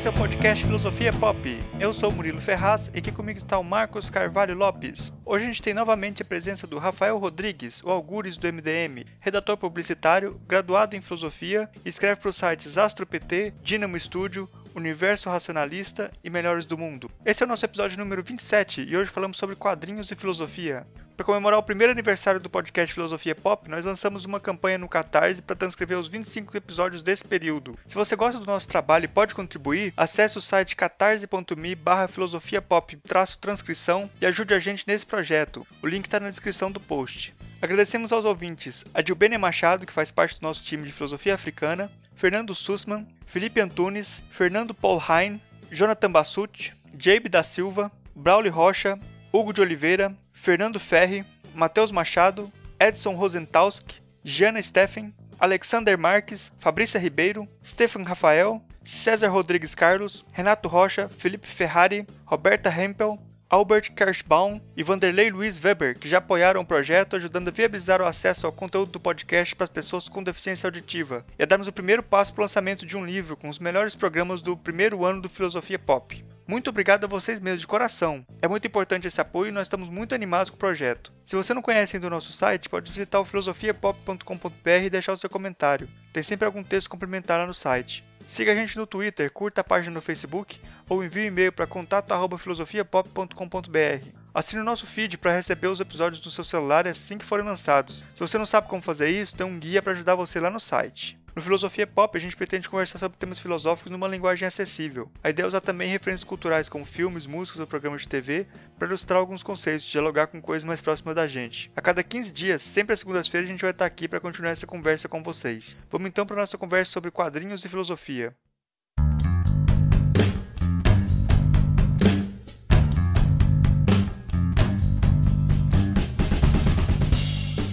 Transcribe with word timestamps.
Esse 0.00 0.08
é 0.08 0.10
o 0.10 0.14
podcast 0.14 0.64
Filosofia 0.64 1.12
Pop. 1.12 1.62
Eu 1.78 1.92
sou 1.92 2.10
Murilo 2.10 2.40
Ferraz 2.40 2.90
e 2.94 3.00
aqui 3.00 3.12
comigo 3.12 3.36
está 3.36 3.58
o 3.58 3.62
Marcos 3.62 4.08
Carvalho 4.08 4.54
Lopes. 4.54 5.12
Hoje 5.26 5.44
a 5.44 5.46
gente 5.48 5.60
tem 5.60 5.74
novamente 5.74 6.22
a 6.22 6.24
presença 6.24 6.66
do 6.66 6.78
Rafael 6.78 7.18
Rodrigues, 7.18 7.82
o 7.84 7.90
Algures 7.90 8.38
do 8.38 8.50
MDM, 8.50 9.04
redator 9.20 9.58
publicitário, 9.58 10.40
graduado 10.48 10.96
em 10.96 11.02
filosofia, 11.02 11.68
escreve 11.84 12.18
para 12.18 12.30
os 12.30 12.36
sites 12.36 12.78
AstroPT, 12.78 13.52
Dynamo 13.62 14.00
Studio, 14.00 14.48
Universo 14.74 15.28
Racionalista 15.28 16.10
e 16.24 16.30
Melhores 16.30 16.64
do 16.64 16.78
Mundo. 16.78 17.10
Esse 17.22 17.42
é 17.42 17.46
o 17.46 17.48
nosso 17.48 17.66
episódio 17.66 17.98
número 17.98 18.22
27 18.22 18.80
e 18.88 18.96
hoje 18.96 19.10
falamos 19.10 19.36
sobre 19.36 19.54
quadrinhos 19.54 20.10
e 20.10 20.16
filosofia. 20.16 20.86
Para 21.20 21.26
comemorar 21.26 21.58
o 21.58 21.62
primeiro 21.62 21.92
aniversário 21.92 22.40
do 22.40 22.48
podcast 22.48 22.94
Filosofia 22.94 23.34
Pop, 23.34 23.68
nós 23.68 23.84
lançamos 23.84 24.24
uma 24.24 24.40
campanha 24.40 24.78
no 24.78 24.88
Catarse 24.88 25.42
para 25.42 25.54
transcrever 25.54 25.98
os 25.98 26.08
25 26.08 26.56
episódios 26.56 27.02
desse 27.02 27.26
período. 27.26 27.78
Se 27.86 27.94
você 27.94 28.16
gosta 28.16 28.40
do 28.40 28.46
nosso 28.46 28.66
trabalho 28.66 29.04
e 29.04 29.08
pode 29.08 29.34
contribuir, 29.34 29.92
acesse 29.98 30.38
o 30.38 30.40
site 30.40 30.74
catarse.me 30.74 31.74
barra 31.74 32.08
filosofiapop 32.08 32.98
transcrição 33.38 34.10
e 34.18 34.24
ajude 34.24 34.54
a 34.54 34.58
gente 34.58 34.84
nesse 34.86 35.04
projeto. 35.04 35.66
O 35.82 35.86
link 35.86 36.06
está 36.06 36.18
na 36.18 36.30
descrição 36.30 36.72
do 36.72 36.80
post. 36.80 37.34
Agradecemos 37.60 38.12
aos 38.12 38.24
ouvintes 38.24 38.82
Adilbene 38.94 39.36
Machado, 39.36 39.84
que 39.84 39.92
faz 39.92 40.10
parte 40.10 40.40
do 40.40 40.42
nosso 40.42 40.62
time 40.62 40.86
de 40.86 40.92
filosofia 40.94 41.34
africana, 41.34 41.90
Fernando 42.16 42.54
Sussman, 42.54 43.06
Felipe 43.26 43.60
Antunes, 43.60 44.24
Fernando 44.30 44.72
Paul 44.72 44.98
Hein, 45.06 45.38
Jonathan 45.70 46.10
Bassucci, 46.10 46.72
Jabe 46.98 47.28
da 47.28 47.42
Silva, 47.42 47.92
Braulio 48.16 48.50
Rocha, 48.50 48.98
Hugo 49.32 49.52
de 49.52 49.60
Oliveira, 49.60 50.16
Fernando 50.40 50.78
Ferri, 50.78 51.22
Matheus 51.54 51.92
Machado, 51.92 52.50
Edson 52.78 53.14
Rosentalski, 53.14 54.00
Jana 54.24 54.62
Steffen, 54.62 55.12
Alexander 55.38 55.98
Marques, 55.98 56.50
Fabrícia 56.58 56.98
Ribeiro, 56.98 57.46
Stefan 57.62 58.04
Rafael, 58.04 58.62
César 58.82 59.28
Rodrigues 59.28 59.74
Carlos, 59.74 60.24
Renato 60.32 60.66
Rocha, 60.66 61.10
Felipe 61.10 61.46
Ferrari, 61.46 62.06
Roberta 62.24 62.70
Hempel, 62.70 63.18
Albert 63.52 63.90
Kirschbaum 63.96 64.60
e 64.76 64.84
Vanderlei 64.84 65.28
Luiz 65.28 65.58
Weber, 65.58 65.98
que 65.98 66.08
já 66.08 66.18
apoiaram 66.18 66.60
o 66.60 66.64
projeto, 66.64 67.16
ajudando 67.16 67.48
a 67.48 67.50
viabilizar 67.50 68.00
o 68.00 68.06
acesso 68.06 68.46
ao 68.46 68.52
conteúdo 68.52 68.92
do 68.92 69.00
podcast 69.00 69.56
para 69.56 69.64
as 69.64 69.70
pessoas 69.70 70.08
com 70.08 70.22
deficiência 70.22 70.68
auditiva, 70.68 71.26
e 71.36 71.42
a 71.42 71.46
darmos 71.46 71.66
o 71.66 71.72
primeiro 71.72 72.00
passo 72.00 72.32
para 72.32 72.42
o 72.42 72.44
lançamento 72.44 72.86
de 72.86 72.96
um 72.96 73.04
livro 73.04 73.36
com 73.36 73.48
os 73.48 73.58
melhores 73.58 73.96
programas 73.96 74.40
do 74.40 74.56
primeiro 74.56 75.04
ano 75.04 75.20
do 75.20 75.28
Filosofia 75.28 75.80
Pop. 75.80 76.24
Muito 76.46 76.70
obrigado 76.70 77.02
a 77.02 77.08
vocês 77.08 77.40
mesmos 77.40 77.62
de 77.62 77.66
coração. 77.66 78.24
É 78.40 78.46
muito 78.46 78.68
importante 78.68 79.08
esse 79.08 79.20
apoio 79.20 79.48
e 79.48 79.52
nós 79.52 79.64
estamos 79.64 79.88
muito 79.88 80.14
animados 80.14 80.50
com 80.50 80.56
o 80.56 80.58
projeto. 80.58 81.12
Se 81.26 81.34
você 81.34 81.52
não 81.52 81.60
conhece 81.60 81.96
ainda 81.96 82.06
o 82.06 82.10
nosso 82.10 82.32
site, 82.32 82.68
pode 82.68 82.90
visitar 82.92 83.18
o 83.18 83.24
filosofiapop.com.br 83.24 84.84
e 84.84 84.90
deixar 84.90 85.12
o 85.12 85.18
seu 85.18 85.28
comentário. 85.28 85.88
Tem 86.12 86.22
sempre 86.22 86.46
algum 86.46 86.62
texto 86.62 86.88
complementar 86.88 87.38
lá 87.38 87.46
no 87.48 87.54
site. 87.54 88.04
Siga 88.30 88.52
a 88.52 88.54
gente 88.54 88.76
no 88.76 88.86
Twitter, 88.86 89.28
curta 89.32 89.60
a 89.60 89.64
página 89.64 89.92
no 89.92 90.00
Facebook 90.00 90.60
ou 90.88 91.02
envie 91.02 91.22
um 91.22 91.26
e-mail 91.26 91.50
para 91.50 91.66
contato@filosofiapop.com.br. 91.66 94.19
Assine 94.32 94.62
o 94.62 94.64
nosso 94.64 94.86
feed 94.86 95.18
para 95.18 95.32
receber 95.32 95.66
os 95.66 95.80
episódios 95.80 96.20
do 96.20 96.30
seu 96.30 96.44
celular 96.44 96.86
assim 96.86 97.18
que 97.18 97.24
forem 97.24 97.44
lançados. 97.44 98.04
Se 98.14 98.20
você 98.20 98.38
não 98.38 98.46
sabe 98.46 98.68
como 98.68 98.80
fazer 98.80 99.08
isso, 99.08 99.36
tem 99.36 99.44
um 99.44 99.58
guia 99.58 99.82
para 99.82 99.92
ajudar 99.92 100.14
você 100.14 100.38
lá 100.38 100.48
no 100.48 100.60
site. 100.60 101.18
No 101.34 101.42
Filosofia 101.42 101.86
Pop, 101.86 102.16
a 102.16 102.20
gente 102.20 102.36
pretende 102.36 102.68
conversar 102.68 102.98
sobre 102.98 103.18
temas 103.18 103.40
filosóficos 103.40 103.90
numa 103.90 104.06
linguagem 104.06 104.46
acessível. 104.46 105.10
A 105.22 105.30
ideia 105.30 105.44
é 105.44 105.48
usar 105.48 105.60
também 105.60 105.88
referências 105.88 106.22
culturais 106.22 106.68
como 106.68 106.84
filmes, 106.84 107.26
músicas 107.26 107.60
ou 107.60 107.66
programas 107.66 108.02
de 108.02 108.08
TV 108.08 108.46
para 108.78 108.86
ilustrar 108.86 109.18
alguns 109.18 109.42
conceitos 109.42 109.86
e 109.86 109.90
dialogar 109.90 110.28
com 110.28 110.40
coisas 110.40 110.64
mais 110.64 110.80
próximas 110.80 111.14
da 111.14 111.26
gente. 111.26 111.70
A 111.74 111.80
cada 111.80 112.02
15 112.02 112.30
dias, 112.30 112.62
sempre 112.62 112.92
às 112.92 113.00
segundas-feiras, 113.00 113.48
a 113.48 113.52
gente 113.52 113.62
vai 113.62 113.70
estar 113.70 113.86
aqui 113.86 114.06
para 114.06 114.20
continuar 114.20 114.50
essa 114.50 114.66
conversa 114.66 115.08
com 115.08 115.22
vocês. 115.22 115.76
Vamos 115.90 116.08
então 116.08 116.24
para 116.24 116.36
nossa 116.36 116.58
conversa 116.58 116.92
sobre 116.92 117.10
quadrinhos 117.10 117.64
e 117.64 117.68
filosofia. 117.68 118.34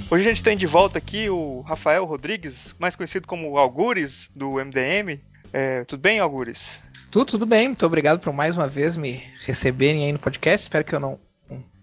Hoje 0.09 0.25
a 0.25 0.33
gente 0.33 0.41
tem 0.41 0.55
de 0.55 0.65
volta 0.65 0.97
aqui 0.97 1.29
o 1.29 1.59
Rafael 1.67 2.05
Rodrigues, 2.05 2.73
mais 2.79 2.95
conhecido 2.95 3.27
como 3.27 3.57
Algures, 3.57 4.29
do 4.33 4.53
MDM. 4.53 5.19
É, 5.51 5.83
tudo 5.83 5.99
bem, 5.99 6.17
Algures? 6.17 6.81
Tudo, 7.11 7.25
tudo 7.25 7.45
bem. 7.45 7.67
Muito 7.67 7.85
obrigado 7.85 8.21
por 8.21 8.31
mais 8.31 8.55
uma 8.55 8.69
vez 8.69 8.95
me 8.95 9.21
receberem 9.45 10.05
aí 10.05 10.13
no 10.13 10.19
podcast. 10.19 10.63
Espero 10.63 10.85
que 10.85 10.95
eu 10.95 10.99
não 11.01 11.19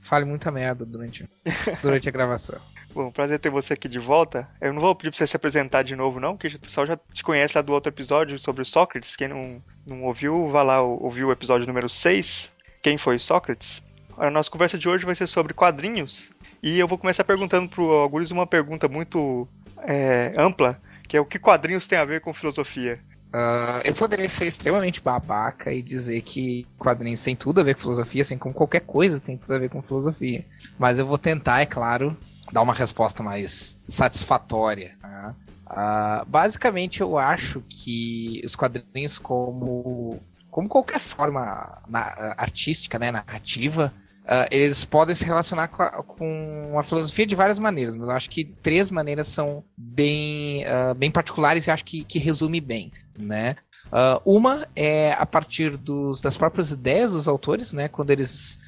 fale 0.01 0.25
muita 0.25 0.51
merda 0.51 0.87
durante, 0.87 1.29
durante 1.83 2.09
a 2.09 2.13
gravação. 2.13 2.59
Bom, 2.95 3.11
prazer 3.11 3.39
ter 3.39 3.51
você 3.51 3.75
aqui 3.75 3.89
de 3.89 3.99
volta. 3.99 4.49
Eu 4.59 4.73
não 4.73 4.81
vou 4.81 4.95
pedir 4.95 5.11
pra 5.11 5.19
você 5.19 5.27
se 5.27 5.37
apresentar 5.37 5.83
de 5.83 5.95
novo, 5.95 6.19
não, 6.19 6.35
porque 6.35 6.57
o 6.57 6.61
pessoal 6.61 6.87
já 6.87 6.97
te 6.97 7.23
conhece 7.23 7.59
lá 7.59 7.63
do 7.63 7.75
outro 7.75 7.93
episódio 7.93 8.39
sobre 8.39 8.63
o 8.63 8.67
Sócrates. 8.67 9.17
Quem 9.17 9.29
não, 9.29 9.63
não 9.87 10.03
ouviu, 10.05 10.49
vá 10.49 10.63
lá 10.63 10.81
ouvir 10.81 11.25
o 11.25 11.33
episódio 11.33 11.67
número 11.67 11.91
6. 11.91 12.53
Quem 12.81 12.97
foi 12.97 13.19
Sócrates? 13.19 13.83
A 14.17 14.31
nossa 14.31 14.51
conversa 14.51 14.79
de 14.79 14.89
hoje 14.89 15.05
vai 15.05 15.15
ser 15.15 15.27
sobre 15.27 15.53
quadrinhos 15.53 16.31
e 16.65 16.79
eu 16.79 16.89
vou 16.89 16.97
começar 16.97 17.25
perguntando 17.25 17.69
pro 17.69 17.91
Algures 17.93 18.31
uma 18.31 18.47
pergunta 18.47 18.89
muito 18.89 19.47
é, 19.83 20.33
ampla, 20.39 20.81
que 21.07 21.15
é 21.15 21.21
o 21.21 21.27
que 21.27 21.39
quadrinhos 21.39 21.87
tem 21.87 21.99
a 21.99 22.07
ver 22.07 22.23
com 22.23 22.33
filosofia? 22.33 22.99
Uh, 23.35 23.85
eu 23.85 23.93
poderia 23.95 24.29
ser 24.31 24.47
extremamente 24.47 25.03
babaca 25.03 25.71
e 25.71 25.83
dizer 25.83 26.23
que 26.23 26.67
quadrinhos 26.79 27.23
tem 27.23 27.37
tudo 27.37 27.61
a 27.61 27.65
ver 27.65 27.75
com 27.75 27.83
filosofia, 27.83 28.23
assim 28.23 28.39
como 28.39 28.55
qualquer 28.55 28.81
coisa 28.81 29.21
tem 29.21 29.37
tudo 29.37 29.53
a 29.55 29.59
ver 29.59 29.69
com 29.69 29.83
filosofia. 29.83 30.43
Mas 30.79 30.99
eu 30.99 31.07
vou 31.07 31.19
tentar, 31.19 31.61
é 31.61 31.67
claro, 31.67 32.17
dar 32.51 32.63
uma 32.63 32.73
resposta 32.73 33.23
mais 33.23 33.79
satisfatória. 33.87 34.97
Né? 35.03 35.35
Uh, 35.67 36.25
basicamente, 36.27 37.03
eu 37.03 37.19
acho 37.19 37.61
que 37.69 38.41
os 38.43 38.57
quadrinhos, 38.57 39.19
como, 39.19 40.19
como 40.51 40.67
qualquer 40.67 41.01
forma 41.01 41.83
na, 41.87 42.35
artística, 42.39 42.99
né, 42.99 43.11
narrativa, 43.11 43.93
Uh, 44.25 44.49
eles 44.51 44.87
podem 44.87 45.15
se 45.15 45.23
relacionar 45.23 45.69
com 45.69 45.83
a, 45.83 45.91
com 46.03 46.79
a, 46.79 46.83
filosofia 46.83 47.27
de 47.27 47.35
várias 47.35 47.59
maneiras, 47.59 47.95
mas 47.95 48.09
eu 48.09 48.15
acho 48.15 48.31
que 48.31 48.47
três 48.63 48.91
maneiras 48.91 49.29
são 49.29 49.63
bem, 49.77 50.65
uh, 50.65 50.95
bem 50.95 51.11
particulares 51.11 51.67
e 51.67 51.71
acho 51.71 51.85
que, 51.85 52.05
que 52.05 52.19
resume 52.19 52.59
bem, 52.59 52.91
né? 53.19 53.55
Uh, 53.93 54.19
uma 54.25 54.67
é 54.75 55.13
a 55.13 55.27
partir 55.27 55.77
dos, 55.77 56.23
das 56.23 56.39
próprias 56.39 56.71
ideias 56.71 57.13
dos 57.13 57.29
autores, 57.29 57.75
né? 57.75 57.87
Quando 57.87 58.11
eles 58.11 58.59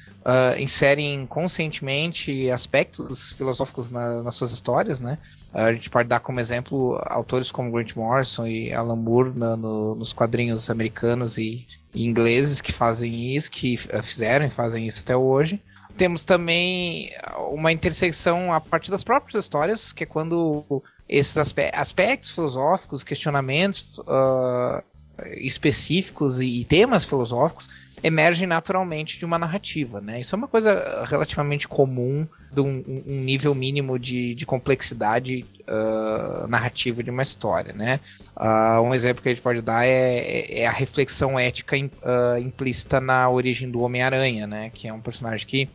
inserem 0.59 1.25
conscientemente 1.25 2.51
aspectos 2.51 3.31
filosóficos 3.31 3.89
na, 3.89 4.21
nas 4.23 4.35
suas 4.35 4.51
histórias, 4.51 4.99
né? 4.99 5.17
a 5.53 5.71
gente 5.71 5.89
pode 5.89 6.09
dar 6.09 6.19
como 6.19 6.39
exemplo 6.39 7.01
autores 7.05 7.49
como 7.49 7.71
Grant 7.71 7.95
Morrison 7.95 8.45
e 8.45 8.73
Alan 8.73 8.97
Moore 8.97 9.31
na, 9.33 9.55
no, 9.55 9.95
nos 9.95 10.11
quadrinhos 10.11 10.69
americanos 10.69 11.37
e 11.37 11.65
ingleses 12.05 12.61
que 12.61 12.71
fazem 12.71 13.35
isso, 13.35 13.49
que 13.49 13.79
eh, 13.89 14.01
fizeram 14.01 14.45
e 14.45 14.49
fazem 14.49 14.87
isso 14.87 15.01
até 15.01 15.15
hoje. 15.15 15.61
Temos 15.95 16.23
também 16.23 17.09
uma 17.51 17.71
intersecção 17.71 18.53
a 18.53 18.61
partir 18.61 18.91
das 18.91 19.03
próprias 19.03 19.43
histórias, 19.43 19.91
que 19.91 20.03
é 20.03 20.05
quando 20.05 20.83
esses 21.09 21.37
aspe 21.37 21.71
aspectos 21.73 22.31
filosóficos, 22.31 23.03
questionamentos 23.03 23.97
uh, 23.99 24.83
específicos 25.37 26.39
e 26.39 26.63
temas 26.65 27.03
filosóficos 27.03 27.67
emergem 28.03 28.47
naturalmente 28.47 29.17
de 29.17 29.25
uma 29.25 29.39
narrativa, 29.39 29.99
né? 29.99 30.21
Isso 30.21 30.35
é 30.35 30.37
uma 30.37 30.47
coisa 30.47 31.03
relativamente 31.05 31.67
comum 31.67 32.27
de 32.51 32.61
um, 32.61 33.03
um 33.07 33.21
nível 33.21 33.53
mínimo 33.55 33.97
de, 33.97 34.35
de 34.35 34.45
complexidade 34.45 35.45
uh, 35.67 36.47
narrativa 36.47 37.03
de 37.03 37.09
uma 37.09 37.21
história, 37.21 37.73
né? 37.73 37.99
Uh, 38.35 38.81
um 38.81 38.93
exemplo 38.93 39.21
que 39.21 39.29
a 39.29 39.33
gente 39.33 39.41
pode 39.41 39.61
dar 39.61 39.85
é, 39.85 40.61
é 40.61 40.67
a 40.67 40.71
reflexão 40.71 41.37
ética 41.39 41.75
uh, 41.75 42.37
implícita 42.39 43.01
na 43.01 43.29
origem 43.29 43.69
do 43.69 43.81
Homem-Aranha, 43.81 44.45
né? 44.45 44.69
Que 44.73 44.87
é 44.87 44.93
um 44.93 45.01
personagem 45.01 45.47
que, 45.47 45.69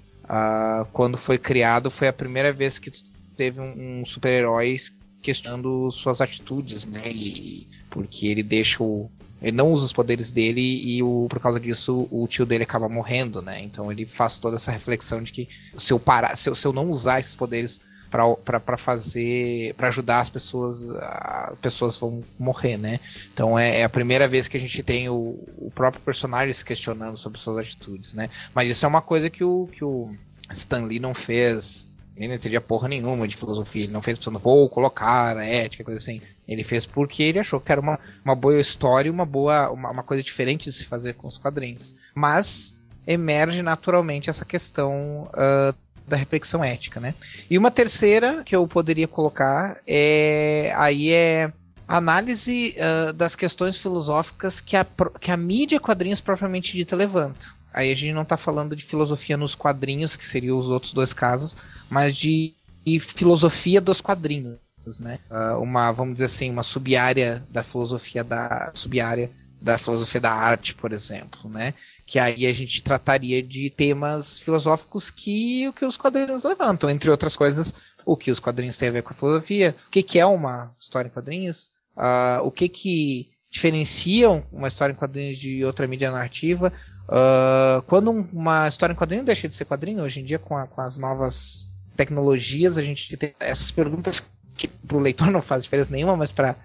quando 0.92 1.18
foi 1.18 1.36
criado, 1.36 1.90
foi 1.90 2.08
a 2.08 2.12
primeira 2.12 2.52
vez 2.52 2.78
que 2.78 2.90
teve 3.36 3.60
um, 3.60 4.00
um 4.00 4.04
super-herói 4.04 4.76
questionando 5.20 5.90
suas 5.90 6.20
atitudes, 6.20 6.86
né? 6.86 7.02
E, 7.10 7.66
porque 7.90 8.26
ele 8.26 8.42
deixa 8.42 8.82
o, 8.82 9.10
ele 9.42 9.56
não 9.56 9.72
usa 9.72 9.86
os 9.86 9.92
poderes 9.92 10.30
dele 10.30 10.60
e 10.60 11.02
o, 11.02 11.26
por 11.28 11.40
causa 11.40 11.58
disso 11.58 12.06
o 12.10 12.26
tio 12.28 12.46
dele 12.46 12.62
acaba 12.62 12.88
morrendo, 12.88 13.42
né? 13.42 13.60
Então 13.60 13.90
ele 13.90 14.06
faz 14.06 14.38
toda 14.38 14.56
essa 14.56 14.70
reflexão 14.70 15.22
de 15.22 15.32
que 15.32 15.48
se 15.76 15.92
eu 15.92 15.98
parar, 15.98 16.36
se 16.36 16.48
eu, 16.48 16.54
se 16.54 16.66
eu 16.66 16.72
não 16.72 16.88
usar 16.88 17.18
esses 17.18 17.34
poderes 17.34 17.80
para 18.10 18.76
fazer 18.76 19.74
para 19.74 19.88
ajudar 19.88 20.20
as 20.20 20.28
pessoas 20.28 20.90
as 20.90 21.58
pessoas 21.60 21.96
vão 21.96 22.22
morrer 22.38 22.76
né 22.76 23.00
então 23.32 23.58
é, 23.58 23.80
é, 23.80 23.84
a 23.84 23.88
primeira 23.88 24.28
vez 24.28 24.46
que 24.46 24.56
a 24.58 24.60
gente 24.60 24.82
tem 24.82 25.08
o, 25.08 25.38
o 25.56 25.72
próprio 25.74 26.02
personagem 26.02 26.52
se 26.52 26.62
questionando 26.62 27.16
sobre 27.16 27.40
suas 27.40 27.56
atitudes 27.56 28.12
né 28.12 28.28
mas 28.54 28.68
isso 28.68 28.84
é 28.84 28.88
uma 28.88 29.00
coisa 29.00 29.30
que 29.30 29.42
o 29.42 29.66
que 29.72 29.82
o 29.82 30.14
Stan 30.50 30.84
Lee 30.84 31.00
não 31.00 31.14
fez 31.14 31.86
ele 32.16 32.28
não 32.28 32.34
entendia 32.34 32.60
porra 32.60 32.88
nenhuma 32.88 33.26
de 33.26 33.36
filosofia. 33.36 33.84
Ele 33.84 33.92
não 33.92 34.02
fez 34.02 34.18
pensando, 34.18 34.38
vou 34.38 34.68
colocar 34.68 35.36
a 35.36 35.44
ética, 35.44 35.84
coisa 35.84 35.98
assim. 35.98 36.20
Ele 36.46 36.62
fez 36.62 36.84
porque 36.84 37.22
ele 37.22 37.38
achou 37.38 37.60
que 37.60 37.72
era 37.72 37.80
uma, 37.80 37.98
uma 38.24 38.34
boa 38.34 38.60
história 38.60 39.10
uma 39.10 39.24
boa 39.24 39.70
uma, 39.70 39.90
uma 39.90 40.02
coisa 40.02 40.22
diferente 40.22 40.64
de 40.64 40.72
se 40.72 40.84
fazer 40.84 41.14
com 41.14 41.26
os 41.26 41.38
quadrinhos. 41.38 41.96
Mas 42.14 42.76
emerge 43.06 43.62
naturalmente 43.62 44.30
essa 44.30 44.44
questão 44.44 45.28
uh, 45.32 45.74
da 46.06 46.16
reflexão 46.16 46.62
ética, 46.62 47.00
né? 47.00 47.14
E 47.50 47.56
uma 47.56 47.70
terceira 47.70 48.42
que 48.44 48.54
eu 48.54 48.66
poderia 48.66 49.08
colocar 49.08 49.80
é 49.86 50.72
aí 50.76 51.10
é 51.10 51.52
análise 51.86 52.76
uh, 52.76 53.12
das 53.12 53.34
questões 53.34 53.78
filosóficas 53.78 54.60
que 54.60 54.76
a, 54.76 54.86
que 55.20 55.30
a 55.30 55.36
mídia 55.36 55.80
quadrinhos 55.80 56.20
propriamente 56.20 56.72
dita 56.72 56.96
levanta. 56.96 57.46
Aí 57.72 57.90
a 57.90 57.94
gente 57.94 58.12
não 58.12 58.22
está 58.22 58.36
falando 58.36 58.76
de 58.76 58.84
filosofia 58.84 59.36
nos 59.36 59.54
quadrinhos, 59.54 60.14
que 60.14 60.26
seriam 60.26 60.58
os 60.58 60.68
outros 60.68 60.92
dois 60.92 61.12
casos, 61.12 61.56
mas 61.92 62.16
de, 62.16 62.54
filosofia 63.00 63.78
dos 63.78 64.00
quadrinhos, 64.00 64.58
né? 64.98 65.18
Uh, 65.30 65.60
uma, 65.62 65.92
vamos 65.92 66.14
dizer 66.14 66.24
assim, 66.24 66.50
uma 66.50 66.62
subárea 66.62 67.46
da 67.50 67.62
filosofia 67.62 68.24
da 68.24 68.72
subárea 68.74 69.30
da 69.60 69.76
filosofia 69.76 70.20
da 70.20 70.32
arte, 70.32 70.74
por 70.74 70.90
exemplo, 70.90 71.50
né? 71.50 71.74
Que 72.06 72.18
aí 72.18 72.46
a 72.46 72.52
gente 72.52 72.82
trataria 72.82 73.42
de 73.42 73.68
temas 73.68 74.38
filosóficos 74.38 75.10
que 75.10 75.68
o 75.68 75.72
que 75.74 75.84
os 75.84 75.98
quadrinhos 75.98 76.44
levantam, 76.44 76.88
entre 76.88 77.10
outras 77.10 77.36
coisas, 77.36 77.74
o 78.06 78.16
que 78.16 78.30
os 78.30 78.40
quadrinhos 78.40 78.78
têm 78.78 78.88
a 78.88 78.92
ver 78.92 79.02
com 79.02 79.12
a 79.12 79.16
filosofia, 79.16 79.76
o 79.86 79.90
que, 79.90 80.02
que 80.02 80.18
é 80.18 80.24
uma 80.24 80.74
história 80.80 81.08
em 81.08 81.12
quadrinhos, 81.12 81.72
uh, 81.94 82.42
o 82.42 82.50
que 82.50 82.70
que 82.70 83.28
diferenciam 83.50 84.42
uma 84.50 84.68
história 84.68 84.94
em 84.94 84.96
quadrinhos 84.96 85.36
de 85.36 85.62
outra 85.62 85.86
mídia 85.86 86.10
narrativa, 86.10 86.72
uh, 87.04 87.82
quando 87.82 88.10
uma 88.32 88.66
história 88.66 88.94
em 88.94 88.96
quadrinho 88.96 89.24
deixa 89.24 89.46
de 89.46 89.54
ser 89.54 89.66
quadrinho, 89.66 90.02
hoje 90.02 90.20
em 90.20 90.24
dia 90.24 90.38
com, 90.38 90.56
a, 90.56 90.66
com 90.66 90.80
as 90.80 90.96
novas 90.96 91.70
tecnologias, 91.96 92.78
a 92.78 92.82
gente 92.82 93.16
tem 93.16 93.34
essas 93.38 93.70
perguntas 93.70 94.22
que 94.56 94.68
para 94.68 94.96
o 94.96 95.00
leitor 95.00 95.30
não 95.32 95.42
faz 95.42 95.64
diferença 95.64 95.92
nenhuma, 95.92 96.16
mas 96.16 96.32
para 96.32 96.56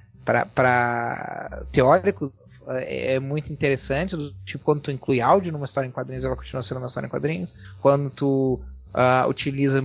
teóricos 1.72 2.32
é, 2.68 3.16
é 3.16 3.20
muito 3.20 3.52
interessante, 3.52 4.16
do 4.16 4.34
tipo 4.44 4.64
quando 4.64 4.82
tu 4.82 4.92
inclui 4.92 5.22
áudio 5.22 5.52
numa 5.52 5.66
história 5.66 5.88
em 5.88 5.92
quadrinhos, 5.92 6.26
ela 6.26 6.36
continua 6.36 6.64
sendo 6.64 6.80
uma 6.80 6.88
história 6.88 7.08
em 7.08 7.10
quadrinhos. 7.10 7.56
Quando 7.82 8.10
tu 8.10 8.60
uh, 8.94 9.30
utiliza 9.30 9.82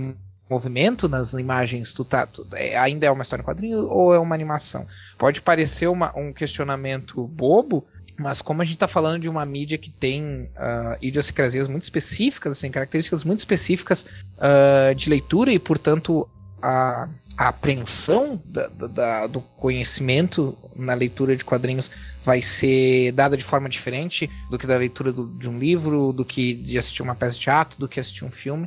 movimento 0.49 1.07
nas 1.07 1.33
imagens, 1.33 1.93
tu 1.93 2.03
tá, 2.03 2.27
tu, 2.27 2.45
é, 2.53 2.77
ainda 2.77 3.05
é 3.05 3.11
uma 3.11 3.23
história 3.23 3.41
em 3.41 3.45
quadrinho 3.45 3.87
ou 3.87 4.13
é 4.13 4.19
uma 4.19 4.35
animação? 4.35 4.85
Pode 5.17 5.41
parecer 5.41 5.87
uma, 5.87 6.17
um 6.17 6.33
questionamento 6.33 7.25
bobo, 7.27 7.85
mas 8.17 8.41
como 8.41 8.61
a 8.61 8.65
gente 8.65 8.75
está 8.75 8.87
falando 8.87 9.21
de 9.21 9.29
uma 9.29 9.45
mídia 9.45 9.77
que 9.77 9.89
tem 9.89 10.43
uh, 10.43 10.97
idiosincrasias 11.01 11.67
muito 11.67 11.83
específicas, 11.83 12.57
assim, 12.57 12.69
características 12.69 13.23
muito 13.23 13.39
específicas 13.39 14.05
uh, 14.37 14.93
de 14.95 15.09
leitura 15.09 15.51
e, 15.51 15.57
portanto, 15.57 16.29
a, 16.61 17.09
a 17.37 17.47
apreensão 17.47 18.41
da, 18.45 18.67
da, 18.67 19.27
do 19.27 19.41
conhecimento 19.41 20.55
na 20.75 20.93
leitura 20.93 21.35
de 21.35 21.43
quadrinhos 21.43 21.91
vai 22.23 22.41
ser 22.41 23.11
dada 23.11 23.35
de 23.35 23.43
forma 23.43 23.67
diferente 23.67 24.29
do 24.49 24.57
que 24.57 24.67
da 24.67 24.77
leitura 24.77 25.11
do, 25.11 25.27
de 25.37 25.49
um 25.49 25.57
livro, 25.57 26.13
do 26.13 26.23
que 26.23 26.53
de 26.53 26.77
assistir 26.77 27.01
uma 27.01 27.15
peça 27.15 27.33
de 27.33 27.41
teatro, 27.41 27.79
do 27.79 27.87
que 27.87 27.99
assistir 27.99 28.23
um 28.23 28.31
filme. 28.31 28.65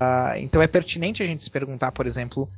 Uh, 0.00 0.36
então 0.38 0.62
é 0.62 0.66
pertinente 0.66 1.22
a 1.22 1.26
gente 1.26 1.44
se 1.44 1.50
perguntar, 1.50 1.92
por 1.92 2.06
exemplo, 2.06 2.50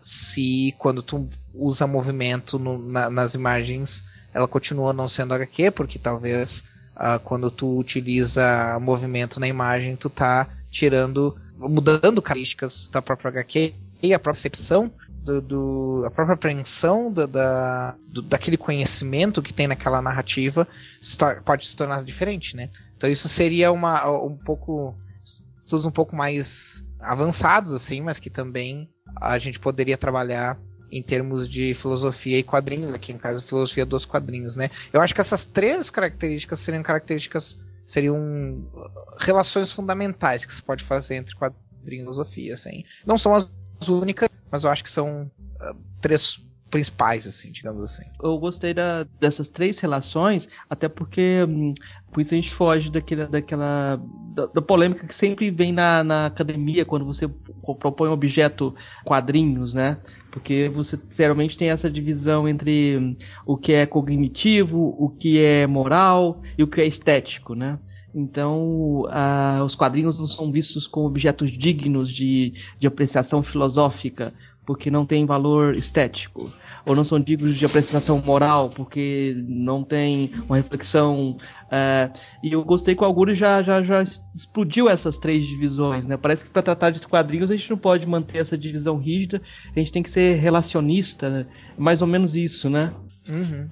se 0.00 0.72
quando 0.78 1.02
tu 1.02 1.28
usa 1.52 1.86
movimento 1.88 2.56
no, 2.56 2.78
na, 2.78 3.10
nas 3.10 3.34
imagens, 3.34 4.04
ela 4.36 4.46
continua 4.46 4.92
não 4.92 5.08
sendo 5.08 5.32
HQ, 5.32 5.70
porque 5.70 5.98
talvez 5.98 6.62
uh, 6.94 7.18
quando 7.24 7.50
tu 7.50 7.78
utiliza 7.78 8.78
movimento 8.78 9.40
na 9.40 9.48
imagem, 9.48 9.96
tu 9.96 10.10
tá 10.10 10.46
tirando, 10.70 11.34
mudando 11.56 12.20
características 12.20 12.86
da 12.88 13.00
própria 13.00 13.30
HQ 13.30 13.72
e 14.02 14.12
a 14.12 14.18
percepção 14.18 14.92
do, 15.08 15.40
do, 15.40 16.04
a 16.06 16.10
própria 16.10 16.34
apreensão 16.34 17.10
da, 17.10 17.24
da 17.24 17.94
do, 18.08 18.20
daquele 18.20 18.58
conhecimento 18.58 19.40
que 19.40 19.54
tem 19.54 19.66
naquela 19.66 20.02
narrativa 20.02 20.68
pode 21.42 21.66
se 21.66 21.74
tornar 21.74 22.04
diferente, 22.04 22.54
né? 22.54 22.68
Então 22.94 23.08
isso 23.08 23.30
seria 23.30 23.72
uma, 23.72 24.06
um 24.22 24.36
pouco 24.36 24.94
estudos 25.64 25.86
um 25.86 25.90
pouco 25.90 26.14
mais 26.14 26.84
avançados 27.00 27.72
assim, 27.72 28.02
mas 28.02 28.20
que 28.20 28.28
também 28.28 28.86
a 29.18 29.38
gente 29.38 29.58
poderia 29.58 29.96
trabalhar 29.96 30.58
em 30.90 31.02
termos 31.02 31.48
de 31.48 31.74
filosofia 31.74 32.38
e 32.38 32.42
quadrinhos, 32.42 32.92
aqui 32.94 33.12
no 33.12 33.18
caso 33.18 33.42
filosofia 33.42 33.84
dos 33.84 34.04
quadrinhos, 34.04 34.56
né? 34.56 34.70
Eu 34.92 35.00
acho 35.00 35.14
que 35.14 35.20
essas 35.20 35.44
três 35.44 35.90
características 35.90 36.60
seriam 36.60 36.82
características 36.82 37.58
seriam 37.86 38.66
relações 39.18 39.72
fundamentais 39.72 40.44
que 40.44 40.52
se 40.52 40.62
pode 40.62 40.84
fazer 40.84 41.16
entre 41.16 41.34
quadrinhos 41.34 41.60
e 41.84 41.90
filosofia, 41.90 42.54
assim. 42.54 42.84
Não 43.06 43.16
são 43.16 43.32
as 43.34 43.48
únicas, 43.88 44.28
mas 44.50 44.64
eu 44.64 44.70
acho 44.70 44.82
que 44.82 44.90
são 44.90 45.30
uh, 45.60 45.76
três 46.00 46.38
principais, 46.70 47.26
assim, 47.26 47.52
digamos 47.52 47.82
assim. 47.84 48.04
Eu 48.22 48.38
gostei 48.38 48.74
da, 48.74 49.06
dessas 49.20 49.48
três 49.48 49.78
relações, 49.78 50.48
até 50.68 50.88
porque 50.88 51.44
hum, 51.48 51.72
com 52.10 52.20
isso 52.20 52.34
a 52.34 52.36
gente 52.36 52.52
foge 52.52 52.90
daquela, 52.90 53.26
daquela 53.26 54.00
da, 54.34 54.46
da, 54.46 54.62
polêmica 54.62 55.06
que 55.06 55.14
sempre 55.14 55.50
vem 55.50 55.72
na, 55.72 56.02
na 56.02 56.26
academia 56.26 56.84
quando 56.84 57.04
você 57.04 57.28
propõe 57.78 58.08
um 58.08 58.12
objeto 58.12 58.74
quadrinhos, 59.04 59.72
né? 59.74 59.98
Porque 60.30 60.68
você 60.68 60.98
geralmente 61.10 61.56
tem 61.56 61.70
essa 61.70 61.90
divisão 61.90 62.48
entre 62.48 62.98
hum, 62.98 63.16
o 63.46 63.56
que 63.56 63.72
é 63.72 63.86
cognitivo, 63.86 64.94
o 64.98 65.08
que 65.08 65.40
é 65.42 65.66
moral 65.66 66.42
e 66.58 66.62
o 66.62 66.66
que 66.66 66.80
é 66.80 66.86
estético, 66.86 67.54
né? 67.54 67.78
Então, 68.18 69.02
uh, 69.02 69.62
os 69.62 69.74
quadrinhos 69.74 70.18
não 70.18 70.26
são 70.26 70.50
vistos 70.50 70.86
como 70.86 71.06
objetos 71.06 71.50
dignos 71.52 72.10
de, 72.10 72.54
de 72.80 72.86
apreciação 72.86 73.42
filosófica, 73.42 74.32
porque 74.66 74.90
não 74.90 75.06
tem 75.06 75.24
valor 75.24 75.76
estético. 75.76 76.52
Ou 76.84 76.94
não 76.94 77.04
são 77.04 77.18
dignos 77.18 77.56
de 77.56 77.64
apreciação 77.64 78.20
moral, 78.20 78.70
porque 78.70 79.34
não 79.48 79.82
tem 79.82 80.32
uma 80.46 80.56
reflexão. 80.56 81.36
Uh, 81.66 82.16
e 82.42 82.52
eu 82.52 82.64
gostei 82.64 82.94
que 82.94 83.02
o 83.02 83.04
Augusto 83.04 83.34
já, 83.34 83.62
já, 83.62 83.82
já 83.82 84.04
explodiu 84.34 84.88
essas 84.88 85.18
três 85.18 85.46
divisões. 85.46 86.06
Né? 86.06 86.16
Parece 86.16 86.44
que 86.44 86.50
para 86.50 86.62
tratar 86.62 86.90
de 86.90 87.04
quadrinhos 87.06 87.50
a 87.50 87.56
gente 87.56 87.70
não 87.70 87.78
pode 87.78 88.06
manter 88.06 88.38
essa 88.38 88.56
divisão 88.56 88.98
rígida, 88.98 89.42
a 89.74 89.78
gente 89.78 89.92
tem 89.92 90.02
que 90.02 90.10
ser 90.10 90.38
relacionista. 90.38 91.28
Né? 91.28 91.46
Mais 91.76 92.02
ou 92.02 92.08
menos 92.08 92.36
isso, 92.36 92.70
né? 92.70 92.92
Uhum. 93.28 93.68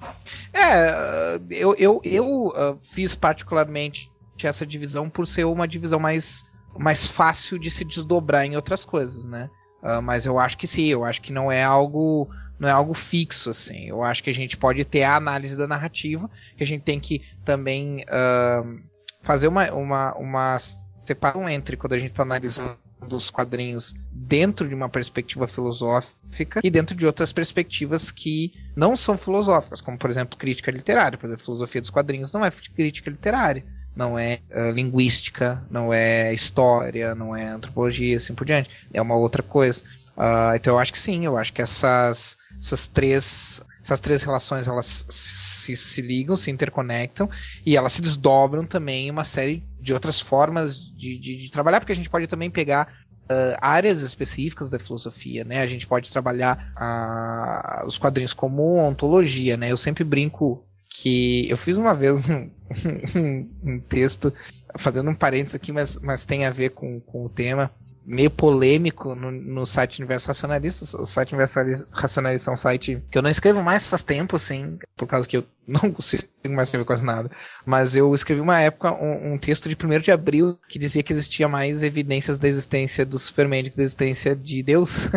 É, 0.52 1.40
eu, 1.50 1.75
eu, 1.76 2.00
eu 2.05 2.47
uh, 2.49 2.79
fiz 2.82 3.14
particularmente 3.14 4.11
essa 4.43 4.67
divisão 4.67 5.08
por 5.08 5.26
ser 5.26 5.44
uma 5.44 5.69
divisão 5.69 6.00
mais, 6.00 6.44
mais 6.76 7.06
fácil 7.06 7.58
de 7.58 7.70
se 7.70 7.85
desdobrar 7.85 8.44
em 8.44 8.56
outras 8.56 8.85
coisas, 8.85 9.25
né? 9.25 9.49
Uh, 9.85 10.01
mas 10.01 10.25
eu 10.25 10.39
acho 10.39 10.57
que 10.57 10.67
sim, 10.67 10.87
eu 10.87 11.05
acho 11.05 11.21
que 11.21 11.31
não 11.31 11.53
é 11.53 11.63
algo 11.63 12.31
não 12.59 12.69
é 12.69 12.73
algo 12.73 12.95
fixo 12.95 13.51
assim. 13.51 13.89
Eu 13.89 14.03
acho 14.03 14.23
que 14.25 14.31
a 14.31 14.35
gente 14.35 14.57
pode 14.57 14.83
ter 14.85 15.03
a 15.03 15.17
análise 15.17 15.57
da 15.57 15.67
narrativa, 15.67 16.31
que 16.57 16.65
a 16.65 16.67
gente 16.67 16.83
tem 16.83 16.99
que 16.99 17.23
também 17.45 18.03
uh, 18.05 18.81
fazer 19.23 19.47
uma, 19.47 19.71
uma, 19.73 20.15
uma 20.15 20.57
separação 21.05 21.49
entre 21.49 21.77
quando 21.77 21.93
a 21.93 21.99
gente 21.99 22.13
está 22.13 22.23
analisando 22.23 22.79
os 23.11 23.29
quadrinhos 23.29 23.95
dentro 24.11 24.67
de 24.67 24.75
uma 24.75 24.89
perspectiva 24.89 25.47
filosófica 25.47 26.61
e 26.65 26.71
dentro 26.71 26.97
de 26.97 27.05
outras 27.05 27.35
perspectivas 27.35 28.11
que 28.11 28.55
não 28.75 28.97
são 28.97 29.19
filosóficas, 29.19 29.83
como 29.83 29.99
por 29.99 30.09
exemplo 30.09 30.38
crítica 30.38 30.71
literária. 30.71 31.19
Por 31.19 31.26
exemplo, 31.26 31.45
filosofia 31.45 31.83
dos 31.83 31.91
quadrinhos 31.91 32.33
não 32.33 32.43
é 32.43 32.50
crítica 32.50 33.11
literária 33.11 33.62
não 33.95 34.19
é 34.19 34.41
uh, 34.51 34.71
linguística, 34.71 35.63
não 35.71 35.93
é 35.93 36.33
história, 36.35 37.15
não 37.15 37.35
é 37.35 37.47
antropologia, 37.47 38.17
assim 38.17 38.35
por 38.35 38.45
diante. 38.45 38.71
É 38.93 39.01
uma 39.01 39.17
outra 39.17 39.43
coisa. 39.43 39.83
Uh, 40.17 40.55
então 40.55 40.75
eu 40.75 40.79
acho 40.79 40.93
que 40.93 40.99
sim, 40.99 41.25
eu 41.25 41.37
acho 41.37 41.53
que 41.53 41.63
essas, 41.63 42.37
essas 42.59 42.87
três 42.87 43.63
essas 43.85 44.01
três 44.01 44.23
relações 44.23 44.67
elas 44.67 45.05
se, 45.11 45.77
se 45.77 46.01
ligam, 46.01 46.39
se 46.39 46.51
interconectam 46.51 47.29
e 47.67 47.77
elas 47.77 47.93
se 47.93 48.01
desdobram 48.01 48.65
também 48.65 49.09
em 49.09 49.11
uma 49.11 49.25
série 49.25 49.63
de 49.79 49.93
outras 49.93 50.19
formas 50.21 50.79
de, 50.79 51.19
de, 51.19 51.37
de 51.37 51.51
trabalhar, 51.51 51.81
porque 51.81 51.93
a 51.93 51.97
gente 51.97 52.09
pode 52.09 52.27
também 52.27 52.51
pegar 52.51 53.05
uh, 53.25 53.59
áreas 53.61 54.01
específicas 54.01 54.71
da 54.71 54.79
filosofia, 54.79 55.45
né? 55.45 55.61
A 55.61 55.67
gente 55.67 55.87
pode 55.87 56.11
trabalhar 56.11 56.73
uh, 56.79 57.87
os 57.87 57.99
quadrinhos 57.99 58.33
como 58.33 58.79
ontologia, 58.79 59.57
né? 59.57 59.71
Eu 59.71 59.77
sempre 59.77 60.03
brinco 60.03 60.65
que 60.97 61.51
eu 61.51 61.57
fiz 61.57 61.77
uma 61.77 61.93
vez 61.93 62.31
um, 62.31 62.49
um, 63.17 63.51
um, 63.65 63.81
texto, 63.81 64.33
fazendo 64.77 65.11
um 65.11 65.15
parênteses 65.15 65.57
aqui, 65.57 65.73
mas, 65.73 65.99
mas 66.01 66.25
tem 66.25 66.47
a 66.47 66.51
ver 66.51 66.71
com, 66.71 67.01
com 67.01 67.25
o 67.25 67.29
tema, 67.29 67.69
meio 68.07 68.31
polêmico 68.31 69.13
no, 69.17 69.29
no 69.29 69.67
site 69.67 69.99
Universo 69.99 70.29
Racionalista. 70.29 70.85
O 70.97 71.05
site 71.05 71.33
Universo 71.33 71.59
Racionalista 71.91 72.49
é 72.49 72.53
um 72.53 72.57
site 72.57 73.03
que 73.11 73.19
eu 73.19 73.23
não 73.23 73.31
escrevo 73.31 73.61
mais 73.61 73.89
faz 73.89 74.05
tempo, 74.05 74.37
assim, 74.37 74.79
por 74.97 75.09
causa 75.09 75.27
que 75.27 75.37
eu 75.37 75.45
não 75.67 75.91
consigo 75.91 76.23
mais 76.45 76.69
escrever 76.69 76.85
quase 76.85 77.05
nada. 77.05 77.29
Mas 77.67 77.97
eu 77.97 78.15
escrevi 78.15 78.41
uma 78.41 78.61
época 78.61 78.93
um, 78.93 79.33
um 79.33 79.39
texto 79.39 79.69
de 79.69 79.75
1 79.75 79.99
de 79.99 80.13
abril 80.13 80.57
que 80.69 80.79
dizia 80.79 81.03
que 81.03 81.13
existia 81.13 81.49
mais 81.49 81.83
evidências 81.83 82.39
da 82.39 82.47
existência 82.47 83.05
do 83.05 83.19
Superman 83.19 83.65
do 83.65 83.71
que 83.71 83.77
da 83.77 83.83
existência 83.83 84.37
de 84.37 84.63
Deus. 84.63 85.09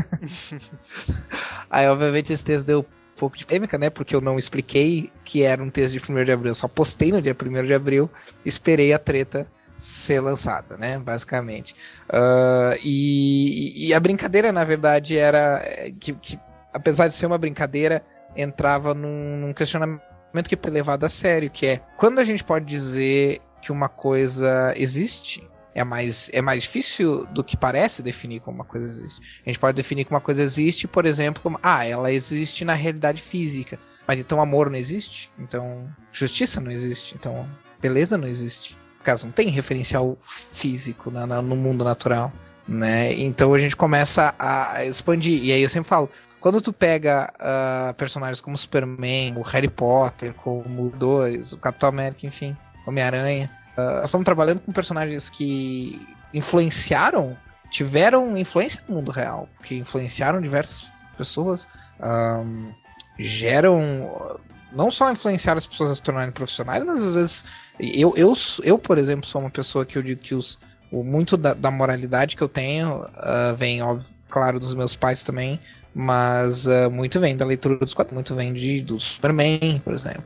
Aí, 1.70 1.88
obviamente, 1.88 2.34
esse 2.34 2.44
texto 2.44 2.66
deu 2.66 2.84
pouco 3.18 3.38
de 3.38 3.46
polêmica, 3.46 3.78
né? 3.78 3.90
Porque 3.90 4.16
eu 4.16 4.22
não 4.22 4.38
expliquei 4.38 5.12
que 5.24 5.44
era 5.44 5.62
um 5.62 5.70
texto 5.70 6.00
de 6.00 6.12
1 6.12 6.24
de 6.24 6.32
abril, 6.32 6.56
só 6.56 6.68
postei 6.68 7.12
no 7.12 7.22
dia 7.22 7.36
1 7.36 7.66
de 7.66 7.74
abril, 7.74 8.10
esperei 8.46 8.94
a 8.94 9.00
treta 9.00 9.48
ser 9.78 10.20
lançada, 10.20 10.78
né? 10.78 10.98
Basicamente. 10.98 11.76
Uh, 12.10 12.78
e, 12.84 13.88
e, 13.88 13.94
a 13.94 14.00
brincadeira, 14.00 14.52
na 14.52 14.64
verdade, 14.64 15.18
era 15.18 15.64
que, 16.00 16.14
que, 16.14 16.40
apesar 16.74 17.08
de 17.08 17.14
ser 17.14 17.28
uma 17.28 17.38
brincadeira, 17.38 18.04
entrava 18.36 18.94
num, 18.94 19.38
num 19.38 19.54
questionamento 19.54 20.02
que 20.48 20.56
foi 20.56 20.72
levado 20.72 21.04
a 21.04 21.10
sério, 21.10 21.50
que 21.50 21.66
é 21.66 21.82
quando 21.98 22.20
a 22.20 22.24
gente 22.24 22.44
pode 22.44 22.66
dizer 22.66 23.42
que 23.62 23.72
uma 23.72 23.90
coisa 23.90 24.74
existe, 24.76 25.48
é 25.78 25.84
mais, 25.84 26.28
é 26.34 26.42
mais 26.42 26.64
difícil 26.64 27.28
do 27.28 27.44
que 27.44 27.56
parece 27.56 28.02
definir 28.02 28.40
como 28.40 28.58
uma 28.58 28.66
coisa 28.66 28.88
existe. 28.88 29.22
A 29.46 29.50
gente 29.50 29.60
pode 29.60 29.76
definir 29.76 30.06
como 30.06 30.16
uma 30.16 30.22
coisa 30.22 30.42
existe, 30.42 30.88
por 30.88 31.06
exemplo, 31.06 31.42
como, 31.44 31.60
ah, 31.62 31.86
ela 31.86 32.12
existe 32.12 32.66
na 32.66 32.74
realidade 32.74 33.22
física. 33.22 33.78
Mas 34.08 34.20
então 34.20 34.42
amor 34.42 34.72
não 34.72 34.78
existe? 34.78 35.30
Então 35.38 35.88
justiça 36.12 36.60
não 36.60 36.72
existe? 36.72 37.14
Então 37.14 37.48
beleza 37.80 38.18
não 38.18 38.28
existe? 38.28 38.76
Por 38.98 39.24
não 39.24 39.32
tem 39.32 39.50
referencial 39.50 40.18
físico 40.28 41.12
na, 41.12 41.28
na, 41.28 41.42
no 41.44 41.56
mundo 41.56 41.84
natural. 41.84 42.34
Né? 42.68 43.14
Então 43.14 43.54
a 43.54 43.60
gente 43.60 43.76
começa 43.76 44.34
a 44.40 44.84
expandir. 44.84 45.44
E 45.44 45.52
aí 45.52 45.62
eu 45.62 45.70
sempre 45.70 45.88
falo, 45.90 46.10
quando 46.40 46.60
tu 46.60 46.74
pega 46.74 47.32
uh, 47.36 47.94
personagens 47.94 48.42
como 48.42 48.58
Superman, 48.58 49.38
o 49.38 49.44
Harry 49.44 49.70
Potter, 49.70 50.34
como 50.34 50.90
Dores, 50.90 51.52
o 51.54 51.58
Capitão 51.58 51.88
América, 51.88 52.26
enfim, 52.26 52.58
Homem-Aranha, 52.86 53.50
uh, 53.78 53.96
nós 53.98 54.06
estamos 54.06 54.26
trabalhando 54.26 54.60
com 54.60 54.72
personagens 54.72 55.30
que 55.30 56.02
influenciaram, 56.34 57.38
tiveram 57.70 58.38
influência 58.38 58.82
no 58.88 58.96
mundo 58.96 59.12
real, 59.12 59.48
que 59.64 59.76
influenciaram 59.76 60.42
diversas 60.42 60.86
pessoas, 61.18 61.68
um, 62.00 62.72
geram 63.18 64.40
não 64.72 64.92
só 64.92 65.12
influenciar 65.12 65.58
as 65.58 65.66
pessoas 65.66 65.92
a 65.92 65.96
se 65.96 66.02
tornarem 66.02 66.32
profissionais, 66.32 66.84
mas 66.84 67.04
às 67.04 67.14
vezes 67.14 67.46
eu, 67.80 68.14
eu, 68.16 68.34
eu 68.64 68.78
por 68.78 68.98
exemplo, 68.98 69.26
sou 69.26 69.42
uma 69.42 69.50
pessoa 69.50 69.86
que 69.86 69.98
eu 69.98 70.04
digo 70.04 70.22
que 70.22 70.36
os, 70.36 70.60
o, 70.92 71.04
muito 71.04 71.38
da, 71.38 71.54
da 71.54 71.72
moralidade 71.72 72.36
que 72.36 72.44
eu 72.44 72.50
tenho 72.50 73.02
uh, 73.02 73.56
vem, 73.56 73.82
óbvio, 73.82 74.06
claro, 74.30 74.60
dos 74.60 74.76
meus 74.76 74.96
pais 74.96 75.24
também, 75.24 75.60
mas 75.94 76.66
uh, 76.68 76.90
muito 76.92 77.20
vem 77.20 77.36
da 77.36 77.46
leitura 77.46 77.78
dos 77.78 77.94
quadrinhos, 77.94 78.30
muito 78.30 78.36
vem 78.36 78.54
de, 78.54 78.82
do 78.82 79.00
Superman, 79.00 79.82
por 79.84 79.94
exemplo. 79.94 80.24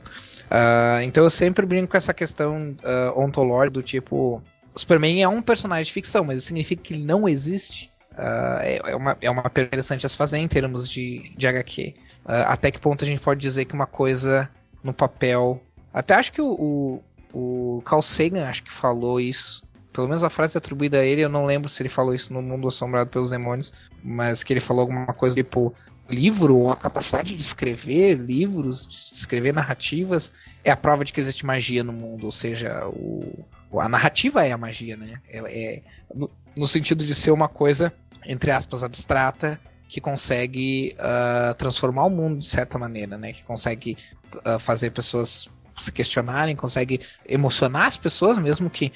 Uh, 0.51 1.01
então 1.03 1.23
eu 1.23 1.29
sempre 1.29 1.65
brinco 1.65 1.91
com 1.91 1.97
essa 1.97 2.13
questão 2.13 2.75
uh, 2.83 3.19
ontológica 3.19 3.71
do 3.71 3.81
tipo. 3.81 4.43
Superman 4.75 5.21
é 5.21 5.27
um 5.27 5.41
personagem 5.41 5.85
de 5.85 5.93
ficção, 5.93 6.25
mas 6.25 6.39
isso 6.39 6.47
significa 6.47 6.83
que 6.83 6.93
ele 6.93 7.03
não 7.03 7.27
existe. 7.27 7.89
Uh, 8.11 8.61
é, 8.61 8.95
uma, 8.95 9.17
é 9.21 9.31
uma 9.31 9.43
pergunta 9.43 9.67
interessante 9.75 10.05
a 10.05 10.09
se 10.09 10.17
fazer 10.17 10.37
em 10.37 10.47
termos 10.47 10.89
de, 10.89 11.31
de 11.37 11.47
HQ. 11.47 11.95
até 12.25 12.69
que 12.69 12.79
ponto 12.79 13.03
a 13.03 13.07
gente 13.07 13.21
pode 13.21 13.39
dizer 13.39 13.65
que 13.65 13.73
uma 13.73 13.87
coisa 13.87 14.49
no 14.83 14.93
papel. 14.93 15.61
Até 15.93 16.15
acho 16.15 16.33
que 16.33 16.41
o, 16.41 17.01
o, 17.33 17.77
o 17.77 17.81
Carl 17.83 18.01
Sagan 18.01 18.47
acho 18.47 18.63
que 18.63 18.71
falou 18.71 19.19
isso 19.19 19.61
pelo 19.93 20.07
menos 20.07 20.23
a 20.23 20.29
frase 20.29 20.57
atribuída 20.57 20.99
a 20.99 21.05
ele, 21.05 21.21
eu 21.21 21.29
não 21.29 21.45
lembro 21.45 21.69
se 21.69 21.81
ele 21.81 21.89
falou 21.89 22.15
isso 22.15 22.33
no 22.33 22.41
Mundo 22.41 22.67
Assombrado 22.67 23.09
pelos 23.09 23.29
Demônios, 23.29 23.73
mas 24.01 24.43
que 24.43 24.53
ele 24.53 24.61
falou 24.61 24.81
alguma 24.81 25.07
coisa 25.07 25.35
tipo 25.35 25.73
livro 26.11 26.55
ou 26.55 26.71
a 26.71 26.75
capacidade 26.75 27.35
de 27.35 27.41
escrever 27.41 28.15
livros, 28.15 28.87
de 28.87 29.15
escrever 29.15 29.53
narrativas 29.53 30.33
é 30.63 30.71
a 30.71 30.77
prova 30.77 31.03
de 31.03 31.11
que 31.11 31.19
existe 31.19 31.45
magia 31.45 31.83
no 31.83 31.93
mundo, 31.93 32.25
ou 32.25 32.31
seja, 32.31 32.85
o, 32.87 33.45
a 33.79 33.89
narrativa 33.89 34.45
é 34.45 34.51
a 34.51 34.57
magia, 34.57 34.95
né? 34.95 35.19
É, 35.27 35.39
é 35.39 35.81
no, 36.13 36.29
no, 36.55 36.67
sentido 36.67 37.05
de 37.05 37.15
ser 37.15 37.31
uma 37.31 37.47
coisa 37.47 37.93
entre 38.25 38.51
aspas 38.51 38.83
abstrata 38.83 39.59
que 39.87 39.99
consegue 39.99 40.95
uh, 40.99 41.53
transformar 41.55 42.05
o 42.05 42.09
mundo 42.09 42.39
de 42.39 42.47
certa 42.47 42.77
maneira, 42.77 43.17
né? 43.17 43.33
Que 43.33 43.43
consegue 43.43 43.97
uh, 44.45 44.59
fazer 44.59 44.91
pessoas 44.91 45.49
se 45.75 45.91
questionarem, 45.91 46.55
consegue 46.55 47.01
emocionar 47.25 47.87
as 47.87 47.97
pessoas, 47.97 48.37
mesmo 48.37 48.69
que 48.69 48.91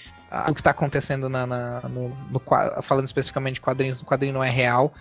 o 0.50 0.54
que 0.54 0.60
está 0.60 0.72
acontecendo 0.72 1.30
na, 1.30 1.48
na 1.48 1.82
no, 1.88 2.10
no, 2.10 2.42
falando 2.84 3.06
especificamente 3.06 3.56
de 3.56 3.62
quadrinhos, 3.62 4.02
o 4.02 4.06
quadrinho 4.06 4.34
não 4.34 4.44
é 4.44 4.50
real, 4.50 4.94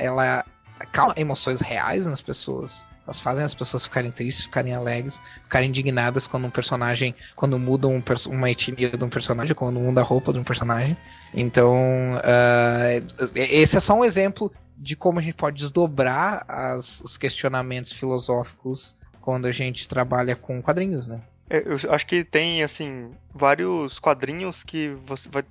ela 0.00 0.44
calma 0.86 1.14
emoções 1.16 1.60
reais 1.60 2.06
nas 2.06 2.20
pessoas. 2.20 2.84
Elas 3.04 3.20
fazem 3.20 3.44
as 3.44 3.54
pessoas 3.54 3.84
ficarem 3.84 4.12
tristes, 4.12 4.44
ficarem 4.44 4.74
alegres, 4.74 5.20
ficarem 5.42 5.68
indignadas 5.68 6.26
quando 6.26 6.46
um 6.46 6.50
personagem, 6.50 7.14
quando 7.34 7.58
muda 7.58 7.88
um, 7.88 8.02
uma 8.26 8.50
etnia 8.50 8.90
de 8.90 9.04
um 9.04 9.08
personagem, 9.08 9.54
quando 9.54 9.80
muda 9.80 10.00
a 10.00 10.04
roupa 10.04 10.32
de 10.32 10.38
um 10.38 10.44
personagem. 10.44 10.96
Então, 11.34 11.74
uh, 12.14 13.32
esse 13.34 13.76
é 13.76 13.80
só 13.80 13.94
um 13.94 14.04
exemplo 14.04 14.52
de 14.78 14.94
como 14.94 15.18
a 15.18 15.22
gente 15.22 15.34
pode 15.34 15.58
desdobrar 15.58 16.44
as, 16.48 17.00
os 17.00 17.16
questionamentos 17.16 17.92
filosóficos 17.92 18.96
quando 19.20 19.46
a 19.46 19.52
gente 19.52 19.88
trabalha 19.88 20.36
com 20.36 20.62
quadrinhos, 20.62 21.08
né? 21.08 21.20
É, 21.52 21.62
eu 21.66 21.92
acho 21.92 22.06
que 22.06 22.24
tem, 22.24 22.62
assim, 22.62 23.14
vários 23.34 23.98
quadrinhos 23.98 24.64
que 24.64 24.96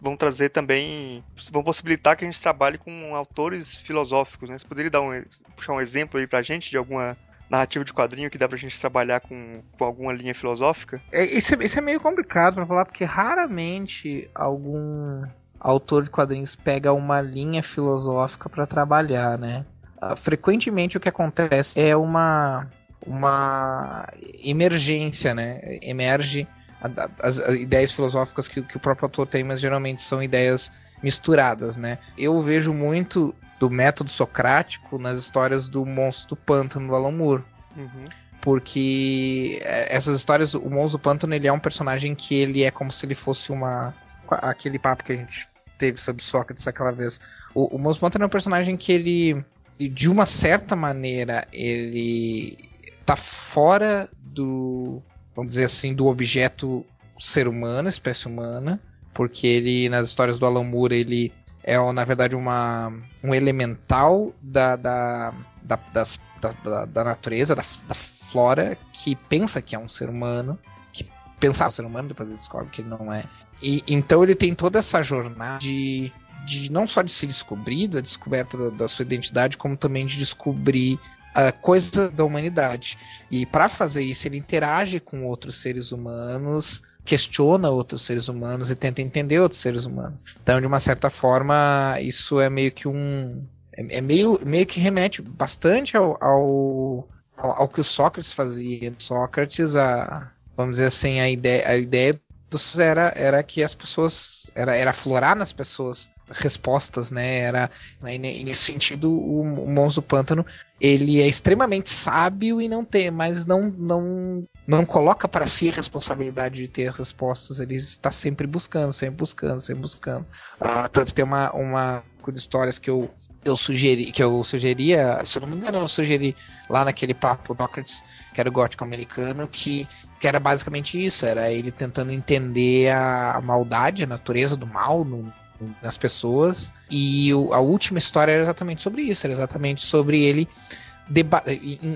vão 0.01 0.17
trazer 0.17 0.50
também, 0.50 1.24
vão 1.51 1.63
possibilitar 1.63 2.17
que 2.17 2.25
a 2.25 2.27
gente 2.27 2.41
trabalhe 2.41 2.79
com 2.79 3.15
autores 3.15 3.75
filosóficos, 3.75 4.50
né? 4.50 4.58
Você 4.58 4.67
poderia 4.67 4.89
dar 4.89 5.01
um, 5.01 5.24
puxar 5.55 5.74
um 5.74 5.79
exemplo 5.79 6.20
aí 6.20 6.25
pra 6.25 6.41
gente 6.41 6.72
de 6.72 6.77
alguma 6.77 7.15
narrativa 7.48 7.86
de 7.86 7.93
quadrinho 7.93 8.31
que 8.31 8.38
dá 8.38 8.50
pra 8.50 8.58
gente 8.58 8.79
trabalhar 8.79 9.20
com, 9.20 9.62
com 9.77 9.86
alguma 9.86 10.12
linha 10.12 10.34
filosófica? 10.34 11.00
É, 11.12 11.24
isso, 11.24 11.53
é, 11.53 11.63
isso 11.63 11.77
é 11.77 11.81
meio 11.84 12.00
complicado 12.00 12.55
pra 12.55 12.65
falar, 12.65 12.86
porque 12.86 13.03
raramente 13.03 14.27
algum 14.34 15.24
autor 15.60 16.03
de 16.03 16.10
quadrinhos 16.10 16.55
pega 16.55 16.91
uma 16.91 17.22
linha 17.22 17.62
filosófica 17.62 18.50
para 18.50 18.65
trabalhar, 18.65 19.38
né? 19.38 19.67
Uh, 20.01 20.17
frequentemente 20.17 20.98
o 20.98 21.00
que 21.00 21.10
acontece 21.10 21.79
é 21.79 21.96
uma 21.96 22.72
uma 23.05 24.08
emergência, 24.43 25.34
né? 25.34 25.79
Emerge 25.81 26.48
as, 26.81 27.39
as 27.39 27.55
ideias 27.55 27.91
filosóficas 27.91 28.48
que, 28.48 28.62
que, 28.62 28.77
o 28.77 28.79
próprio 28.79 29.05
autor 29.05 29.27
tem, 29.27 29.43
mas 29.43 29.60
geralmente 29.60 30.01
são 30.01 30.22
ideias 30.22 30.72
misturadas, 31.01 31.77
né? 31.77 31.98
Eu 32.17 32.41
vejo 32.41 32.74
muito 32.74 33.34
do 33.60 33.70
método 33.70 34.10
socrático 34.10 34.98
nas 34.98 35.17
histórias 35.17 35.70
do 35.70 35.86
monstro 35.86 36.36
do 36.36 36.36
pântano 36.36 36.88
do 36.88 36.96
Alan 36.96 37.12
Moore. 37.12 37.43
Uhum. 37.75 38.05
Porque 38.41 39.60
é, 39.63 39.96
essas 39.96 40.17
histórias, 40.17 40.53
o 40.55 40.70
monstro 40.70 40.98
do 40.98 41.01
pântano 41.01 41.34
ele 41.34 41.48
é 41.48 41.53
um 41.53 41.60
personagem 41.60 42.15
que 42.15 42.34
ele 42.34 42.63
é 42.63 42.72
como 42.72 42.91
se 42.91 43.05
ele 43.05 43.15
fosse 43.15 43.51
uma 43.51 43.93
aquele 44.27 44.79
papo 44.79 45.03
que 45.03 45.12
a 45.12 45.15
gente 45.15 45.48
teve 45.77 46.00
sobre 46.00 46.24
Sócrates 46.24 46.67
aquela 46.67 46.91
vez. 46.91 47.20
O, 47.53 47.75
o 47.75 47.77
monstro 47.77 48.00
do 48.00 48.01
pântano 48.01 48.24
é 48.24 48.27
um 48.27 48.29
personagem 48.29 48.77
que 48.77 48.91
ele 48.91 49.46
de 49.79 50.10
uma 50.10 50.25
certa 50.25 50.75
maneira 50.75 51.48
ele 51.51 52.70
tá 53.05 53.15
fora 53.15 54.10
do, 54.15 55.01
vamos 55.36 55.51
dizer 55.51 55.65
assim, 55.65 55.93
do 55.93 56.08
objeto 56.08 56.86
ser 57.17 57.48
humano, 57.48 57.89
espécie 57.89 58.27
humana, 58.27 58.79
porque 59.13 59.46
ele 59.46 59.89
nas 59.89 60.08
histórias 60.08 60.39
do 60.39 60.46
Alan 60.46 60.63
Moore 60.63 60.96
ele 60.96 61.34
é 61.63 61.77
na 61.91 62.03
verdade 62.03 62.36
uma, 62.36 62.91
um 63.24 63.34
elemental 63.34 64.34
da, 64.41 64.75
da, 64.75 65.34
da, 65.62 65.75
das, 65.93 66.20
da, 66.41 66.86
da 66.86 67.03
natureza, 67.03 67.55
da, 67.55 67.63
da, 67.88 67.96
flora, 67.96 68.77
que 68.93 69.15
pensa 69.15 69.62
que 69.62 69.75
é 69.75 69.79
um 69.79 69.89
ser 69.89 70.10
humano, 70.10 70.58
que 70.93 71.05
pensar 71.39 71.67
um 71.67 71.72
ser 71.72 71.86
humano, 71.86 72.08
depois 72.08 72.29
ele 72.29 72.38
descobre 72.38 72.70
que 72.70 72.81
ele 72.81 72.89
não 72.89 73.13
é. 73.13 73.25
E 73.62 73.84
então 73.88 74.24
ele 74.24 74.34
tem 74.34 74.55
toda 74.55 74.79
essa 74.79 75.03
jornada 75.03 75.60
de, 75.60 76.12
de 76.46 76.72
não 76.72 76.88
só 76.88 77.01
de 77.01 77.12
se 77.12 77.27
descobrir, 77.27 77.88
da 77.88 78.01
descoberta 78.01 78.58
da, 78.58 78.70
da 78.70 78.88
sua 78.88 79.03
identidade, 79.03 79.58
como 79.58 79.77
também 79.77 80.05
de 80.05 80.17
descobrir 80.17 81.00
uh, 81.35 81.61
coisa 81.61 82.09
da 82.09 82.23
humanidade. 82.23 82.97
E 83.29 83.45
para 83.45 83.69
fazer 83.69 84.03
isso, 84.03 84.27
ele 84.27 84.38
interage 84.38 85.00
com 85.00 85.25
outros 85.25 85.61
seres 85.61 85.91
humanos, 85.91 86.81
questiona 87.03 87.69
outros 87.69 88.03
seres 88.03 88.27
humanos 88.27 88.69
e 88.69 88.75
tenta 88.75 89.01
entender 89.01 89.39
outros 89.39 89.61
seres 89.61 89.85
humanos. 89.85 90.23
Então, 90.41 90.59
de 90.59 90.67
uma 90.67 90.79
certa 90.79 91.09
forma, 91.09 91.97
isso 92.01 92.39
é 92.39 92.50
meio 92.50 92.71
que 92.71 92.88
um. 92.88 93.45
É, 93.73 93.97
é 93.97 94.01
meio, 94.01 94.39
meio 94.45 94.65
que 94.65 94.79
remete 94.79 95.21
bastante 95.21 95.95
ao, 95.95 96.17
ao, 96.21 97.07
ao, 97.38 97.67
que 97.67 97.81
o 97.81 97.83
Sócrates 97.83 98.33
fazia. 98.33 98.93
Sócrates, 98.97 99.75
a, 99.75 100.31
vamos 100.55 100.73
dizer 100.73 100.85
assim, 100.85 101.19
a 101.19 101.29
ideia, 101.29 101.67
a 101.67 101.77
ideia 101.77 102.19
dos 102.50 102.77
era, 102.77 103.13
era 103.15 103.41
que 103.41 103.63
as 103.63 103.73
pessoas. 103.73 104.51
Era, 104.53 104.75
era 104.75 104.89
aflorar 104.91 105.35
nas 105.35 105.53
pessoas 105.53 106.11
respostas, 106.31 107.11
né? 107.11 107.39
Era 107.39 107.69
né, 108.01 108.17
nesse 108.17 108.63
sentido 108.63 109.11
o, 109.11 109.41
o 109.41 109.69
monstro 109.69 110.01
do 110.01 110.07
pântano 110.07 110.45
ele 110.79 111.21
é 111.21 111.27
extremamente 111.27 111.89
sábio 111.89 112.59
e 112.59 112.67
não 112.67 112.83
tem, 112.83 113.11
mas 113.11 113.45
não 113.45 113.69
não 113.69 114.47
não 114.67 114.85
coloca 114.85 115.27
para 115.27 115.45
si 115.45 115.69
a 115.69 115.73
responsabilidade 115.73 116.55
de 116.55 116.67
ter 116.67 116.91
respostas. 116.91 117.59
Ele 117.59 117.75
está 117.75 118.11
sempre 118.11 118.47
buscando, 118.47 118.91
sempre 118.91 119.17
buscando, 119.17 119.59
sempre 119.59 119.81
buscando. 119.81 120.25
Ah, 120.59 120.88
tanto 120.88 121.13
tem 121.13 121.23
uma 121.23 121.51
uma 121.53 122.03
de 122.31 122.38
histórias 122.38 122.77
que 122.77 122.89
eu 122.89 123.09
eu 123.43 123.57
sugeri 123.57 124.11
que 124.11 124.21
eu 124.21 124.43
sugeria, 124.43 125.23
se 125.25 125.38
eu 125.38 125.41
não 125.41 125.50
me 125.50 125.57
engano, 125.57 125.79
eu 125.79 125.88
sugeri 125.88 126.35
lá 126.69 126.85
naquele 126.85 127.13
papo 127.13 127.55
Sócrates, 127.71 128.03
que 128.33 128.39
era 128.39 128.50
o 128.50 128.51
gótico 128.51 128.83
americano, 128.83 129.47
que, 129.47 129.88
que 130.19 130.27
era 130.27 130.39
basicamente 130.39 131.03
isso, 131.03 131.25
era 131.25 131.51
ele 131.51 131.71
tentando 131.71 132.11
entender 132.11 132.89
a, 132.89 133.38
a 133.38 133.41
maldade, 133.41 134.03
a 134.03 134.07
natureza 134.07 134.55
do 134.55 134.67
mal 134.67 135.03
no, 135.03 135.33
nas 135.81 135.97
pessoas. 135.97 136.73
E 136.89 137.33
o, 137.33 137.53
a 137.53 137.59
última 137.59 137.97
história 137.99 138.31
era 138.31 138.41
exatamente 138.41 138.81
sobre 138.81 139.03
isso, 139.03 139.25
era 139.25 139.33
exatamente 139.33 139.81
sobre 139.81 140.21
ele 140.23 140.47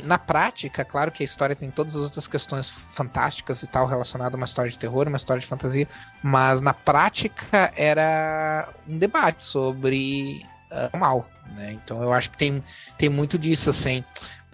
na 0.04 0.18
prática, 0.18 0.84
claro 0.84 1.12
que 1.12 1.24
a 1.24 1.26
história 1.26 1.56
tem 1.56 1.72
todas 1.72 1.96
as 1.96 2.02
outras 2.02 2.28
questões 2.28 2.70
fantásticas 2.70 3.64
e 3.64 3.68
tal 3.68 3.88
relacionadas 3.88 4.34
a 4.34 4.38
uma 4.38 4.46
história 4.46 4.70
de 4.70 4.78
terror, 4.78 5.08
uma 5.08 5.16
história 5.16 5.40
de 5.40 5.48
fantasia, 5.48 5.88
mas 6.22 6.60
na 6.60 6.74
prática 6.74 7.72
era 7.76 8.70
um 8.88 8.98
debate 8.98 9.46
sobre 9.46 10.46
uh, 10.70 10.90
o 10.94 10.98
mal, 11.00 11.30
né? 11.56 11.74
Então 11.74 12.04
eu 12.04 12.12
acho 12.12 12.30
que 12.32 12.38
tem, 12.38 12.64
tem 12.98 13.10
muito 13.10 13.40
disso 13.40 13.70
assim. 13.70 14.04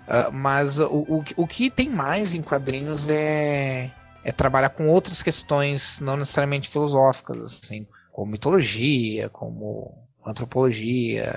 Uh, 0.01 0.31
mas 0.31 0.79
o, 0.79 1.05
o, 1.07 1.23
o 1.37 1.47
que 1.47 1.69
tem 1.71 1.89
mais 1.89 2.35
em 2.35 2.41
quadrinhos 2.41 3.07
é, 3.09 3.89
é 4.23 4.31
trabalhar 4.31 4.69
com 4.69 4.89
outras 4.89 5.23
questões, 5.23 5.99
não 5.99 6.17
necessariamente 6.17 6.69
filosóficas, 6.69 7.41
assim 7.41 7.87
como 8.11 8.31
mitologia, 8.31 9.29
como 9.29 9.97
antropologia 10.25 11.33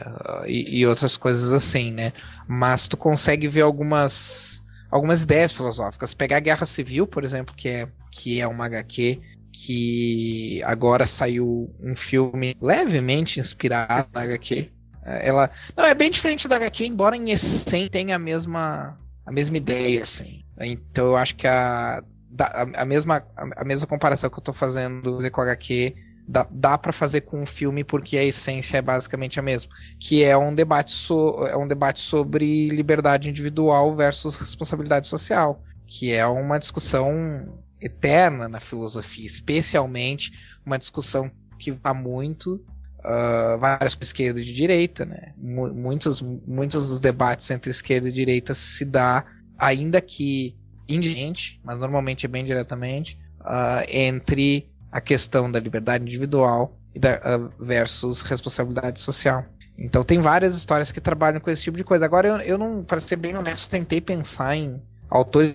e, 0.46 0.80
e, 0.80 0.86
outras 0.86 1.16
coisas 1.16 1.52
assim, 1.52 1.90
né? 1.90 2.12
Mas 2.46 2.86
tu 2.86 2.96
consegue 2.96 3.48
ver 3.48 3.62
algumas 3.62 4.62
algumas 4.90 5.22
ideias 5.22 5.52
filosóficas. 5.52 6.14
Pegar 6.14 6.36
a 6.36 6.40
Guerra 6.40 6.66
Civil, 6.66 7.06
por 7.06 7.24
exemplo, 7.24 7.54
que 7.54 7.68
é 7.68 7.88
que 8.10 8.40
é 8.40 8.46
uma 8.46 8.66
HQ 8.66 9.20
que 9.52 10.60
agora 10.64 11.06
saiu 11.06 11.72
um 11.80 11.94
filme 11.94 12.56
levemente 12.60 13.38
inspirado 13.38 14.08
na 14.12 14.22
HQ. 14.22 14.70
Ela 15.04 15.50
não 15.76 15.84
é 15.84 15.94
bem 15.94 16.10
diferente 16.10 16.48
da 16.48 16.56
HQ, 16.56 16.86
embora 16.86 17.16
em 17.16 17.30
essência 17.30 17.90
tenha 17.90 18.16
a 18.16 18.18
mesma 18.18 18.98
a 19.24 19.32
mesma 19.32 19.56
ideia, 19.56 20.02
assim. 20.02 20.44
Então 20.60 21.06
eu 21.06 21.16
acho 21.16 21.36
que 21.36 21.46
a 21.46 22.02
a, 22.38 22.82
a 22.82 22.84
mesma 22.84 23.24
a, 23.36 23.64
mesma 23.64 23.86
comparação 23.86 24.28
que 24.28 24.36
eu 24.36 24.40
estou 24.40 24.54
fazendo 24.54 25.18
com 25.30 25.40
a 25.40 25.44
HQ 25.44 25.94
dá, 26.26 26.46
dá 26.50 26.78
para 26.78 26.92
fazer 26.92 27.22
com 27.22 27.42
o 27.42 27.46
filme 27.46 27.84
porque 27.84 28.16
a 28.16 28.24
essência 28.24 28.78
é 28.78 28.82
basicamente 28.82 29.38
a 29.38 29.42
mesma, 29.42 29.72
que 29.98 30.24
é 30.24 30.36
um 30.36 30.54
debate 30.54 30.92
so, 30.92 31.46
é 31.46 31.56
um 31.56 31.68
debate 31.68 32.00
sobre 32.00 32.68
liberdade 32.70 33.28
individual 33.28 33.94
versus 33.94 34.36
responsabilidade 34.36 35.06
social, 35.06 35.62
que 35.86 36.12
é 36.12 36.26
uma 36.26 36.58
discussão 36.58 37.58
eterna 37.80 38.48
na 38.48 38.60
filosofia, 38.60 39.26
especialmente 39.26 40.32
uma 40.64 40.78
discussão 40.78 41.30
que 41.58 41.70
vai 41.70 41.92
muito 41.92 42.54
uh, 43.00 43.58
várias 43.58 43.96
esquerda 44.00 44.40
e 44.40 44.44
direita, 44.44 45.04
né? 45.04 45.34
Muitos, 45.36 46.22
muitos 46.22 46.88
dos 46.88 47.00
debates 47.00 47.50
entre 47.50 47.70
esquerda 47.70 48.08
e 48.08 48.12
direita 48.12 48.54
se 48.54 48.84
dá, 48.84 49.24
ainda 49.58 50.00
que 50.00 50.56
indigente, 50.88 51.60
mas 51.62 51.78
normalmente 51.78 52.26
é 52.26 52.28
bem 52.28 52.44
diretamente, 52.44 53.18
uh, 53.40 53.84
entre 53.88 54.70
a 54.94 55.00
questão 55.00 55.50
da 55.50 55.58
liberdade 55.58 56.04
individual 56.04 56.78
e 56.94 57.00
da, 57.00 57.16
uh, 57.16 57.52
versus 57.58 58.20
responsabilidade 58.20 59.00
social. 59.00 59.44
Então 59.76 60.04
tem 60.04 60.20
várias 60.20 60.56
histórias 60.56 60.92
que 60.92 61.00
trabalham 61.00 61.40
com 61.40 61.50
esse 61.50 61.64
tipo 61.64 61.76
de 61.76 61.82
coisa. 61.82 62.04
Agora 62.04 62.28
eu, 62.28 62.36
eu 62.36 62.56
não, 62.56 62.84
para 62.84 63.00
ser 63.00 63.16
bem 63.16 63.36
honesto, 63.36 63.68
tentei 63.68 64.00
pensar 64.00 64.54
em 64.54 64.80
autores 65.10 65.52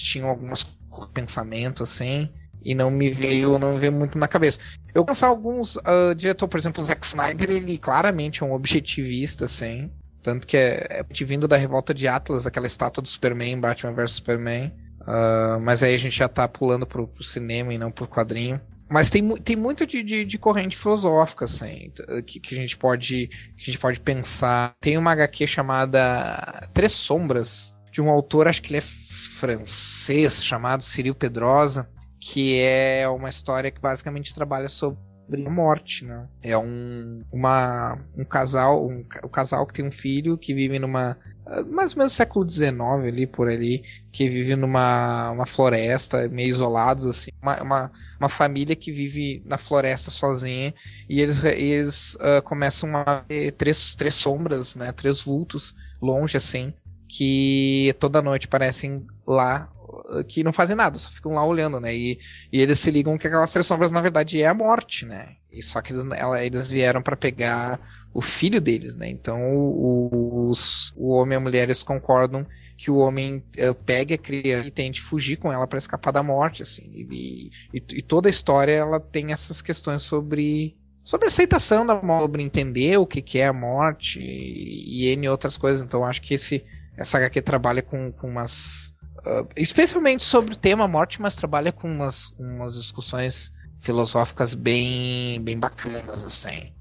tinham 0.00 0.28
alguns 0.28 0.64
pensamentos 1.12 1.82
assim 1.82 2.30
e 2.64 2.72
não 2.72 2.88
me 2.88 3.10
veio 3.10 3.58
não 3.58 3.74
me 3.74 3.80
veio 3.80 3.92
muito 3.92 4.16
na 4.16 4.28
cabeça. 4.28 4.60
Eu 4.94 5.04
pensar 5.04 5.26
alguns 5.26 5.74
uh, 5.74 6.14
diretor, 6.16 6.46
por 6.46 6.60
exemplo, 6.60 6.80
o 6.80 6.86
Zack 6.86 7.04
Snyder, 7.04 7.50
ele 7.50 7.78
claramente 7.78 8.44
é 8.44 8.46
um 8.46 8.52
objetivista 8.52 9.46
assim, 9.46 9.90
tanto 10.22 10.46
que 10.46 10.56
é, 10.56 11.00
é 11.00 11.24
vindo 11.24 11.48
da 11.48 11.56
revolta 11.56 11.92
de 11.92 12.06
Atlas, 12.06 12.46
aquela 12.46 12.66
estátua 12.68 13.02
do 13.02 13.08
Superman, 13.08 13.60
Batman 13.60 13.92
vs 13.92 14.12
Superman. 14.12 14.72
Uh, 15.00 15.60
mas 15.60 15.82
aí 15.82 15.94
a 15.94 15.98
gente 15.98 16.16
já 16.16 16.28
tá 16.28 16.46
pulando 16.46 16.86
pro, 16.86 17.08
pro 17.08 17.22
cinema 17.22 17.72
e 17.72 17.78
não 17.78 17.90
pro 17.90 18.08
quadrinho. 18.08 18.60
Mas 18.90 19.10
tem, 19.10 19.36
tem 19.36 19.54
muito 19.54 19.86
de, 19.86 20.02
de, 20.02 20.24
de 20.24 20.38
corrente 20.38 20.76
filosófica, 20.76 21.44
assim, 21.44 21.92
que, 22.26 22.40
que, 22.40 22.54
a 22.54 22.56
gente 22.58 22.76
pode, 22.76 23.28
que 23.28 23.62
a 23.62 23.64
gente 23.64 23.78
pode 23.78 24.00
pensar. 24.00 24.74
Tem 24.80 24.96
uma 24.96 25.12
HQ 25.12 25.46
chamada 25.46 26.68
Três 26.72 26.92
Sombras, 26.92 27.76
de 27.90 28.00
um 28.00 28.08
autor, 28.08 28.48
acho 28.48 28.62
que 28.62 28.70
ele 28.70 28.78
é 28.78 28.82
francês, 29.38 30.42
chamado 30.42 30.82
Cyril 30.82 31.14
Pedrosa, 31.14 31.88
que 32.18 32.58
é 32.60 33.06
uma 33.08 33.28
história 33.28 33.70
que 33.70 33.80
basicamente 33.80 34.34
trabalha 34.34 34.68
sobre 34.68 34.98
a 35.46 35.50
morte, 35.50 36.04
né? 36.04 36.26
É 36.42 36.56
um, 36.56 37.22
uma, 37.30 37.98
um 38.16 38.24
casal, 38.24 38.86
um, 38.86 39.04
um 39.24 39.28
casal 39.28 39.66
que 39.66 39.74
tem 39.74 39.86
um 39.86 39.90
filho 39.90 40.38
que 40.38 40.54
vive 40.54 40.78
numa 40.78 41.18
mais 41.70 41.92
ou 41.92 41.98
menos 41.98 42.12
século 42.12 42.48
XIX 42.48 42.72
ali 43.06 43.26
por 43.26 43.48
ali, 43.48 43.82
que 44.12 44.28
vive 44.28 44.54
numa 44.54 45.30
uma 45.30 45.46
floresta, 45.46 46.28
meio 46.28 46.50
isolados 46.50 47.06
assim, 47.06 47.30
uma, 47.42 47.62
uma, 47.62 47.92
uma, 48.20 48.28
família 48.28 48.76
que 48.76 48.92
vive 48.92 49.42
na 49.46 49.56
floresta 49.56 50.10
sozinha 50.10 50.74
e 51.08 51.20
eles, 51.20 51.42
eles 51.44 52.14
uh, 52.16 52.42
começam 52.42 52.94
a 52.96 53.24
ver 53.28 53.52
três, 53.52 53.94
três 53.94 54.14
sombras, 54.14 54.76
né, 54.76 54.92
três 54.92 55.22
vultos 55.22 55.74
longe 56.02 56.36
assim, 56.36 56.72
que 57.08 57.94
toda 57.98 58.20
noite 58.20 58.46
parecem 58.46 59.06
lá 59.26 59.70
que 60.26 60.42
não 60.42 60.52
fazem 60.52 60.76
nada, 60.76 60.98
só 60.98 61.10
ficam 61.10 61.32
lá 61.32 61.44
olhando, 61.44 61.80
né? 61.80 61.94
E, 61.94 62.18
e 62.52 62.60
eles 62.60 62.78
se 62.78 62.90
ligam 62.90 63.18
que 63.18 63.26
aquelas 63.26 63.52
três 63.52 63.66
sombras 63.66 63.92
na 63.92 64.00
verdade 64.00 64.40
é 64.40 64.46
a 64.46 64.54
morte, 64.54 65.06
né? 65.06 65.36
E 65.50 65.62
só 65.62 65.80
que 65.80 65.92
eles, 65.92 66.04
ela, 66.12 66.44
eles 66.44 66.70
vieram 66.70 67.02
para 67.02 67.16
pegar 67.16 67.80
o 68.12 68.20
filho 68.20 68.60
deles, 68.60 68.94
né? 68.94 69.08
Então 69.08 69.38
os, 70.48 70.92
o 70.96 71.10
homem 71.10 71.34
e 71.34 71.36
a 71.36 71.40
mulher 71.40 71.62
eles 71.64 71.82
concordam 71.82 72.46
que 72.76 72.90
o 72.90 72.96
homem 72.96 73.42
uh, 73.58 73.74
pegue 73.74 74.14
a 74.14 74.18
criança 74.18 74.68
e 74.68 74.70
tente 74.70 75.00
fugir 75.00 75.36
com 75.36 75.52
ela 75.52 75.66
para 75.66 75.78
escapar 75.78 76.12
da 76.12 76.22
morte, 76.22 76.62
assim. 76.62 76.84
E, 76.94 77.50
e, 77.74 77.76
e, 77.76 78.02
toda 78.02 78.28
a 78.28 78.30
história 78.30 78.72
ela 78.72 79.00
tem 79.00 79.32
essas 79.32 79.60
questões 79.60 80.02
sobre 80.02 80.76
sobre 81.02 81.26
aceitação 81.26 81.86
da 81.86 82.00
morte, 82.00 82.22
sobre 82.22 82.42
entender 82.42 82.98
o 82.98 83.06
que, 83.06 83.22
que 83.22 83.38
é 83.38 83.46
a 83.46 83.52
morte 83.52 84.20
e, 84.20 85.06
e 85.06 85.12
N 85.12 85.28
outras 85.28 85.56
coisas. 85.56 85.82
Então 85.82 86.04
acho 86.04 86.22
que 86.22 86.34
esse 86.34 86.64
essa 86.96 87.18
HQ 87.18 87.42
trabalha 87.42 87.80
com, 87.80 88.12
com 88.12 88.28
umas 88.28 88.92
Uh, 89.28 89.46
especialmente 89.56 90.24
sobre 90.24 90.54
o 90.54 90.56
tema 90.56 90.88
morte, 90.88 91.20
mas 91.20 91.36
trabalha 91.36 91.70
com 91.70 91.86
umas, 91.86 92.32
umas 92.38 92.74
discussões 92.74 93.52
filosóficas 93.78 94.54
bem, 94.54 95.38
bem 95.42 95.58
bacanas, 95.58 96.24
assim. 96.24 96.72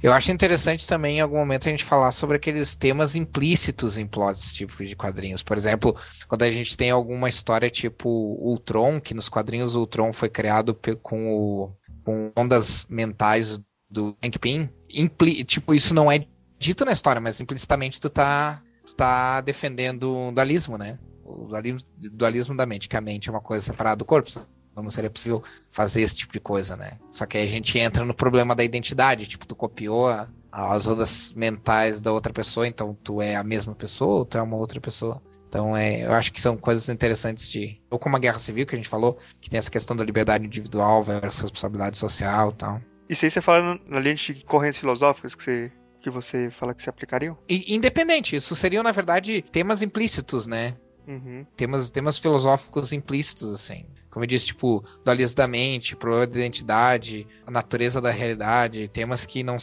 Eu 0.00 0.12
acho 0.12 0.30
interessante 0.30 0.86
também 0.86 1.18
em 1.18 1.20
algum 1.20 1.36
momento 1.36 1.66
a 1.66 1.70
gente 1.70 1.82
falar 1.82 2.12
sobre 2.12 2.36
aqueles 2.36 2.76
temas 2.76 3.16
implícitos 3.16 3.98
em 3.98 4.06
plots 4.06 4.54
típicos 4.54 4.88
de 4.88 4.94
quadrinhos. 4.94 5.42
Por 5.42 5.58
exemplo, 5.58 5.96
quando 6.28 6.42
a 6.42 6.50
gente 6.50 6.76
tem 6.76 6.90
alguma 6.90 7.28
história 7.28 7.68
tipo 7.68 8.08
Ultron, 8.08 9.00
que 9.00 9.12
nos 9.12 9.28
quadrinhos 9.28 9.74
Ultron 9.74 10.12
foi 10.12 10.28
criado 10.28 10.78
com, 11.02 11.34
o, 11.34 11.72
com 12.04 12.32
ondas 12.36 12.86
mentais 12.88 13.60
do 13.90 14.16
Pym. 14.40 14.70
Impli 14.88 15.42
tipo, 15.42 15.74
isso 15.74 15.92
não 15.92 16.10
é 16.10 16.24
dito 16.56 16.84
na 16.84 16.92
história, 16.92 17.20
mas 17.20 17.40
implicitamente 17.40 18.00
tu 18.00 18.08
tá, 18.08 18.62
tu 18.86 18.94
tá 18.94 19.40
defendendo 19.40 20.28
o 20.28 20.32
dualismo, 20.32 20.78
né? 20.78 20.98
O 21.30 21.46
dualismo, 21.46 21.88
dualismo 21.96 22.56
da 22.56 22.66
mente, 22.66 22.88
que 22.88 22.96
a 22.96 23.00
mente 23.00 23.28
é 23.28 23.32
uma 23.32 23.40
coisa 23.40 23.64
separada 23.64 23.96
do 23.96 24.04
corpo. 24.04 24.30
Não 24.76 24.88
seria 24.88 25.10
possível 25.10 25.42
fazer 25.70 26.00
esse 26.00 26.14
tipo 26.14 26.32
de 26.32 26.40
coisa, 26.40 26.76
né? 26.76 26.98
Só 27.10 27.26
que 27.26 27.36
aí 27.36 27.44
a 27.44 27.50
gente 27.50 27.78
entra 27.78 28.04
no 28.04 28.14
problema 28.14 28.54
da 28.54 28.64
identidade. 28.64 29.26
Tipo, 29.26 29.46
tu 29.46 29.54
copiou 29.54 30.08
as 30.50 30.86
ondas 30.86 31.32
mentais 31.34 32.00
da 32.00 32.12
outra 32.12 32.32
pessoa, 32.32 32.66
então 32.66 32.96
tu 33.04 33.20
é 33.20 33.36
a 33.36 33.44
mesma 33.44 33.74
pessoa 33.74 34.20
ou 34.20 34.24
tu 34.24 34.38
é 34.38 34.42
uma 34.42 34.56
outra 34.56 34.80
pessoa? 34.80 35.22
Então, 35.50 35.76
é, 35.76 36.06
eu 36.06 36.12
acho 36.12 36.32
que 36.32 36.40
são 36.40 36.56
coisas 36.56 36.88
interessantes 36.88 37.50
de. 37.50 37.80
Ou 37.90 37.98
como 37.98 38.16
a 38.16 38.20
guerra 38.20 38.38
civil, 38.38 38.64
que 38.64 38.74
a 38.74 38.78
gente 38.78 38.88
falou, 38.88 39.18
que 39.40 39.50
tem 39.50 39.58
essa 39.58 39.70
questão 39.70 39.96
da 39.96 40.04
liberdade 40.04 40.46
individual 40.46 41.02
versus 41.02 41.42
responsabilidade 41.42 41.96
social 41.96 42.50
e 42.50 42.54
tal. 42.54 42.80
Isso 43.08 43.24
aí 43.24 43.30
você 43.30 43.40
fala 43.40 43.80
na 43.84 43.98
linha 43.98 44.14
de 44.14 44.34
correntes 44.44 44.78
filosóficas 44.78 45.34
que 45.34 45.42
você, 45.42 45.72
que 45.98 46.08
você 46.08 46.50
fala 46.52 46.72
que 46.72 46.80
se 46.80 46.88
aplicariam? 46.88 47.36
E, 47.48 47.74
independente, 47.74 48.36
isso 48.36 48.54
seriam, 48.54 48.84
na 48.84 48.92
verdade, 48.92 49.42
temas 49.42 49.82
implícitos, 49.82 50.46
né? 50.46 50.76
Uhum. 51.10 51.44
Temas, 51.56 51.90
temas 51.90 52.18
filosóficos 52.18 52.92
implícitos, 52.92 53.52
assim. 53.52 53.84
Como 54.10 54.22
eu 54.22 54.28
disse, 54.28 54.46
tipo, 54.46 54.84
dualismo 55.04 55.36
da 55.36 55.48
mente, 55.48 55.96
problema 55.96 56.26
da 56.26 56.38
identidade, 56.38 57.26
a 57.44 57.50
natureza 57.50 58.00
da 58.00 58.10
realidade, 58.10 58.86
temas 58.86 59.26
que 59.26 59.42
não. 59.42 59.58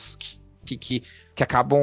que, 0.65 0.77
que, 0.77 1.03
que 1.33 1.43
acabam. 1.43 1.81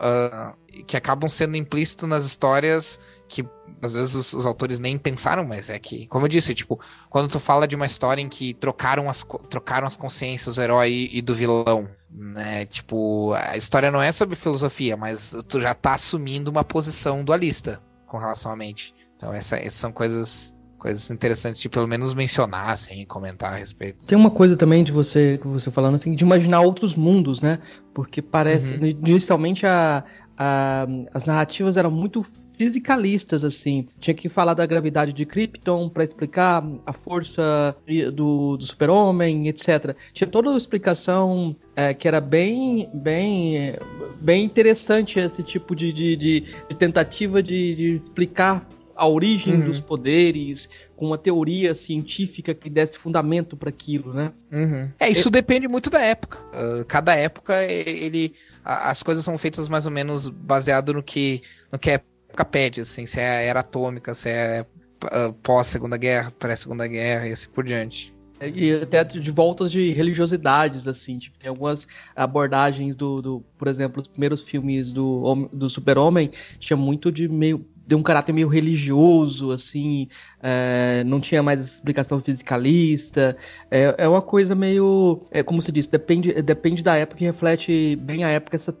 Uh, 0.00 0.82
que 0.86 0.96
acabam 0.96 1.28
sendo 1.28 1.58
implícitos 1.58 2.08
nas 2.08 2.24
histórias 2.24 2.98
que 3.28 3.46
às 3.82 3.92
vezes 3.92 4.14
os, 4.14 4.32
os, 4.32 4.46
autores 4.46 4.80
nem 4.80 4.96
pensaram, 4.96 5.44
mas 5.44 5.68
é 5.68 5.78
que, 5.78 6.06
como 6.06 6.24
eu 6.24 6.28
disse, 6.28 6.54
tipo, 6.54 6.80
quando 7.10 7.28
tu 7.28 7.38
fala 7.38 7.68
de 7.68 7.76
uma 7.76 7.84
história 7.84 8.22
em 8.22 8.28
que 8.28 8.54
trocaram 8.54 9.10
as, 9.10 9.24
trocaram 9.50 9.86
as 9.86 9.98
consciências 9.98 10.56
do 10.56 10.62
herói 10.62 10.90
e, 10.90 11.18
e 11.18 11.22
do 11.22 11.34
vilão, 11.34 11.88
né? 12.10 12.64
Tipo, 12.64 13.34
a 13.34 13.58
história 13.58 13.90
não 13.90 14.00
é 14.00 14.10
sobre 14.10 14.36
filosofia, 14.36 14.96
mas 14.96 15.36
tu 15.46 15.60
já 15.60 15.74
tá 15.74 15.92
assumindo 15.94 16.50
uma 16.50 16.64
posição 16.64 17.22
dualista 17.22 17.80
com 18.10 18.18
relação 18.18 18.50
à 18.50 18.56
mente. 18.56 18.92
Então 19.16 19.32
essa, 19.32 19.56
essas 19.56 19.74
são 19.74 19.92
coisas 19.92 20.54
coisas 20.78 21.10
interessantes 21.10 21.60
de 21.60 21.68
pelo 21.68 21.86
menos 21.86 22.14
mencionar, 22.14 22.70
assim, 22.70 23.04
comentar 23.04 23.52
a 23.52 23.56
respeito. 23.56 24.02
Tem 24.06 24.16
uma 24.16 24.30
coisa 24.30 24.56
também 24.56 24.82
de 24.82 24.90
você 24.90 25.38
você 25.44 25.70
falando 25.70 25.94
assim 25.94 26.14
de 26.14 26.24
imaginar 26.24 26.62
outros 26.62 26.94
mundos, 26.94 27.42
né? 27.42 27.58
Porque 27.94 28.22
parece 28.22 28.78
uhum. 28.78 28.86
inicialmente 28.86 29.66
a, 29.66 30.02
a, 30.42 30.86
as 31.12 31.26
narrativas 31.26 31.76
eram 31.76 31.90
muito 31.90 32.24
fisicalistas 32.54 33.44
assim. 33.44 33.86
Tinha 33.98 34.14
que 34.14 34.26
falar 34.26 34.54
da 34.54 34.64
gravidade 34.64 35.12
de 35.12 35.26
Krypton 35.26 35.90
para 35.90 36.02
explicar 36.02 36.66
a 36.86 36.94
força 36.94 37.76
do, 38.14 38.56
do 38.56 38.64
super-homem, 38.64 39.48
etc. 39.48 39.94
Tinha 40.14 40.26
toda 40.26 40.48
uma 40.48 40.56
explicação 40.56 41.54
é, 41.76 41.92
que 41.92 42.08
era 42.08 42.22
bem, 42.22 42.88
bem, 42.94 43.76
bem 44.18 44.44
interessante 44.44 45.18
esse 45.18 45.42
tipo 45.42 45.76
de, 45.76 45.92
de, 45.92 46.16
de, 46.16 46.40
de 46.40 46.76
tentativa 46.76 47.42
de, 47.42 47.74
de 47.74 47.94
explicar 47.94 48.66
a 48.94 49.06
origem 49.06 49.54
uhum. 49.54 49.66
dos 49.66 49.80
poderes, 49.80 50.68
com 50.96 51.06
uma 51.06 51.18
teoria 51.18 51.74
científica 51.74 52.54
que 52.54 52.68
desse 52.68 52.98
fundamento 52.98 53.56
para 53.56 53.68
aquilo, 53.68 54.12
né? 54.12 54.32
Uhum. 54.52 54.82
É, 54.98 55.08
isso 55.08 55.28
é... 55.28 55.30
depende 55.30 55.66
muito 55.68 55.90
da 55.90 56.00
época. 56.00 56.38
Uh, 56.54 56.84
cada 56.84 57.14
época, 57.14 57.62
ele, 57.64 58.34
as 58.64 59.02
coisas 59.02 59.24
são 59.24 59.36
feitas 59.38 59.68
mais 59.68 59.86
ou 59.86 59.92
menos 59.92 60.28
baseado 60.28 60.92
no 60.92 61.02
que, 61.02 61.42
no 61.72 61.78
que 61.78 61.90
a 61.90 61.94
época 61.94 62.44
pede, 62.44 62.80
assim, 62.80 63.06
se 63.06 63.20
é 63.20 63.28
a 63.28 63.40
era 63.40 63.60
atômica, 63.60 64.14
se 64.14 64.28
é 64.28 64.66
uh, 65.04 65.32
pós 65.42 65.66
Segunda 65.66 65.96
Guerra, 65.96 66.30
pré 66.30 66.54
Segunda 66.56 66.86
Guerra 66.86 67.28
e 67.28 67.32
assim 67.32 67.48
por 67.48 67.64
diante. 67.64 68.14
E 68.54 68.72
até 68.72 69.04
de 69.04 69.30
voltas 69.30 69.70
de 69.70 69.90
religiosidades, 69.90 70.88
assim, 70.88 71.18
tipo, 71.18 71.38
tem 71.38 71.50
algumas 71.50 71.86
abordagens 72.16 72.96
do, 72.96 73.16
do 73.16 73.44
por 73.58 73.68
exemplo, 73.68 74.00
os 74.00 74.08
primeiros 74.08 74.42
filmes 74.42 74.94
do, 74.94 75.46
do 75.52 75.68
Super-Homem 75.68 76.30
tinha 76.58 76.76
muito 76.76 77.12
de 77.12 77.28
meio 77.28 77.66
de 77.90 77.96
um 77.96 78.04
caráter 78.04 78.32
meio 78.32 78.46
religioso, 78.46 79.50
assim, 79.50 80.06
é, 80.40 81.02
não 81.04 81.20
tinha 81.20 81.42
mais 81.42 81.60
explicação 81.60 82.20
fisicalista, 82.20 83.36
é, 83.68 83.92
é 83.98 84.08
uma 84.08 84.22
coisa 84.22 84.54
meio, 84.54 85.26
é, 85.28 85.42
como 85.42 85.60
se 85.60 85.72
diz, 85.72 85.88
depende, 85.88 86.32
depende 86.40 86.84
da 86.84 86.96
época 86.96 87.24
e 87.24 87.26
reflete 87.26 87.96
bem 87.96 88.22
a 88.22 88.28
época 88.28 88.54
essa 88.54 88.72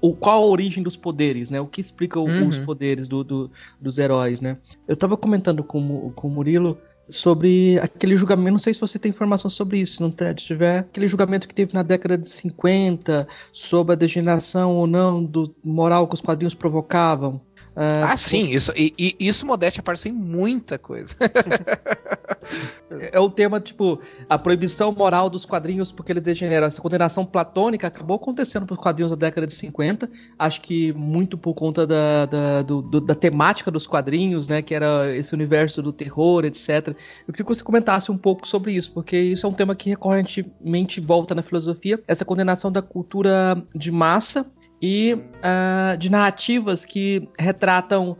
o, 0.00 0.16
qual 0.16 0.42
a 0.42 0.46
origem 0.46 0.82
dos 0.82 0.96
poderes, 0.96 1.50
né? 1.50 1.60
O 1.60 1.66
que 1.66 1.82
explica 1.82 2.18
o, 2.18 2.24
uhum. 2.24 2.48
os 2.48 2.58
poderes 2.58 3.06
do, 3.06 3.22
do, 3.22 3.50
dos 3.78 3.98
heróis, 3.98 4.40
né? 4.40 4.56
Eu 4.88 4.96
tava 4.96 5.18
comentando 5.18 5.62
com, 5.62 6.10
com 6.12 6.28
o 6.28 6.30
Murilo 6.30 6.78
sobre 7.10 7.78
aquele 7.80 8.16
julgamento, 8.16 8.52
não 8.52 8.58
sei 8.58 8.72
se 8.72 8.80
você 8.80 8.98
tem 8.98 9.10
informação 9.10 9.50
sobre 9.50 9.78
isso, 9.78 10.02
não 10.02 10.10
tem, 10.10 10.28
se 10.28 10.44
tiver, 10.44 10.78
aquele 10.78 11.08
julgamento 11.08 11.46
que 11.46 11.54
teve 11.54 11.74
na 11.74 11.82
década 11.82 12.16
de 12.16 12.28
50 12.28 13.26
sobre 13.52 13.92
a 13.92 13.96
degeneração 13.96 14.76
ou 14.76 14.86
não 14.86 15.22
do 15.22 15.54
moral 15.62 16.06
que 16.06 16.14
os 16.14 16.20
quadrinhos 16.20 16.54
provocavam. 16.54 17.40
Uh, 17.80 18.04
ah, 18.04 18.14
sim, 18.14 18.50
isso, 18.50 18.70
e, 18.76 18.92
e, 18.98 19.16
isso 19.26 19.46
modéstia 19.46 19.80
aparece 19.80 20.10
em 20.10 20.12
muita 20.12 20.76
coisa. 20.78 21.16
é 23.10 23.18
o 23.18 23.30
tema, 23.30 23.58
tipo, 23.58 23.98
a 24.28 24.36
proibição 24.36 24.92
moral 24.92 25.30
dos 25.30 25.46
quadrinhos 25.46 25.90
porque 25.90 26.12
eles 26.12 26.22
degeneram. 26.22 26.66
Essa 26.66 26.82
condenação 26.82 27.24
platônica 27.24 27.86
acabou 27.86 28.16
acontecendo 28.16 28.66
para 28.66 28.74
os 28.74 28.78
quadrinhos 28.78 29.10
da 29.12 29.16
década 29.16 29.46
de 29.46 29.54
50, 29.54 30.10
acho 30.38 30.60
que 30.60 30.92
muito 30.92 31.38
por 31.38 31.54
conta 31.54 31.86
da, 31.86 32.26
da, 32.26 32.60
do, 32.60 32.82
do, 32.82 33.00
da 33.00 33.14
temática 33.14 33.70
dos 33.70 33.86
quadrinhos, 33.86 34.46
né, 34.46 34.60
que 34.60 34.74
era 34.74 35.16
esse 35.16 35.32
universo 35.32 35.80
do 35.80 35.90
terror, 35.90 36.44
etc. 36.44 36.88
Eu 37.26 37.32
queria 37.32 37.46
que 37.46 37.54
você 37.54 37.62
comentasse 37.62 38.12
um 38.12 38.18
pouco 38.18 38.46
sobre 38.46 38.74
isso, 38.74 38.92
porque 38.92 39.18
isso 39.18 39.46
é 39.46 39.48
um 39.48 39.54
tema 39.54 39.74
que 39.74 39.88
recorrentemente 39.88 41.00
volta 41.00 41.34
na 41.34 41.42
filosofia, 41.42 41.98
essa 42.06 42.26
condenação 42.26 42.70
da 42.70 42.82
cultura 42.82 43.56
de 43.74 43.90
massa 43.90 44.44
e 44.80 45.14
uh, 45.14 45.96
de 45.98 46.10
narrativas 46.10 46.86
que 46.86 47.28
retratam 47.38 48.16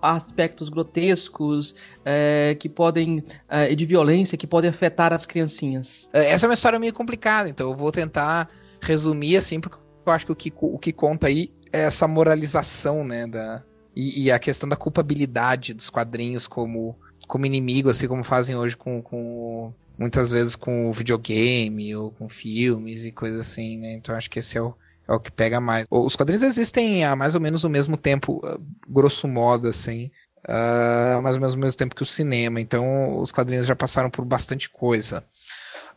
aspectos 0.00 0.68
grotescos 0.68 1.70
uh, 1.70 2.56
que 2.58 2.68
podem 2.68 3.18
uh, 3.18 3.74
de 3.74 3.86
violência 3.86 4.38
que 4.38 4.46
podem 4.46 4.70
afetar 4.70 5.12
as 5.12 5.26
criancinhas. 5.26 6.08
É, 6.12 6.30
essa 6.30 6.46
é 6.46 6.48
uma 6.48 6.54
história 6.54 6.78
meio 6.78 6.94
complicada, 6.94 7.48
então 7.48 7.70
eu 7.70 7.76
vou 7.76 7.90
tentar 7.90 8.48
resumir 8.80 9.36
assim, 9.36 9.60
porque 9.60 9.76
eu 10.06 10.12
acho 10.12 10.26
que 10.26 10.32
o 10.32 10.36
que, 10.36 10.52
o 10.56 10.78
que 10.78 10.92
conta 10.92 11.26
aí 11.26 11.52
é 11.72 11.80
essa 11.82 12.06
moralização, 12.06 13.04
né, 13.04 13.26
da, 13.26 13.62
e, 13.94 14.24
e 14.24 14.32
a 14.32 14.38
questão 14.38 14.68
da 14.68 14.76
culpabilidade 14.76 15.74
dos 15.74 15.90
quadrinhos 15.90 16.46
como, 16.46 16.96
como 17.26 17.46
inimigo, 17.46 17.90
assim 17.90 18.06
como 18.06 18.22
fazem 18.22 18.56
hoje 18.56 18.76
com, 18.76 19.02
com 19.02 19.72
muitas 19.98 20.32
vezes 20.32 20.56
com 20.56 20.90
videogame 20.90 21.94
ou 21.94 22.10
com 22.12 22.28
filmes 22.28 23.04
e 23.04 23.12
coisas 23.12 23.40
assim, 23.40 23.76
né? 23.78 23.92
Então 23.92 24.14
acho 24.14 24.30
que 24.30 24.38
esse 24.38 24.56
é 24.56 24.62
o, 24.62 24.74
é 25.10 25.14
o 25.14 25.20
que 25.20 25.30
pega 25.30 25.60
mais. 25.60 25.86
Os 25.90 26.14
quadrinhos 26.14 26.42
existem 26.42 27.04
há 27.04 27.16
mais 27.16 27.34
ou 27.34 27.40
menos 27.40 27.64
o 27.64 27.68
mesmo 27.68 27.96
tempo, 27.96 28.40
ah, 28.44 28.58
grosso 28.88 29.26
modo, 29.26 29.66
assim. 29.66 30.10
Uh, 30.48 31.20
mais 31.20 31.36
ou 31.36 31.40
menos 31.40 31.54
o 31.54 31.58
mesmo 31.58 31.76
tempo 31.76 31.94
que 31.94 32.02
o 32.02 32.06
cinema. 32.06 32.60
Então, 32.60 33.18
os 33.18 33.32
quadrinhos 33.32 33.66
já 33.66 33.74
passaram 33.76 34.08
por 34.08 34.24
bastante 34.24 34.70
coisa. 34.70 35.24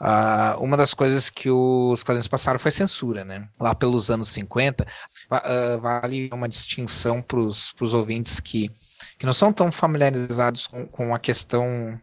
Uh, 0.02 0.62
uma 0.62 0.76
das 0.76 0.94
coisas 0.94 1.30
que 1.30 1.50
os 1.50 2.04
quadrinhos 2.04 2.28
passaram 2.28 2.60
foi 2.60 2.72
censura, 2.72 3.24
né? 3.24 3.48
Lá 3.60 3.74
pelos 3.76 4.10
anos 4.10 4.30
50, 4.30 4.84
uh, 4.84 5.80
vale 5.80 6.30
uma 6.34 6.50
distinção 6.50 7.22
para 7.22 7.40
os 7.40 7.94
ouvintes 7.94 8.40
que, 8.40 8.70
que 9.18 9.26
não 9.26 9.34
são 9.34 9.54
tão 9.54 9.72
familiarizados 9.72 10.68
com, 10.68 10.88
com 10.88 11.16
a 11.16 11.20
questão 11.20 11.98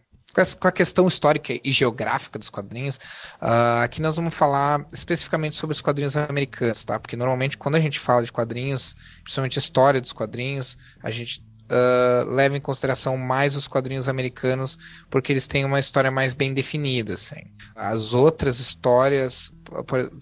com 0.58 0.68
a 0.68 0.72
questão 0.72 1.06
histórica 1.06 1.58
e 1.62 1.72
geográfica 1.72 2.38
dos 2.38 2.48
quadrinhos, 2.48 2.96
uh, 3.40 3.82
aqui 3.82 4.00
nós 4.00 4.16
vamos 4.16 4.34
falar 4.34 4.86
especificamente 4.92 5.56
sobre 5.56 5.74
os 5.74 5.80
quadrinhos 5.80 6.16
americanos, 6.16 6.84
tá? 6.84 6.98
Porque 6.98 7.16
normalmente 7.16 7.58
quando 7.58 7.74
a 7.74 7.80
gente 7.80 7.98
fala 7.98 8.22
de 8.22 8.32
quadrinhos, 8.32 8.96
principalmente 9.22 9.58
história 9.58 10.00
dos 10.00 10.12
quadrinhos, 10.12 10.78
a 11.02 11.10
gente 11.10 11.42
uh, 11.70 12.28
leva 12.28 12.56
em 12.56 12.60
consideração 12.60 13.16
mais 13.16 13.54
os 13.54 13.68
quadrinhos 13.68 14.08
americanos, 14.08 14.78
porque 15.08 15.32
eles 15.32 15.46
têm 15.46 15.64
uma 15.64 15.78
história 15.78 16.10
mais 16.10 16.34
bem 16.34 16.52
definida. 16.52 17.14
Assim. 17.14 17.42
As 17.74 18.12
outras 18.12 18.58
histórias, 18.58 19.52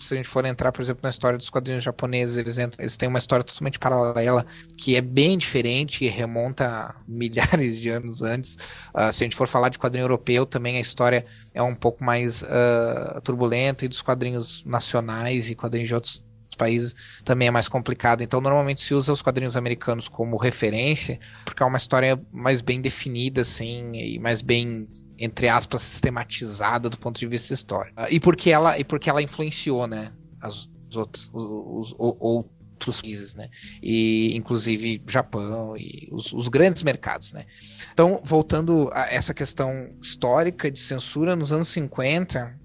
se 0.01 0.15
a 0.15 0.17
gente 0.17 0.29
for 0.29 0.45
entrar, 0.45 0.71
por 0.71 0.83
exemplo, 0.83 1.01
na 1.03 1.09
história 1.09 1.39
dos 1.39 1.49
quadrinhos 1.49 1.83
japoneses, 1.83 2.37
eles, 2.37 2.59
entram, 2.59 2.83
eles 2.83 2.97
têm 2.97 3.09
uma 3.09 3.19
história 3.19 3.43
totalmente 3.43 3.79
paralela, 3.79 4.47
que 4.77 4.95
é 4.95 5.01
bem 5.01 5.39
diferente 5.39 6.05
e 6.05 6.09
remonta 6.09 6.67
a 6.67 6.95
milhares 7.09 7.79
de 7.79 7.89
anos 7.89 8.23
antes. 8.23 8.57
Uh, 8.95 9.13
se 9.13 9.23
a 9.23 9.25
gente 9.25 9.37
for 9.37 9.49
falar 9.49 9.71
de 9.71 9.79
quadrinho 9.79 10.05
europeu, 10.05 10.45
também 10.45 10.77
a 10.77 10.81
história 10.81 11.25
é 11.55 11.63
um 11.63 11.75
pouco 11.75 12.05
mais 12.05 12.43
uh, 12.43 13.21
turbulenta, 13.25 13.85
e 13.85 13.89
dos 13.89 14.03
quadrinhos 14.03 14.65
nacionais 14.65 15.51
e 15.51 15.55
quadrinhos 15.55 15.89
de 15.89 15.95
outros 15.95 16.23
países 16.59 16.95
também 17.25 17.49
é 17.49 17.51
mais 17.51 17.69
complicado. 17.69 18.23
Então, 18.23 18.41
normalmente 18.41 18.83
se 18.83 18.93
usa 18.93 19.13
os 19.13 19.23
quadrinhos 19.23 19.57
americanos 19.57 20.09
como 20.09 20.37
referência, 20.37 21.19
porque 21.45 21.63
é 21.63 21.67
uma 21.67 21.79
história 21.79 22.21
mais 22.33 22.61
bem 22.61 22.83
definida, 22.83 23.43
assim, 23.43 23.93
e 23.95 24.19
mais 24.19 24.43
bem, 24.43 24.87
entre 25.19 25.49
aspas, 25.49 25.81
sistematizada 25.83 26.91
do 26.91 26.99
ponto 26.99 27.19
de 27.19 27.27
vista 27.27 27.55
histórico. 27.55 27.95
Ah, 27.97 28.11
e 28.11 28.19
porque 28.19 28.51
ela, 28.51 28.79
e 28.79 28.85
porque 28.85 29.09
ela 29.09 29.23
influenciou, 29.23 29.87
né, 29.87 30.13
as, 30.43 30.69
os 30.91 30.97
outros, 30.97 31.31
os, 31.33 31.95
os, 31.99 32.17
outros 32.21 33.01
países, 33.01 33.35
né? 33.35 33.49
E 33.83 34.37
inclusive 34.37 35.03
Japão 35.09 35.77
e 35.77 36.09
os, 36.13 36.33
os, 36.33 36.49
grandes 36.49 36.83
mercados, 36.83 37.33
né? 37.33 37.45
Então, 37.93 38.21
voltando 38.25 38.91
a 38.93 39.13
essa 39.13 39.35
questão 39.35 39.91
histórica 40.03 40.71
de 40.71 40.81
censura, 40.81 41.35
nos 41.35 41.53
anos 41.53 41.69
50, 41.69 42.57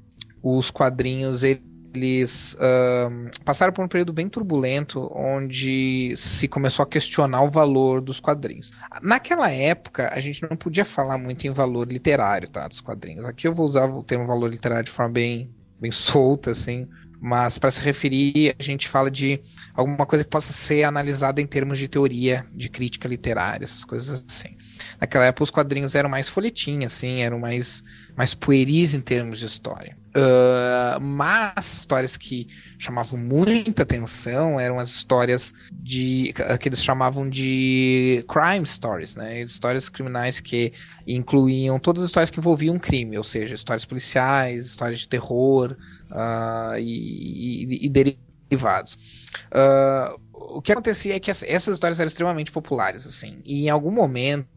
os 0.41 0.69
quadrinhos 0.69 1.43
eles 1.43 1.73
uh, 1.95 3.43
passaram 3.43 3.71
por 3.71 3.84
um 3.84 3.88
período 3.88 4.13
bem 4.13 4.27
turbulento 4.27 5.12
onde 5.13 6.13
se 6.15 6.47
começou 6.47 6.84
a 6.84 6.88
questionar 6.88 7.43
o 7.43 7.49
valor 7.49 8.01
dos 8.01 8.19
quadrinhos. 8.19 8.71
Naquela 9.01 9.49
época, 9.51 10.10
a 10.13 10.19
gente 10.19 10.41
não 10.41 10.58
podia 10.58 10.86
falar 10.86 11.17
muito 11.17 11.45
em 11.45 11.51
valor 11.51 11.88
literário 11.88 12.49
tá, 12.49 12.67
dos 12.67 12.82
quadrinhos. 12.82 13.25
Aqui 13.25 13.47
eu 13.47 13.53
vou 13.53 13.65
usar 13.65 13.86
o 13.86 14.03
termo 14.03 14.25
valor 14.25 14.49
literário 14.49 14.86
de 14.86 14.91
forma 14.91 15.13
bem, 15.13 15.49
bem 15.79 15.91
solta, 15.91 16.51
assim, 16.51 16.88
mas 17.21 17.58
para 17.58 17.71
se 17.71 17.79
referir, 17.79 18.53
a 18.60 18.62
gente 18.62 18.89
fala 18.89 19.10
de 19.10 19.39
alguma 19.73 20.06
coisa 20.06 20.25
que 20.25 20.29
possa 20.29 20.51
ser 20.51 20.84
analisada 20.84 21.39
em 21.39 21.47
termos 21.47 21.79
de 21.79 21.88
teoria, 21.88 22.45
de 22.53 22.67
crítica 22.69 23.08
literária, 23.08 23.63
essas 23.63 23.86
coisas 23.86 24.25
assim. 24.27 24.58
Naquela 24.99 25.25
época 25.25 25.43
os 25.43 25.49
quadrinhos 25.49 25.95
eram 25.95 26.10
mais 26.10 26.27
folhetim, 26.27 26.84
assim, 26.84 27.21
eram 27.21 27.39
mais, 27.39 27.82
mais 28.13 28.34
pueris 28.34 28.93
em 28.93 28.99
termos 28.99 29.39
de 29.39 29.45
história. 29.45 29.97
Uh, 30.15 31.02
mas 31.02 31.80
histórias 31.80 32.15
que 32.15 32.47
chamavam 32.78 33.17
muita 33.19 33.82
atenção 33.82 34.60
eram 34.60 34.78
as 34.78 34.89
histórias 34.89 35.56
de 35.71 36.34
que 36.60 36.69
eles 36.69 36.84
chamavam 36.84 37.28
de 37.28 38.23
crime 38.28 38.65
stories, 38.65 39.15
né? 39.15 39.41
Histórias 39.41 39.89
criminais 39.89 40.39
que 40.39 40.71
incluíam 41.08 41.80
todas 41.80 42.04
as 42.04 42.10
histórias 42.10 42.30
que 42.30 42.39
envolviam 42.39 42.78
crime, 42.78 43.17
ou 43.17 43.23
seja, 43.23 43.56
histórias 43.56 43.86
policiais, 43.86 44.67
histórias 44.67 44.99
de 44.99 45.08
terror 45.08 45.76
uh, 46.12 46.78
e, 46.78 47.63
e, 47.63 47.86
e, 47.88 47.89
derivados. 47.89 49.30
Uh, 49.52 50.21
o 50.32 50.62
que 50.62 50.71
acontecia 50.71 51.15
é 51.15 51.19
que 51.19 51.32
essas 51.32 51.73
histórias 51.73 51.99
eram 51.99 52.08
extremamente 52.08 52.52
populares, 52.52 53.08
assim, 53.08 53.41
e 53.43 53.65
em 53.65 53.69
algum 53.69 53.91
momento 53.91 54.47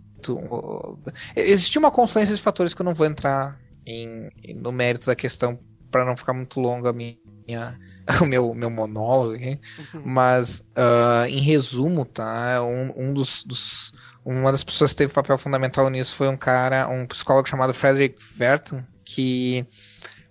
existia 1.35 1.79
uma 1.79 1.91
confluência 1.91 2.35
de 2.35 2.43
fatores 2.43 2.75
que 2.75 2.83
eu 2.83 2.85
não 2.85 2.95
vou 2.95 3.07
entrar 3.07 3.59
em, 3.87 4.31
no 4.55 4.73
mérito 4.73 5.07
da 5.07 5.15
questão 5.15 5.59
para 5.91 6.05
não 6.05 6.17
ficar 6.17 6.33
muito 6.33 6.61
longo 6.61 6.89
a 6.89 6.93
minha, 6.93 7.17
o 8.21 8.27
meu, 8.27 8.53
meu 8.55 8.71
monólogo 8.71 9.35
aqui. 9.35 9.59
Uhum. 9.95 10.03
Mas, 10.05 10.61
uh, 10.77 11.27
em 11.29 11.41
resumo, 11.41 12.05
tá? 12.05 12.63
Um, 12.63 12.93
um 12.97 13.15
dos, 13.15 13.45
dos, 13.45 13.93
uma 14.25 14.51
das 14.51 14.65
pessoas 14.65 14.91
que 14.91 14.99
teve 14.99 15.13
papel 15.13 15.39
fundamental 15.39 15.89
nisso 15.89 16.15
foi 16.17 16.29
um 16.29 16.37
cara, 16.37 16.89
um 16.89 17.07
psicólogo 17.07 17.49
chamado 17.49 17.73
Frederick 17.73 18.17
Verton, 18.35 18.83
que 19.05 19.65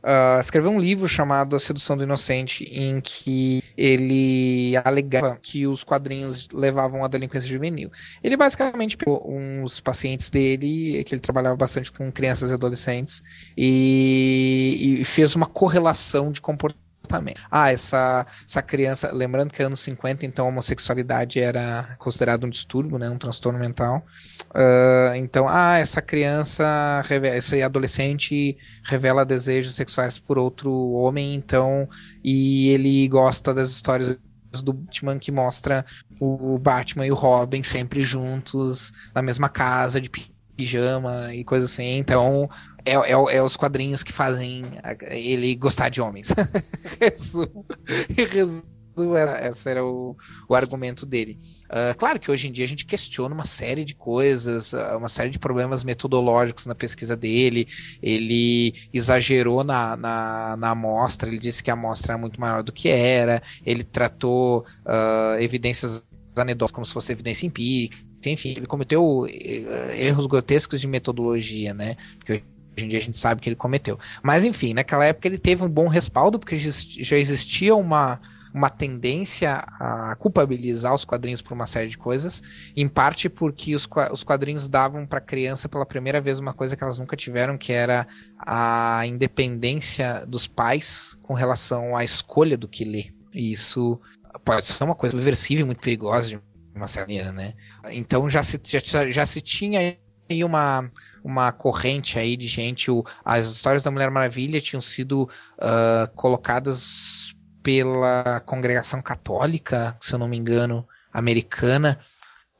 uh, 0.05 0.39
escreveu 0.39 0.71
um 0.71 0.79
livro 0.79 1.07
chamado 1.07 1.55
A 1.55 1.59
Sedução 1.59 1.97
do 1.97 2.03
Inocente, 2.03 2.63
em 2.65 3.01
que 3.01 3.63
ele 3.75 4.77
alegava 4.77 5.37
que 5.41 5.65
os 5.65 5.83
quadrinhos 5.83 6.47
levavam 6.53 7.03
à 7.03 7.07
delinquência 7.07 7.49
juvenil. 7.49 7.91
Ele 8.23 8.37
basicamente 8.37 8.95
pegou 8.95 9.23
uns 9.27 9.79
pacientes 9.79 10.29
dele, 10.29 11.03
que 11.03 11.13
ele 11.13 11.21
trabalhava 11.21 11.55
bastante 11.55 11.91
com 11.91 12.11
crianças 12.11 12.51
e 12.51 12.53
adolescentes, 12.53 13.23
e, 13.57 14.99
e 15.01 15.05
fez 15.05 15.35
uma 15.35 15.47
correlação 15.47 16.31
de 16.31 16.39
comportamento 16.39 16.84
também. 17.05 17.33
Ah, 17.49 17.71
essa, 17.71 18.25
essa 18.47 18.61
criança, 18.61 19.11
lembrando 19.11 19.51
que 19.51 19.61
é 19.61 19.65
anos 19.65 19.79
50, 19.81 20.25
então 20.25 20.45
a 20.45 20.49
homossexualidade 20.49 21.39
era 21.39 21.95
considerado 21.97 22.45
um 22.45 22.49
distúrbio, 22.49 22.97
né, 22.97 23.09
um 23.09 23.17
transtorno 23.17 23.59
mental. 23.59 24.03
Uh, 24.51 25.15
então, 25.15 25.47
ah, 25.47 25.77
essa 25.77 26.01
criança, 26.01 27.01
esse 27.35 27.61
adolescente 27.61 28.57
revela 28.83 29.25
desejos 29.25 29.75
sexuais 29.75 30.19
por 30.19 30.37
outro 30.37 30.71
homem, 30.93 31.35
então, 31.35 31.87
e 32.23 32.69
ele 32.69 33.07
gosta 33.07 33.53
das 33.53 33.69
histórias 33.69 34.17
do 34.63 34.73
Batman 34.73 35.19
que 35.19 35.31
mostra 35.31 35.85
o 36.19 36.57
Batman 36.57 37.05
e 37.05 37.11
o 37.11 37.15
Robin 37.15 37.61
sempre 37.63 38.03
juntos 38.03 38.93
na 39.13 39.21
mesma 39.21 39.49
casa 39.49 39.99
de 39.99 40.09
pijama 40.55 41.33
e 41.33 41.43
coisa 41.43 41.65
assim. 41.65 41.97
Então, 41.97 42.49
é, 42.85 42.93
é, 42.93 43.11
é, 43.11 43.41
os 43.41 43.57
quadrinhos 43.57 44.03
que 44.03 44.13
fazem 44.13 44.65
ele 45.09 45.55
gostar 45.55 45.89
de 45.89 45.99
homens. 46.01 46.29
resumo, 48.31 49.15
era, 49.15 49.47
esse 49.47 49.69
era 49.69 49.83
o, 49.83 50.15
o 50.47 50.55
argumento 50.55 51.05
dele. 51.05 51.37
Uh, 51.65 51.97
claro 51.97 52.19
que 52.19 52.31
hoje 52.31 52.47
em 52.47 52.51
dia 52.51 52.63
a 52.63 52.67
gente 52.67 52.85
questiona 52.85 53.33
uma 53.33 53.45
série 53.45 53.83
de 53.83 53.95
coisas, 53.95 54.71
uh, 54.73 54.97
uma 54.97 55.09
série 55.09 55.29
de 55.29 55.39
problemas 55.39 55.83
metodológicos 55.83 56.65
na 56.65 56.75
pesquisa 56.75 57.15
dele. 57.15 57.67
Ele 58.01 58.73
exagerou 58.93 59.63
na, 59.63 59.97
na, 59.97 60.55
na 60.57 60.69
amostra, 60.69 61.27
ele 61.27 61.39
disse 61.39 61.63
que 61.63 61.69
a 61.71 61.73
amostra 61.73 62.13
era 62.13 62.21
muito 62.21 62.39
maior 62.39 62.63
do 62.63 62.71
que 62.71 62.87
era. 62.87 63.41
Ele 63.65 63.83
tratou 63.83 64.65
uh, 64.85 65.39
evidências 65.39 66.05
anedóticas 66.35 66.75
como 66.75 66.85
se 66.85 66.93
fosse 66.93 67.11
evidência 67.11 67.47
empírica. 67.47 67.97
Enfim, 68.25 68.55
ele 68.57 68.65
cometeu 68.65 69.27
erros 69.29 70.25
grotescos 70.25 70.81
de 70.81 70.87
metodologia, 70.87 71.75
né? 71.75 71.95
Porque 72.17 72.43
Hoje 72.75 72.85
em 72.85 72.89
dia 72.89 72.99
a 72.99 73.01
gente 73.01 73.17
sabe 73.17 73.41
que 73.41 73.49
ele 73.49 73.55
cometeu. 73.55 73.97
Mas 74.21 74.43
enfim, 74.43 74.73
naquela 74.73 75.05
época 75.05 75.27
ele 75.27 75.37
teve 75.37 75.63
um 75.63 75.69
bom 75.69 75.87
respaldo, 75.87 76.37
porque 76.37 76.57
já 76.57 77.17
existia 77.17 77.75
uma, 77.75 78.19
uma 78.53 78.69
tendência 78.69 79.63
a 79.79 80.15
culpabilizar 80.17 80.93
os 80.93 81.05
quadrinhos 81.05 81.41
por 81.41 81.53
uma 81.53 81.65
série 81.65 81.89
de 81.89 81.97
coisas, 81.97 82.41
em 82.75 82.87
parte 82.87 83.29
porque 83.29 83.75
os, 83.75 83.87
os 84.11 84.23
quadrinhos 84.23 84.67
davam 84.67 85.05
para 85.05 85.19
a 85.19 85.21
criança 85.21 85.69
pela 85.69 85.85
primeira 85.85 86.19
vez 86.19 86.39
uma 86.39 86.53
coisa 86.53 86.75
que 86.75 86.83
elas 86.83 86.99
nunca 86.99 87.15
tiveram, 87.15 87.57
que 87.57 87.71
era 87.71 88.07
a 88.39 89.03
independência 89.05 90.25
dos 90.25 90.47
pais 90.47 91.17
com 91.21 91.33
relação 91.33 91.95
à 91.95 92.03
escolha 92.03 92.57
do 92.57 92.67
que 92.67 92.83
ler. 92.85 93.13
E 93.33 93.51
isso 93.51 93.99
pode 94.43 94.65
ser 94.65 94.83
uma 94.83 94.95
coisa 94.95 95.15
reversível 95.15 95.65
muito 95.65 95.81
perigosa 95.81 96.29
de 96.29 96.39
uma 96.73 96.87
certa 96.87 97.07
maneira, 97.07 97.31
né? 97.31 97.53
Então 97.89 98.29
já 98.29 98.43
se, 98.43 98.59
já, 98.63 99.09
já 99.09 99.25
se 99.25 99.41
tinha 99.41 99.97
aí 100.29 100.43
uma, 100.43 100.91
uma 101.23 101.51
corrente 101.51 102.17
aí 102.17 102.35
de 102.35 102.47
gente, 102.47 102.89
o, 102.89 103.03
as 103.23 103.47
histórias 103.47 103.83
da 103.83 103.91
Mulher 103.91 104.09
Maravilha 104.09 104.61
tinham 104.61 104.81
sido 104.81 105.23
uh, 105.23 106.13
colocadas 106.15 107.35
pela 107.61 108.39
congregação 108.45 109.01
católica, 109.01 109.97
se 109.99 110.13
eu 110.13 110.19
não 110.19 110.27
me 110.27 110.37
engano, 110.37 110.87
americana, 111.11 111.99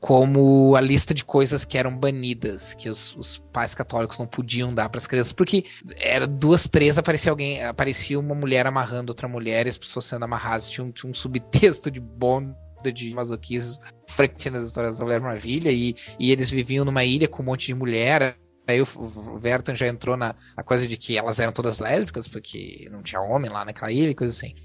como 0.00 0.74
a 0.76 0.80
lista 0.80 1.14
de 1.14 1.24
coisas 1.24 1.64
que 1.64 1.78
eram 1.78 1.96
banidas, 1.96 2.74
que 2.74 2.88
os, 2.88 3.16
os 3.16 3.38
pais 3.52 3.74
católicos 3.74 4.18
não 4.18 4.26
podiam 4.26 4.74
dar 4.74 4.88
para 4.88 4.98
as 4.98 5.06
crianças, 5.06 5.32
porque 5.32 5.64
era 5.96 6.26
duas, 6.26 6.68
três, 6.68 6.98
aparecia 6.98 7.30
alguém, 7.30 7.64
aparecia 7.64 8.18
uma 8.18 8.34
mulher 8.34 8.66
amarrando 8.66 9.10
outra 9.10 9.26
mulher, 9.26 9.66
e 9.66 9.70
as 9.70 9.78
pessoas 9.78 10.04
sendo 10.04 10.24
amarradas, 10.24 10.68
tinha 10.68 10.84
um, 10.84 10.92
tinha 10.92 11.10
um 11.10 11.14
subtexto 11.14 11.90
de 11.90 12.00
bonda 12.86 12.92
de 12.92 13.14
masoquismo 13.14 13.82
frequente 14.06 14.50
nas 14.50 14.66
histórias 14.66 14.98
da 14.98 15.04
Mulher 15.04 15.20
Maravilha, 15.20 15.70
e, 15.70 15.94
e 16.18 16.30
eles 16.30 16.50
viviam 16.50 16.84
numa 16.84 17.04
ilha 17.04 17.28
com 17.28 17.42
um 17.42 17.46
monte 17.46 17.66
de 17.66 17.74
mulher, 17.74 18.38
Aí 18.68 18.82
o 18.82 19.36
Vertan 19.36 19.76
já 19.76 19.86
entrou 19.86 20.16
na, 20.16 20.34
na 20.56 20.62
coisa 20.64 20.88
de 20.88 20.96
que 20.96 21.16
elas 21.16 21.38
eram 21.38 21.52
todas 21.52 21.78
lésbicas, 21.78 22.26
porque 22.26 22.88
não 22.90 23.00
tinha 23.00 23.20
homem 23.20 23.48
lá 23.48 23.64
naquela 23.64 23.92
ilha 23.92 24.10
e 24.10 24.14
coisa 24.14 24.34
assim. 24.34 24.56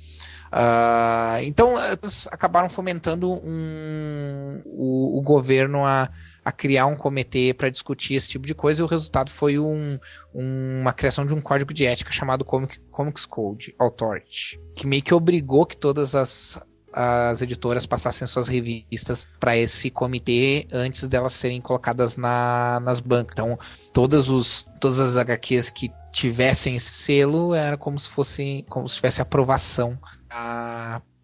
Uh, 0.51 1.43
então, 1.43 1.75
eles 1.79 2.27
acabaram 2.31 2.67
fomentando 2.67 3.31
um, 3.31 4.59
o, 4.65 5.19
o, 5.19 5.21
governo 5.21 5.85
a, 5.85 6.09
a, 6.43 6.51
criar 6.51 6.87
um 6.87 6.97
comitê 6.97 7.53
para 7.53 7.69
discutir 7.69 8.15
esse 8.15 8.27
tipo 8.27 8.47
de 8.47 8.55
coisa, 8.55 8.81
e 8.81 8.83
o 8.83 8.87
resultado 8.87 9.29
foi 9.29 9.59
um, 9.59 9.99
um, 10.33 10.81
uma 10.81 10.93
criação 10.93 11.23
de 11.23 11.35
um 11.35 11.39
código 11.39 11.71
de 11.71 11.85
ética 11.85 12.11
chamado 12.11 12.43
Comic, 12.43 12.79
Comics 12.89 13.27
Code 13.27 13.75
Authority, 13.77 14.59
que 14.75 14.87
meio 14.87 15.03
que 15.03 15.13
obrigou 15.13 15.63
que 15.63 15.77
todas 15.77 16.15
as 16.15 16.59
as 16.93 17.41
editoras 17.41 17.85
passassem 17.85 18.27
suas 18.27 18.47
revistas 18.47 19.27
para 19.39 19.57
esse 19.57 19.89
comitê 19.89 20.67
antes 20.71 21.07
delas 21.07 21.33
serem 21.33 21.61
colocadas 21.61 22.17
na, 22.17 22.79
nas 22.81 22.99
bancas. 22.99 23.33
Então, 23.33 23.57
todas, 23.93 24.29
os, 24.29 24.65
todas 24.79 24.99
as 24.99 25.15
HQs 25.15 25.69
que 25.69 25.91
tivessem 26.11 26.75
esse 26.75 26.91
selo 26.91 27.53
era 27.53 27.77
como 27.77 27.97
se 27.97 28.09
fosse 28.09 28.65
como 28.69 28.87
se 28.87 28.95
tivesse 28.95 29.21
aprovação 29.21 29.97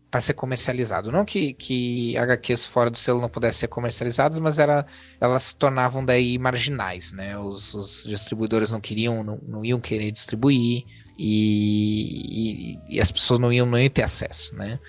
para 0.10 0.22
ser 0.22 0.34
comercializado. 0.34 1.12
Não 1.12 1.26
que, 1.26 1.54
que 1.54 2.18
HQs 2.18 2.66
fora 2.66 2.90
do 2.90 2.98
selo 2.98 3.20
não 3.20 3.30
pudessem 3.30 3.62
ser 3.62 3.68
comercializadas, 3.68 4.40
mas 4.40 4.58
era, 4.58 4.86
elas 5.20 5.44
se 5.44 5.56
tornavam 5.56 6.04
daí 6.04 6.38
marginais, 6.38 7.12
né? 7.12 7.38
Os, 7.38 7.74
os 7.74 8.04
distribuidores 8.06 8.72
não 8.72 8.80
queriam, 8.80 9.24
não, 9.24 9.40
não, 9.46 9.66
iam 9.66 9.80
querer 9.80 10.12
distribuir 10.12 10.86
e, 11.18 12.78
e, 12.88 12.96
e, 12.96 13.02
as 13.02 13.12
pessoas 13.12 13.40
não 13.40 13.52
iam, 13.52 13.66
não 13.66 13.78
iam 13.78 13.90
ter 13.90 14.04
acesso, 14.04 14.56
né? 14.56 14.80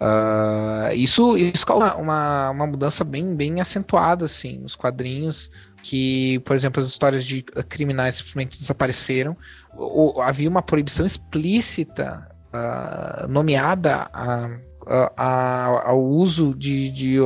Uh, 0.00 0.94
isso 0.94 1.36
isso 1.36 1.66
uma, 1.70 1.94
uma, 1.96 2.50
uma, 2.50 2.66
mudança 2.66 3.04
bem, 3.04 3.36
bem 3.36 3.60
acentuada 3.60 4.24
assim, 4.24 4.58
nos 4.58 4.74
quadrinhos, 4.74 5.50
que, 5.82 6.38
por 6.40 6.56
exemplo, 6.56 6.80
as 6.80 6.88
histórias 6.88 7.24
de 7.24 7.42
criminais 7.42 8.14
simplesmente 8.14 8.58
desapareceram. 8.58 9.36
Ou, 9.74 10.22
havia 10.22 10.48
uma 10.48 10.62
proibição 10.62 11.04
explícita, 11.04 12.26
uh, 12.48 13.28
nomeada 13.28 14.08
a, 14.10 14.50
a, 14.86 15.12
a, 15.16 15.90
ao 15.90 16.02
uso 16.02 16.54
de, 16.54 16.90
de, 16.90 17.16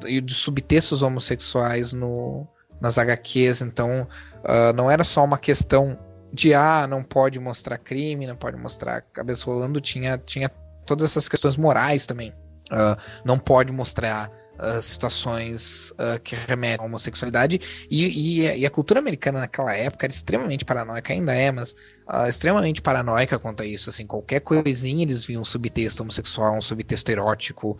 de, 0.00 0.20
de 0.22 0.34
subtextos 0.34 1.02
homossexuais 1.02 1.92
no, 1.92 2.46
nas 2.80 2.96
HQs, 2.96 3.60
então 3.60 4.08
uh, 4.44 4.72
não 4.74 4.90
era 4.90 5.04
só 5.04 5.22
uma 5.22 5.38
questão 5.38 5.98
de 6.32 6.54
ah, 6.54 6.86
não 6.86 7.02
pode 7.02 7.38
mostrar 7.38 7.76
crime, 7.78 8.26
não 8.26 8.36
pode 8.36 8.56
mostrar 8.56 9.02
cabeça 9.02 9.44
rolando, 9.44 9.80
tinha, 9.80 10.18
tinha 10.18 10.50
todas 10.88 11.10
essas 11.10 11.28
questões 11.28 11.56
morais 11.56 12.06
também. 12.06 12.32
Uh, 12.70 13.00
não 13.24 13.38
pode 13.38 13.72
mostrar 13.72 14.30
uh, 14.58 14.82
situações 14.82 15.90
uh, 15.92 16.20
que 16.22 16.34
remetem 16.34 16.84
à 16.84 16.86
homossexualidade. 16.86 17.86
E, 17.90 18.04
e, 18.04 18.58
e, 18.58 18.66
a 18.66 18.70
cultura 18.70 19.00
americana 19.00 19.40
naquela 19.40 19.74
época 19.74 20.06
era 20.06 20.12
extremamente 20.12 20.64
paranoica, 20.64 21.12
ainda 21.12 21.34
é, 21.34 21.50
mas 21.50 21.74
extremamente 22.26 22.82
paranoica 22.82 23.38
quanto 23.38 23.62
a 23.62 23.66
isso. 23.66 23.88
Assim, 23.88 24.06
qualquer 24.06 24.40
coisinha 24.40 25.02
eles 25.02 25.24
viam 25.24 25.42
um 25.42 25.44
subtexto 25.44 26.02
homossexual, 26.02 26.56
um 26.56 26.60
subtexto 26.60 27.10
erótico. 27.10 27.78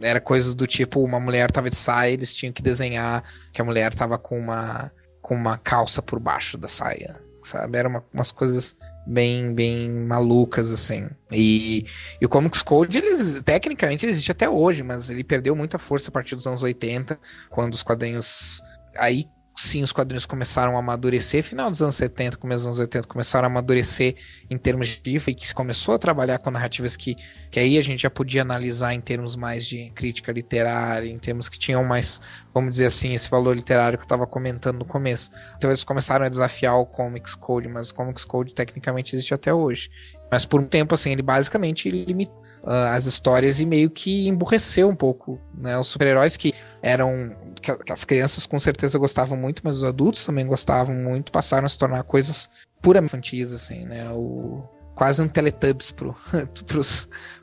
Era 0.00 0.20
coisas 0.20 0.54
do 0.54 0.66
tipo, 0.66 1.02
uma 1.02 1.20
mulher 1.20 1.48
estava 1.48 1.68
de 1.68 1.76
saia, 1.76 2.12
eles 2.12 2.32
tinham 2.34 2.52
que 2.52 2.62
desenhar 2.62 3.24
que 3.52 3.60
a 3.60 3.64
mulher 3.64 3.92
estava 3.92 4.18
com 4.18 4.38
uma, 4.38 4.90
com 5.20 5.34
uma 5.34 5.58
calça 5.58 6.00
por 6.00 6.18
baixo 6.18 6.56
da 6.56 6.68
saia. 6.68 7.20
Sabe? 7.42 7.78
Eram 7.78 7.90
uma, 7.90 8.04
umas 8.12 8.30
coisas 8.32 8.76
bem 9.06 9.54
bem 9.54 9.90
malucas 9.90 10.70
assim. 10.70 11.08
E, 11.30 11.86
e 12.20 12.26
o 12.26 12.28
Comics 12.28 12.62
Code, 12.62 12.98
ele, 12.98 13.42
tecnicamente, 13.42 14.04
ele 14.04 14.12
existe 14.12 14.30
até 14.30 14.48
hoje, 14.48 14.82
mas 14.82 15.10
ele 15.10 15.24
perdeu 15.24 15.56
muita 15.56 15.78
força 15.78 16.08
a 16.08 16.12
partir 16.12 16.34
dos 16.34 16.46
anos 16.46 16.62
80, 16.62 17.18
quando 17.50 17.74
os 17.74 17.82
quadrinhos 17.82 18.62
aí 18.96 19.26
sim 19.54 19.82
os 19.82 19.92
quadrinhos 19.92 20.26
começaram 20.26 20.76
a 20.76 20.78
amadurecer, 20.78 21.42
final 21.42 21.70
dos 21.70 21.82
anos 21.82 21.94
70, 21.94 22.36
começo 22.36 22.60
dos 22.60 22.66
anos 22.68 22.78
80, 22.78 23.06
começaram 23.06 23.46
a 23.46 23.50
amadurecer 23.50 24.16
em 24.50 24.56
termos 24.56 24.88
de 24.88 25.16
IFA 25.16 25.30
e 25.30 25.34
que 25.34 25.46
se 25.46 25.54
começou 25.54 25.94
a 25.94 25.98
trabalhar 25.98 26.38
com 26.38 26.50
narrativas 26.50 26.96
que, 26.96 27.16
que 27.50 27.60
aí 27.60 27.78
a 27.78 27.82
gente 27.82 28.02
já 28.02 28.10
podia 28.10 28.42
analisar 28.42 28.94
em 28.94 29.00
termos 29.00 29.36
mais 29.36 29.66
de 29.66 29.90
crítica 29.90 30.32
literária, 30.32 31.08
em 31.08 31.18
termos 31.18 31.48
que 31.48 31.58
tinham 31.58 31.84
mais, 31.84 32.20
vamos 32.54 32.72
dizer 32.72 32.86
assim, 32.86 33.12
esse 33.12 33.28
valor 33.28 33.54
literário 33.54 33.98
que 33.98 34.02
eu 34.02 34.06
estava 34.06 34.26
comentando 34.26 34.78
no 34.78 34.84
começo. 34.84 35.30
Então 35.56 35.70
eles 35.70 35.84
começaram 35.84 36.24
a 36.24 36.28
desafiar 36.28 36.76
o 36.76 36.86
Comics 36.86 37.34
Code, 37.34 37.68
mas 37.68 37.90
o 37.90 37.94
Comics 37.94 38.24
Code 38.24 38.54
tecnicamente 38.54 39.14
existe 39.14 39.34
até 39.34 39.52
hoje. 39.52 39.90
Mas 40.30 40.46
por 40.46 40.60
um 40.60 40.66
tempo, 40.66 40.94
assim, 40.94 41.12
ele 41.12 41.22
basicamente 41.22 41.90
limitou 41.90 42.41
uh, 42.62 42.88
as 42.94 43.06
histórias 43.06 43.60
e 43.60 43.66
meio 43.66 43.90
que 43.90 44.28
emburreceu 44.28 44.88
um 44.88 44.96
pouco, 44.96 45.40
né? 45.54 45.78
Os 45.78 45.88
super-heróis 45.88 46.36
que 46.36 46.54
eram 46.80 47.36
que, 47.60 47.92
as 47.92 48.04
crianças 48.04 48.46
com 48.46 48.58
certeza 48.58 48.98
gostavam 48.98 49.36
muito, 49.36 49.62
mas 49.64 49.78
os 49.78 49.84
adultos 49.84 50.24
também 50.24 50.46
gostavam 50.46 50.94
muito, 50.94 51.32
passaram 51.32 51.66
a 51.66 51.68
se 51.68 51.78
tornar 51.78 52.02
coisas 52.04 52.48
puramente 52.80 53.12
infantis, 53.14 53.52
assim, 53.52 53.84
né? 53.84 54.10
O, 54.10 54.62
quase 54.94 55.22
um 55.22 55.28
Teletubbies 55.28 55.92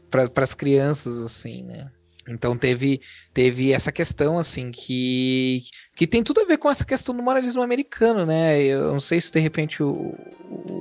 para 0.09 0.43
as 0.43 0.53
crianças, 0.53 1.21
assim, 1.21 1.63
né? 1.63 1.89
Então 2.27 2.55
teve, 2.55 3.01
teve 3.33 3.73
essa 3.73 3.91
questão 3.91 4.37
assim 4.37 4.69
que, 4.71 5.63
que 5.95 6.05
tem 6.05 6.23
tudo 6.23 6.41
a 6.41 6.45
ver 6.45 6.57
com 6.57 6.69
essa 6.69 6.85
questão 6.85 7.15
do 7.15 7.23
moralismo 7.23 7.61
americano, 7.61 8.25
né? 8.25 8.61
Eu 8.61 8.91
não 8.91 8.99
sei 8.99 9.19
se 9.19 9.31
de 9.31 9.39
repente 9.39 9.81
o, 9.81 10.15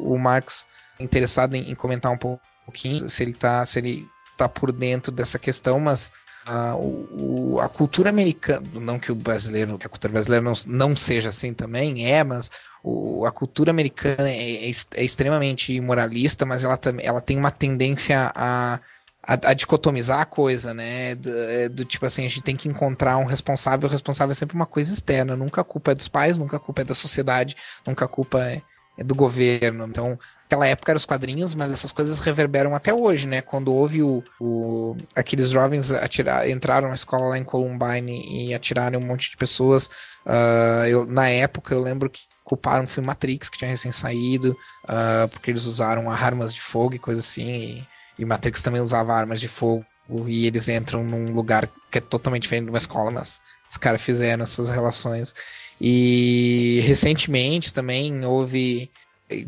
o 0.04 0.18
Marcos 0.18 0.66
é 0.98 1.04
interessado 1.04 1.54
em, 1.54 1.70
em 1.70 1.74
comentar 1.74 2.12
um 2.12 2.18
pouquinho, 2.18 3.08
se 3.08 3.22
ele 3.22 3.32
tá, 3.32 3.64
se 3.64 3.78
ele 3.78 4.06
tá 4.38 4.48
por 4.48 4.72
dentro 4.72 5.10
dessa 5.10 5.38
questão, 5.38 5.80
mas 5.80 6.12
a, 6.46 6.74
o, 6.76 7.58
a 7.60 7.68
cultura 7.68 8.08
americana, 8.08 8.66
não 8.80 8.98
que 8.98 9.12
o 9.12 9.14
brasileiro, 9.14 9.76
que 9.76 9.86
a 9.86 9.90
cultura 9.90 10.12
brasileira 10.12 10.42
não, 10.42 10.54
não 10.66 10.96
seja 10.96 11.28
assim 11.28 11.52
também, 11.52 12.06
é, 12.06 12.24
mas 12.24 12.50
o, 12.82 13.26
a 13.26 13.32
cultura 13.32 13.70
americana 13.70 14.30
é, 14.30 14.66
é, 14.66 14.70
é, 14.94 15.04
extremamente 15.04 15.78
moralista, 15.80 16.46
mas 16.46 16.64
ela, 16.64 16.78
ela 17.02 17.20
tem 17.20 17.36
uma 17.36 17.50
tendência 17.50 18.32
a, 18.34 18.80
a, 19.22 19.32
a 19.50 19.54
dicotomizar 19.54 20.20
a 20.20 20.24
coisa, 20.24 20.72
né? 20.72 21.14
Do, 21.16 21.30
é, 21.30 21.68
do, 21.68 21.84
tipo 21.84 22.06
assim, 22.06 22.24
a 22.24 22.28
gente 22.28 22.42
tem 22.42 22.56
que 22.56 22.68
encontrar 22.68 23.18
um 23.18 23.26
responsável, 23.26 23.88
o 23.88 23.92
responsável 23.92 24.30
é 24.30 24.34
sempre 24.34 24.56
uma 24.56 24.66
coisa 24.66 24.94
externa, 24.94 25.36
nunca 25.36 25.60
a 25.60 25.64
culpa 25.64 25.90
é 25.90 25.94
dos 25.94 26.08
pais, 26.08 26.38
nunca 26.38 26.56
a 26.56 26.60
culpa 26.60 26.80
é 26.80 26.84
da 26.84 26.94
sociedade, 26.94 27.56
nunca 27.86 28.06
a 28.06 28.08
culpa 28.08 28.38
é, 28.42 28.62
do 29.04 29.14
governo. 29.14 29.86
Então, 29.86 30.18
naquela 30.42 30.66
época 30.66 30.92
eram 30.92 30.96
os 30.96 31.06
quadrinhos, 31.06 31.54
mas 31.54 31.70
essas 31.70 31.92
coisas 31.92 32.18
reverberam 32.18 32.74
até 32.74 32.92
hoje, 32.92 33.26
né? 33.26 33.40
Quando 33.42 33.72
houve 33.72 34.02
o, 34.02 34.22
o 34.40 34.96
aqueles 35.14 35.50
jovens 35.50 35.92
atirar, 35.92 36.48
entraram 36.48 36.88
na 36.88 36.94
escola 36.94 37.28
lá 37.28 37.38
em 37.38 37.44
Columbine 37.44 38.48
e 38.48 38.54
atiraram 38.54 38.98
um 38.98 39.06
monte 39.06 39.30
de 39.30 39.36
pessoas. 39.36 39.88
Uh, 40.26 40.86
eu, 40.88 41.06
na 41.06 41.28
época 41.28 41.74
eu 41.74 41.82
lembro 41.82 42.10
que 42.10 42.20
culparam 42.44 42.84
o 42.84 42.88
filme 42.88 43.06
Matrix 43.06 43.48
que 43.48 43.58
tinha 43.58 43.70
recém 43.70 43.92
saído, 43.92 44.56
uh, 44.84 45.28
porque 45.28 45.50
eles 45.50 45.64
usaram 45.66 46.10
armas 46.10 46.54
de 46.54 46.60
fogo 46.60 46.94
e 46.94 46.98
coisa 46.98 47.20
assim. 47.20 47.48
E, 47.48 47.88
e 48.18 48.24
Matrix 48.24 48.62
também 48.62 48.80
usava 48.80 49.14
armas 49.14 49.40
de 49.40 49.48
fogo 49.48 49.84
e 50.26 50.46
eles 50.46 50.68
entram 50.68 51.04
num 51.04 51.34
lugar 51.34 51.68
que 51.90 51.98
é 51.98 52.00
totalmente 52.00 52.44
diferente 52.44 52.64
de 52.64 52.70
uma 52.70 52.78
escola, 52.78 53.10
mas 53.10 53.40
os 53.70 53.76
caras 53.76 54.00
fizeram 54.00 54.42
essas 54.42 54.70
relações. 54.70 55.34
E 55.80 56.80
recentemente 56.84 57.72
também 57.72 58.24
houve 58.24 58.90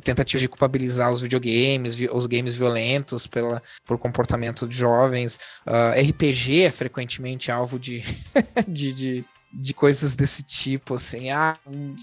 tentativa 0.03 0.41
de 0.41 0.49
culpabilizar 0.49 1.11
os 1.11 1.21
videogames, 1.21 1.99
os 2.13 2.27
games 2.27 2.57
violentos 2.57 3.27
pela, 3.27 3.63
por 3.87 3.99
comportamento 3.99 4.69
de 4.69 4.77
jovens. 4.77 5.37
Uh, 5.67 5.71
ah, 5.71 5.95
RPG 6.01 6.63
é 6.63 6.71
frequentemente 6.71 7.51
alvo 7.51 7.79
de, 7.79 8.03
de, 8.69 8.93
de, 8.93 9.25
de, 9.53 9.75
coisas 9.75 10.15
desse 10.15 10.43
tipo, 10.43 10.95
assim. 10.95 11.31
Ah, 11.31 11.59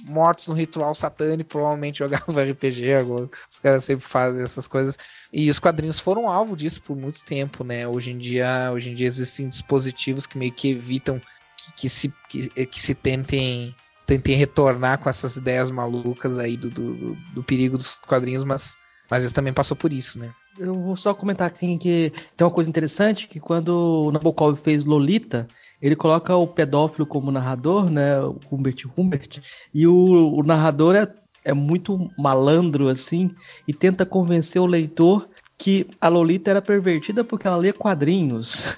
mortos 0.05 0.47
no 0.47 0.55
ritual 0.55 0.95
satânico 0.95 1.51
provavelmente 1.51 1.99
jogavam 1.99 2.35
RPG, 2.43 2.93
agora 2.93 3.29
os 3.49 3.59
caras 3.59 3.83
sempre 3.83 4.05
fazem 4.05 4.43
essas 4.43 4.67
coisas. 4.67 4.97
E 5.31 5.49
os 5.49 5.59
quadrinhos 5.59 5.99
foram 5.99 6.27
alvo 6.27 6.55
disso 6.55 6.81
por 6.81 6.97
muito 6.97 7.23
tempo, 7.23 7.63
né? 7.63 7.87
Hoje 7.87 8.11
em 8.11 8.17
dia, 8.17 8.71
hoje 8.73 8.89
em 8.89 8.93
dia 8.95 9.07
existem 9.07 9.47
dispositivos 9.47 10.25
que 10.25 10.37
meio 10.37 10.51
que 10.51 10.71
evitam 10.71 11.21
que, 11.55 11.73
que 11.73 11.89
se, 11.89 12.13
que, 12.27 12.49
que 12.65 12.79
se 12.79 12.95
tentem 12.95 13.75
tentem 14.07 14.37
retornar 14.37 14.97
com 14.99 15.09
essas 15.09 15.35
ideias 15.35 15.69
malucas 15.69 16.39
aí 16.39 16.55
do, 16.55 16.71
do, 16.71 17.15
do 17.35 17.43
perigo 17.43 17.77
dos 17.77 17.95
quadrinhos, 18.07 18.45
mas, 18.45 18.77
mas 19.11 19.21
eles 19.21 19.33
também 19.33 19.53
passou 19.53 19.75
por 19.75 19.91
isso, 19.91 20.17
né? 20.17 20.33
Eu 20.57 20.73
vou 20.73 20.95
só 20.95 21.13
comentar 21.13 21.51
assim 21.51 21.77
que 21.77 22.11
tem 22.35 22.47
uma 22.47 22.53
coisa 22.53 22.69
interessante 22.69 23.27
que 23.27 23.39
quando 23.39 24.07
o 24.07 24.11
Nabokov 24.11 24.57
fez 24.57 24.85
Lolita, 24.85 25.47
ele 25.79 25.95
coloca 25.95 26.35
o 26.35 26.47
pedófilo 26.47 27.05
como 27.05 27.29
narrador, 27.29 27.91
né, 27.91 28.19
o 28.21 28.39
Humbert 28.49 28.85
Humbert, 28.97 29.39
e 29.71 29.85
o, 29.85 30.39
o 30.39 30.41
narrador 30.41 30.95
é, 30.95 31.07
é 31.43 31.53
muito 31.53 32.09
malandro 32.17 32.87
assim 32.87 33.29
e 33.67 33.73
tenta 33.73 34.05
convencer 34.05 34.59
o 34.59 34.65
leitor 34.65 35.29
que 35.57 35.87
a 35.99 36.07
Lolita 36.07 36.51
era 36.51 36.61
pervertida 36.61 37.23
porque 37.23 37.47
ela 37.47 37.57
lia 37.57 37.73
quadrinhos. 37.73 38.63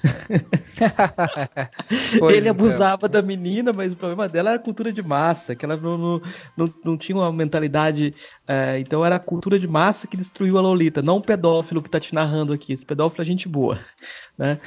ele 2.30 2.38
então. 2.38 2.50
abusava 2.50 3.06
da 3.06 3.20
menina, 3.20 3.70
mas 3.70 3.92
o 3.92 3.96
problema 3.96 4.26
dela 4.26 4.50
era 4.50 4.58
a 4.58 4.62
cultura 4.62 4.90
de 4.90 5.02
massa, 5.02 5.54
que 5.54 5.64
ela 5.64 5.76
não, 5.76 5.98
não, 5.98 6.22
não, 6.56 6.74
não 6.82 6.96
tinha 6.96 7.16
uma 7.16 7.30
mentalidade. 7.30 8.14
É, 8.48 8.78
então 8.78 9.04
era 9.04 9.16
a 9.16 9.20
cultura 9.20 9.58
de 9.58 9.68
massa 9.68 10.06
que 10.06 10.16
destruiu 10.16 10.56
a 10.56 10.62
Lolita, 10.62 11.02
não 11.02 11.18
o 11.18 11.22
pedófilo 11.22 11.82
que 11.82 11.90
tá 11.90 12.00
te 12.00 12.14
narrando 12.14 12.54
aqui. 12.54 12.72
Esse 12.72 12.86
pedófilo 12.86 13.20
é 13.20 13.26
gente 13.26 13.46
boa. 13.46 13.78
Né? 14.38 14.58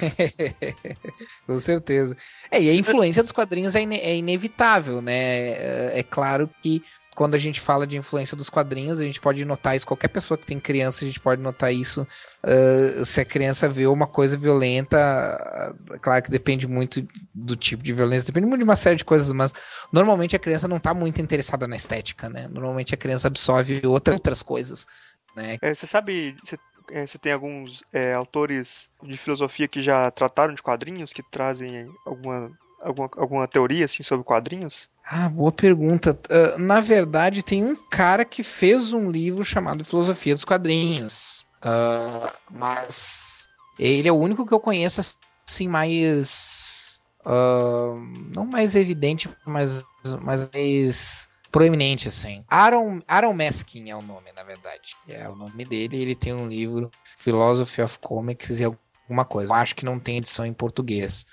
Com 1.48 1.60
certeza. 1.60 2.16
É, 2.52 2.62
e 2.62 2.70
a 2.70 2.76
influência 2.76 3.24
dos 3.24 3.32
quadrinhos 3.32 3.74
é, 3.74 3.82
ine 3.82 3.98
é 3.98 4.16
inevitável, 4.16 5.02
né? 5.02 5.14
É, 5.14 6.00
é 6.00 6.04
claro 6.04 6.48
que 6.62 6.84
quando 7.16 7.36
a 7.36 7.38
gente 7.38 7.60
fala 7.60 7.86
de 7.86 7.98
influência 7.98 8.36
dos 8.36 8.50
quadrinhos, 8.50 9.00
a 9.00 9.04
gente 9.04 9.22
pode 9.22 9.44
notar 9.46 9.76
isso. 9.76 9.86
Qualquer 9.86 10.08
pessoa 10.08 10.38
que 10.38 10.46
tem 10.46 10.60
criança, 10.60 11.04
a 11.04 11.08
gente 11.08 11.20
pode 11.20 11.42
notar 11.42 11.74
isso. 11.74 12.08
Uh, 12.44 13.06
se 13.06 13.22
a 13.22 13.26
criança 13.26 13.70
vê 13.70 13.88
uma 13.88 14.08
coisa 14.08 14.38
violenta, 14.38 14.98
claro 16.02 16.24
que 16.24 16.32
depende 16.32 16.68
muito 16.68 17.08
do 17.34 17.56
tipo 17.56 17.84
de 17.84 17.94
violência, 17.94 18.28
depende 18.28 18.48
muito 18.48 18.60
de 18.60 18.66
uma 18.66 18.76
série 18.76 18.96
de 18.96 19.06
coisas, 19.06 19.32
mas 19.32 19.54
normalmente 19.92 20.36
a 20.36 20.40
criança 20.40 20.68
não 20.68 20.78
está 20.78 20.94
muito 20.94 21.22
interessada 21.22 21.68
na 21.68 21.76
estética, 21.76 22.30
né? 22.30 22.48
Normalmente 22.48 22.94
a 22.94 22.98
criança 22.98 23.28
absorve 23.28 23.82
outra, 23.86 24.14
outras 24.14 24.42
coisas. 24.42 24.88
Né? 25.36 25.58
É, 25.62 25.74
você 25.74 25.88
sabe, 25.88 26.36
você, 26.44 26.58
é, 26.92 27.06
você 27.06 27.18
tem 27.18 27.32
alguns 27.32 27.84
é, 27.94 28.14
autores 28.14 28.90
de 29.02 29.18
filosofia 29.18 29.68
que 29.68 29.82
já 29.82 30.10
trataram 30.12 30.54
de 30.54 30.62
quadrinhos, 30.62 31.14
que 31.14 31.24
trazem 31.24 31.90
alguma 32.06 32.52
alguma, 32.84 33.10
alguma 33.18 33.48
teoria 33.48 33.86
assim 33.86 34.04
sobre 34.04 34.26
quadrinhos? 34.26 34.90
Ah, 35.06 35.28
boa 35.30 35.52
pergunta. 35.52 36.18
Uh, 36.30 36.58
na 36.60 36.80
verdade, 36.80 37.44
tem 37.44 37.64
um 37.64 37.76
cara 37.76 38.24
que 38.24 38.44
fez 38.44 38.94
um 38.94 39.10
livro 39.10 39.44
chamado 39.44 39.84
Filosofia 39.84 40.34
dos 40.34 40.46
Quadrinhos. 40.46 41.46
Uh, 41.64 42.32
mas 42.52 43.48
ele 43.80 44.08
é 44.08 44.12
o 44.12 44.18
único 44.18 44.46
que 44.46 44.54
eu 44.54 44.60
conheço 44.60 45.02
assim 45.48 45.68
mais. 45.68 47.02
Uh, 47.26 47.98
não 48.34 48.46
mais 48.46 48.76
evidente, 48.76 49.30
mas, 49.46 49.86
mais 50.22 51.28
proeminente, 51.52 52.08
assim. 52.08 52.44
Aaron, 52.50 53.00
Aaron 53.08 53.34
Meskin 53.34 53.90
é 53.90 53.96
o 53.96 54.02
nome, 54.02 54.32
na 54.34 54.44
verdade. 54.44 54.96
É 55.08 55.30
o 55.30 55.36
nome 55.36 55.64
dele. 55.64 56.02
Ele 56.02 56.16
tem 56.16 56.34
um 56.34 56.48
livro, 56.48 56.92
Philosophy 57.18 57.82
of 57.82 58.00
Comics 58.00 58.60
e 58.60 58.66
alguma 58.66 59.24
coisa. 59.24 59.54
Eu 59.54 59.56
acho 59.56 59.76
que 59.76 59.86
não 59.86 60.00
tem 60.00 60.18
edição 60.18 60.46
em 60.46 60.54
português. 60.54 61.26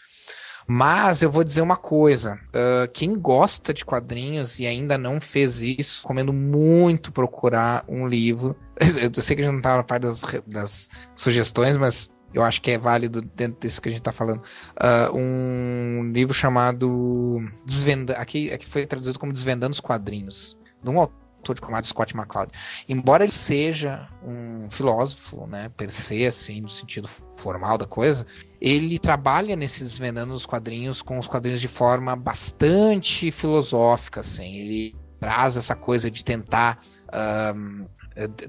Mas 0.72 1.20
eu 1.20 1.28
vou 1.28 1.42
dizer 1.42 1.62
uma 1.62 1.76
coisa: 1.76 2.34
uh, 2.34 2.88
quem 2.92 3.18
gosta 3.18 3.74
de 3.74 3.84
quadrinhos 3.84 4.60
e 4.60 4.68
ainda 4.68 4.96
não 4.96 5.20
fez 5.20 5.60
isso, 5.60 6.00
recomendo 6.02 6.32
muito 6.32 7.10
procurar 7.10 7.84
um 7.88 8.06
livro. 8.06 8.54
Eu 8.78 9.10
sei 9.20 9.34
que 9.34 9.42
a 9.42 9.46
gente 9.46 9.52
não 9.54 9.58
está 9.58 9.76
na 9.76 9.82
parte 9.82 10.02
das, 10.02 10.22
das, 10.46 10.88
sugestões, 11.12 11.76
mas 11.76 12.08
eu 12.32 12.44
acho 12.44 12.62
que 12.62 12.70
é 12.70 12.78
válido 12.78 13.20
dentro 13.20 13.58
disso 13.60 13.82
que 13.82 13.88
a 13.88 13.90
gente 13.90 14.00
está 14.00 14.12
falando. 14.12 14.42
Uh, 14.80 15.18
um 15.18 16.12
livro 16.12 16.32
chamado 16.32 17.40
Desvenda, 17.66 18.14
aqui, 18.14 18.52
aqui 18.52 18.64
foi 18.64 18.86
traduzido 18.86 19.18
como 19.18 19.32
Desvendando 19.32 19.72
os 19.72 19.80
Quadrinhos. 19.80 20.56
De 20.82 20.88
um 20.88 21.00
autor 21.00 21.29
de 21.42 21.60
combate 21.60 21.86
Scott 21.86 22.16
McCloud. 22.16 22.52
Embora 22.88 23.24
ele 23.24 23.32
seja 23.32 24.08
um 24.22 24.68
filósofo, 24.70 25.46
né, 25.46 25.70
per 25.76 25.90
se, 25.90 26.26
assim, 26.26 26.60
no 26.60 26.68
sentido 26.68 27.08
formal 27.36 27.78
da 27.78 27.86
coisa, 27.86 28.26
ele 28.60 28.98
trabalha 28.98 29.56
nesses 29.56 29.90
desvendando 29.90 30.34
os 30.34 30.46
quadrinhos 30.46 31.02
com 31.02 31.18
os 31.18 31.26
quadrinhos 31.26 31.60
de 31.60 31.68
forma 31.68 32.14
bastante 32.14 33.30
filosófica, 33.30 34.20
assim. 34.20 34.56
Ele 34.56 34.96
traz 35.18 35.56
essa 35.56 35.74
coisa 35.74 36.10
de 36.10 36.24
tentar 36.24 36.80
um, 37.12 37.86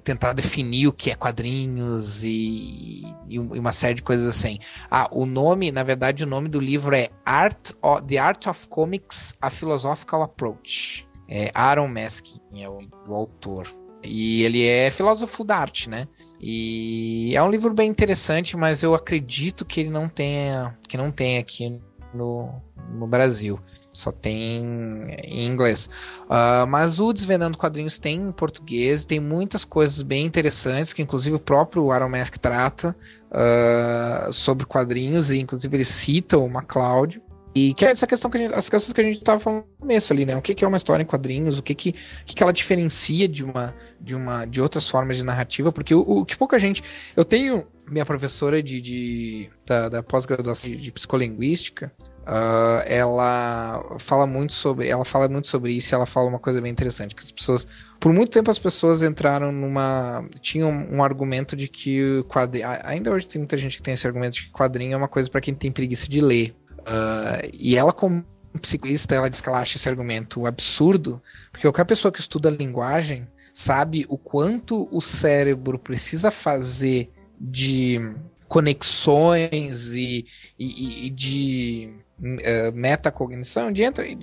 tentar 0.04 0.34
definir 0.34 0.88
o 0.88 0.93
que 0.93 1.12
é 1.12 1.15
quadrinhos 1.15 2.23
e, 2.23 3.04
e, 3.30 3.39
uma 3.39 3.71
série 3.71 3.95
de 3.95 4.01
coisas 4.01 4.27
assim. 4.27 4.60
Ah, 4.89 5.08
o 5.12 5.25
nome, 5.25 5.71
na 5.71 5.84
verdade, 5.84 6.23
o 6.23 6.27
nome 6.27 6.49
do 6.49 6.60
livro 6.60 6.95
é 6.95 7.10
Art 7.25 7.71
of, 7.82 8.04
The 8.04 8.17
Art 8.17 8.47
of 8.47 8.67
Comics: 8.67 9.36
A 9.41 9.49
Philosophical 9.49 10.23
Approach. 10.23 11.08
É 11.33 11.49
Aaron 11.55 11.87
Meskin 11.87 12.41
é 12.57 12.67
o, 12.67 12.81
o 13.07 13.15
autor. 13.15 13.65
E 14.03 14.43
ele 14.43 14.67
é 14.67 14.91
filósofo 14.91 15.45
da 15.45 15.55
arte, 15.55 15.89
né? 15.89 16.07
E 16.41 17.33
é 17.33 17.41
um 17.41 17.49
livro 17.49 17.73
bem 17.73 17.89
interessante, 17.89 18.57
mas 18.57 18.83
eu 18.83 18.93
acredito 18.93 19.63
que 19.63 19.79
ele 19.79 19.89
não 19.89 20.09
tenha, 20.09 20.77
que 20.89 20.97
não 20.97 21.09
tem 21.09 21.37
aqui 21.37 21.79
no, 22.13 22.61
no 22.89 23.07
Brasil. 23.07 23.57
Só 23.93 24.11
tem 24.11 25.07
em 25.23 25.47
inglês. 25.47 25.89
Uh, 26.25 26.67
mas 26.67 26.99
o 26.99 27.13
Desvendando 27.13 27.57
Quadrinhos 27.57 27.99
tem 27.99 28.21
em 28.21 28.31
português, 28.31 29.05
tem 29.05 29.19
muitas 29.19 29.63
coisas 29.63 30.01
bem 30.01 30.25
interessantes, 30.25 30.91
que 30.91 31.01
inclusive 31.01 31.35
o 31.35 31.39
próprio 31.39 31.91
Aaron 31.91 32.09
Mask 32.09 32.37
trata 32.37 32.95
uh, 33.29 34.33
sobre 34.33 34.65
quadrinhos, 34.65 35.31
e 35.31 35.39
inclusive 35.39 35.77
ele 35.77 35.85
cita 35.85 36.37
o 36.37 36.49
MacLeod. 36.49 37.21
E 37.53 37.73
que 37.73 37.85
é 37.85 37.91
essa 37.91 38.07
questão 38.07 38.31
que 38.31 38.37
a 38.37 38.39
gente, 38.39 38.53
as 38.53 38.69
questões 38.69 38.93
que 38.93 39.01
a 39.01 39.03
gente 39.03 39.17
estava 39.17 39.39
falando 39.39 39.65
no 39.65 39.77
começo 39.79 40.13
ali, 40.13 40.25
né? 40.25 40.37
O 40.37 40.41
que, 40.41 40.55
que 40.55 40.63
é 40.63 40.67
uma 40.67 40.77
história 40.77 41.03
em 41.03 41.05
quadrinhos, 41.05 41.59
o 41.59 41.63
que 41.63 41.75
que, 41.75 41.91
que, 42.25 42.35
que 42.35 42.43
ela 42.43 42.53
diferencia 42.53 43.27
de 43.27 43.43
uma, 43.43 43.75
de 43.99 44.15
uma 44.15 44.45
de 44.45 44.61
outras 44.61 44.89
formas 44.89 45.17
de 45.17 45.23
narrativa, 45.23 45.71
porque 45.71 45.93
o, 45.93 45.99
o 45.99 46.25
que 46.25 46.37
pouca 46.37 46.57
gente. 46.57 46.81
Eu 47.15 47.25
tenho 47.25 47.67
minha 47.91 48.05
professora 48.05 48.63
de, 48.63 48.79
de 48.79 49.49
da, 49.65 49.89
da 49.89 50.03
pós-graduação 50.03 50.71
de 50.71 50.91
psicolinguística, 50.93 51.91
uh, 52.21 52.83
ela 52.85 53.97
fala 53.99 54.25
muito 54.25 54.53
sobre, 54.53 54.87
ela 54.87 55.03
fala 55.03 55.27
muito 55.27 55.47
sobre 55.47 55.73
isso, 55.73 55.93
e 55.93 55.95
ela 55.95 56.05
fala 56.05 56.29
uma 56.29 56.39
coisa 56.39 56.61
bem 56.61 56.71
interessante, 56.71 57.13
que 57.13 57.21
as 57.21 57.31
pessoas, 57.31 57.67
por 57.99 58.13
muito 58.13 58.31
tempo 58.31 58.49
as 58.49 58.57
pessoas 58.57 59.03
entraram 59.03 59.51
numa, 59.51 60.25
tinham 60.39 60.71
um 60.71 61.03
argumento 61.03 61.53
de 61.53 61.67
que 61.67 62.23
quadrinho, 62.29 62.67
ainda 62.83 63.11
hoje 63.11 63.27
tem 63.27 63.39
muita 63.39 63.57
gente 63.57 63.77
que 63.77 63.83
tem 63.83 63.93
esse 63.93 64.07
argumento 64.07 64.35
de 64.35 64.43
que 64.43 64.51
quadrinho 64.51 64.93
é 64.93 64.97
uma 64.97 65.09
coisa 65.09 65.29
para 65.29 65.41
quem 65.41 65.53
tem 65.53 65.71
preguiça 65.71 66.07
de 66.07 66.21
ler. 66.21 66.55
Uh, 66.81 67.49
e 67.53 67.77
ela, 67.77 67.93
como 67.93 68.25
psicoísta, 68.61 69.15
ela 69.15 69.29
diz 69.29 69.39
que 69.39 69.47
ela 69.47 69.59
acha 69.59 69.77
esse 69.77 69.87
argumento 69.87 70.45
absurdo, 70.45 71.21
porque 71.51 71.67
qualquer 71.67 71.85
pessoa 71.85 72.11
que 72.11 72.19
estuda 72.19 72.49
linguagem 72.49 73.27
sabe 73.53 74.05
o 74.09 74.17
quanto 74.17 74.87
o 74.91 75.01
cérebro 75.01 75.77
precisa 75.77 76.32
fazer 76.32 77.11
de 77.39 77.99
conexões 78.47 79.93
e, 79.93 80.25
e, 80.59 81.07
e 81.07 81.09
de 81.09 81.93
uh, 82.19 82.71
metacognição, 82.73 83.71
de 83.71 83.84
entre, 83.84 84.17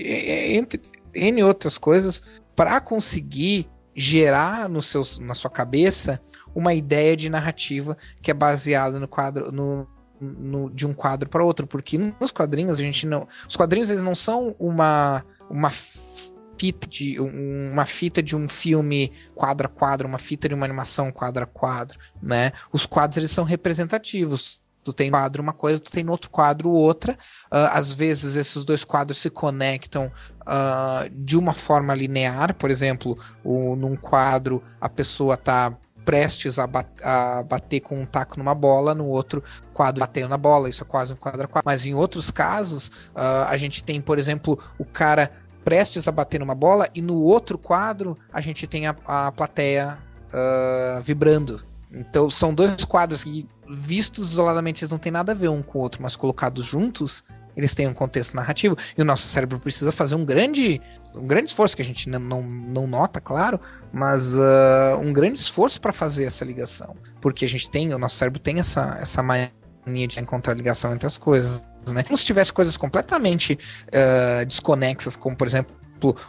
entre 0.56 0.82
N 1.14 1.42
outras 1.42 1.78
coisas, 1.78 2.22
para 2.54 2.80
conseguir 2.80 3.68
gerar 3.94 4.68
no 4.68 4.80
seu, 4.80 5.02
na 5.20 5.34
sua 5.34 5.50
cabeça 5.50 6.20
uma 6.54 6.72
ideia 6.72 7.16
de 7.16 7.28
narrativa 7.28 7.96
que 8.22 8.30
é 8.30 8.34
baseada 8.34 8.98
no 8.98 9.08
quadro 9.08 9.50
no, 9.50 9.88
no, 10.20 10.70
de 10.70 10.86
um 10.86 10.92
quadro 10.92 11.28
para 11.28 11.44
outro, 11.44 11.66
porque 11.66 11.98
nos 12.20 12.30
quadrinhos 12.30 12.78
a 12.78 12.82
gente 12.82 13.06
não, 13.06 13.26
os 13.48 13.56
quadrinhos 13.56 13.90
eles 13.90 14.02
não 14.02 14.14
são 14.14 14.54
uma 14.58 15.24
uma 15.50 15.70
fita 16.58 16.86
de 16.86 17.18
uma 17.20 17.86
fita 17.86 18.22
de 18.22 18.36
um 18.36 18.48
filme 18.48 19.12
quadro 19.34 19.66
a 19.66 19.70
quadro, 19.70 20.08
uma 20.08 20.18
fita 20.18 20.48
de 20.48 20.54
uma 20.54 20.66
animação 20.66 21.12
quadro 21.12 21.44
a 21.44 21.46
quadro, 21.46 21.98
né? 22.20 22.52
Os 22.72 22.84
quadros 22.84 23.16
eles 23.16 23.30
são 23.30 23.44
representativos. 23.44 24.60
Tu 24.84 24.92
tem 24.92 25.10
quadro 25.10 25.42
uma 25.42 25.52
coisa, 25.52 25.78
tu 25.78 25.92
tem 25.92 26.02
no 26.02 26.12
outro 26.12 26.30
quadro 26.30 26.70
outra. 26.70 27.12
Uh, 27.52 27.70
às 27.72 27.92
vezes 27.92 28.36
esses 28.36 28.64
dois 28.64 28.84
quadros 28.84 29.18
se 29.18 29.28
conectam 29.28 30.10
uh, 30.42 31.08
de 31.10 31.36
uma 31.36 31.52
forma 31.52 31.94
linear, 31.94 32.54
por 32.54 32.70
exemplo, 32.70 33.18
o, 33.44 33.76
num 33.76 33.96
quadro 33.96 34.62
a 34.80 34.88
pessoa 34.88 35.34
está 35.34 35.76
prestes 36.08 36.58
a, 36.58 36.66
bat 36.66 36.88
a, 37.02 37.42
bater 37.42 37.80
com 37.80 38.00
um 38.00 38.06
taco 38.06 38.38
numa 38.38 38.54
bola, 38.54 38.94
no 38.94 39.04
outro 39.04 39.44
quadro 39.74 40.00
batendo 40.00 40.30
na 40.30 40.38
bola, 40.38 40.70
isso 40.70 40.82
é 40.82 40.86
quase 40.86 41.12
um 41.12 41.16
quadro 41.16 41.42
a 41.42 41.46
quadro. 41.46 41.66
Mas 41.66 41.84
em 41.84 41.92
outros 41.92 42.30
casos, 42.30 42.88
uh, 43.14 43.44
a 43.46 43.54
gente 43.58 43.84
tem, 43.84 44.00
por 44.00 44.18
exemplo, 44.18 44.58
o 44.78 44.86
cara 44.86 45.30
prestes 45.62 46.08
a 46.08 46.10
bater 46.10 46.40
numa 46.40 46.54
bola 46.54 46.88
e 46.94 47.02
no 47.02 47.20
outro 47.20 47.58
quadro 47.58 48.16
a 48.32 48.40
gente 48.40 48.66
tem 48.66 48.86
a, 48.86 48.96
a 49.06 49.30
plateia 49.30 49.98
uh, 50.32 51.02
vibrando. 51.02 51.62
Então 51.92 52.30
são 52.30 52.54
dois 52.54 52.86
quadros 52.86 53.22
que 53.22 53.46
vistos 53.68 54.32
isoladamente 54.32 54.84
eles 54.84 54.90
não 54.90 54.98
têm 54.98 55.12
nada 55.12 55.32
a 55.32 55.34
ver 55.34 55.50
um 55.50 55.62
com 55.62 55.78
o 55.78 55.82
outro, 55.82 56.02
mas 56.02 56.16
colocados 56.16 56.64
juntos 56.64 57.22
eles 57.58 57.74
têm 57.74 57.86
um 57.86 57.92
contexto 57.92 58.34
narrativo 58.34 58.76
e 58.96 59.02
o 59.02 59.04
nosso 59.04 59.26
cérebro 59.26 59.58
precisa 59.58 59.92
fazer 59.92 60.14
um 60.14 60.24
grande 60.24 60.80
um 61.14 61.26
grande 61.26 61.50
esforço 61.50 61.74
que 61.74 61.82
a 61.82 61.84
gente 61.84 62.08
não, 62.08 62.20
não, 62.20 62.42
não 62.42 62.86
nota, 62.86 63.20
claro, 63.20 63.60
mas 63.92 64.34
uh, 64.36 64.96
um 65.02 65.12
grande 65.12 65.40
esforço 65.40 65.80
para 65.80 65.92
fazer 65.92 66.24
essa 66.24 66.44
ligação, 66.44 66.94
porque 67.20 67.44
a 67.44 67.48
gente 67.48 67.68
tem 67.68 67.92
o 67.92 67.98
nosso 67.98 68.16
cérebro 68.16 68.38
tem 68.38 68.60
essa 68.60 68.96
essa 69.00 69.22
mania 69.22 69.50
de 70.06 70.20
encontrar 70.20 70.54
ligação 70.54 70.92
entre 70.94 71.06
as 71.06 71.18
coisas 71.18 71.66
né? 71.92 72.02
Como 72.02 72.16
se 72.16 72.24
tivesse 72.24 72.52
coisas 72.52 72.76
completamente 72.76 73.58
uh, 73.88 74.44
desconexas, 74.44 75.16
como 75.16 75.36
por 75.36 75.46
exemplo 75.46 75.74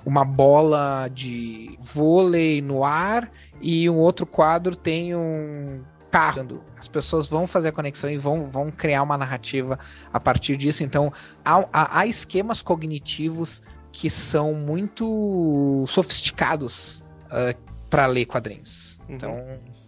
uma 0.05 0.25
bola 0.25 1.07
de 1.09 1.77
vôlei 1.93 2.61
no 2.61 2.83
ar 2.83 3.31
e 3.61 3.87
um 3.89 3.97
outro 3.97 4.25
quadro 4.25 4.75
tem 4.75 5.15
um 5.15 5.83
carro. 6.09 6.63
As 6.77 6.87
pessoas 6.87 7.27
vão 7.27 7.47
fazer 7.47 7.69
a 7.69 7.71
conexão 7.71 8.09
e 8.09 8.17
vão, 8.17 8.49
vão 8.49 8.71
criar 8.71 9.03
uma 9.03 9.17
narrativa 9.17 9.79
a 10.11 10.19
partir 10.19 10.57
disso. 10.57 10.83
Então, 10.83 11.11
há, 11.43 11.65
há, 11.71 11.99
há 11.99 12.07
esquemas 12.07 12.61
cognitivos 12.61 13.61
que 13.91 14.09
são 14.09 14.53
muito 14.53 15.83
sofisticados 15.87 17.03
uh, 17.25 17.57
para 17.89 18.05
ler 18.05 18.25
quadrinhos. 18.25 18.99
Uhum. 19.07 19.15
Então, 19.15 19.37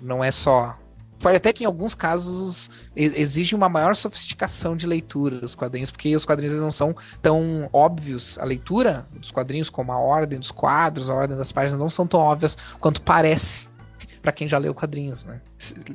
não 0.02 0.24
é 0.24 0.32
só 0.32 0.76
pode 1.22 1.38
até 1.38 1.54
que 1.54 1.64
em 1.64 1.68
alguns 1.68 1.94
casos 1.94 2.70
exige 2.96 3.56
uma 3.56 3.70
maior 3.70 3.96
sofisticação 3.96 4.76
de 4.76 4.88
leitura 4.88 5.40
dos 5.40 5.56
quadrinhos, 5.56 5.92
porque 5.92 6.16
os 6.16 6.26
quadrinhos 6.26 6.60
não 6.60 6.72
são 6.72 6.96
tão 7.22 7.70
óbvios. 7.72 8.38
A 8.40 8.44
leitura 8.44 9.08
dos 9.14 9.32
quadrinhos, 9.32 9.70
como 9.70 9.92
a 9.92 10.00
ordem 10.00 10.40
dos 10.40 10.52
quadros, 10.52 11.10
a 11.10 11.14
ordem 11.14 11.38
das 11.38 11.52
páginas, 11.52 11.80
não 11.80 11.90
são 11.90 12.08
tão 12.08 12.20
óbvias 12.20 12.58
quanto 12.80 13.02
parece 13.02 13.70
para 14.22 14.32
quem 14.32 14.48
já 14.48 14.58
leu 14.58 14.74
quadrinhos, 14.74 15.26
né? 15.26 15.42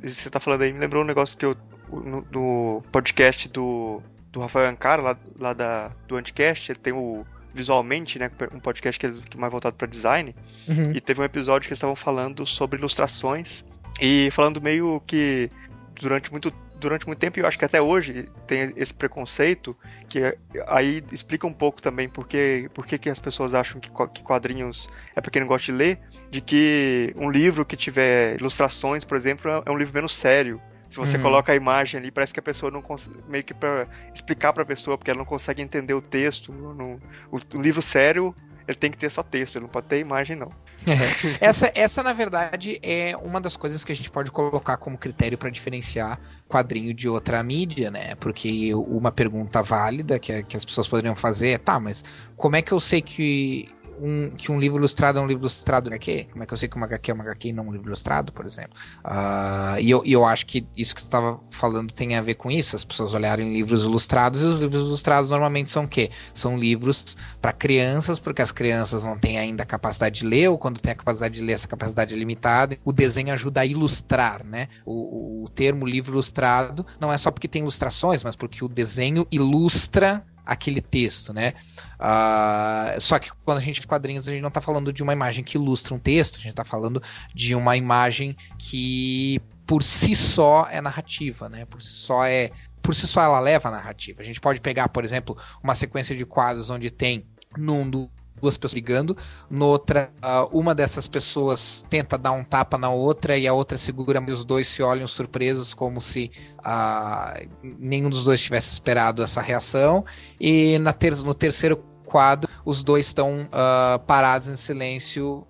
Você 0.03 0.29
tá 0.31 0.41
falando 0.41 0.63
aí, 0.63 0.73
me 0.73 0.79
lembrou 0.79 1.03
um 1.03 1.07
negócio 1.07 1.37
que 1.39 1.45
eu 1.45 1.57
no, 1.91 2.83
podcast 2.91 3.49
do, 3.49 4.03
do 4.33 4.41
Rafael 4.41 4.69
Ancara, 4.69 5.01
lá, 5.01 5.19
lá 5.39 5.53
da, 5.53 5.91
do 6.09 6.17
Anticast, 6.17 6.73
ele 6.73 6.79
tem 6.79 6.93
o 6.93 7.25
visualmente, 7.55 8.19
né, 8.19 8.31
um 8.53 8.61
podcast 8.61 9.01
que 9.01 9.07
é 9.07 9.11
mais 9.37 9.51
voltado 9.51 9.77
para 9.77 9.87
design, 9.87 10.37
uhum. 10.69 10.93
e 10.93 11.01
teve 11.01 11.23
um 11.23 11.25
episódio 11.25 11.67
que 11.67 11.73
eles 11.73 11.79
estavam 11.79 11.97
falando 11.97 12.45
sobre 12.45 12.79
ilustrações 12.79 13.65
e 13.99 14.29
falando 14.31 14.61
meio 14.61 15.03
que 15.07 15.51
durante 15.99 16.31
muito 16.31 16.53
durante 16.79 17.07
muito 17.07 17.19
tempo, 17.19 17.39
e 17.39 17.43
eu 17.43 17.47
acho 17.47 17.59
que 17.59 17.65
até 17.65 17.81
hoje 17.81 18.29
tem 18.47 18.73
esse 18.77 18.93
preconceito, 18.93 19.77
que 20.09 20.37
aí 20.67 21.03
explica 21.11 21.47
um 21.47 21.53
pouco 21.53 21.81
também 21.81 22.09
porque, 22.09 22.71
porque 22.75 22.99
que 22.99 23.09
as 23.09 23.19
pessoas 23.19 23.55
acham 23.55 23.81
que, 23.81 23.91
que 24.13 24.23
quadrinhos 24.23 24.89
é 25.15 25.21
para 25.21 25.31
quem 25.31 25.41
não 25.41 25.49
gosta 25.49 25.67
de 25.67 25.73
ler, 25.73 25.99
de 26.31 26.41
que 26.41 27.15
um 27.17 27.31
livro 27.31 27.65
que 27.65 27.77
tiver 27.77 28.37
ilustrações, 28.39 29.05
por 29.05 29.17
exemplo, 29.17 29.51
é 29.65 29.71
um 29.71 29.79
livro 29.79 29.95
menos 29.95 30.15
sério. 30.15 30.61
Se 30.89 30.99
você 30.99 31.17
uhum. 31.17 31.25
coloca 31.25 31.53
a 31.53 31.55
imagem 31.55 31.99
ali, 31.99 32.11
parece 32.11 32.33
que 32.33 32.39
a 32.39 32.43
pessoa 32.43 32.71
não 32.71 32.81
consegue. 32.81 33.17
meio 33.29 33.43
que 33.43 33.53
para 33.53 33.89
explicar 34.15 34.53
para 34.53 34.63
a 34.63 34.67
pessoa, 34.67 34.97
porque 34.97 35.11
ela 35.11 35.19
não 35.19 35.27
consegue 35.27 35.61
entender 35.61 35.95
o 35.95 36.01
texto. 36.01 36.53
O, 36.53 37.59
o 37.59 37.61
livro 37.61 37.83
sério, 37.83 38.35
ele 38.67 38.77
tem 38.77 38.91
que 38.91 38.99
ter 38.99 39.11
só 39.11 39.23
texto, 39.23 39.57
ele 39.57 39.65
não 39.65 39.71
pode 39.71 39.87
ter 39.87 40.01
imagem, 40.01 40.37
não. 40.37 40.53
Essa, 41.41 41.73
essa, 41.75 42.03
na 42.03 42.13
verdade, 42.13 42.79
é 42.83 43.17
uma 43.17 43.41
das 43.41 43.57
coisas 43.57 43.85
que 43.85 43.93
a 43.93 43.95
gente 43.95 44.11
pode 44.11 44.31
colocar 44.31 44.77
como 44.77 44.97
critério 44.97 45.37
para 45.39 45.51
diferenciar 45.51 46.21
quadrinho 46.47 46.93
de 46.95 47.09
outra 47.09 47.43
mídia, 47.43 47.91
né? 47.91 48.15
Porque 48.17 48.73
uma 48.75 49.11
pergunta 49.11 49.63
válida 49.63 50.19
que, 50.19 50.43
que 50.45 50.57
as 50.57 50.65
pessoas 50.65 50.87
poderiam 50.87 51.17
fazer 51.17 51.49
é: 51.51 51.59
tá, 51.59 51.81
mas 51.81 52.05
como 52.37 52.57
é 52.57 52.63
que 52.63 52.73
eu 52.73 52.79
sei 52.79 53.01
que 53.03 53.69
um, 54.01 54.31
que 54.31 54.51
um 54.51 54.59
livro 54.59 54.79
ilustrado 54.79 55.19
é 55.19 55.23
um 55.23 55.27
livro 55.27 55.43
ilustrado 55.43 55.89
HQ? 55.89 56.29
Como 56.33 56.43
é 56.43 56.47
que 56.47 56.53
eu 56.53 56.57
sei 56.57 56.69
que 56.69 56.77
uma 56.77 56.87
HQ 56.87 57.11
é 57.11 57.15
uma 57.15 57.25
HQ 57.25 57.49
e 57.49 57.53
não 57.53 57.69
um 57.69 57.73
livro 57.73 57.89
ilustrado, 57.89 58.33
por 58.33 58.47
exemplo? 58.47 58.79
Uh, 59.05 59.81
e, 59.81 59.91
eu, 59.91 60.03
eu 60.05 60.25
acho 60.25 60.47
que 60.47 60.67
isso 60.77 60.95
que 60.95 61.01
você 61.01 61.07
estava 61.07 61.41
falando 61.51 61.93
tem 61.93 62.17
a 62.17 62.23
ver 62.23 62.35
com 62.35 62.51
isso, 62.51 62.77
as 62.77 62.85
pessoas 62.85 63.15
olharem 63.15 63.53
livros 63.53 63.85
ilustrados, 63.85 64.43
e 64.43 64.45
os 64.45 64.61
livros 64.61 64.87
ilustrados 64.87 65.31
normalmente 65.31 65.71
são 65.71 65.85
o 65.85 65.89
quê? 65.89 66.11
São 66.35 66.59
livros 66.59 67.17
para 67.41 67.53
crianças, 67.53 68.19
porque 68.19 68.43
as 68.43 68.53
crianças 68.53 69.05
não 69.05 69.19
têm 69.19 69.39
ainda 69.39 69.63
a 69.63 69.67
capacidade 69.67 70.21
de 70.21 70.27
ler, 70.27 70.49
ou 70.49 70.59
quando 70.59 70.81
tem 70.81 70.93
a 70.93 70.97
capacidade 70.97 71.35
de 71.35 71.43
ler, 71.43 71.53
essa 71.53 71.69
capacidade 71.69 72.15
é 72.15 72.17
limitada. 72.17 72.79
O 72.85 72.93
desenho 72.93 73.33
ajuda 73.33 73.61
a 73.61 73.67
ilustrar, 73.67 74.45
né? 74.45 74.69
O, 74.85 75.45
o 75.45 75.49
termo 75.51 75.87
livro 75.87 76.13
ilustrado 76.13 76.87
não 77.01 77.13
é 77.13 77.19
só 77.19 77.31
porque 77.31 77.49
tem 77.49 77.63
ilustrações, 77.63 78.23
mas 78.23 78.37
porque 78.37 78.65
o 78.65 78.69
desenho 78.69 79.27
ilustra 79.31 80.25
aquele 80.47 80.81
texto, 80.81 81.33
né? 81.33 81.55
Uh, 81.99 83.01
só 83.01 83.19
que 83.19 83.31
quando 83.45 83.59
a 83.59 83.61
gente 83.61 83.81
de 83.81 83.87
quadrinhos, 83.87 84.29
a 84.29 84.31
gente 84.31 84.41
não 84.41 84.49
está 84.49 84.61
falando 84.61 84.93
de 84.93 85.03
uma 85.03 85.13
imagem 85.13 85.43
que 85.43 85.59
ilustra 85.59 85.95
um 85.95 85.99
texto, 85.99 86.37
a 86.37 86.39
gente 86.39 86.51
está 86.51 86.65
falando 86.65 87.03
de 87.35 87.55
uma 87.55 87.77
imagem 87.77 88.37
que 88.57 89.41
por 89.67 89.83
si 89.83 90.15
só 90.15 90.69
é 90.71 90.81
narrativa, 90.81 91.49
né? 91.49 91.65
Por 91.65 91.83
si 91.83 91.89
só 91.89 92.25
é, 92.25 92.53
por 92.81 92.95
si 92.95 93.07
só 93.09 93.23
ela 93.23 93.41
leva 93.41 93.69
a 93.69 93.73
narrativa. 93.73 94.23
A 94.23 94.25
gente 94.25 94.41
pode 94.41 94.61
pegar, 94.61 94.89
por 94.89 95.05
exemplo, 95.05 95.37
uma 95.63 95.75
sequência 95.75 96.15
de 96.15 96.25
quadros 96.25 96.71
onde 96.71 96.91
tem 96.91 97.27
num 97.57 98.09
duas 98.41 98.57
pessoas 98.57 98.73
brigando, 98.73 99.17
noutra 99.49 100.11
uh, 100.23 100.59
uma 100.59 100.75
dessas 100.75 101.09
pessoas 101.09 101.85
tenta 101.89 102.19
dar 102.19 102.33
um 102.33 102.45
tapa 102.45 102.77
na 102.77 102.91
outra 102.91 103.37
e 103.37 103.47
a 103.47 103.53
outra 103.53 103.79
segura 103.79 104.23
e 104.27 104.33
os 104.33 104.45
dois 104.45 104.69
se 104.69 104.83
olham 104.83 105.07
surpresos 105.07 105.73
como 105.75 106.01
se 106.01 106.31
uh, 106.61 107.49
nenhum 107.63 108.11
dos 108.11 108.25
dois 108.25 108.41
tivesse 108.41 108.73
esperado 108.73 109.23
essa 109.23 109.41
reação. 109.41 110.05
E 110.41 110.79
ter 110.99 111.15
no 111.17 111.35
terceiro 111.35 111.83
quadro 112.05 112.51
os 112.65 112.83
dois 112.85 113.07
estão 113.07 113.43
uh, 113.45 113.99
parados 114.07 114.49
em 114.49 114.57
silêncio 114.57 115.47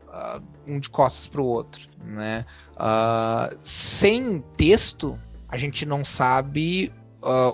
um 0.67 0.81
de 0.81 0.89
costas 0.89 1.27
para 1.27 1.43
o 1.43 1.45
outro 1.45 1.91
né? 2.03 2.47
Sem 3.59 4.43
texto 4.57 5.21
a 5.49 5.57
gente 5.59 5.85
não 5.85 6.05
sabe 6.05 6.93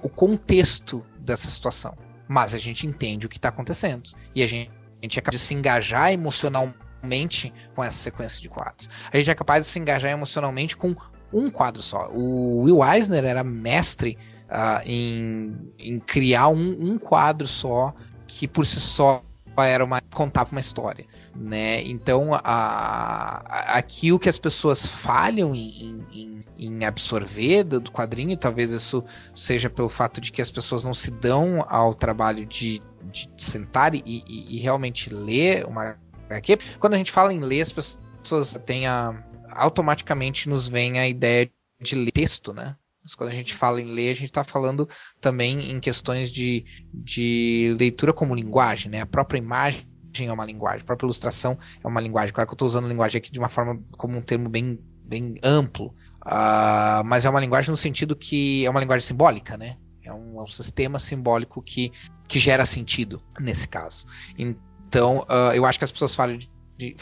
o 0.03 0.09
contexto 0.09 1.05
dessa 1.19 1.51
situação. 1.51 1.97
Mas 2.29 2.55
a 2.55 2.59
gente 2.59 2.87
entende 2.87 3.27
o 3.27 3.29
que 3.29 3.37
está 3.37 3.49
acontecendo. 3.49 4.09
E 4.35 4.43
a 4.43 4.47
gente 4.47 4.71
a 5.03 5.05
gente 5.05 5.19
é 5.19 5.23
capaz 5.23 5.41
de 5.41 5.47
se 5.47 5.55
engajar 5.55 6.13
emocionalmente 6.13 7.53
com 7.75 7.83
essa 7.83 7.99
sequência 7.99 8.41
de 8.41 8.49
quadros. 8.49 8.89
A 9.13 9.19
gente 9.19 9.31
é 9.31 9.35
capaz 9.35 9.67
de 9.67 9.73
se 9.73 9.79
engajar 9.81 10.13
emocionalmente 10.13 10.77
com 10.77 10.95
um 11.33 11.51
quadro 11.51 11.83
só. 11.83 12.09
O 12.13 12.63
Will 12.63 12.85
Eisner 12.85 13.25
era 13.25 13.43
mestre 13.43 14.17
uh, 14.49 14.81
em, 14.87 15.73
em, 15.77 15.99
criar 15.99 16.49
um, 16.49 16.93
um, 16.93 16.99
quadro 16.99 17.49
só 17.49 17.93
que 18.29 18.47
por 18.47 18.65
si 18.65 18.79
só 18.79 19.25
era 19.59 19.85
uma 19.85 20.01
contava 20.01 20.51
uma 20.53 20.61
história, 20.61 21.07
né? 21.35 21.83
Então 21.83 22.35
a, 22.35 22.41
a, 22.45 23.79
aqui 23.79 24.13
o 24.13 24.19
que 24.19 24.29
as 24.29 24.39
pessoas 24.39 24.87
falham 24.87 25.55
em, 25.55 26.05
em, 26.13 26.45
em 26.59 26.85
absorver 26.85 27.65
do, 27.65 27.81
do, 27.81 27.91
quadrinho, 27.91 28.37
talvez 28.37 28.73
isso 28.73 29.05
seja 29.35 29.69
pelo 29.69 29.89
fato 29.89 30.21
de 30.21 30.33
que 30.33 30.41
as 30.41 30.51
pessoas 30.51 30.85
não 30.85 30.95
se 30.95 31.11
dão 31.11 31.65
ao 31.69 31.95
trabalho 31.95 32.47
de, 32.47 32.81
de 33.11 33.29
sentar 33.37 33.95
e, 33.95 34.03
e, 34.07 34.57
e 34.57 34.59
realmente 34.59 35.13
ler 35.13 35.67
uma 35.67 35.97
HQ. 36.31 36.59
Quando 36.79 36.95
a 36.95 36.99
gente 36.99 37.13
fala 37.13 37.33
em 37.33 37.41
ler, 37.41 37.63
as 37.63 37.73
pessoas 37.73 38.59
têm 38.65 38.87
a, 38.87 39.15
automaticamente 39.51 40.49
nos 40.49 40.69
vem 40.69 40.99
a 40.99 41.09
ideia 41.09 41.51
de 41.81 41.95
ler 41.95 42.13
texto, 42.13 42.53
né? 42.53 42.77
Mas 43.03 43.15
quando 43.15 43.31
a 43.31 43.35
gente 43.35 43.55
fala 43.55 43.81
em 43.81 43.93
ler, 43.93 44.11
a 44.11 44.15
gente 44.15 44.25
está 44.25 44.45
falando 44.45 44.89
também 45.21 45.73
em 45.73 45.81
questões 45.81 46.31
de, 46.31 46.65
de 46.95 47.75
leitura 47.79 48.13
como 48.13 48.35
linguagem, 48.35 48.91
né? 48.91 49.01
A 49.01 49.07
própria 49.07 49.39
imagem 49.39 49.87
é 50.21 50.33
uma 50.33 50.45
linguagem, 50.45 50.83
a 50.83 50.85
própria 50.85 51.07
ilustração 51.07 51.59
é 51.83 51.89
uma 51.89 52.01
linguagem. 52.01 52.33
Claro 52.33 52.49
que 52.49 52.53
eu 52.53 52.57
estou 52.57 52.69
usando 52.69 52.87
linguagem 52.89 53.19
aqui 53.19 53.33
de 53.33 53.39
uma 53.39 53.49
forma 53.49 53.83
como 53.93 54.17
um 54.17 54.23
termo 54.23 54.49
bem, 54.49 54.79
bem 55.05 55.35
amplo, 55.43 55.87
uh, 56.25 57.05
mas 57.05 57.25
é 57.25 57.31
uma 57.31 57.41
linguagem 57.41 57.71
no 57.71 57.77
sentido 57.77 58.15
que 58.15 58.65
é 58.65 58.71
uma 58.71 58.81
linguagem 58.81 59.07
simbólica, 59.07 59.57
né? 59.57 59.77
É 60.05 60.13
um, 60.13 60.39
é 60.39 60.43
um 60.43 60.47
sistema 60.47 60.99
simbólico 60.99 61.61
que, 61.63 61.91
que 62.29 62.39
gera 62.39 62.65
sentido 62.65 63.23
nesse 63.41 63.67
caso. 63.67 64.07
Então, 64.39 65.25
uh, 65.29 65.53
eu 65.55 65.65
acho 65.65 65.79
que 65.79 65.85
as 65.85 65.93
pessoas 65.93 66.15
falam 66.15 66.37
de 66.37 66.51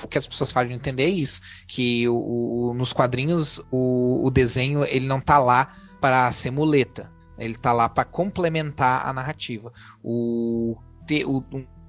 o 0.03 0.09
que 0.09 0.19
as 0.19 0.27
pessoas 0.27 0.53
falam 0.53 0.69
de 0.69 0.75
entender 0.75 1.05
é 1.05 1.09
isso, 1.09 1.41
que 1.67 2.07
o, 2.07 2.15
o, 2.71 2.75
nos 2.75 2.93
quadrinhos 2.93 3.63
o, 3.71 4.27
o, 4.27 4.31
desenho 4.31 4.85
ele 4.85 5.07
não 5.07 5.19
está 5.19 5.39
lá 5.39 5.75
para 6.01 6.31
ser 6.33 6.51
muleta. 6.51 7.11
Ele 7.39 7.55
está 7.55 7.73
lá 7.73 7.89
para 7.89 8.05
complementar 8.05 9.07
a 9.07 9.13
narrativa. 9.13 9.73
O, 10.03 10.77
te, 11.07 11.25
o, 11.25 11.43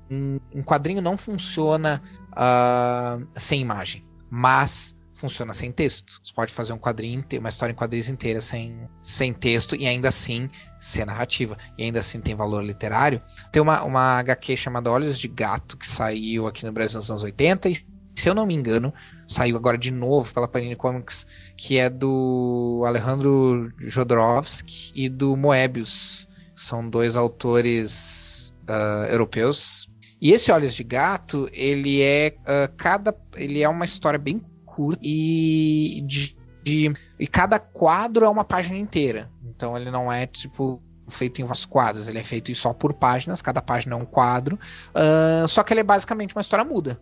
um, 0.10 0.40
um 0.54 0.64
quadrinho 0.64 1.02
não 1.02 1.18
funciona 1.18 2.02
uh, 2.32 3.28
sem 3.36 3.62
imagem, 3.62 4.06
mas 4.30 4.96
funciona 5.14 5.54
sem 5.54 5.72
texto. 5.72 6.20
Você 6.24 6.34
pode 6.34 6.52
fazer 6.52 6.74
um 6.74 6.80
quadrinho, 6.80 7.24
uma 7.40 7.50
história 7.50 7.72
em 7.72 7.76
quadrinhos 7.76 8.10
inteira 8.10 8.42
sem, 8.42 8.90
sem 9.04 9.32
texto 9.32 9.76
e 9.76 9.86
ainda 9.86 10.10
assim 10.10 10.50
ser 10.80 11.06
narrativa. 11.06 11.58
E 11.78 11.84
ainda 11.84 12.00
assim 12.00 12.20
tem 12.20 12.34
valor 12.34 12.64
literário. 12.64 13.22
Tem 13.52 13.62
uma, 13.62 13.84
uma 13.84 14.20
HQ 14.20 14.58
chamada 14.58 14.90
Olhos 14.90 15.20
de 15.20 15.28
Gato 15.28 15.78
que 15.78 15.88
saiu 15.88 16.48
aqui 16.48 16.66
no 16.66 16.72
Brasil 16.72 16.98
nos 16.98 17.10
anos 17.10 17.24
80 17.24 17.70
e 17.70 17.78
se 18.22 18.30
eu 18.30 18.36
não 18.36 18.46
me 18.46 18.54
engano, 18.54 18.94
saiu 19.28 19.58
agora 19.58 19.76
de 19.76 19.90
novo 19.90 20.32
pela 20.32 20.48
Panini 20.48 20.76
Comics, 20.76 21.26
que 21.58 21.80
é 21.80 21.90
do 21.90 22.84
Alejandro 22.86 23.74
Jodorowsky 23.80 24.92
e 24.94 25.10
do 25.10 25.36
Moebius. 25.36 26.30
São 26.56 26.88
dois 26.88 27.16
autores 27.16 28.54
uh, 28.70 29.12
europeus. 29.12 29.90
E 30.22 30.34
esse 30.34 30.52
Olhos 30.52 30.76
de 30.76 30.84
Gato, 30.84 31.50
ele 31.52 32.04
é 32.04 32.36
uh, 32.42 32.72
cada, 32.78 33.16
ele 33.36 33.64
é 33.64 33.68
uma 33.68 33.86
história 33.86 34.20
bem 34.20 34.40
curta 34.68 35.02
e 35.04 36.04
de, 36.06 36.38
de, 36.64 36.94
e 37.20 37.26
cada 37.26 37.58
quadro 37.58 38.24
é 38.24 38.30
uma 38.30 38.44
página 38.44 38.78
inteira. 38.78 39.32
Então 39.44 39.76
ele 39.76 39.90
não 39.90 40.14
é 40.14 40.28
tipo 40.28 40.80
feito 41.08 41.42
em 41.42 41.44
vários 41.44 41.66
quadros, 41.66 42.08
ele 42.08 42.20
é 42.20 42.24
feito 42.24 42.54
só 42.54 42.72
por 42.72 42.94
páginas, 42.94 43.42
cada 43.42 43.64
página 43.64 43.96
é 43.96 43.98
um 43.98 44.06
quadro. 44.06 44.60
Uh, 44.94 45.48
só 45.48 45.64
que 45.64 45.74
ele 45.74 45.80
é 45.80 45.84
basicamente 45.84 46.36
uma 46.36 46.42
história 46.42 46.64
muda. 46.64 47.02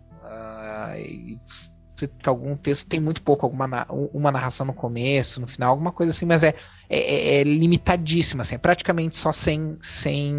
Que 1.96 2.08
algum 2.24 2.56
texto 2.56 2.88
tem 2.88 2.98
muito 2.98 3.20
pouco, 3.20 3.44
alguma 3.44 3.86
uma 3.90 4.32
narração 4.32 4.64
no 4.64 4.72
começo, 4.72 5.38
no 5.38 5.46
final, 5.46 5.70
alguma 5.70 5.92
coisa 5.92 6.12
assim, 6.12 6.24
mas 6.24 6.42
é, 6.42 6.54
é, 6.88 6.98
é, 6.98 7.40
é 7.40 7.44
limitadíssima, 7.44 8.40
assim, 8.40 8.54
é 8.54 8.58
praticamente 8.58 9.18
só 9.18 9.32
sem, 9.32 9.76
sem, 9.82 10.34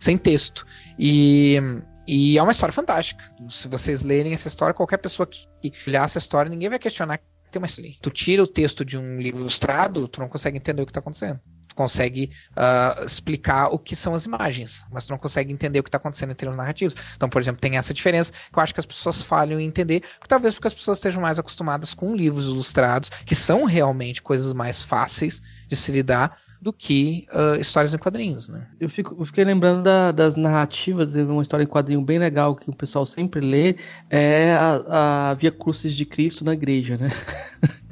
sem 0.00 0.18
texto. 0.18 0.66
E 0.98 1.60
e 2.06 2.36
é 2.36 2.42
uma 2.42 2.52
história 2.52 2.72
fantástica. 2.72 3.24
Se 3.48 3.66
vocês 3.66 4.02
lerem 4.02 4.34
essa 4.34 4.48
história, 4.48 4.74
qualquer 4.74 4.98
pessoa 4.98 5.26
que 5.26 5.46
olhar 5.86 6.04
essa 6.04 6.18
história, 6.18 6.50
ninguém 6.50 6.68
vai 6.68 6.78
questionar 6.78 7.18
que 7.18 7.24
tem 7.50 7.60
uma 7.60 7.66
história. 7.66 7.92
Tu 8.02 8.10
tira 8.10 8.42
o 8.42 8.46
texto 8.46 8.84
de 8.84 8.98
um 8.98 9.16
livro 9.18 9.40
ilustrado, 9.40 10.06
tu 10.08 10.20
não 10.20 10.28
consegue 10.28 10.58
entender 10.58 10.82
o 10.82 10.86
que 10.86 10.90
está 10.90 11.00
acontecendo. 11.00 11.40
Tu 11.74 11.76
consegue 11.76 12.30
uh, 12.52 13.04
explicar 13.04 13.68
o 13.68 13.78
que 13.78 13.96
são 13.96 14.14
as 14.14 14.24
imagens, 14.24 14.86
mas 14.92 15.06
tu 15.06 15.10
não 15.10 15.18
consegue 15.18 15.52
entender 15.52 15.80
o 15.80 15.82
que 15.82 15.88
está 15.88 15.98
acontecendo 15.98 16.30
em 16.30 16.34
termos 16.36 16.56
narrativos. 16.56 16.94
Então, 17.16 17.28
por 17.28 17.40
exemplo, 17.40 17.60
tem 17.60 17.76
essa 17.76 17.92
diferença 17.92 18.32
que 18.32 18.56
eu 18.56 18.62
acho 18.62 18.72
que 18.72 18.80
as 18.80 18.86
pessoas 18.86 19.22
falham 19.22 19.58
em 19.58 19.66
entender, 19.66 20.04
talvez 20.28 20.54
porque 20.54 20.68
as 20.68 20.74
pessoas 20.74 20.98
estejam 20.98 21.20
mais 21.20 21.38
acostumadas 21.38 21.92
com 21.92 22.14
livros 22.14 22.48
ilustrados, 22.48 23.10
que 23.10 23.34
são 23.34 23.64
realmente 23.64 24.22
coisas 24.22 24.52
mais 24.52 24.82
fáceis 24.82 25.42
de 25.68 25.74
se 25.74 25.90
lidar 25.90 26.38
do 26.62 26.72
que 26.72 27.26
uh, 27.30 27.60
histórias 27.60 27.92
em 27.92 27.98
quadrinhos, 27.98 28.48
né? 28.48 28.66
Eu, 28.80 28.88
fico, 28.88 29.14
eu 29.18 29.26
fiquei 29.26 29.44
lembrando 29.44 29.82
da, 29.82 30.12
das 30.12 30.34
narrativas, 30.34 31.14
uma 31.14 31.42
história 31.42 31.64
em 31.64 31.66
quadrinho 31.66 32.00
bem 32.00 32.18
legal 32.18 32.56
que 32.56 32.70
o 32.70 32.74
pessoal 32.74 33.04
sempre 33.04 33.40
lê, 33.42 33.76
é 34.08 34.54
a, 34.54 35.30
a 35.30 35.34
Via 35.34 35.52
Crucis 35.52 35.94
de 35.94 36.06
Cristo 36.06 36.42
na 36.42 36.54
igreja, 36.54 36.96
né? 36.96 37.10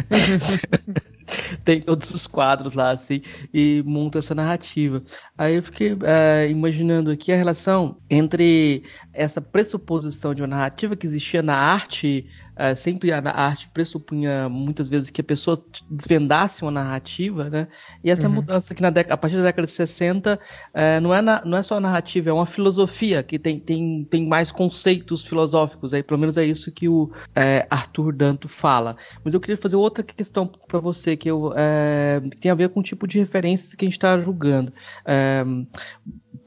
tem 1.65 1.81
todos 1.81 2.11
os 2.11 2.27
quadros 2.27 2.75
lá, 2.75 2.91
assim, 2.91 3.23
e 3.53 3.83
monta 3.87 4.19
essa 4.19 4.35
narrativa. 4.35 5.03
Aí 5.37 5.57
eu 5.57 5.63
fiquei 5.63 5.97
é, 6.03 6.49
imaginando 6.51 7.11
aqui 7.11 7.33
a 7.33 7.37
relação 7.37 7.97
entre 8.09 8.85
essa 9.13 9.41
pressuposição 9.41 10.35
de 10.35 10.43
uma 10.43 10.49
narrativa 10.49 10.97
que 10.97 11.07
existia 11.07 11.43
na 11.43 11.57
arte 11.57 12.27
Uh, 12.53 12.77
sempre 12.77 13.11
a, 13.11 13.19
a, 13.19 13.47
arte 13.47 13.69
pressupunha 13.73 14.47
muitas 14.49 14.87
vezes 14.87 15.09
que 15.09 15.23
a 15.23 15.25
pessoa 15.25 15.57
desvendasse 15.91 16.61
uma 16.63 16.71
narrativa, 16.71 17.49
né? 17.49 17.67
E 18.05 18.11
essa 18.11 18.27
uhum. 18.27 18.35
mudança 18.35 18.75
que 18.75 18.83
na 18.83 18.91
década, 18.91 19.15
a 19.15 19.17
partir 19.17 19.37
da 19.37 19.45
década 19.45 19.67
de 19.67 19.73
60 19.73 20.35
uh, 20.35 20.39
é, 20.75 21.01
não, 21.01 21.15
é 21.15 21.23
na, 21.23 21.43
não 21.45 21.57
é 21.57 21.63
só 21.63 21.77
a 21.77 21.81
narrativa, 21.81 22.29
é 22.29 22.33
uma 22.33 22.45
filosofia 22.45 23.23
que 23.23 23.39
tem, 23.39 23.59
tem, 23.59 24.05
tem 24.05 24.27
mais 24.27 24.53
conceitos 24.53 25.25
filosóficos. 25.25 25.95
Aí, 25.95 26.03
pelo 26.03 26.21
menos 26.21 26.37
é 26.37 26.45
isso 26.45 26.71
que 26.71 26.89
o 26.89 27.05
uh, 27.05 27.67
Arthur 27.71 28.13
Danto 28.13 28.49
fala. 28.49 28.97
Mas 29.25 29.33
eu 29.33 29.41
queria 29.41 29.57
fazer 29.57 29.77
outra 29.77 30.05
questão 30.05 30.47
para 30.47 30.79
você 30.79 31.17
que, 31.17 31.31
eu, 31.31 31.53
que 32.31 32.37
tem 32.37 32.51
a 32.51 32.55
ver 32.55 32.69
com 32.69 32.81
o 32.81 32.83
tipo 32.83 33.07
de 33.07 33.19
referências 33.19 33.75
que 33.75 33.85
a 33.85 33.89
gente 33.89 33.97
está 33.97 34.19
julgando 34.19 34.73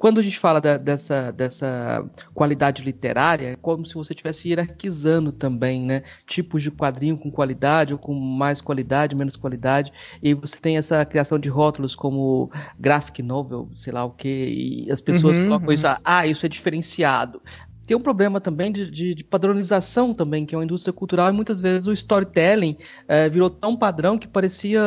quando 0.05 0.19
a 0.19 0.23
gente 0.23 0.37
fala 0.37 0.61
da, 0.61 0.77
dessa, 0.77 1.31
dessa 1.31 2.07
qualidade 2.31 2.83
literária, 2.83 3.53
é 3.53 3.55
como 3.55 3.87
se 3.87 3.95
você 3.95 4.13
estivesse 4.13 4.47
hierarquizando 4.47 5.31
também, 5.31 5.83
né? 5.83 6.03
Tipos 6.27 6.61
de 6.61 6.69
quadrinho 6.69 7.17
com 7.17 7.31
qualidade 7.31 7.91
ou 7.91 7.97
com 7.97 8.13
mais 8.13 8.61
qualidade, 8.61 9.15
menos 9.15 9.35
qualidade. 9.35 9.91
E 10.21 10.35
você 10.35 10.57
tem 10.57 10.77
essa 10.77 11.03
criação 11.05 11.39
de 11.39 11.49
rótulos 11.49 11.95
como 11.95 12.51
graphic 12.79 13.23
novel, 13.23 13.67
sei 13.73 13.91
lá 13.91 14.05
o 14.05 14.11
que, 14.11 14.85
e 14.85 14.91
as 14.91 15.01
pessoas 15.01 15.37
uhum, 15.37 15.45
colocam 15.45 15.67
uhum. 15.69 15.73
isso, 15.73 15.87
ah, 16.03 16.27
isso 16.27 16.45
é 16.45 16.49
diferenciado 16.49 17.41
tem 17.85 17.95
um 17.95 18.01
problema 18.01 18.41
também 18.41 18.71
de, 18.71 18.89
de, 18.89 19.15
de, 19.15 19.23
padronização 19.23 20.13
também, 20.13 20.45
que 20.45 20.55
é 20.55 20.57
uma 20.57 20.63
indústria 20.63 20.93
cultural, 20.93 21.29
e 21.29 21.33
muitas 21.33 21.61
vezes 21.61 21.87
o 21.87 21.93
storytelling 21.93 22.77
é, 23.07 23.29
virou 23.29 23.49
tão 23.49 23.77
padrão 23.77 24.17
que 24.17 24.27
parecia 24.27 24.81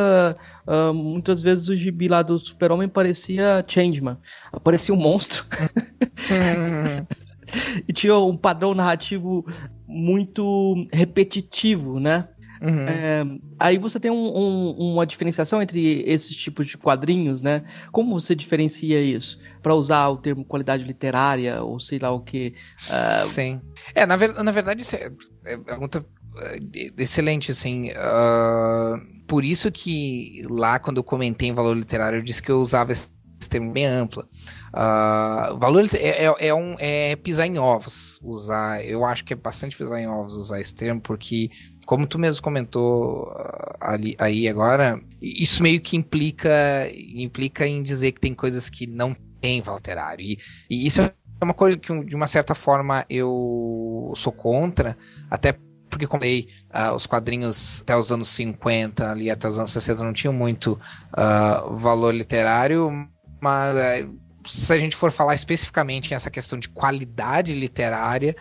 Uh, 0.69 0.93
muitas 0.93 1.41
vezes 1.41 1.67
o 1.67 1.75
gibi 1.75 2.07
lá 2.07 2.21
do 2.21 2.37
Super-Homem 2.37 2.87
parecia 2.87 3.65
Changeman. 3.67 4.17
Aparecia 4.53 4.93
um 4.93 4.97
monstro. 4.97 5.43
e 7.87 7.91
tinha 7.91 8.15
um 8.15 8.37
padrão 8.37 8.75
narrativo 8.75 9.43
muito 9.87 10.85
repetitivo, 10.93 11.99
né? 11.99 12.27
Uhum. 12.61 12.87
É, 12.87 13.25
aí 13.57 13.77
você 13.77 13.99
tem 13.99 14.11
um, 14.11 14.15
um, 14.15 14.93
uma 14.93 15.05
diferenciação 15.05 15.61
entre 15.61 16.03
esses 16.05 16.35
tipos 16.35 16.67
de 16.67 16.77
quadrinhos, 16.77 17.41
né? 17.41 17.63
Como 17.91 18.19
você 18.19 18.35
diferencia 18.35 19.01
isso? 19.01 19.39
Para 19.61 19.75
usar 19.75 20.07
o 20.09 20.17
termo 20.17 20.43
qualidade 20.43 20.83
literária 20.83 21.61
ou 21.63 21.79
sei 21.79 21.99
lá 21.99 22.11
o 22.11 22.21
que. 22.21 22.53
Uh... 22.77 23.25
Sim. 23.27 23.61
É, 23.95 24.05
na, 24.05 24.15
ver, 24.15 24.33
na 24.43 24.51
verdade, 24.51 24.81
isso 24.81 24.95
é, 24.95 25.11
é 25.45 25.57
pergunta 25.57 26.05
é, 26.37 26.59
excelente, 26.97 27.51
assim. 27.51 27.89
Uh 27.91 29.19
por 29.29 29.45
isso 29.45 29.71
que 29.71 30.41
lá, 30.49 30.79
quando 30.79 30.97
eu 30.97 31.03
comentei 31.03 31.49
em 31.49 31.53
valor 31.53 31.77
literário, 31.77 32.17
eu 32.17 32.23
disse 32.23 32.41
que 32.41 32.51
eu 32.51 32.59
usava 32.59 32.91
esse 32.91 33.11
termo 33.47 33.71
bem 33.71 33.85
amplo. 33.85 34.23
Uh, 34.69 35.57
valor 35.57 35.85
é, 35.93 36.25
é, 36.25 36.47
é, 36.47 36.53
um, 36.53 36.75
é 36.79 37.15
pisar 37.15 37.47
em 37.47 37.57
ovos 37.57 38.19
usar. 38.23 38.83
Eu 38.83 39.05
acho 39.05 39.23
que 39.23 39.33
é 39.33 39.35
bastante 39.35 39.77
pisar 39.77 39.99
em 39.99 40.07
ovos 40.07 40.35
usar 40.35 40.59
esse 40.59 40.73
termo, 40.73 40.99
porque, 40.99 41.49
como 41.85 42.07
tu 42.07 42.17
mesmo 42.19 42.41
comentou 42.41 43.27
uh, 43.27 43.77
ali, 43.79 44.15
aí 44.19 44.47
agora, 44.47 44.99
isso 45.21 45.63
meio 45.63 45.79
que 45.79 45.95
implica, 45.95 46.51
implica 46.93 47.65
em 47.65 47.83
dizer 47.83 48.11
que 48.11 48.21
tem 48.21 48.33
coisas 48.33 48.69
que 48.69 48.87
não 48.87 49.15
tem 49.39 49.61
valor 49.61 49.77
literário. 49.77 50.25
E, 50.25 50.39
e 50.69 50.87
isso 50.87 51.01
é 51.01 51.13
uma 51.41 51.53
coisa 51.53 51.77
que, 51.77 52.03
de 52.03 52.15
uma 52.15 52.27
certa 52.27 52.53
forma, 52.53 53.05
eu 53.09 54.11
sou 54.15 54.33
contra, 54.33 54.97
até 55.29 55.55
porque 55.89 56.05
como 56.05 56.23
eu 56.23 56.45
uh, 56.73 56.93
os 56.95 57.05
quadrinhos 57.05 57.81
até 57.81 57.95
os 57.95 58.11
anos 58.11 58.29
50 58.29 59.11
ali 59.11 59.29
até 59.29 59.47
os 59.47 59.57
anos 59.57 59.71
60 59.71 60.03
não 60.03 60.13
tinham 60.13 60.33
muito 60.33 60.79
uh, 61.13 61.75
valor 61.77 62.13
literário, 62.13 62.91
mas 63.39 63.75
uh, 63.75 64.19
se 64.45 64.73
a 64.73 64.79
gente 64.79 64.95
for 64.95 65.11
falar 65.11 65.35
especificamente 65.35 66.11
nessa 66.11 66.29
questão 66.29 66.59
de 66.59 66.69
qualidade 66.69 67.53
literária, 67.53 68.35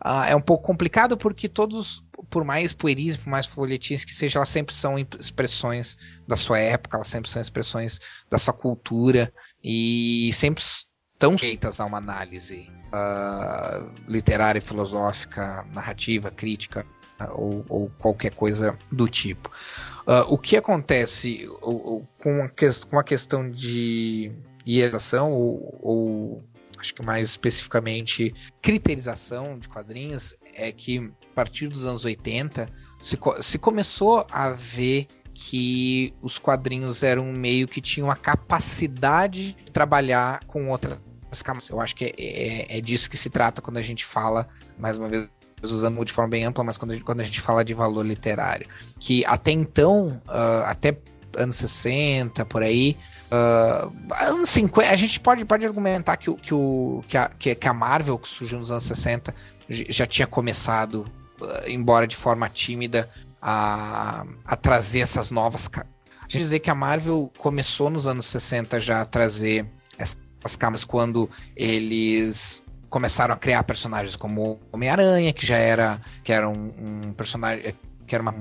ah, 0.00 0.26
é 0.28 0.34
um 0.34 0.40
pouco 0.40 0.64
complicado 0.64 1.16
porque 1.16 1.48
todos, 1.48 2.02
por 2.30 2.42
mais 2.42 2.72
pueris, 2.72 3.18
por 3.18 3.28
mais 3.28 3.46
folhetins 3.46 4.04
que 4.04 4.12
sejam, 4.12 4.40
elas 4.40 4.48
sempre 4.48 4.74
são 4.74 4.98
expressões 4.98 5.98
da 6.26 6.36
sua 6.36 6.58
época, 6.58 6.96
elas 6.96 7.08
sempre 7.08 7.28
são 7.28 7.40
expressões 7.40 8.00
da 8.30 8.38
sua 8.38 8.54
cultura 8.54 9.32
e 9.62 10.30
sempre 10.32 10.62
estão 10.62 11.36
sujeitas 11.36 11.80
a 11.80 11.84
uma 11.84 11.98
análise 11.98 12.66
uh, 12.94 13.92
literária, 14.08 14.62
filosófica, 14.62 15.66
narrativa, 15.70 16.30
crítica. 16.30 16.80
uh, 16.80 16.99
ou, 17.32 17.64
ou, 17.68 17.90
qualquer 17.98 18.34
coisa 18.34 18.76
do 18.90 19.06
tipo. 19.08 19.50
Uh, 20.06 20.32
o 20.32 20.38
que 20.38 20.56
acontece 20.56 21.46
com, 22.18 22.42
a 22.42 22.48
que, 22.48 22.68
com 22.88 22.98
a 22.98 23.04
questão 23.04 23.48
de 23.48 24.32
hierarquização 24.66 25.32
ou, 25.32 25.78
ou 25.82 26.44
acho 26.78 26.94
que 26.94 27.04
mais 27.04 27.28
especificamente 27.28 28.34
criterização 28.62 29.58
de 29.58 29.68
quadrinhos 29.68 30.34
é 30.54 30.72
que 30.72 31.12
a 31.30 31.34
partir 31.34 31.68
dos 31.68 31.86
anos 31.86 32.04
80 32.04 32.68
se, 33.00 33.18
se 33.42 33.58
começou 33.58 34.26
a 34.30 34.50
ver 34.50 35.06
que 35.32 36.12
os 36.20 36.38
quadrinhos 36.38 37.02
eram 37.02 37.24
um 37.24 37.32
meio 37.32 37.68
que 37.68 37.80
tinham 37.80 38.10
a 38.10 38.16
capacidade 38.16 39.52
de 39.52 39.72
trabalhar 39.72 40.44
com 40.46 40.70
outras 40.70 41.00
eu 41.70 41.80
acho 41.80 41.94
que 41.94 42.06
é, 42.06 42.14
é, 42.18 42.78
é, 42.78 42.80
disso 42.80 43.08
que 43.08 43.16
se 43.16 43.30
trata 43.30 43.62
quando 43.62 43.76
a 43.76 43.82
gente 43.82 44.04
fala, 44.04 44.48
mais 44.76 44.98
uma 44.98 45.08
vez, 45.08 45.30
usando 45.62 46.04
de 46.04 46.12
forma 46.12 46.30
bem 46.30 46.44
ampla, 46.44 46.64
mas 46.64 46.78
quando 46.78 46.92
a 46.92 46.94
gente, 46.94 47.04
quando 47.04 47.20
a 47.20 47.24
gente 47.24 47.40
fala 47.40 47.64
de 47.64 47.74
valor 47.74 48.04
literário. 48.04 48.66
Que 48.98 49.24
até 49.26 49.50
então, 49.50 50.20
uh, 50.26 50.64
até 50.64 50.96
anos 51.36 51.56
60, 51.56 52.44
por 52.46 52.62
aí, 52.62 52.96
uh, 53.30 53.92
anos 54.24 54.48
50, 54.50 54.90
a 54.90 54.96
gente 54.96 55.20
pode, 55.20 55.44
pode 55.44 55.64
argumentar 55.64 56.16
que, 56.16 56.32
que, 56.34 56.54
o, 56.54 57.02
que, 57.06 57.16
a, 57.16 57.28
que 57.28 57.68
a 57.68 57.74
Marvel, 57.74 58.18
que 58.18 58.28
surgiu 58.28 58.58
nos 58.58 58.70
anos 58.70 58.84
60, 58.84 59.34
já 59.68 60.06
tinha 60.06 60.26
começado, 60.26 61.06
uh, 61.40 61.68
embora 61.68 62.06
de 62.06 62.16
forma 62.16 62.48
tímida, 62.48 63.08
a, 63.40 64.24
a 64.44 64.56
trazer 64.56 65.00
essas 65.00 65.30
novas. 65.30 65.68
A 65.74 65.84
gente 66.28 66.42
dizer 66.42 66.60
que 66.60 66.70
a 66.70 66.74
Marvel 66.74 67.30
começou 67.38 67.90
nos 67.90 68.06
anos 68.06 68.26
60 68.26 68.78
já 68.78 69.02
a 69.02 69.06
trazer 69.06 69.66
as 70.42 70.56
câmeras 70.56 70.84
quando 70.84 71.28
eles 71.54 72.62
começaram 72.90 73.32
a 73.32 73.38
criar 73.38 73.62
personagens 73.62 74.16
como 74.16 74.60
Homem-Aranha, 74.72 75.32
que 75.32 75.46
já 75.46 75.56
era 75.56 76.00
que 76.22 76.32
era 76.32 76.48
um, 76.48 76.74
um 77.08 77.12
personagem 77.14 77.74
que 78.06 78.14
era 78.14 78.22
uma, 78.22 78.34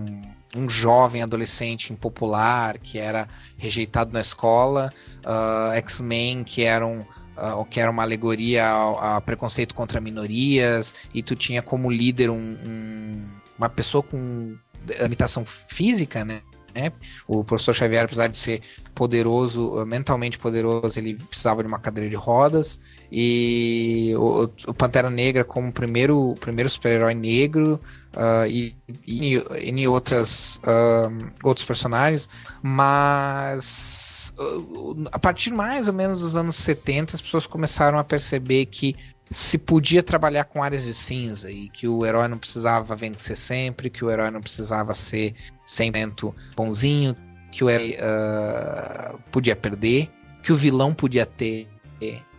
um, 0.55 0.67
jovem 0.67 1.21
adolescente 1.21 1.93
impopular, 1.93 2.79
que 2.79 2.97
era 2.97 3.27
rejeitado 3.55 4.11
na 4.11 4.19
escola, 4.19 4.91
uh, 5.19 5.71
X-Men, 5.75 6.43
que 6.43 6.63
eram 6.63 7.05
uh, 7.37 7.63
que 7.65 7.79
era 7.79 7.91
uma 7.91 8.01
alegoria 8.01 8.67
ao, 8.67 9.21
preconceito 9.21 9.75
contra 9.75 10.01
minorias, 10.01 10.95
e 11.13 11.21
tu 11.21 11.35
tinha 11.35 11.61
como 11.61 11.91
líder 11.91 12.31
um, 12.31 12.35
um, 12.35 13.27
uma 13.57 13.69
pessoa 13.69 14.01
com 14.01 14.57
limitação 14.99 15.45
física, 15.45 16.25
né? 16.25 16.41
Né? 16.73 16.91
O 17.27 17.43
professor 17.43 17.73
Xavier, 17.73 18.05
apesar 18.05 18.27
de 18.27 18.37
ser 18.37 18.61
poderoso, 18.93 19.83
mentalmente 19.85 20.37
poderoso, 20.37 20.99
ele 20.99 21.15
precisava 21.15 21.63
de 21.63 21.67
uma 21.67 21.79
cadeira 21.79 22.09
de 22.09 22.15
rodas. 22.15 22.79
E 23.11 24.13
o, 24.17 24.43
o 24.67 24.73
Pantera 24.73 25.09
Negra, 25.09 25.43
como 25.43 25.71
primeiro, 25.71 26.35
primeiro 26.39 26.69
super-herói 26.69 27.15
negro, 27.15 27.79
uh, 28.13 28.45
e, 28.47 28.75
e, 29.05 29.33
e 29.35 29.87
outras, 29.87 30.57
uh, 30.57 31.31
outros 31.43 31.65
personagens. 31.65 32.29
Mas 32.61 34.31
uh, 34.37 35.05
a 35.11 35.17
partir 35.17 35.51
mais 35.51 35.87
ou 35.87 35.93
menos 35.93 36.19
dos 36.19 36.35
anos 36.35 36.55
70, 36.57 37.15
as 37.15 37.21
pessoas 37.21 37.47
começaram 37.47 37.97
a 37.97 38.03
perceber 38.03 38.67
que 38.67 38.95
se 39.31 39.57
podia 39.57 40.01
trabalhar 40.01 40.45
com 40.45 40.63
áreas 40.63 40.83
de 40.83 40.93
cinza 40.93 41.51
e 41.51 41.69
que 41.69 41.87
o 41.87 42.05
herói 42.05 42.27
não 42.27 42.37
precisava 42.37 42.95
vencer 42.95 43.37
sempre, 43.37 43.89
que 43.89 44.03
o 44.03 44.09
herói 44.09 44.31
não 44.31 44.41
precisava 44.41 44.93
ser 44.93 45.35
100% 45.67 46.33
bonzinho, 46.55 47.15
que 47.51 47.63
o 47.63 47.69
herói 47.69 47.97
uh, 47.97 49.19
podia 49.31 49.55
perder, 49.55 50.09
que 50.41 50.51
o 50.51 50.55
vilão 50.55 50.93
podia 50.93 51.25
ter 51.25 51.67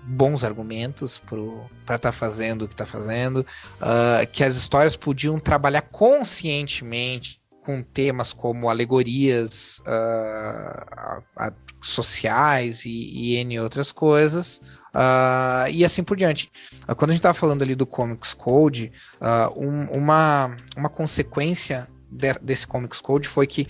bons 0.03 0.44
argumentos 0.44 1.18
para 1.18 1.96
estar 1.96 1.98
tá 1.98 2.12
fazendo 2.12 2.62
o 2.62 2.68
que 2.68 2.74
está 2.74 2.86
fazendo, 2.86 3.38
uh, 3.80 4.26
que 4.32 4.42
as 4.42 4.57
histórias 4.57 4.96
podiam 4.96 5.38
trabalhar 5.38 5.82
conscientemente 5.82 7.40
com 7.64 7.82
temas 7.82 8.32
como 8.32 8.70
alegorias 8.70 9.80
uh, 9.80 11.53
sociais 11.80 12.86
e, 12.86 12.90
e 12.90 13.36
N 13.36 13.61
outras 13.61 13.92
coisas, 13.92 14.61
Uh, 14.90 15.70
e 15.70 15.84
assim 15.84 16.03
por 16.03 16.16
diante. 16.16 16.51
Uh, 16.88 16.94
quando 16.94 17.11
a 17.11 17.14
gente 17.14 17.20
estava 17.20 17.34
falando 17.34 17.62
ali 17.62 17.74
do 17.74 17.86
Comics 17.86 18.34
Code, 18.34 18.92
uh, 19.20 19.57
um, 19.57 19.84
uma, 19.84 20.57
uma 20.76 20.88
consequência 20.88 21.88
de, 22.11 22.32
desse 22.42 22.66
Comics 22.66 23.01
Code 23.01 23.28
foi 23.28 23.46
que 23.46 23.68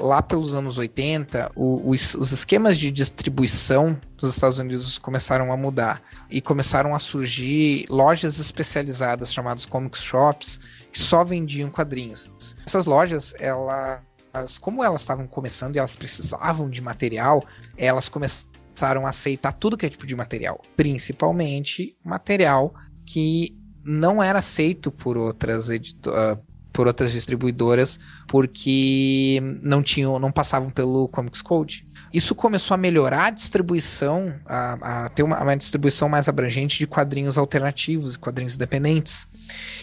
lá 0.00 0.20
pelos 0.20 0.52
anos 0.52 0.78
80, 0.78 1.52
o, 1.54 1.90
os, 1.90 2.14
os, 2.14 2.32
esquemas 2.32 2.76
de 2.76 2.90
distribuição 2.90 3.98
dos 4.16 4.34
Estados 4.34 4.58
Unidos 4.58 4.98
começaram 4.98 5.52
a 5.52 5.56
mudar 5.56 6.02
e 6.28 6.40
começaram 6.40 6.94
a 6.94 6.98
surgir 6.98 7.86
lojas 7.88 8.38
especializadas 8.38 9.32
chamadas 9.32 9.64
Comics 9.64 10.02
Shops 10.02 10.60
que 10.92 10.98
só 10.98 11.22
vendiam 11.22 11.70
quadrinhos. 11.70 12.56
Essas 12.66 12.84
lojas, 12.84 13.32
elas, 13.38 14.58
como 14.58 14.82
elas 14.82 15.02
estavam 15.02 15.26
começando 15.26 15.76
e 15.76 15.78
elas 15.78 15.96
precisavam 15.96 16.68
de 16.68 16.80
material, 16.80 17.44
elas 17.76 18.08
começaram 18.08 19.06
a 19.06 19.10
aceitar 19.10 19.52
tudo 19.52 19.76
que 19.76 19.86
é 19.86 19.88
tipo 19.88 20.06
de 20.06 20.16
material, 20.16 20.60
principalmente 20.76 21.96
material 22.04 22.74
que 23.06 23.56
não 23.84 24.22
era 24.22 24.40
aceito 24.40 24.90
por 24.90 25.16
outras 25.16 25.68
uh, 25.68 26.49
por 26.72 26.86
outras 26.86 27.12
distribuidoras 27.12 27.98
porque 28.26 29.40
não 29.62 29.82
tinham, 29.82 30.18
não 30.18 30.30
passavam 30.32 30.70
pelo 30.70 31.08
Comics 31.08 31.42
Code. 31.42 31.86
Isso 32.12 32.34
começou 32.34 32.74
a 32.74 32.78
melhorar 32.78 33.26
a 33.26 33.30
distribuição, 33.30 34.34
a, 34.46 35.04
a 35.04 35.08
ter 35.08 35.22
uma, 35.22 35.40
uma, 35.40 35.56
distribuição 35.56 36.08
mais 36.08 36.28
abrangente 36.28 36.78
de 36.78 36.86
quadrinhos 36.86 37.38
alternativos 37.38 38.14
e 38.14 38.18
quadrinhos 38.18 38.54
independentes. 38.54 39.28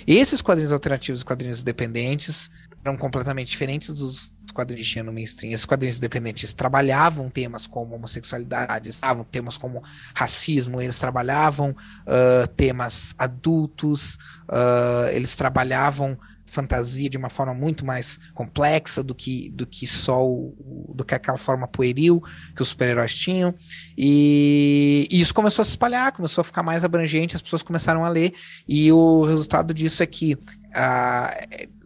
Esses 0.06 0.42
quadrinhos 0.42 0.72
alternativos 0.72 1.22
e 1.22 1.26
quadrinhos 1.26 1.62
independentes 1.62 2.52
eram 2.84 2.98
completamente 2.98 3.50
diferentes 3.50 3.94
dos 3.94 4.32
quadrinhos 4.54 4.96
no 5.06 5.14
mainstream. 5.14 5.54
Esses 5.54 5.66
quadrinhos 5.66 5.98
independentes 5.98 6.54
trabalhavam 6.54 7.30
temas 7.30 7.68
como 7.68 7.96
homossexualidade, 7.96 8.90
estavam 8.90 9.24
temas 9.24 9.58
como 9.58 9.84
racismo, 10.16 10.82
eles 10.82 10.98
trabalhavam 10.98 11.72
uh, 11.72 12.48
temas 12.56 13.14
adultos, 13.20 14.16
uh, 14.50 15.10
eles 15.12 15.36
trabalhavam 15.36 16.18
fantasia 16.48 17.10
de 17.10 17.18
uma 17.18 17.30
forma 17.30 17.54
muito 17.54 17.86
mais 17.86 18.20
complexa 18.34 19.04
do 19.04 19.14
que 19.14 19.50
do 19.52 19.68
que 19.68 19.86
só 19.86 20.26
o, 20.26 20.94
do 20.96 21.06
que 21.06 21.14
aquela 21.14 21.38
forma 21.38 21.68
pueril 21.68 22.22
que 22.56 22.62
os 22.62 22.70
super-heróis 22.70 23.16
tinham 23.16 23.54
e, 23.98 25.08
e, 25.12 25.22
isso 25.22 25.34
começou 25.34 25.62
a 25.62 25.66
se 25.66 25.72
espalhar 25.72 26.12
começou 26.12 26.42
a 26.42 26.46
ficar 26.46 26.64
mais 26.64 26.84
abrangente 26.84 27.36
as 27.36 27.42
pessoas 27.42 27.62
começaram 27.62 28.04
a 28.04 28.10
ler 28.10 28.34
e 28.68 28.92
o 28.92 29.24
resultado 29.26 29.74
disso 29.74 30.02
é 30.02 30.06
que 30.06 30.38
ah, 30.74 31.34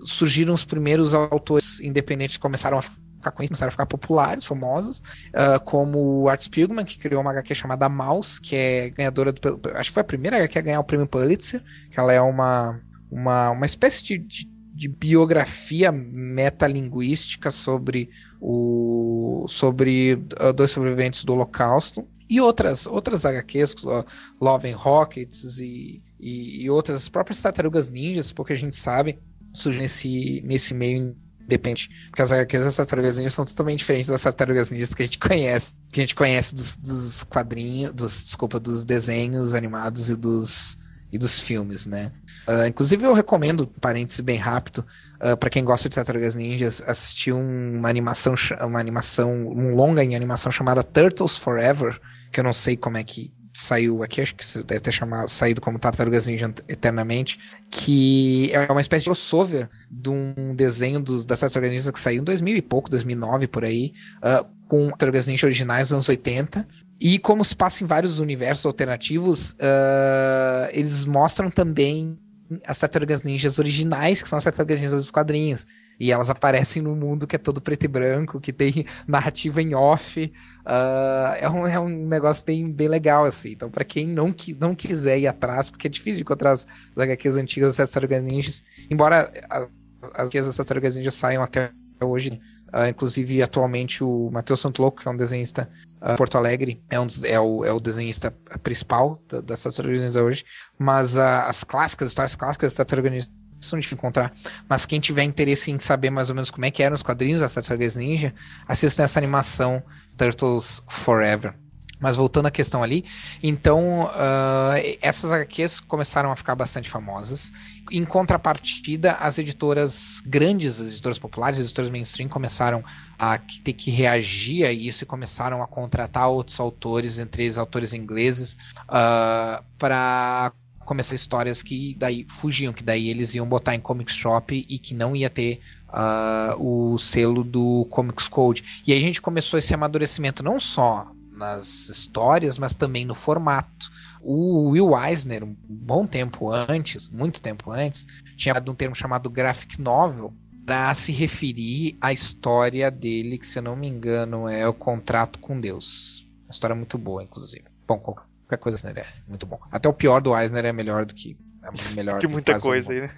surgiram 0.05 0.53
os 0.53 0.65
primeiros 0.65 1.13
autores 1.13 1.79
independentes 1.79 2.37
que 2.37 2.41
começaram 2.41 2.77
a 2.77 2.81
ficar 2.81 3.31
começaram 3.31 3.67
a 3.67 3.71
ficar 3.71 3.85
populares, 3.85 4.45
famosos, 4.45 4.99
uh, 5.29 5.59
como 5.63 6.23
o 6.23 6.29
Art 6.29 6.41
Spiegelman, 6.41 6.83
que 6.83 6.97
criou 6.97 7.21
uma 7.21 7.31
HQ 7.31 7.53
chamada 7.53 7.87
Mouse, 7.87 8.41
que 8.41 8.55
é 8.55 8.89
ganhadora 8.89 9.31
do. 9.31 9.61
Acho 9.75 9.91
que 9.91 9.93
foi 9.93 10.01
a 10.01 10.05
primeira 10.05 10.37
HQ 10.37 10.57
a 10.57 10.61
ganhar 10.61 10.79
o 10.79 10.83
prêmio 10.83 11.05
Pulitzer, 11.05 11.63
que 11.91 11.99
ela 11.99 12.11
é 12.11 12.19
uma, 12.19 12.81
uma, 13.11 13.51
uma 13.51 13.65
espécie 13.65 14.03
de, 14.03 14.17
de, 14.17 14.50
de 14.81 14.87
biografia 14.87 15.91
metalinguística 15.91 17.51
sobre 17.51 18.09
o 18.41 19.45
sobre 19.47 20.15
uh, 20.15 20.51
dois 20.51 20.71
sobreviventes 20.71 21.23
do 21.23 21.33
Holocausto 21.33 22.07
e 22.27 22.41
outras 22.41 22.87
outras 22.87 23.23
HQs, 23.23 23.75
uh, 23.83 24.03
Love 24.41 24.71
and 24.71 24.75
Rockets 24.75 25.59
e, 25.59 26.01
e, 26.19 26.63
e 26.63 26.69
outras 26.71 27.07
próprias 27.07 27.39
tartarugas 27.39 27.91
ninjas, 27.91 28.31
porque 28.31 28.53
a 28.53 28.55
gente 28.55 28.75
sabe 28.75 29.19
surge 29.53 29.77
nesse, 29.77 30.41
nesse 30.43 30.73
meio 30.73 31.15
independente. 31.39 31.91
Porque 32.09 32.23
as 32.23 32.31
HQs 32.31 32.63
das 32.63 32.75
tartarugas 32.77 33.17
ninjas 33.17 33.35
são 33.35 33.45
totalmente 33.45 33.79
diferentes 33.79 34.09
das 34.09 34.23
tartarugas 34.23 34.71
ninjas 34.71 34.95
que 34.95 35.03
a 35.03 35.05
gente 35.05 35.19
conhece. 35.19 35.75
Que 35.91 35.99
a 35.99 36.03
gente 36.03 36.15
conhece 36.15 36.55
dos, 36.55 36.75
dos 36.75 37.23
quadrinhos, 37.23 37.93
dos, 37.93 38.23
desculpa, 38.23 38.59
dos 38.59 38.83
desenhos 38.83 39.53
animados 39.53 40.09
e 40.09 40.15
dos, 40.15 40.79
e 41.11 41.17
dos 41.17 41.41
filmes, 41.41 41.85
né? 41.85 42.11
Uh, 42.47 42.65
inclusive 42.67 43.03
eu 43.03 43.13
recomendo, 43.13 43.67
parênteses 43.67 44.19
bem 44.21 44.37
rápido, 44.37 44.79
uh, 44.79 45.31
ah, 45.31 45.37
para 45.37 45.49
quem 45.49 45.63
gosta 45.63 45.89
de 45.89 45.95
Tartarugas 45.95 46.35
Ninjas, 46.35 46.81
assistir 46.85 47.31
uma 47.31 47.89
animação, 47.89 48.33
uma 48.61 48.79
animação, 48.79 49.47
um 49.47 49.75
longa 49.75 50.03
em 50.03 50.15
animação 50.15 50.51
chamada 50.51 50.83
Turtles 50.83 51.37
Forever, 51.37 51.99
que 52.31 52.39
eu 52.39 52.43
não 52.43 52.53
sei 52.53 52.77
como 52.77 52.97
é 52.97 53.03
que 53.03 53.31
saiu 53.53 54.01
aqui, 54.01 54.21
acho 54.21 54.35
que 54.35 54.63
deve 54.63 54.79
ter 54.79 54.91
chamado, 54.91 55.29
saído 55.29 55.59
como 55.59 55.77
Tartarugas 55.77 56.25
Ninja 56.25 56.53
Eternamente, 56.67 57.37
que 57.69 58.49
é 58.53 58.71
uma 58.71 58.81
espécie 58.81 59.03
de 59.03 59.09
crossover 59.09 59.69
de 59.89 60.09
um 60.09 60.55
desenho 60.55 61.01
dos, 61.01 61.25
das 61.25 61.39
Tartarugas 61.39 61.71
Ninja 61.71 61.91
que 61.91 61.99
saiu 61.99 62.21
em 62.21 62.23
2000 62.23 62.57
e 62.57 62.61
pouco, 62.61 62.89
2009 62.89 63.47
por 63.47 63.65
aí, 63.65 63.93
uh, 64.17 64.45
com 64.67 64.87
Tartarugas 64.89 65.27
Ninja 65.27 65.47
originais 65.47 65.87
dos 65.87 65.93
anos 65.93 66.09
80. 66.09 66.67
E 67.01 67.17
como 67.17 67.43
se 67.43 67.55
passa 67.55 67.83
em 67.83 67.87
vários 67.87 68.19
universos 68.19 68.63
alternativos, 68.63 69.53
uh, 69.53 70.69
eles 70.71 71.03
mostram 71.03 71.49
também 71.49 72.19
as 72.63 72.77
Tartarugas 72.77 73.23
Ninjas 73.23 73.57
originais, 73.57 74.21
que 74.21 74.29
são 74.29 74.37
as 74.37 74.43
Tartarugas 74.43 74.79
Ninjas 74.79 74.99
dos 74.99 75.09
quadrinhos. 75.09 75.65
E 75.99 76.11
elas 76.11 76.29
aparecem 76.29 76.79
no 76.79 76.95
mundo 76.95 77.25
que 77.25 77.35
é 77.35 77.39
todo 77.39 77.59
preto 77.59 77.85
e 77.85 77.87
branco, 77.87 78.39
que 78.39 78.53
tem 78.53 78.85
narrativa 79.07 79.63
em 79.63 79.73
off. 79.73 80.31
Uh, 80.61 81.35
é, 81.39 81.49
um, 81.49 81.65
é, 81.65 81.79
um, 81.79 82.07
negócio 82.07 82.43
bem, 82.45 82.71
bem 82.71 82.87
legal, 82.87 83.25
assim. 83.25 83.49
Então, 83.53 83.71
para 83.71 83.83
quem 83.83 84.07
não, 84.07 84.31
não 84.59 84.75
quiser 84.75 85.17
ir 85.17 85.25
atrás, 85.25 85.71
porque 85.71 85.87
é 85.87 85.89
difícil 85.89 86.21
encontrar 86.21 86.51
as, 86.51 86.67
as 86.95 86.97
HQs 86.97 87.35
antigas 87.35 87.77
das 87.77 87.89
Tartarugas 87.89 88.23
Ninjas, 88.23 88.63
embora 88.91 89.33
as, 89.49 90.29
HQs 90.29 90.45
das 90.45 90.55
Tartarugas 90.55 90.95
Ninjas 90.95 91.15
saiam 91.15 91.41
até 91.41 91.71
hoje. 91.99 92.39
Uh, 92.71 92.87
inclusive, 92.87 93.41
atualmente, 93.41 94.03
o 94.03 94.29
Matheus 94.31 94.59
Santolouco, 94.59 95.01
que 95.01 95.07
é 95.07 95.11
um 95.11 95.17
desenhista 95.17 95.67
uh, 96.01 96.15
Porto 96.17 96.37
Alegre, 96.37 96.83
é, 96.89 96.99
um, 96.99 97.07
é, 97.23 97.39
o, 97.39 97.65
é 97.65 97.71
o 97.71 97.79
desenhista 97.79 98.31
principal 98.63 99.21
da, 99.27 99.41
das 99.41 99.63
Tartarugas 99.63 100.15
hoje. 100.15 100.45
Mas 100.77 101.15
uh, 101.15 101.21
as 101.45 101.63
clássicas, 101.63 102.07
as 102.07 102.11
histórias 102.11 102.35
clássicas 102.35 102.73
das 102.73 102.77
Tartarugas 102.77 103.29
são 103.61 103.77
difíceis 103.79 103.89
de 103.89 103.95
encontrar. 103.95 104.31
Mas 104.67 104.85
quem 104.85 104.99
tiver 104.99 105.23
interesse 105.23 105.71
em 105.71 105.79
saber 105.79 106.09
mais 106.09 106.29
ou 106.29 106.35
menos 106.35 106.49
como 106.49 106.65
é 106.65 106.71
que 106.71 106.81
eram 106.81 106.95
os 106.95 107.03
quadrinhos 107.03 107.41
das 107.41 107.53
Tartarugas 107.53 107.95
Ninja, 107.95 108.33
assista 108.67 109.03
essa 109.03 109.19
animação 109.19 109.83
Turtles 110.17 110.83
Forever. 110.89 111.53
Mas 112.01 112.15
voltando 112.15 112.47
à 112.47 112.51
questão 112.51 112.81
ali, 112.81 113.05
então 113.43 114.05
uh, 114.05 114.97
essas 115.01 115.31
HQs 115.31 115.79
começaram 115.81 116.31
a 116.31 116.35
ficar 116.35 116.55
bastante 116.55 116.89
famosas. 116.89 117.53
Em 117.91 118.03
contrapartida, 118.03 119.13
as 119.13 119.37
editoras 119.37 120.21
grandes, 120.25 120.81
as 120.81 120.87
editoras 120.87 121.19
populares, 121.19 121.59
as 121.59 121.65
editoras 121.65 121.91
mainstream 121.91 122.27
começaram 122.27 122.83
a 123.19 123.37
ter 123.37 123.73
que 123.73 123.91
reagir 123.91 124.65
a 124.65 124.73
isso 124.73 125.03
e 125.03 125.07
começaram 125.07 125.61
a 125.61 125.67
contratar 125.67 126.27
outros 126.27 126.59
autores, 126.59 127.19
entre 127.19 127.43
eles 127.43 127.57
autores 127.57 127.93
ingleses, 127.93 128.57
uh, 128.83 129.63
para 129.77 130.51
começar 130.85 131.15
histórias 131.15 131.61
que 131.61 131.95
daí 131.97 132.25
fugiam, 132.27 132.73
que 132.73 132.83
daí 132.83 133.09
eles 133.09 133.35
iam 133.35 133.47
botar 133.47 133.75
em 133.75 133.79
Comics 133.79 134.15
Shop 134.15 134.65
e 134.67 134.79
que 134.79 134.93
não 134.93 135.15
ia 135.15 135.29
ter 135.29 135.61
uh, 135.87 136.93
o 136.93 136.97
selo 136.97 137.43
do 137.43 137.85
Comics 137.89 138.27
Code. 138.27 138.81
E 138.85 138.91
aí 138.91 138.97
a 138.97 139.01
gente 139.01 139.21
começou 139.21 139.59
esse 139.59 139.73
amadurecimento 139.73 140.43
não 140.43 140.59
só 140.59 141.11
nas 141.41 141.89
histórias, 141.89 142.59
mas 142.59 142.75
também 142.75 143.03
no 143.03 143.15
formato. 143.15 143.91
O 144.21 144.69
Will 144.69 144.97
Eisner, 144.97 145.43
um 145.43 145.55
bom 145.67 146.05
tempo 146.05 146.51
antes, 146.51 147.09
muito 147.09 147.41
tempo 147.41 147.71
antes, 147.71 148.05
tinha 148.37 148.53
dado 148.53 148.71
um 148.71 148.75
termo 148.75 148.95
chamado 148.95 149.29
graphic 149.29 149.81
novel 149.81 150.31
para 150.65 150.93
se 150.93 151.11
referir 151.11 151.97
à 151.99 152.13
história 152.13 152.91
dele, 152.91 153.39
que 153.39 153.47
se 153.47 153.57
eu 153.57 153.63
não 153.63 153.75
me 153.75 153.87
engano 153.87 154.47
é 154.47 154.67
o 154.67 154.73
Contrato 154.73 155.39
com 155.39 155.59
Deus. 155.59 156.27
Uma 156.45 156.51
história 156.51 156.75
muito 156.75 156.97
boa, 156.97 157.23
inclusive. 157.23 157.65
Bom, 157.87 157.97
qualquer 157.97 158.57
coisa 158.57 158.75
assim, 158.75 158.99
é 158.99 159.07
muito 159.27 159.47
bom. 159.47 159.59
Até 159.71 159.89
o 159.89 159.93
pior 159.93 160.21
do 160.21 160.37
Eisner 160.37 160.65
é 160.65 160.71
melhor 160.71 161.05
do 161.05 161.15
que 161.15 161.35
é 161.63 161.95
melhor 161.95 162.19
que 162.21 162.27
muita 162.27 162.59
coisa 162.59 162.91
aí, 162.91 163.01
né? 163.01 163.11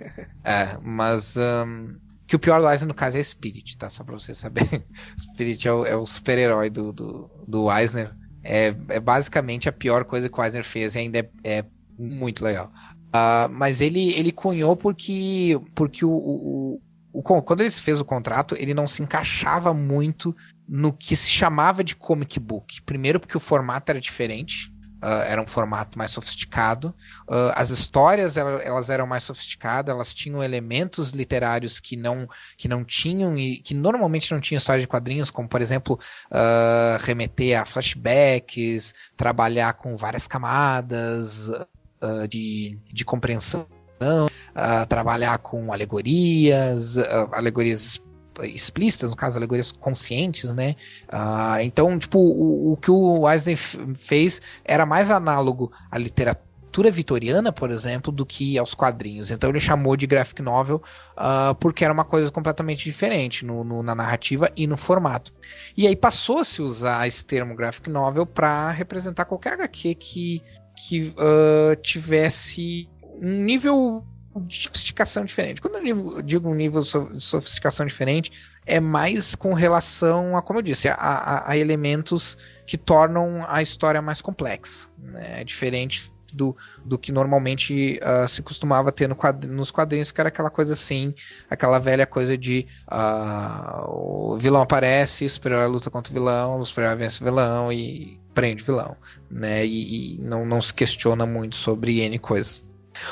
É, 0.43 0.77
mas 0.81 1.35
um, 1.35 1.97
que 2.33 2.35
o 2.35 2.39
pior 2.39 2.59
do 2.59 2.67
Eisner 2.67 2.87
no 2.87 2.95
caso 2.95 3.15
é 3.15 3.21
Spirit, 3.21 3.77
tá? 3.77 3.91
Só 3.91 4.03
pra 4.03 4.15
você 4.15 4.33
saber. 4.33 4.63
Spirit 5.19 5.67
é 5.67 5.71
o, 5.71 5.85
é 5.85 5.95
o 5.95 6.03
super-herói 6.03 6.67
do, 6.67 6.91
do, 6.91 7.29
do 7.47 7.71
Eisner. 7.71 8.11
É, 8.43 8.75
é, 8.89 8.99
basicamente 8.99 9.69
a 9.69 9.71
pior 9.71 10.03
coisa 10.03 10.27
que 10.27 10.39
o 10.39 10.43
Eisner 10.43 10.63
fez 10.63 10.95
e 10.95 10.99
ainda 10.99 11.19
é, 11.19 11.29
é 11.43 11.65
muito 11.97 12.43
legal. 12.43 12.71
Uh, 13.09 13.47
mas 13.51 13.81
ele, 13.81 14.13
ele 14.13 14.31
cunhou 14.31 14.75
porque, 14.75 15.61
porque 15.75 16.03
o, 16.03 16.11
o, 16.11 16.81
o, 17.13 17.21
quando 17.21 17.61
ele 17.61 17.69
fez 17.69 18.01
o 18.01 18.05
contrato, 18.05 18.55
ele 18.57 18.73
não 18.73 18.87
se 18.87 19.03
encaixava 19.03 19.71
muito 19.71 20.35
no 20.67 20.91
que 20.91 21.15
se 21.15 21.29
chamava 21.29 21.83
de 21.83 21.95
comic 21.95 22.39
book. 22.39 22.81
Primeiro 22.81 23.19
porque 23.19 23.37
o 23.37 23.39
formato 23.39 23.91
era 23.91 24.01
diferente. 24.01 24.72
Uh, 25.03 25.21
era 25.27 25.41
um 25.41 25.45
formato 25.45 25.97
mais 25.97 26.11
sofisticado. 26.11 26.95
Uh, 27.27 27.51
as 27.55 27.69
histórias 27.69 28.37
elas 28.37 28.89
eram 28.89 29.05
mais 29.05 29.23
sofisticadas, 29.25 29.93
elas 29.93 30.13
tinham 30.13 30.41
elementos 30.41 31.09
literários 31.09 31.77
que 31.77 31.97
não, 31.97 32.25
que 32.57 32.69
não 32.69 32.85
tinham 32.85 33.37
e 33.37 33.57
que 33.57 33.73
normalmente 33.73 34.31
não 34.31 34.39
tinham 34.39 34.59
histórias 34.59 34.83
de 34.83 34.87
quadrinhos, 34.87 35.29
como 35.29 35.45
por 35.45 35.61
exemplo 35.61 35.99
uh, 36.31 37.03
remeter 37.03 37.59
a 37.59 37.65
flashbacks, 37.65 38.95
trabalhar 39.17 39.73
com 39.73 39.97
várias 39.97 40.25
camadas 40.25 41.51
de, 42.29 42.77
de 42.91 43.05
compreensão, 43.05 43.65
trabalhar 44.89 45.37
com 45.37 45.71
alegorias, 45.71 46.97
alegorias 47.31 48.01
explícitas, 48.41 49.09
no 49.09 49.15
caso, 49.15 49.37
alegorias 49.37 49.71
conscientes, 49.71 50.53
né? 50.53 50.75
Uh, 51.11 51.61
então, 51.61 51.97
tipo, 51.97 52.19
o, 52.19 52.73
o, 52.73 52.77
que 52.77 52.89
o 52.89 53.29
Eisner 53.29 53.57
fez 53.95 54.41
era 54.63 54.85
mais 54.85 55.11
análogo 55.11 55.71
à 55.91 55.97
literatura 55.97 56.53
vitoriana, 56.91 57.51
por 57.51 57.69
exemplo, 57.69 58.11
do 58.11 58.25
que 58.25 58.57
aos 58.57 58.73
quadrinhos. 58.73 59.29
Então 59.29 59.49
ele 59.49 59.59
chamou 59.59 59.95
de 59.95 60.07
graphic 60.07 60.41
novel 60.41 60.81
uh, 61.11 61.53
porque 61.59 61.83
era 61.83 61.93
uma 61.93 62.03
coisa 62.03 62.31
completamente 62.31 62.83
diferente 62.83 63.45
no, 63.45 63.63
no, 63.63 63.83
na 63.83 63.93
narrativa 63.93 64.51
e 64.55 64.65
no 64.65 64.75
formato. 64.75 65.31
E 65.77 65.85
aí 65.85 65.95
passou 65.95 66.39
a 66.39 66.43
se 66.43 66.61
usar 66.61 67.07
esse 67.07 67.23
termo 67.23 67.55
graphic 67.55 67.89
novel 67.89 68.25
para 68.25 68.71
representar 68.71 69.25
qualquer 69.25 69.53
HQ 69.53 69.95
que, 69.95 70.41
que 70.75 71.13
uh, 71.19 71.75
tivesse 71.81 72.89
um 73.21 73.43
nível 73.43 74.03
sofisticação 74.49 75.25
diferente. 75.25 75.61
Quando 75.61 75.75
eu 75.77 76.21
digo 76.21 76.49
um 76.49 76.55
nível 76.55 76.81
de 76.81 77.21
sofisticação 77.21 77.85
diferente, 77.85 78.31
é 78.65 78.79
mais 78.79 79.35
com 79.35 79.53
relação 79.53 80.35
a, 80.35 80.41
como 80.41 80.59
eu 80.59 80.63
disse, 80.63 80.87
a, 80.87 80.93
a, 80.95 81.51
a 81.51 81.57
elementos 81.57 82.37
que 82.65 82.77
tornam 82.77 83.45
a 83.47 83.61
história 83.61 84.01
mais 84.01 84.21
complexa. 84.21 84.89
Né? 84.97 85.41
É 85.41 85.43
diferente 85.43 86.11
do, 86.33 86.55
do 86.83 86.97
que 86.97 87.11
normalmente 87.11 87.99
uh, 88.01 88.27
se 88.27 88.41
costumava 88.41 88.91
ter 88.91 89.07
no 89.07 89.15
quadr 89.15 89.47
nos 89.47 89.69
quadrinhos, 89.69 90.11
que 90.11 90.19
era 90.19 90.29
aquela 90.29 90.49
coisa 90.49 90.73
assim, 90.73 91.13
aquela 91.49 91.77
velha 91.79 92.07
coisa 92.07 92.37
de 92.37 92.65
uh, 92.91 94.33
o 94.33 94.37
vilão 94.37 94.61
aparece, 94.61 95.25
o 95.25 95.29
super-herói 95.29 95.67
luta 95.67 95.91
contra 95.91 96.11
o 96.11 96.13
vilão, 96.13 96.59
o 96.59 96.65
super-herói 96.65 96.97
vence 96.97 97.21
o 97.21 97.25
vilão 97.25 97.71
e 97.71 98.19
prende 98.33 98.63
o 98.63 98.65
vilão. 98.65 98.97
Né? 99.29 99.65
E, 99.65 100.15
e 100.15 100.21
não, 100.21 100.45
não 100.45 100.59
se 100.59 100.73
questiona 100.73 101.25
muito 101.25 101.55
sobre 101.55 102.01
N 102.01 102.17
coisas. 102.17 102.65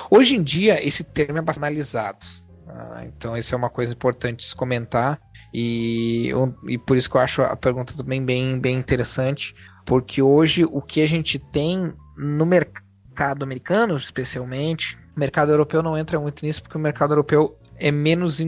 Hoje 0.10 0.36
em 0.36 0.44
dia, 0.44 0.86
esse 0.86 1.04
termo 1.04 1.38
é 1.38 1.42
bastante 1.42 1.66
analisado. 1.66 2.26
Ah, 2.68 3.04
então, 3.06 3.36
isso 3.36 3.54
é 3.54 3.58
uma 3.58 3.70
coisa 3.70 3.94
importante 3.94 4.46
se 4.46 4.56
comentar. 4.56 5.20
E, 5.54 6.32
e 6.68 6.78
por 6.78 6.96
isso 6.96 7.10
que 7.10 7.18
eu 7.18 7.22
acho 7.22 7.42
a 7.42 7.56
pergunta 7.56 7.94
também 7.96 8.24
bem, 8.24 8.60
bem 8.60 8.78
interessante. 8.78 9.54
Porque 9.86 10.22
hoje 10.22 10.64
o 10.66 10.82
que 10.82 11.02
a 11.02 11.06
gente 11.06 11.40
tem 11.40 11.94
no 12.18 12.46
mercado 12.46 13.44
americano, 13.44 13.96
especialmente, 13.96 14.98
o 15.16 15.20
mercado 15.20 15.52
europeu 15.52 15.84
não 15.84 15.98
entra 15.98 16.20
muito 16.20 16.46
nisso, 16.46 16.62
porque 16.62 16.78
o 16.78 16.82
mercado 16.82 17.12
europeu 17.12 17.58
é 17.78 17.92
menos 17.92 18.40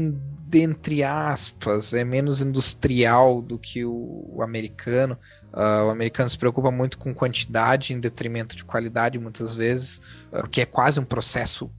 entre 0.59 1.03
aspas, 1.03 1.93
é 1.93 2.03
menos 2.03 2.41
industrial 2.41 3.41
do 3.41 3.57
que 3.57 3.85
o, 3.85 4.25
o 4.35 4.41
americano. 4.41 5.17
Uh, 5.53 5.87
o 5.87 5.89
americano 5.89 6.29
se 6.29 6.37
preocupa 6.37 6.71
muito 6.71 6.97
com 6.97 7.13
quantidade 7.13 7.93
em 7.93 7.99
detrimento 7.99 8.55
de 8.55 8.65
qualidade, 8.65 9.19
muitas 9.19 9.53
vezes, 9.53 9.97
uh, 10.31 10.41
porque 10.41 10.61
é 10.61 10.65
quase 10.65 10.99
um 10.99 11.05
processo, 11.05 11.71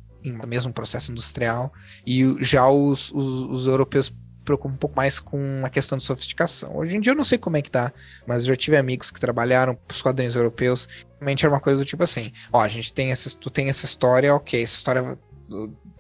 mesmo 0.47 0.71
um 0.71 0.73
processo 0.73 1.11
industrial. 1.11 1.73
E 2.07 2.37
já 2.41 2.69
os, 2.69 3.11
os, 3.13 3.27
os 3.27 3.67
europeus 3.67 4.13
preocupam 4.45 4.75
um 4.75 4.79
pouco 4.79 4.97
mais 4.97 5.19
com 5.19 5.63
a 5.65 5.71
questão 5.71 5.99
de 5.99 6.05
sofisticação. 6.05 6.77
Hoje 6.77 6.97
em 6.97 7.01
dia 7.01 7.13
eu 7.13 7.17
não 7.17 7.25
sei 7.25 7.39
como 7.39 7.57
é 7.57 7.63
que 7.63 7.71
tá, 7.71 7.93
mas 8.27 8.43
eu 8.43 8.49
já 8.49 8.57
tive 8.57 8.77
amigos 8.77 9.11
que 9.11 9.19
trabalharam 9.19 9.77
os 9.91 10.03
quadrinhos 10.03 10.37
europeus. 10.37 10.89
Realmente 11.19 11.45
era 11.45 11.55
uma 11.55 11.61
coisa 11.61 11.79
do 11.79 11.85
tipo 11.85 12.03
assim: 12.03 12.31
ó, 12.53 12.61
a 12.61 12.69
gente 12.69 12.93
tem 12.93 13.11
essa, 13.11 13.31
tu 13.37 13.51
tem 13.51 13.69
essa 13.69 13.87
história, 13.87 14.35
ok, 14.35 14.63
essa 14.63 14.77
história 14.77 15.19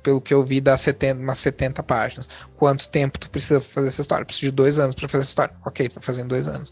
pelo 0.02 0.20
que 0.20 0.34
eu 0.34 0.44
vi, 0.44 0.60
dá 0.60 0.76
70, 0.76 1.20
umas 1.20 1.38
70 1.38 1.82
páginas. 1.82 2.28
Quanto 2.56 2.88
tempo 2.88 3.18
tu 3.18 3.30
precisa 3.30 3.60
fazer 3.60 3.88
essa 3.88 4.02
história? 4.02 4.24
Preciso 4.24 4.50
de 4.50 4.56
dois 4.56 4.78
anos 4.78 4.94
para 4.94 5.08
fazer 5.08 5.22
essa 5.22 5.30
história. 5.30 5.54
Ok, 5.64 5.88
tá 5.88 6.00
fazendo 6.00 6.28
dois 6.28 6.46
anos. 6.46 6.70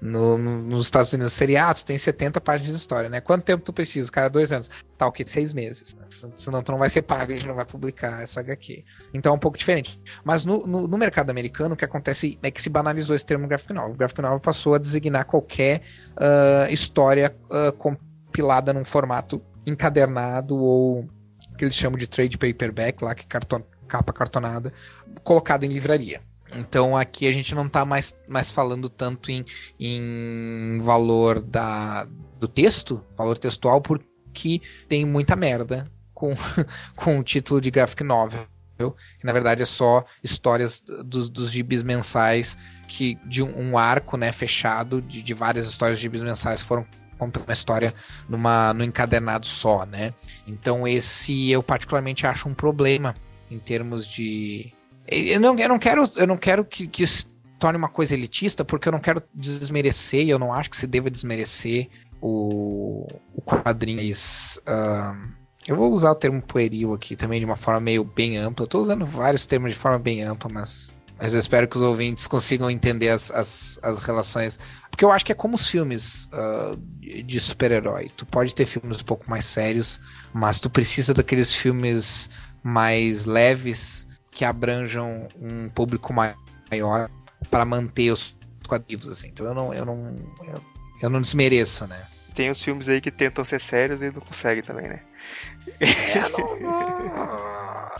No, 0.00 0.38
no, 0.38 0.62
nos 0.62 0.84
Estados 0.84 1.12
Unidos, 1.12 1.32
seriados 1.32 1.82
tem 1.82 1.98
70 1.98 2.40
páginas 2.40 2.72
de 2.72 2.78
história, 2.78 3.10
né? 3.10 3.20
Quanto 3.20 3.44
tempo 3.44 3.62
tu 3.62 3.72
precisa? 3.72 4.10
Cada 4.10 4.28
dois 4.28 4.50
anos. 4.50 4.70
Tá, 4.96 5.06
ok, 5.06 5.26
seis 5.26 5.52
meses. 5.52 5.94
Senão 6.36 6.62
tu 6.62 6.72
não 6.72 6.78
vai 6.78 6.88
ser 6.88 7.02
pago, 7.02 7.32
a 7.32 7.34
gente 7.34 7.46
não 7.46 7.54
vai 7.54 7.66
publicar 7.66 8.22
essa 8.22 8.40
HQ. 8.40 8.84
Então 9.12 9.32
é 9.32 9.36
um 9.36 9.38
pouco 9.38 9.58
diferente. 9.58 10.00
Mas 10.24 10.44
no, 10.44 10.66
no, 10.66 10.88
no 10.88 10.98
mercado 10.98 11.30
americano, 11.30 11.74
o 11.74 11.76
que 11.76 11.84
acontece 11.84 12.38
é 12.42 12.50
que 12.50 12.62
se 12.62 12.70
banalizou 12.70 13.14
esse 13.14 13.26
termo 13.26 13.46
graphic 13.46 13.72
novel. 13.72 13.94
O 13.94 13.96
graphic 13.96 14.22
novel 14.22 14.40
passou 14.40 14.74
a 14.74 14.78
designar 14.78 15.26
qualquer 15.26 15.82
uh, 16.12 16.72
história 16.72 17.36
uh, 17.50 17.72
compilada 17.72 18.72
num 18.72 18.84
formato 18.84 19.42
encadernado 19.66 20.56
ou 20.56 21.06
que 21.60 21.64
eles 21.66 21.76
chamam 21.76 21.98
de 21.98 22.06
trade 22.06 22.38
paperback, 22.38 23.04
lá 23.04 23.14
que 23.14 23.26
carton, 23.26 23.62
capa 23.86 24.14
cartonada, 24.14 24.72
colocado 25.22 25.64
em 25.64 25.68
livraria. 25.68 26.22
Então 26.56 26.96
aqui 26.96 27.28
a 27.28 27.32
gente 27.32 27.54
não 27.54 27.66
está 27.66 27.84
mais, 27.84 28.16
mais 28.26 28.50
falando 28.50 28.88
tanto 28.88 29.30
em, 29.30 29.44
em 29.78 30.80
valor 30.80 31.42
da, 31.42 32.08
do 32.38 32.48
texto, 32.48 33.04
valor 33.14 33.36
textual, 33.36 33.82
porque 33.82 34.62
tem 34.88 35.04
muita 35.04 35.36
merda 35.36 35.86
com, 36.14 36.32
com 36.96 37.18
o 37.18 37.22
título 37.22 37.60
de 37.60 37.70
graphic 37.70 38.02
novel. 38.02 38.46
Que 39.18 39.26
na 39.26 39.32
verdade 39.34 39.62
é 39.62 39.66
só 39.66 40.06
histórias 40.24 40.82
dos, 41.04 41.28
dos 41.28 41.50
gibis 41.50 41.82
mensais 41.82 42.56
que 42.88 43.16
de 43.26 43.42
um, 43.42 43.72
um 43.72 43.78
arco 43.78 44.16
né, 44.16 44.32
fechado 44.32 45.02
de, 45.02 45.22
de 45.22 45.34
várias 45.34 45.66
histórias 45.66 45.98
de 45.98 46.04
gibis 46.04 46.22
mensais 46.22 46.62
foram 46.62 46.86
uma 47.24 47.52
história 47.52 47.94
numa, 48.28 48.72
no 48.72 48.84
encadernado 48.84 49.46
só, 49.46 49.84
né? 49.84 50.14
Então 50.46 50.86
esse 50.86 51.50
eu 51.50 51.62
particularmente 51.62 52.26
acho 52.26 52.48
um 52.48 52.54
problema 52.54 53.14
em 53.50 53.58
termos 53.58 54.06
de 54.06 54.72
eu 55.06 55.40
não, 55.40 55.58
eu 55.58 55.68
não 55.68 55.78
quero 55.78 56.08
eu 56.16 56.26
não 56.26 56.36
quero 56.36 56.64
que, 56.64 56.86
que 56.86 57.06
se 57.06 57.26
torne 57.58 57.76
uma 57.76 57.88
coisa 57.88 58.14
elitista 58.14 58.64
porque 58.64 58.88
eu 58.88 58.92
não 58.92 59.00
quero 59.00 59.22
desmerecer 59.34 60.24
e 60.24 60.30
eu 60.30 60.38
não 60.38 60.52
acho 60.52 60.70
que 60.70 60.76
se 60.76 60.86
deva 60.86 61.10
desmerecer 61.10 61.88
o, 62.20 63.06
o 63.34 63.42
quadrinho 63.42 64.00
uh, 64.02 65.40
eu 65.66 65.76
vou 65.76 65.92
usar 65.92 66.10
o 66.10 66.14
termo 66.14 66.40
pueril 66.40 66.94
aqui 66.94 67.16
também 67.16 67.38
de 67.38 67.44
uma 67.44 67.56
forma 67.56 67.80
meio 67.80 68.02
bem 68.02 68.38
ampla. 68.38 68.64
Eu 68.64 68.66
estou 68.66 68.82
usando 68.82 69.04
vários 69.04 69.46
termos 69.46 69.72
de 69.72 69.78
forma 69.78 69.98
bem 69.98 70.22
ampla, 70.22 70.50
mas 70.52 70.92
mas 71.20 71.34
eu 71.34 71.38
espero 71.38 71.68
que 71.68 71.76
os 71.76 71.82
ouvintes 71.82 72.26
consigam 72.26 72.70
entender 72.70 73.10
as, 73.10 73.30
as, 73.30 73.78
as 73.82 73.98
relações. 73.98 74.58
Porque 74.90 75.04
eu 75.04 75.12
acho 75.12 75.24
que 75.24 75.32
é 75.32 75.34
como 75.34 75.54
os 75.54 75.66
filmes 75.66 76.28
uh, 76.32 76.76
de 77.00 77.40
super-herói. 77.40 78.10
Tu 78.16 78.26
pode 78.26 78.54
ter 78.54 78.66
filmes 78.66 79.00
um 79.00 79.04
pouco 79.04 79.30
mais 79.30 79.44
sérios, 79.44 80.00
mas 80.32 80.60
tu 80.60 80.68
precisa 80.68 81.14
daqueles 81.14 81.54
filmes 81.54 82.28
mais 82.62 83.24
leves 83.24 84.06
que 84.30 84.44
abranjam 84.44 85.28
um 85.40 85.68
público 85.70 86.12
maior 86.12 87.10
para 87.50 87.64
manter 87.64 88.10
os 88.10 88.36
quadrinhos 88.68 89.08
assim. 89.08 89.28
Então 89.28 89.46
eu 89.46 89.54
não 89.54 89.74
eu 89.74 89.84
não 89.84 90.18
eu, 90.46 90.62
eu 91.02 91.10
não 91.10 91.20
desmereço, 91.20 91.86
né? 91.86 92.06
Tem 92.34 92.50
os 92.50 92.62
filmes 92.62 92.88
aí 92.88 93.00
que 93.00 93.10
tentam 93.10 93.44
ser 93.44 93.60
sérios 93.60 94.00
e 94.00 94.10
não 94.10 94.20
conseguem 94.20 94.62
também, 94.62 94.88
né? 94.88 95.02
É, 95.80 96.20
não, 96.30 96.60
não. 96.60 97.40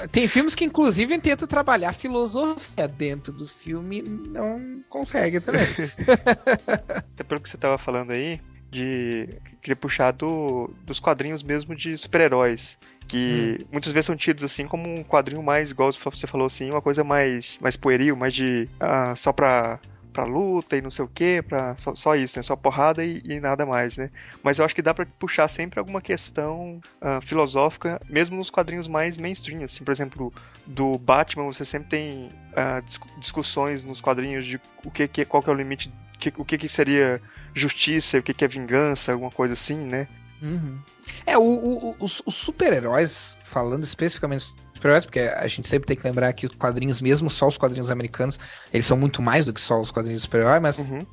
Tem 0.09 0.27
filmes 0.27 0.55
que, 0.55 0.65
inclusive, 0.65 1.19
tentam 1.19 1.47
trabalhar 1.47 1.93
filosofia 1.93 2.89
dentro 2.89 3.33
do 3.33 3.47
filme 3.47 4.03
não 4.03 4.83
consegue 4.89 5.41
também. 5.41 5.63
Até 7.15 7.25
pelo 7.25 7.41
que 7.41 7.49
você 7.49 7.57
estava 7.57 7.79
falando 7.79 8.13
aí, 8.13 8.41
de 8.71 9.29
queria 9.61 9.77
puxar 9.77 10.13
do, 10.13 10.71
dos 10.85 11.01
quadrinhos 11.01 11.43
mesmo 11.43 11.75
de 11.75 11.99
super-heróis 11.99 12.79
que 13.09 13.59
hum. 13.61 13.67
muitas 13.73 13.93
vezes 13.93 14.07
são 14.07 14.17
tidos 14.17 14.45
assim 14.45 14.69
como 14.69 14.89
um 14.89 15.03
quadrinho 15.03 15.43
mais 15.43 15.73
igual 15.73 15.93
você 15.93 16.27
falou 16.27 16.47
assim 16.47 16.71
uma 16.71 16.81
coisa 16.81 17.03
mais 17.03 17.59
mais 17.61 17.77
pueril 17.77 18.15
mais 18.15 18.33
de 18.33 18.69
ah, 18.79 19.15
só 19.17 19.33
pra 19.33 19.81
pra 20.11 20.25
luta 20.25 20.77
e 20.77 20.83
não 20.83 20.91
sei 20.91 21.05
o 21.05 21.09
que, 21.09 21.43
pra 21.43 21.77
só, 21.77 21.95
só, 21.95 22.15
isso, 22.15 22.39
né? 22.39 22.43
Só 22.43 22.57
porrada 22.57 23.05
e, 23.05 23.23
e, 23.25 23.41
nada 23.41 23.65
mais, 23.65 23.97
né? 23.97 24.11
Mas 24.43 24.59
eu 24.59 24.65
acho 24.65 24.75
que 24.75 24.83
dá 24.83 24.93
para 24.93 25.07
puxar 25.07 25.49
sempre 25.49 25.79
alguma 25.79 26.01
questão 26.01 26.81
uh, 27.01 27.21
filosófica, 27.23 28.01
mesmo 28.09 28.37
nos 28.37 28.51
quadrinhos 28.51 28.89
mais 28.89 29.17
mainstream, 29.17 29.63
assim, 29.65 29.85
por 29.85 29.93
exemplo, 29.93 30.33
do 30.67 30.99
Batman, 30.99 31.45
você 31.45 31.65
sempre 31.65 31.89
tem 31.89 32.33
uh, 32.53 33.21
discussões 33.21 33.85
nos 33.85 34.01
quadrinhos 34.01 34.47
de 34.47 34.61
o 34.85 34.91
que, 34.91 35.09
que 35.09 35.25
qual 35.25 35.43
que 35.43 35.51
é 35.51 35.53
o 35.53 35.57
limite, 35.57 35.93
que, 36.19 36.33
o 36.37 36.45
que, 36.45 36.59
que 36.59 36.69
seria 36.69 37.21
justiça, 37.55 38.19
o 38.19 38.23
que, 38.23 38.35
que 38.35 38.45
é 38.45 38.49
vingança, 38.49 39.13
alguma 39.13 39.31
coisa 39.31 39.55
assim, 39.55 39.79
né? 39.79 40.07
Uhum. 40.43 40.79
É, 41.27 41.37
o, 41.37 41.43
o, 41.43 41.97
os, 41.99 42.23
os 42.25 42.35
super-heróis, 42.35 43.39
falando 43.45 43.85
especificamente 43.85 44.55
super-heróis, 44.81 45.05
porque 45.05 45.21
a 45.21 45.47
gente 45.47 45.69
sempre 45.69 45.87
tem 45.87 45.97
que 45.97 46.03
lembrar 46.07 46.33
que 46.33 46.47
os 46.47 46.55
quadrinhos, 46.55 47.01
mesmo 47.01 47.29
só 47.29 47.47
os 47.47 47.59
quadrinhos 47.59 47.91
americanos, 47.91 48.41
eles 48.73 48.87
são 48.87 48.97
muito 48.97 49.21
mais 49.21 49.45
do 49.45 49.53
que 49.53 49.61
só 49.61 49.81
os 49.81 49.91
quadrinhos 49.91 50.23
super-heróis, 50.23 50.63
mas 50.63 50.79
uhum. 50.79 51.07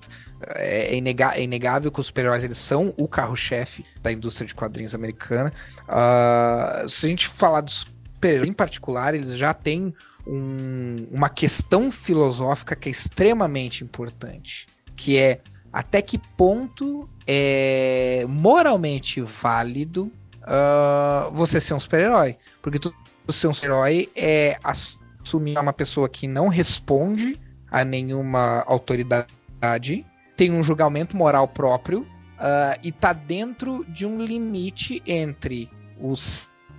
é, 0.56 0.96
é, 0.96 0.98
é, 0.98 1.44
inegável 1.44 1.92
que 1.92 2.00
os 2.00 2.08
super-heróis 2.08 2.44
eles 2.44 2.58
são 2.58 2.94
o 2.98 3.08
carro-chefe 3.08 3.86
da 4.02 4.12
indústria 4.12 4.48
de 4.48 4.56
quadrinhos 4.56 4.96
americana. 4.96 5.52
Uh, 5.84 6.90
se 6.90 7.06
a 7.06 7.10
gente 7.10 7.28
falar 7.28 7.62
dos 7.62 7.86
super-heróis 8.16 8.48
em 8.48 8.54
particular, 8.54 9.14
eles 9.14 9.38
já 9.38 9.54
têm 9.54 9.94
um, 10.26 11.08
uma 11.12 11.30
questão 11.30 11.92
filosófica 11.92 12.76
que 12.76 12.88
é 12.88 12.92
extremamente 12.92 13.84
importante, 13.84 14.68
que 14.96 15.18
é 15.18 15.42
até 15.72 16.02
que 16.02 16.18
ponto 16.18 17.08
é 17.28 18.26
moralmente 18.28 19.22
válido 19.22 20.12
uh, 20.48 21.32
você 21.34 21.60
ser 21.60 21.74
um 21.74 21.80
super-herói. 21.80 22.38
Porque 22.62 22.80
tu, 22.80 22.94
ser 23.34 23.48
um 23.48 23.54
super-herói 23.54 24.10
é 24.16 24.58
assumir 24.64 25.58
uma 25.58 25.74
pessoa 25.74 26.08
que 26.08 26.28
não 26.28 26.48
responde 26.48 27.40
a 27.70 27.84
nenhuma 27.84 28.64
autoridade, 28.66 30.06
tem 30.36 30.52
um 30.52 30.64
julgamento 30.64 31.18
moral 31.18 31.48
próprio 31.48 32.02
uh, 32.02 32.80
e 32.84 32.92
tá 32.92 33.12
dentro 33.12 33.86
de 33.90 34.06
um 34.06 34.22
limite 34.22 35.02
entre 35.06 35.70
o 36.00 36.16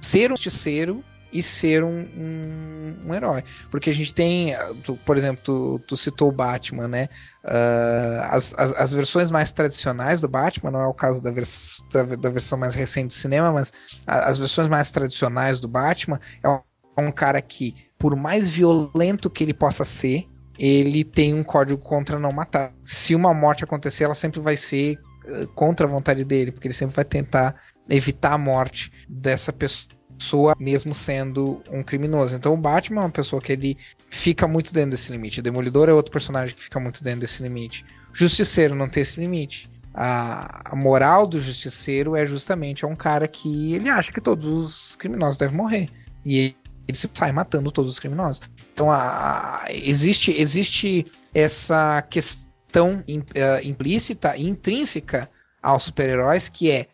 ser 0.01 0.33
um 0.33 0.37
justiceiro 0.37 1.05
e 1.33 1.43
ser 1.43 1.85
um, 1.85 2.09
um, 2.17 2.97
um, 3.07 3.15
herói. 3.15 3.45
Porque 3.71 3.91
a 3.91 3.93
gente 3.93 4.15
tem, 4.15 4.55
tu, 4.83 4.97
por 5.05 5.17
exemplo, 5.17 5.43
tu, 5.45 5.81
tu, 5.87 5.97
citou 5.97 6.29
o 6.29 6.33
Batman, 6.33 6.89
né? 6.89 7.09
Uh, 7.45 8.21
as, 8.31 8.55
as, 8.57 8.73
as, 8.73 8.93
versões 8.93 9.31
mais 9.31 9.53
tradicionais 9.53 10.21
do 10.21 10.29
Batman, 10.29 10.71
não 10.71 10.81
é 10.81 10.87
o 10.87 10.95
caso 10.95 11.23
da, 11.23 11.31
vers 11.31 11.85
da, 11.93 12.03
da 12.03 12.31
versão 12.31 12.59
mais 12.59 12.75
recente 12.75 13.09
do 13.09 13.13
cinema, 13.15 13.53
mas 13.53 13.73
a, 14.07 14.29
as 14.29 14.39
versões 14.39 14.69
mais 14.69 14.91
tradicionais 14.91 15.61
do 15.61 15.69
Batman 15.69 16.21
é 16.43 16.49
um, 16.49 16.61
é 16.97 17.01
um 17.03 17.13
cara 17.13 17.41
que, 17.43 17.75
por 17.99 18.17
mais 18.17 18.51
violento 18.51 19.31
que 19.31 19.45
ele 19.45 19.55
possa 19.55 19.85
ser, 19.85 20.27
ele 20.59 21.05
tem 21.05 21.35
um 21.35 21.45
código 21.45 21.81
contra 21.81 22.19
não 22.19 22.33
matar. 22.33 22.73
Se 22.85 23.15
uma 23.15 23.33
morte 23.33 23.65
acontecer, 23.65 24.05
ela 24.05 24.15
sempre 24.15 24.41
vai 24.41 24.57
ser 24.57 24.99
uh, 25.27 25.47
contra 25.49 25.87
a 25.87 25.91
vontade 25.91 26.25
dele, 26.25 26.53
porque 26.53 26.67
ele 26.67 26.75
sempre 26.75 26.97
vai 26.97 27.05
tentar 27.05 27.55
evitar 27.89 28.33
a 28.33 28.39
morte 28.39 28.93
dessa 29.09 29.53
pessoa 29.53 29.98
pessoa 30.19 30.55
mesmo 30.59 30.93
sendo 30.93 31.63
um 31.71 31.83
criminoso. 31.83 32.37
Então 32.37 32.53
o 32.53 32.57
Batman 32.57 33.03
é 33.03 33.05
uma 33.05 33.11
pessoa 33.11 33.41
que 33.41 33.53
ele 33.53 33.79
fica 34.11 34.47
muito 34.47 34.73
dentro 34.73 34.91
desse 34.91 35.11
limite. 35.13 35.41
O 35.41 35.43
Demolidor 35.43 35.89
é 35.89 35.93
outro 35.93 36.13
personagem 36.13 36.55
que 36.55 36.63
fica 36.63 36.81
muito 36.81 37.03
dentro 37.03 37.21
desse 37.21 37.43
limite. 37.43 37.85
Justiceiro 38.13 38.75
não 38.75 38.89
tem 38.89 39.03
esse 39.03 39.21
limite. 39.21 39.71
A, 39.95 40.73
a, 40.73 40.77
moral 40.77 41.27
do 41.27 41.41
Justiceiro 41.41 42.15
é 42.15 42.27
justamente 42.27 42.85
é 42.85 42.89
um 42.89 42.97
cara 42.97 43.27
que 43.27 43.73
ele 43.73 43.89
acha 43.89 44.13
que 44.13 44.21
todos 44.21 44.47
os 44.47 44.97
criminosos 44.97 45.39
devem 45.39 45.57
morrer. 45.57 45.89
E 46.25 46.39
ele, 46.39 46.57
ele 46.87 46.99
sai 47.13 47.33
matando 47.33 47.71
todos 47.71 47.93
os 47.93 47.99
criminosos. 47.99 48.43
Então 48.75 48.91
a, 48.91 49.65
a, 49.65 49.73
existe, 49.73 50.33
existe 50.33 51.07
essa 51.33 52.03
questão 52.03 52.99
uh, 53.01 53.67
implícita 53.67 54.37
e 54.37 54.49
intrínseca 54.49 55.31
aos 55.63 55.85
super-heróis 55.85 56.49
que 56.49 56.71
é 56.71 56.89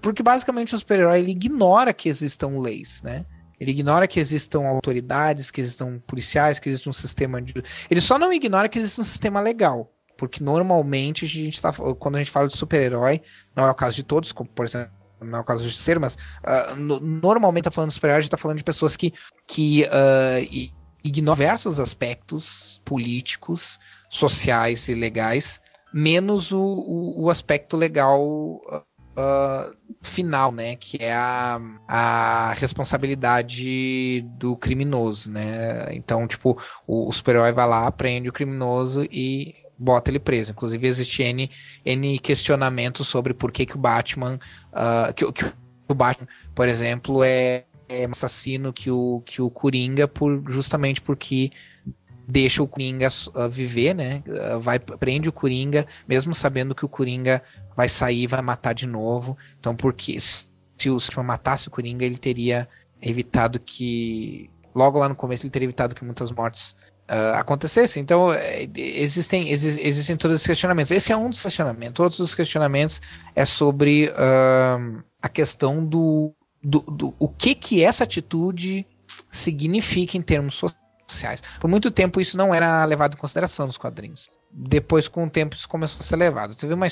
porque 0.00 0.22
basicamente 0.22 0.74
o 0.74 0.78
super-herói 0.78 1.20
ele 1.20 1.32
ignora 1.32 1.92
que 1.92 2.08
existam 2.08 2.58
leis, 2.58 3.02
né? 3.02 3.24
Ele 3.60 3.72
ignora 3.72 4.06
que 4.06 4.20
existam 4.20 4.66
autoridades, 4.66 5.50
que 5.50 5.60
existam 5.60 5.98
policiais, 6.06 6.58
que 6.58 6.68
existe 6.68 6.88
um 6.88 6.92
sistema 6.92 7.42
de. 7.42 7.54
Ele 7.90 8.00
só 8.00 8.18
não 8.18 8.32
ignora 8.32 8.68
que 8.68 8.78
existe 8.78 9.00
um 9.00 9.04
sistema 9.04 9.40
legal. 9.40 9.92
Porque 10.16 10.42
normalmente 10.42 11.24
a 11.24 11.28
gente 11.28 11.60
tá, 11.62 11.72
quando 11.72 12.16
a 12.16 12.18
gente 12.18 12.30
fala 12.30 12.48
de 12.48 12.56
super-herói, 12.56 13.22
não 13.54 13.64
é 13.64 13.70
o 13.70 13.74
caso 13.74 13.94
de 13.96 14.02
todos, 14.02 14.32
como 14.32 14.50
por 14.50 14.66
exemplo, 14.66 14.90
não 15.20 15.38
é 15.38 15.40
o 15.40 15.44
caso 15.44 15.68
de 15.68 15.76
ser, 15.76 15.98
mas 16.00 16.16
uh, 16.16 16.74
no, 16.76 16.98
normalmente 16.98 17.64
tá 17.64 17.70
falando 17.70 17.90
de 17.90 17.94
super-herói, 17.94 18.18
a 18.18 18.20
gente 18.22 18.30
tá 18.30 18.36
falando 18.36 18.58
de 18.58 18.64
pessoas 18.64 18.96
que, 18.96 19.14
que 19.46 19.84
uh, 19.84 20.72
ignoram 21.04 21.36
diversos 21.36 21.78
aspectos 21.78 22.80
políticos, 22.84 23.78
sociais 24.10 24.88
e 24.88 24.94
legais, 24.94 25.60
menos 25.94 26.50
o, 26.50 26.60
o, 26.60 27.24
o 27.24 27.30
aspecto 27.30 27.76
legal 27.76 28.20
uh, 29.18 29.76
final, 30.00 30.52
né? 30.52 30.76
Que 30.76 30.98
é 31.00 31.12
a, 31.12 31.60
a 31.88 32.52
responsabilidade 32.54 34.22
do 34.38 34.56
criminoso, 34.56 35.30
né? 35.30 35.92
Então, 35.92 36.26
tipo, 36.26 36.60
o, 36.86 37.08
o 37.08 37.12
super-herói 37.12 37.52
vai 37.52 37.66
lá, 37.66 37.90
prende 37.90 38.28
o 38.28 38.32
criminoso 38.32 39.04
e 39.10 39.56
bota 39.76 40.10
ele 40.10 40.20
preso. 40.20 40.52
Inclusive, 40.52 40.86
existe 40.86 41.22
N, 41.22 41.50
N 41.84 42.18
questionamentos 42.18 43.08
sobre 43.08 43.34
por 43.34 43.50
que, 43.50 43.66
que 43.66 43.76
o 43.76 43.80
Batman. 43.80 44.38
Uh, 44.72 45.12
que, 45.14 45.30
que, 45.32 45.44
o 45.88 45.94
Batman, 45.94 46.28
por 46.54 46.68
exemplo, 46.68 47.24
é, 47.24 47.64
é 47.88 48.04
assassino 48.04 48.72
que 48.72 48.90
o, 48.90 49.22
que 49.24 49.40
o 49.40 49.50
Coringa 49.50 50.06
por, 50.06 50.42
justamente 50.48 51.00
porque 51.00 51.50
deixa 52.28 52.62
o 52.62 52.68
Coringa 52.68 53.08
uh, 53.08 53.48
viver, 53.48 53.94
né? 53.94 54.22
Uh, 54.26 54.60
vai 54.60 54.78
prende 54.78 55.30
o 55.30 55.32
Coringa, 55.32 55.86
mesmo 56.06 56.34
sabendo 56.34 56.74
que 56.74 56.84
o 56.84 56.88
Coringa 56.88 57.42
vai 57.74 57.88
sair, 57.88 58.26
vai 58.26 58.42
matar 58.42 58.74
de 58.74 58.86
novo. 58.86 59.36
Então, 59.58 59.74
porque 59.74 60.18
se 60.20 60.90
o 60.90 61.00
Superman 61.00 61.28
matasse 61.28 61.68
o 61.68 61.70
Coringa, 61.70 62.04
ele 62.04 62.18
teria 62.18 62.68
evitado 63.00 63.58
que 63.58 64.50
logo 64.74 64.98
lá 64.98 65.08
no 65.08 65.16
começo 65.16 65.44
ele 65.44 65.50
teria 65.50 65.66
evitado 65.66 65.94
que 65.94 66.04
muitas 66.04 66.30
mortes 66.30 66.76
uh, 67.08 67.34
acontecessem. 67.36 68.02
Então, 68.02 68.30
é, 68.30 68.68
existem 68.76 69.48
exi 69.48 69.80
existem 69.80 70.14
todos 70.14 70.42
os 70.42 70.46
questionamentos. 70.46 70.92
Esse 70.92 71.14
é 71.14 71.16
um 71.16 71.30
dos 71.30 71.40
questionamentos. 71.40 71.98
Outros 71.98 72.18
dos 72.18 72.34
questionamentos 72.34 73.00
é 73.34 73.46
sobre 73.46 74.12
a 75.22 75.28
questão 75.30 75.82
do, 75.82 76.34
do, 76.62 76.80
do 76.80 77.14
o 77.18 77.26
que 77.26 77.54
que 77.54 77.82
essa 77.82 78.04
atitude 78.04 78.86
significa 79.30 80.18
em 80.18 80.22
termos 80.22 80.54
sociais 80.56 80.87
sociais. 81.08 81.42
Por 81.60 81.68
muito 81.68 81.90
tempo 81.90 82.20
isso 82.20 82.36
não 82.36 82.54
era 82.54 82.84
levado 82.84 83.14
em 83.14 83.18
consideração 83.18 83.66
nos 83.66 83.78
quadrinhos. 83.78 84.28
Depois, 84.50 85.08
com 85.08 85.24
o 85.24 85.30
tempo, 85.30 85.54
isso 85.54 85.68
começou 85.68 86.00
a 86.00 86.02
ser 86.02 86.16
levado. 86.16 86.54
Você 86.54 86.66
vê 86.66 86.74
uma 86.74 86.86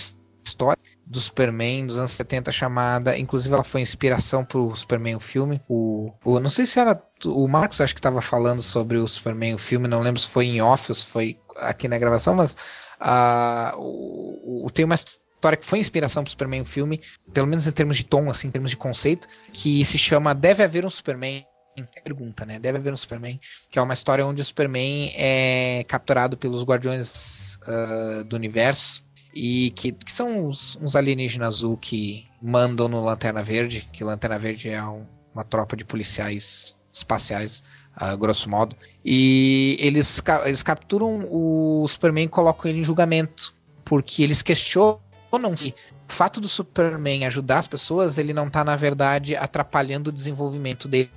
história 0.47 0.81
do 1.05 1.21
Superman 1.21 1.87
dos 1.87 1.99
anos 1.99 2.13
70 2.13 2.53
chamada, 2.53 3.19
inclusive 3.19 3.55
ela 3.55 3.65
foi 3.65 3.81
inspiração 3.81 4.45
para 4.45 4.59
o 4.59 4.75
Superman 4.75 5.17
o 5.17 5.21
filme. 5.21 5.61
O, 5.69 6.13
o, 6.25 6.41
não 6.41 6.49
sei 6.49 6.67
se 6.67 6.79
era 6.79 7.01
o 7.25 7.49
Marcos 7.49 7.81
acho 7.81 7.95
que 7.95 7.99
estava 7.99 8.23
falando 8.23 8.63
sobre 8.63 8.97
o 8.97 9.09
Superman 9.09 9.55
o 9.55 9.59
filme, 9.59 9.89
não 9.89 10.01
lembro 10.01 10.21
se 10.21 10.29
foi 10.29 10.47
em 10.47 10.63
off 10.63 10.91
ou 10.91 10.95
se 10.95 11.07
foi 11.07 11.39
aqui 11.57 11.89
na 11.89 11.99
gravação, 11.99 12.35
mas 12.35 12.55
uh, 13.01 13.79
o, 13.79 14.67
o, 14.67 14.71
tem 14.71 14.85
uma 14.85 14.95
história 14.95 15.57
que 15.57 15.67
foi 15.67 15.79
inspiração 15.79 16.23
para 16.23 16.29
o 16.29 16.33
Superman 16.33 16.63
o 16.63 16.67
filme, 16.67 17.01
pelo 17.33 17.47
menos 17.47 17.67
em 17.67 17.73
termos 17.73 17.97
de 17.97 18.05
tom, 18.05 18.31
assim, 18.31 18.49
em 18.49 18.51
termos 18.51 18.71
de 18.71 18.77
conceito, 18.77 19.27
que 19.53 19.85
se 19.85 19.99
chama 19.99 20.35
Deve 20.35 20.63
haver 20.63 20.85
um 20.85 20.91
Superman 20.91 21.45
pergunta, 21.85 22.45
né? 22.47 22.59
Deve 22.59 22.79
haver 22.79 22.93
um 22.93 22.97
Superman, 22.97 23.41
que 23.71 23.79
é 23.79 23.83
uma 23.83 23.95
história 23.95 24.27
onde 24.27 24.41
o 24.41 24.45
Superman 24.45 25.13
é 25.15 25.85
capturado 25.89 26.37
pelos 26.37 26.63
Guardiões 26.65 27.59
uh, 27.67 28.25
do 28.25 28.37
Universo 28.37 29.05
e 29.35 29.71
que, 29.73 29.93
que 29.93 30.11
são 30.11 30.47
uns, 30.47 30.77
uns, 30.81 30.97
alienígenas 30.97 31.57
azul 31.57 31.77
que 31.77 32.27
mandam 32.41 32.89
no 32.89 33.03
Lanterna 33.03 33.43
Verde, 33.43 33.89
que 33.93 34.03
Lanterna 34.03 34.39
Verde 34.39 34.71
é 34.71 34.83
um, 34.83 35.05
uma 35.35 35.45
tropa 35.45 35.77
de 35.77 35.85
policiais 35.85 36.75
espaciais, 36.91 37.63
uh, 38.01 38.17
grosso 38.17 38.49
modo, 38.49 38.75
e 39.05 39.77
eles, 39.79 40.23
eles 40.47 40.63
capturam 40.63 41.27
o 41.31 41.87
Superman 41.87 42.25
e 42.25 42.29
colocam 42.29 42.71
ele 42.71 42.81
em 42.81 42.85
julgamento, 42.85 43.53
porque 43.85 44.23
eles 44.23 44.41
questionam 44.41 45.01
se 45.55 45.75
o 46.09 46.13
fato 46.13 46.41
do 46.41 46.49
Superman 46.49 47.27
ajudar 47.27 47.59
as 47.59 47.69
pessoas, 47.69 48.17
ele 48.17 48.33
não 48.33 48.47
está 48.47 48.65
na 48.65 48.77
verdade 48.77 49.37
atrapalhando 49.37 50.09
o 50.09 50.13
desenvolvimento 50.13 50.89
dele 50.89 51.11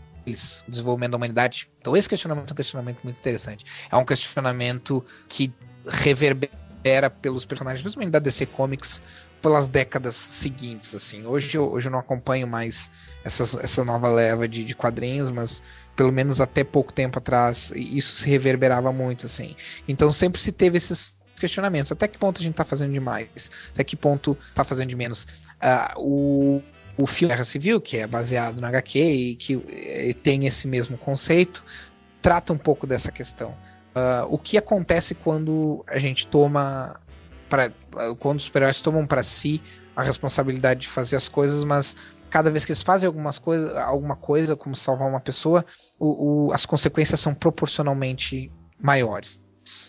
o 0.68 0.72
desenvolvimento 0.72 1.12
da 1.12 1.18
humanidade? 1.18 1.70
Então 1.80 1.96
esse 1.96 2.08
questionamento 2.08 2.50
é 2.50 2.54
um 2.54 2.56
questionamento 2.56 3.00
muito 3.04 3.18
interessante. 3.18 3.66
É 3.92 3.96
um 3.96 4.06
questionamento 4.06 5.04
que 5.28 5.54
reverbera 5.86 7.10
pelos 7.10 7.46
personagens, 7.46 7.82
principalmente 7.82 8.12
da 8.12 8.20
DC 8.20 8.46
Comics, 8.48 9.02
pelas 9.42 9.70
décadas 9.70 10.16
seguintes. 10.16 10.94
Assim, 10.96 11.26
hoje 11.26 11.58
eu, 11.58 11.72
hoje 11.72 11.88
eu 11.88 11.92
não 11.92 12.00
acompanho 12.00 12.48
mais 12.48 12.92
essa, 13.24 13.44
essa 13.62 13.84
nova 13.84 14.10
leva 14.10 14.48
de, 14.48 14.64
de 14.64 14.76
quadrinhos, 14.76 15.32
mas 15.32 15.62
pelo 15.96 16.12
menos 16.12 16.40
até 16.40 16.64
pouco 16.64 16.94
tempo 16.94 17.20
atrás 17.20 17.72
isso 17.76 18.18
se 18.18 18.30
reverberava 18.30 18.92
muito. 18.92 19.26
Assim, 19.26 19.56
então 19.88 20.12
sempre 20.12 20.42
se 20.42 20.52
teve 20.52 20.78
esses 20.78 21.18
questionamentos. 21.40 21.92
Até 21.92 22.08
que 22.08 22.18
ponto 22.18 22.40
a 22.40 22.44
gente 22.44 22.54
está 22.54 22.66
fazendo 22.66 22.92
demais? 22.92 23.50
Até 23.72 23.84
que 23.84 23.96
ponto 23.96 24.38
está 24.50 24.64
fazendo 24.64 24.90
de 24.90 24.96
menos? 24.96 25.26
Uh, 25.62 25.98
o 25.98 26.64
o 27.02 27.08
filme 27.08 27.34
Guerra 27.34 27.46
Civil, 27.46 27.80
que 27.80 27.98
é 27.98 28.06
baseado 28.06 28.60
no 28.60 28.68
HQ 28.68 29.00
e 29.00 29.36
que 29.36 29.58
tem 30.22 30.46
esse 30.46 30.68
mesmo 30.68 30.98
conceito, 30.98 31.64
trata 32.22 32.52
um 32.52 32.58
pouco 32.58 32.86
dessa 32.86 33.12
questão. 33.12 33.56
uh, 33.96 34.28
o 34.30 34.38
que 34.38 34.58
acontece 34.58 35.16
quando 35.16 35.84
a 35.88 35.98
gente 35.98 36.28
toma. 36.28 37.00
Pra, 37.48 37.72
quando 38.20 38.38
os 38.38 38.44
super-heróis 38.44 38.80
tomam 38.80 39.08
para 39.08 39.24
si 39.24 39.60
a 39.96 40.04
responsabilidade 40.04 40.82
de 40.82 40.88
fazer 40.88 41.16
as 41.16 41.28
coisas, 41.28 41.64
mas 41.64 41.96
cada 42.30 42.52
vez 42.52 42.64
que 42.64 42.72
eles 42.72 42.84
fazem 42.84 43.08
algumas 43.08 43.40
coisa, 43.40 43.82
alguma 43.82 44.16
coisa, 44.16 44.56
como 44.56 44.76
salvar 44.76 45.08
uma 45.08 45.20
pessoa, 45.20 45.66
o, 45.98 46.50
o, 46.50 46.54
as 46.54 46.66
consequências 46.68 47.20
são 47.20 47.34
proporcionalmente 47.34 48.52
maiores. 48.80 49.42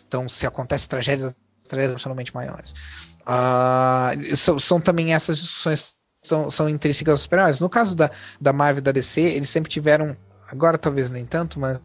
Então, 0.07 0.27
se 0.27 0.47
acontece 0.47 0.89
tragédias, 0.89 1.37
as 1.63 1.69
tragédias 1.69 2.01
são 2.01 2.13
proporcionalmente 2.13 2.35
maiores. 2.35 2.75
Uh, 3.21 4.37
são, 4.37 4.59
são, 4.59 4.81
também 4.81 5.13
essas 5.13 5.39
discussões 5.39 5.95
são, 6.23 6.51
são 6.51 6.69
intrínsecas 6.69 7.13
aos 7.13 7.21
super-heróis. 7.23 7.61
No 7.61 7.69
caso 7.69 7.97
da, 7.97 8.11
da 8.41 8.53
Marvel 8.53 8.81
e 8.81 8.83
da 8.83 8.93
DC, 8.93 9.21
eles 9.21 9.49
sempre 9.49 9.71
tiveram, 9.71 10.17
agora 10.49 10.77
talvez 10.79 11.11
nem 11.11 11.25
tanto, 11.25 11.59
mas 11.59 11.81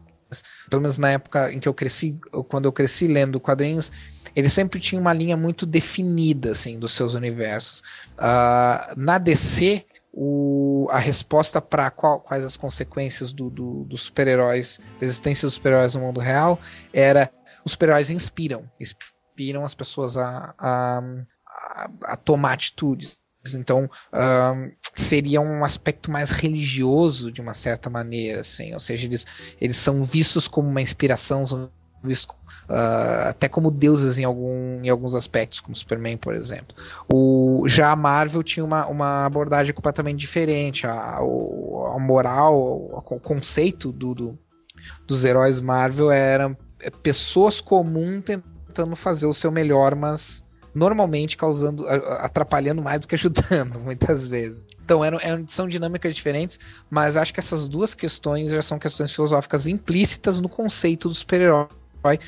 pelo 0.68 0.82
menos 0.82 0.98
na 0.98 1.10
época 1.10 1.52
em 1.52 1.60
que 1.60 1.68
eu 1.68 1.74
cresci, 1.74 2.18
quando 2.48 2.66
eu 2.66 2.72
cresci 2.72 3.06
lendo 3.06 3.40
quadrinhos, 3.40 3.92
eles 4.34 4.52
sempre 4.52 4.80
tinham 4.80 5.00
uma 5.00 5.12
linha 5.12 5.36
muito 5.36 5.64
definida 5.64 6.50
assim 6.50 6.78
dos 6.78 6.92
seus 6.92 7.14
universos. 7.14 7.80
Uh, 8.18 8.94
na 8.96 9.18
DC, 9.18 9.86
o, 10.12 10.88
a 10.90 10.98
resposta 10.98 11.60
para 11.60 11.90
quais 11.90 12.44
as 12.44 12.56
consequências 12.56 13.32
do, 13.32 13.48
do, 13.48 13.84
dos 13.84 14.02
super-heróis, 14.02 14.80
da 14.98 15.06
existência 15.06 15.46
dos 15.46 15.54
super-heróis 15.54 15.94
no 15.94 16.00
mundo 16.00 16.20
real, 16.20 16.58
era 16.92 17.30
os 17.64 17.72
super-heróis 17.72 18.10
inspiram, 18.10 18.68
inspiram 18.80 19.64
as 19.64 19.74
pessoas 19.74 20.16
a, 20.16 20.54
a, 20.58 21.02
a, 21.46 21.90
a 22.04 22.16
tomar 22.16 22.52
atitudes. 22.52 23.18
Então 23.54 23.88
um, 24.12 24.72
seria 24.94 25.40
um 25.40 25.64
aspecto 25.64 26.10
mais 26.10 26.30
religioso 26.30 27.30
de 27.30 27.40
uma 27.40 27.54
certa 27.54 27.90
maneira, 27.90 28.40
assim. 28.40 28.72
Ou 28.72 28.80
seja, 28.80 29.06
eles, 29.06 29.26
eles 29.60 29.76
são 29.76 30.02
vistos 30.02 30.48
como 30.48 30.68
uma 30.68 30.80
inspiração, 30.80 31.46
são 31.46 31.70
vistos 32.02 32.34
uh, 32.68 33.28
até 33.28 33.48
como 33.48 33.70
deuses 33.70 34.18
em, 34.18 34.24
algum, 34.24 34.82
em 34.82 34.88
alguns 34.88 35.14
aspectos, 35.14 35.60
como 35.60 35.74
Superman, 35.74 36.16
por 36.16 36.34
exemplo. 36.34 36.76
O, 37.12 37.64
já 37.66 37.90
a 37.90 37.96
Marvel 37.96 38.42
tinha 38.42 38.64
uma, 38.64 38.86
uma 38.86 39.26
abordagem 39.26 39.74
completamente 39.74 40.18
diferente. 40.18 40.86
A, 40.86 41.18
a 41.18 41.98
moral, 41.98 42.56
o, 42.56 43.20
conceito 43.20 43.92
do, 43.92 44.14
do, 44.14 44.38
dos 45.06 45.24
heróis 45.24 45.60
Marvel 45.60 46.10
era 46.10 46.56
pessoas 47.02 47.60
comuns 47.60 48.22
tentando 48.24 48.94
fazer 48.94 49.26
o 49.26 49.34
seu 49.34 49.50
melhor, 49.50 49.94
mas 49.94 50.45
normalmente 50.76 51.38
causando, 51.38 51.88
atrapalhando 51.88 52.82
mais 52.82 53.00
do 53.00 53.08
que 53.08 53.14
ajudando, 53.14 53.80
muitas 53.80 54.28
vezes. 54.28 54.62
Então 54.84 55.02
eram, 55.02 55.18
são 55.48 55.66
dinâmicas 55.66 56.14
diferentes, 56.14 56.60
mas 56.90 57.16
acho 57.16 57.32
que 57.32 57.40
essas 57.40 57.66
duas 57.66 57.94
questões 57.94 58.52
já 58.52 58.60
são 58.60 58.78
questões 58.78 59.10
filosóficas 59.12 59.66
implícitas 59.66 60.38
no 60.38 60.50
conceito 60.50 61.08
do 61.08 61.14
super-herói, 61.14 61.66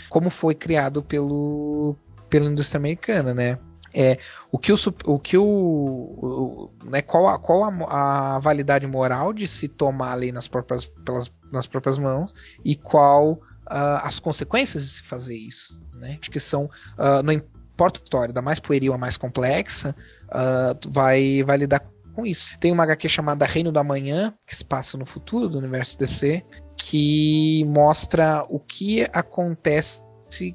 como 0.08 0.30
foi 0.30 0.54
criado 0.54 1.02
pelo, 1.02 1.94
pela 2.30 2.46
indústria 2.46 2.78
americana, 2.78 3.34
né? 3.34 3.58
É, 3.92 4.18
o 4.50 4.58
que 4.58 4.72
o, 4.72 4.76
o 5.06 5.18
que 5.18 5.36
o, 5.36 5.44
o 5.44 6.70
né, 6.84 7.00
qual, 7.02 7.26
a, 7.26 7.38
qual 7.38 7.64
a, 7.64 8.36
a, 8.36 8.38
validade 8.38 8.86
moral 8.86 9.32
de 9.32 9.46
se 9.46 9.66
tomar 9.66 10.12
a 10.12 10.14
lei 10.14 10.30
nas 10.30 10.46
próprias, 10.46 10.84
pelas, 10.84 11.32
nas 11.50 11.66
próprias 11.66 11.98
mãos 11.98 12.34
e 12.64 12.76
qual 12.76 13.32
uh, 13.32 14.00
as 14.02 14.20
consequências 14.20 14.84
de 14.84 14.90
se 14.90 15.02
fazer 15.02 15.36
isso, 15.36 15.80
né? 15.94 16.18
Acho 16.20 16.30
que 16.30 16.38
são 16.38 16.66
uh, 16.66 17.22
não 17.24 17.32
importa 17.78 18.00
a 18.00 18.02
história, 18.02 18.34
da 18.34 18.42
mais 18.42 18.58
pueril 18.58 18.92
a 18.92 18.98
mais 18.98 19.16
complexa, 19.16 19.94
uh, 20.26 20.90
vai, 20.90 21.44
vai 21.44 21.56
lidar 21.56 21.80
com 22.12 22.26
isso. 22.26 22.50
Tem 22.58 22.72
uma 22.72 22.82
HQ 22.82 23.08
chamada 23.08 23.46
Reino 23.46 23.70
da 23.70 23.84
Manhã, 23.84 24.34
que 24.44 24.56
se 24.56 24.64
passa 24.64 24.98
no 24.98 25.06
futuro 25.06 25.48
do 25.48 25.58
universo 25.58 25.96
DC, 25.96 26.44
que 26.76 27.64
mostra 27.68 28.44
o 28.48 28.58
que 28.58 29.08
acontece 29.12 30.02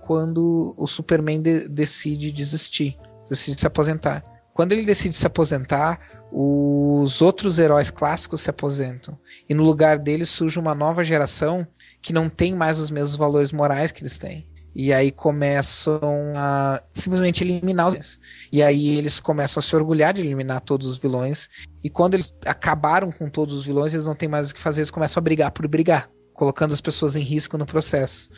quando 0.02 0.76
o 0.78 0.86
Superman 0.86 1.42
de 1.42 1.68
decide 1.70 2.32
desistir, 2.32 2.98
decide 3.30 3.60
se 3.60 3.66
aposentar. 3.66 4.24
Quando 4.54 4.74
ele 4.74 4.86
decide 4.86 5.16
se 5.16 5.26
aposentar, 5.26 6.00
os 6.32 7.22
outros 7.22 7.58
heróis 7.58 7.90
clássicos 7.90 8.42
se 8.42 8.50
aposentam. 8.50 9.18
E 9.50 9.54
no 9.54 9.64
lugar 9.64 9.98
deles 9.98 10.30
surge 10.30 10.60
uma 10.60 10.76
nova 10.76 11.04
geração 11.04 11.66
que 12.02 12.14
não 12.14 12.30
tem 12.30 12.54
mais 12.54 12.78
os 12.78 12.92
mesmos 12.92 13.16
valores 13.16 13.52
morais 13.52 13.92
que 13.92 14.04
eles 14.04 14.18
têm. 14.18 14.48
E 14.76 14.92
aí 14.92 15.12
começam 15.12 16.02
a 16.36 16.82
simplesmente 16.92 17.44
eliminar 17.44 17.88
os 17.88 17.94
vilões. 17.94 18.20
E 18.52 18.64
aí 18.64 18.98
eles 18.98 19.20
começam 19.20 19.60
a 19.60 19.64
se 19.64 19.76
orgulhar 19.76 20.14
de 20.14 20.22
eliminar 20.22 20.62
todos 20.62 20.88
os 20.88 20.98
vilões. 20.98 21.50
E 21.84 21.90
quando 21.90 22.16
eles 22.16 22.34
acabaram 22.46 23.12
com 23.12 23.30
todos 23.30 23.54
os 23.54 23.66
vilões, 23.66 23.94
eles 23.94 24.06
não 24.06 24.16
têm 24.16 24.30
mais 24.30 24.50
o 24.50 24.56
que 24.56 24.60
fazer, 24.60 24.82
eles 24.82 24.92
começam 24.92 25.22
a 25.22 25.24
brigar 25.24 25.52
por 25.52 25.68
brigar, 25.68 26.10
colocando 26.34 26.74
as 26.74 26.82
pessoas 26.82 27.16
em 27.16 27.22
risco 27.22 27.58
no 27.58 27.66
processo. 27.66 28.30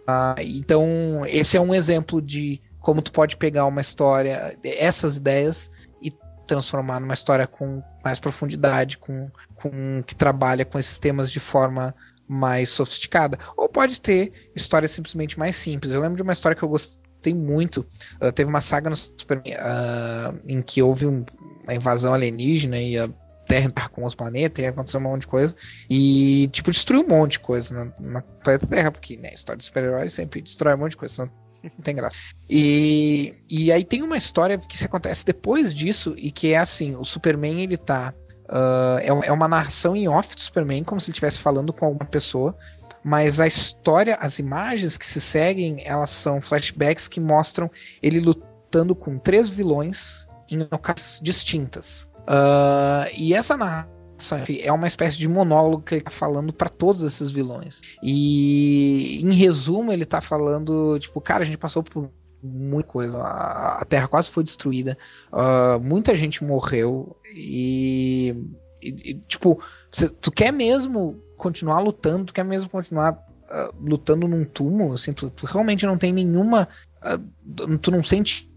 Uh, 0.00 0.40
então, 0.40 1.22
esse 1.26 1.56
é 1.56 1.60
um 1.60 1.74
exemplo 1.74 2.20
de 2.20 2.60
como 2.80 3.02
tu 3.02 3.12
pode 3.12 3.36
pegar 3.36 3.66
uma 3.66 3.80
história, 3.80 4.56
essas 4.64 5.18
ideias, 5.18 5.70
e 6.00 6.10
transformar 6.46 6.98
numa 7.00 7.12
história 7.12 7.46
com 7.46 7.82
mais 8.02 8.18
profundidade, 8.18 8.96
com, 8.96 9.30
com 9.54 10.02
que 10.02 10.14
trabalha 10.14 10.64
com 10.64 10.78
esses 10.78 10.98
temas 10.98 11.30
de 11.30 11.38
forma 11.38 11.94
mais 12.28 12.68
sofisticada. 12.68 13.38
Ou 13.56 13.68
pode 13.68 14.00
ter 14.00 14.32
histórias 14.54 14.90
simplesmente 14.90 15.38
mais 15.38 15.56
simples. 15.56 15.92
Eu 15.92 16.00
lembro 16.00 16.16
de 16.16 16.22
uma 16.22 16.32
história 16.32 16.56
que 16.56 16.62
eu 16.62 16.68
gostei 16.68 17.34
muito. 17.34 17.86
Uh, 18.20 18.30
teve 18.32 18.48
uma 18.48 18.60
saga 18.60 18.90
no 18.90 18.96
Super, 18.96 19.38
uh, 19.38 20.38
em 20.46 20.60
que 20.60 20.82
houve 20.82 21.06
um, 21.06 21.24
uma 21.64 21.74
invasão 21.74 22.12
alienígena 22.12 22.78
e 22.78 22.98
a 22.98 23.08
Terra 23.46 23.88
com 23.90 24.04
os 24.04 24.14
planetas 24.14 24.62
e 24.62 24.66
aconteceu 24.66 25.00
um 25.00 25.04
monte 25.04 25.22
de 25.22 25.28
coisa. 25.28 25.56
E, 25.88 26.48
tipo, 26.52 26.70
destruiu 26.70 27.02
um 27.02 27.08
monte 27.08 27.32
de 27.32 27.40
coisa 27.40 27.74
na, 27.74 27.92
na 27.98 28.22
planeta 28.22 28.66
Terra, 28.66 28.92
porque, 28.92 29.16
né, 29.16 29.32
história 29.32 29.58
de 29.58 29.64
super-heróis 29.64 30.12
sempre 30.12 30.42
destrói 30.42 30.74
um 30.74 30.78
monte 30.78 30.90
de 30.90 30.98
coisa, 30.98 31.14
senão 31.14 31.30
não 31.62 31.82
tem 31.82 31.94
graça. 31.94 32.16
E, 32.48 33.34
e 33.48 33.72
aí 33.72 33.84
tem 33.84 34.02
uma 34.02 34.16
história 34.16 34.58
que 34.58 34.76
se 34.76 34.84
acontece 34.84 35.24
depois 35.24 35.74
disso 35.74 36.14
e 36.16 36.30
que 36.30 36.52
é 36.52 36.58
assim, 36.58 36.94
o 36.94 37.04
Superman 37.04 37.62
ele 37.62 37.76
tá 37.76 38.14
Uh, 38.48 38.98
é, 39.00 39.28
é, 39.28 39.32
uma 39.32 39.46
narração 39.46 39.94
em 39.94 40.08
off 40.08 40.34
do 40.34 40.40
Superman, 40.40 40.82
como 40.82 41.00
se 41.00 41.06
ele 41.06 41.12
estivesse 41.12 41.40
falando 41.40 41.72
com 41.72 41.84
alguma 41.84 42.06
pessoa. 42.06 42.56
Mas 43.04 43.40
a 43.40 43.46
história, 43.46 44.16
as 44.16 44.38
imagens 44.38 44.96
que 44.96 45.06
se 45.06 45.20
seguem, 45.20 45.82
elas 45.86 46.10
são 46.10 46.40
flashbacks 46.40 47.08
que 47.08 47.20
mostram 47.20 47.70
ele 48.02 48.20
lutando 48.20 48.94
com 48.94 49.18
três 49.18 49.48
vilões 49.48 50.26
em 50.50 50.62
ocasiões 50.62 51.20
distintas. 51.22 52.08
Uh, 52.22 53.08
e 53.16 53.34
essa 53.34 53.56
narração 53.56 54.42
é 54.60 54.72
uma 54.72 54.86
espécie 54.86 55.16
de 55.16 55.28
monólogo 55.28 55.82
que 55.82 55.94
ele 55.94 56.00
está 56.00 56.10
falando 56.10 56.52
para 56.52 56.68
todos 56.68 57.02
esses 57.02 57.30
vilões. 57.30 57.80
E 58.02 59.20
em 59.22 59.32
resumo, 59.32 59.92
ele 59.92 60.02
está 60.02 60.20
falando, 60.20 60.98
tipo, 60.98 61.20
cara, 61.20 61.42
a 61.42 61.46
gente 61.46 61.58
passou 61.58 61.82
por 61.82 62.10
muita 62.42 62.88
coisa. 62.88 63.18
A, 63.20 63.84
Terra 63.84 64.08
quase 64.08 64.30
foi 64.30 64.44
destruída. 64.44 64.96
Uh, 65.32 65.80
muita 65.80 66.14
gente 66.14 66.44
morreu. 66.44 67.16
E, 67.34 68.34
e, 68.82 69.10
e 69.10 69.14
tipo, 69.26 69.60
cê, 69.90 70.08
tu 70.08 70.30
quer 70.30 70.52
mesmo 70.52 71.20
continuar 71.36 71.80
lutando? 71.80 72.26
Tu 72.26 72.34
quer 72.34 72.44
mesmo 72.44 72.70
continuar 72.70 73.12
uh, 73.12 73.74
lutando 73.80 74.28
num 74.28 74.44
túmulo? 74.44 74.94
Assim, 74.94 75.12
tu, 75.12 75.30
tu, 75.30 75.46
realmente 75.46 75.86
não 75.86 75.98
tem 75.98 76.12
nenhuma. 76.12 76.68
Uh, 77.02 77.78
tu 77.78 77.90
não 77.90 78.02
sente 78.02 78.50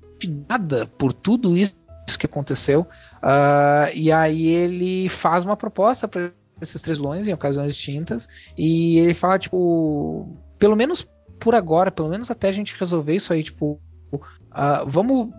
nada 0.47 0.85
por 0.97 1.13
tudo 1.13 1.57
isso 1.57 1.75
que 2.19 2.25
aconteceu. 2.25 2.85
e 3.95 4.11
aí 4.11 4.47
ele 4.47 5.07
faz 5.07 5.45
uma 5.45 5.55
proposta 5.55 6.07
para 6.07 6.31
esses 6.61 6.81
três 6.81 6.99
loões 6.99 7.27
em 7.27 7.33
ocasiões 7.33 7.75
distintas. 7.75 8.27
E 8.57 8.97
ele 8.99 9.13
fala, 9.13 9.39
tipo, 9.39 10.27
pelo 10.59 10.75
menos 10.75 11.07
por 11.41 11.55
agora, 11.55 11.91
pelo 11.91 12.07
menos 12.07 12.29
até 12.29 12.47
a 12.47 12.51
gente 12.51 12.79
resolver 12.79 13.15
isso 13.15 13.33
aí, 13.33 13.43
tipo, 13.43 13.81
uh, 14.13 14.85
vamos 14.85 15.29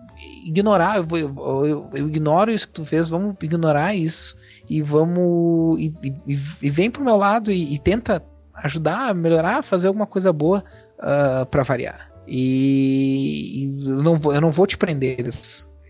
ignorar, 0.45 0.97
eu, 0.97 1.07
eu, 1.17 1.65
eu, 1.65 1.89
eu, 1.93 2.07
ignoro 2.07 2.51
isso 2.51 2.67
que 2.67 2.73
tu 2.73 2.85
fez, 2.85 3.07
vamos 3.07 3.35
ignorar 3.41 3.95
isso 3.95 4.35
e 4.69 4.81
vamos 4.81 5.79
e, 5.79 5.93
e, 6.27 6.37
e 6.61 6.69
vem 6.69 6.91
pro 6.91 7.03
meu 7.03 7.15
lado 7.15 7.51
e, 7.51 7.73
e, 7.73 7.79
tenta 7.79 8.21
ajudar, 8.55 9.15
melhorar, 9.15 9.63
fazer 9.63 9.87
alguma 9.87 10.05
coisa 10.05 10.31
boa 10.31 10.59
uh, 10.99 11.41
ah, 11.41 11.47
para 11.49 11.63
variar. 11.63 12.11
E, 12.27 13.79
eu, 13.85 14.03
não 14.03 14.17
vou, 14.17 14.33
eu 14.33 14.41
não 14.41 14.51
vou 14.51 14.67
te 14.67 14.77
prender. 14.77 15.25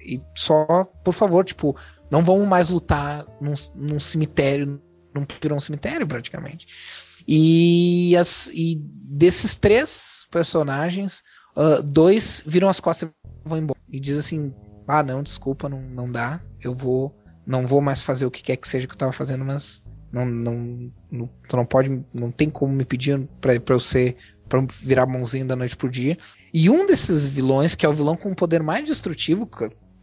E 0.05 0.22
só, 0.36 0.86
por 1.03 1.14
favor, 1.14 1.43
tipo, 1.43 1.76
não 2.09 2.24
vamos 2.24 2.47
mais 2.47 2.70
lutar 2.70 3.26
num, 3.41 3.53
num 3.76 3.99
cemitério, 3.99 4.82
não 5.14 5.26
virou 5.41 5.57
um 5.57 5.61
cemitério 5.61 6.07
praticamente. 6.07 6.68
E, 7.28 8.15
as, 8.17 8.47
e 8.53 8.76
desses 8.82 9.57
três 9.57 10.26
personagens, 10.32 11.24
uh, 11.55 11.82
dois 11.82 12.43
viram 12.45 12.69
as 12.69 12.80
costas 12.80 13.09
e 13.09 13.49
vão 13.49 13.57
embora. 13.57 13.80
E 13.89 13.99
diz 13.99 14.17
assim: 14.17 14.53
Ah, 14.88 15.03
não, 15.03 15.24
desculpa, 15.24 15.69
não, 15.69 15.82
não 15.82 16.11
dá. 16.11 16.41
Eu 16.61 16.74
vou. 16.74 17.15
Não 17.45 17.67
vou 17.67 17.82
mais 17.82 18.01
fazer 18.01 18.26
o 18.26 18.32
que 18.32 18.41
quer 18.41 18.55
que 18.55 18.67
seja 18.67 18.88
que 18.88 18.93
eu 18.93 18.97
tava 18.97 19.11
fazendo, 19.11 19.43
mas 19.43 19.84
não, 20.13 20.26
não, 20.26 20.91
não, 21.11 21.30
tu 21.49 21.57
não 21.57 21.65
pode, 21.65 22.05
não 22.13 22.32
tem 22.32 22.49
como 22.49 22.71
me 22.71 22.86
pedir 22.86 23.28
pra 23.41 23.53
eu 23.67 23.80
ser, 23.80 24.15
pra 24.47 24.63
virar 24.80 25.05
mãozinha 25.05 25.43
da 25.43 25.55
noite 25.55 25.76
pro 25.76 25.89
dia. 25.89 26.17
E 26.53 26.69
um 26.69 26.86
desses 26.86 27.26
vilões, 27.26 27.76
que 27.76 27.86
é 27.86 27.89
o 27.89 27.93
vilão 27.93 28.15
com 28.15 28.32
o 28.32 28.36
poder 28.36 28.63
mais 28.63 28.86
destrutivo, 28.86 29.49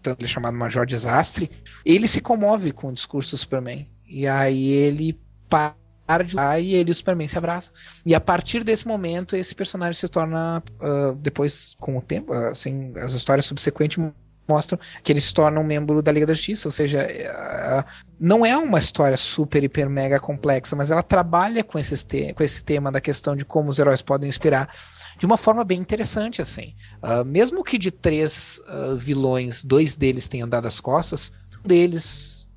ele 0.05 0.17
é 0.21 0.27
chamado 0.27 0.57
Major 0.57 0.85
Desastre, 0.85 1.51
ele 1.85 2.09
se 2.09 2.21
comove 2.21 2.73
com 2.73 2.89
o 2.89 2.93
discurso 2.93 3.31
do 3.31 3.39
Superman. 3.39 3.89
E 4.07 4.27
aí 4.27 4.69
ele 4.69 5.19
para 5.49 5.77
de 6.19 6.37
e 6.37 6.75
ele 6.75 6.91
e 6.91 6.93
o 6.93 6.95
Superman 6.95 7.29
se 7.29 7.39
abraçam. 7.39 7.75
E 8.05 8.15
a 8.15 8.21
partir 8.21 8.65
desse 8.65 8.87
momento, 8.87 9.37
esse 9.37 9.55
personagem 9.55 9.99
se 9.99 10.09
torna, 10.09 10.63
uh, 10.81 11.15
depois, 11.17 11.75
com 11.81 11.97
o 11.97 12.03
tempo, 12.03 12.33
assim, 12.33 12.93
as 12.97 13.13
histórias 13.13 13.47
subsequentes 13.47 13.99
mostram 14.49 14.79
que 15.03 15.13
ele 15.13 15.21
se 15.21 15.33
torna 15.33 15.61
um 15.61 15.65
membro 15.65 16.03
da 16.03 16.11
Liga 16.11 16.27
da 16.27 16.35
Justiça, 16.35 16.67
ou 16.67 16.73
seja, 16.73 17.07
uh, 17.07 17.89
não 18.19 18.45
é 18.45 18.57
uma 18.57 18.79
história 18.79 19.17
super, 19.17 19.63
hiper, 19.63 19.89
mega 19.89 20.19
complexa, 20.19 20.75
mas 20.75 20.91
ela 20.91 21.03
trabalha 21.03 21.63
com, 21.63 21.79
esses 21.79 22.07
com 22.35 22.43
esse 22.43 22.65
tema 22.65 22.91
da 22.91 23.01
questão 23.01 23.37
de 23.37 23.45
como 23.45 23.71
os 23.71 23.79
heróis 23.79 24.03
podem 24.03 24.29
inspirar 24.29 24.75
de 25.17 25.27
uma 25.27 25.37
forma 25.37 25.63
bem 25.65 25.79
interessante, 25.79 26.41
assim. 26.41 26.75
Uh, 27.03 27.25
mesmo 27.25 27.63
que 27.63 27.79
de 27.79 27.91
três 27.91 28.61
uh, 28.69 28.97
vilões, 28.97 29.63
dois 29.63 29.97
deles 29.97 30.29
tenham 30.29 30.49
dado 30.49 30.67
as 30.67 30.81
costas, 30.81 31.33
um 31.65 31.69
deles 31.69 32.49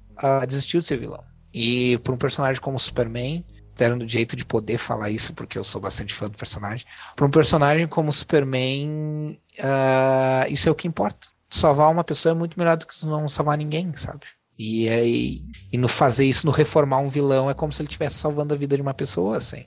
desistiu 0.47 0.79
de 0.79 0.85
ser 0.85 0.97
vilão. 0.97 1.21
E 1.53 1.97
para 1.99 2.13
um 2.13 2.17
personagem 2.17 2.61
como 2.61 2.79
Superman, 2.79 3.45
deram 3.75 3.97
do 3.97 4.07
jeito 4.07 4.35
de 4.35 4.45
poder 4.45 4.77
falar 4.77 5.09
isso, 5.09 5.33
porque 5.33 5.57
eu 5.57 5.63
sou 5.63 5.81
bastante 5.81 6.13
fã 6.13 6.27
do 6.29 6.37
personagem. 6.37 6.85
Para 7.15 7.25
um 7.25 7.31
personagem 7.31 7.87
como 7.87 8.11
Superman, 8.11 9.37
uh, 9.59 10.51
isso 10.51 10.67
é 10.67 10.71
o 10.71 10.75
que 10.75 10.87
importa. 10.87 11.27
Salvar 11.49 11.91
uma 11.91 12.03
pessoa 12.03 12.33
é 12.33 12.37
muito 12.37 12.57
melhor 12.57 12.77
do 12.77 12.87
que 12.87 13.05
não 13.05 13.29
salvar 13.29 13.57
ninguém, 13.57 13.95
sabe? 13.95 14.25
E, 14.57 14.87
e, 14.87 15.43
e 15.71 15.77
no 15.77 15.87
fazer 15.87 16.25
isso, 16.25 16.45
no 16.45 16.51
reformar 16.51 16.99
um 16.99 17.09
vilão, 17.09 17.49
é 17.49 17.53
como 17.53 17.73
se 17.73 17.81
ele 17.81 17.87
estivesse 17.87 18.15
salvando 18.15 18.53
a 18.53 18.57
vida 18.57 18.75
de 18.75 18.81
uma 18.81 18.93
pessoa, 18.93 19.37
assim. 19.37 19.65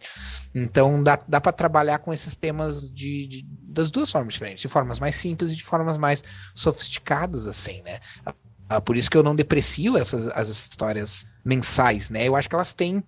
Então 0.54 1.02
dá, 1.02 1.18
dá 1.26 1.40
para 1.40 1.52
trabalhar 1.52 1.98
com 1.98 2.12
esses 2.12 2.36
temas 2.36 2.90
de, 2.90 3.26
de, 3.26 3.46
das 3.68 3.90
duas 3.90 4.10
formas 4.10 4.32
diferentes, 4.32 4.62
de 4.62 4.68
formas 4.68 5.00
mais 5.00 5.16
simples 5.16 5.52
e 5.52 5.56
de 5.56 5.64
formas 5.64 5.98
mais 5.98 6.22
sofisticadas, 6.54 7.46
assim, 7.46 7.82
né? 7.82 8.00
Uh, 8.70 8.80
por 8.82 8.96
isso 8.96 9.10
que 9.10 9.16
eu 9.16 9.22
não 9.22 9.36
deprecio 9.36 9.96
essas 9.96 10.28
as 10.28 10.48
histórias 10.48 11.26
mensais, 11.44 12.10
né? 12.10 12.26
Eu 12.26 12.34
acho 12.34 12.48
que 12.48 12.54
elas 12.54 12.74
têm 12.74 12.98
uh, 12.98 13.04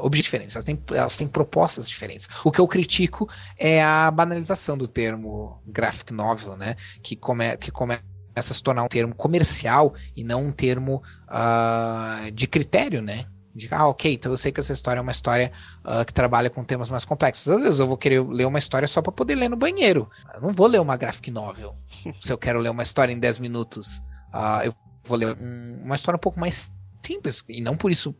objetivos 0.00 0.24
diferentes, 0.24 0.56
elas 0.56 0.64
têm, 0.64 0.82
elas 0.90 1.16
têm 1.16 1.26
propostas 1.26 1.88
diferentes. 1.88 2.28
O 2.44 2.50
que 2.50 2.60
eu 2.60 2.68
critico 2.68 3.28
é 3.56 3.82
a 3.82 4.10
banalização 4.10 4.76
do 4.76 4.86
termo 4.86 5.62
graphic 5.66 6.12
novel, 6.12 6.56
né? 6.56 6.76
Que, 7.02 7.16
come, 7.16 7.56
que 7.56 7.70
começa 7.70 8.02
a 8.36 8.42
se 8.42 8.62
tornar 8.62 8.84
um 8.84 8.88
termo 8.88 9.14
comercial 9.14 9.94
e 10.14 10.22
não 10.22 10.44
um 10.44 10.52
termo 10.52 11.02
uh, 11.28 12.30
de 12.30 12.46
critério, 12.46 13.00
né? 13.00 13.26
De, 13.54 13.66
ah, 13.72 13.88
ok, 13.88 14.12
então 14.12 14.30
eu 14.30 14.36
sei 14.36 14.52
que 14.52 14.60
essa 14.60 14.72
história 14.72 15.00
é 15.00 15.02
uma 15.02 15.10
história 15.10 15.50
uh, 15.84 16.04
que 16.04 16.12
trabalha 16.12 16.48
com 16.50 16.62
temas 16.62 16.88
mais 16.88 17.04
complexos. 17.04 17.48
Às 17.50 17.62
vezes 17.62 17.80
eu 17.80 17.86
vou 17.86 17.96
querer 17.96 18.22
ler 18.22 18.46
uma 18.46 18.58
história 18.58 18.86
só 18.86 19.02
para 19.02 19.10
poder 19.10 19.34
ler 19.34 19.48
no 19.48 19.56
banheiro. 19.56 20.08
Eu 20.34 20.42
não 20.42 20.52
vou 20.52 20.66
ler 20.66 20.80
uma 20.80 20.96
graphic 20.96 21.30
novel. 21.30 21.74
se 22.20 22.32
eu 22.32 22.38
quero 22.38 22.60
ler 22.60 22.70
uma 22.70 22.82
história 22.82 23.12
em 23.12 23.18
10 23.18 23.38
minutos, 23.40 23.98
uh, 24.32 24.62
eu 24.64 24.72
vou 25.08 25.18
ler 25.18 25.36
um, 25.40 25.80
uma 25.84 25.96
história 25.96 26.16
um 26.16 26.20
pouco 26.20 26.38
mais 26.38 26.72
simples, 27.02 27.42
e 27.48 27.60
não 27.60 27.76
por 27.76 27.90
isso 27.90 28.14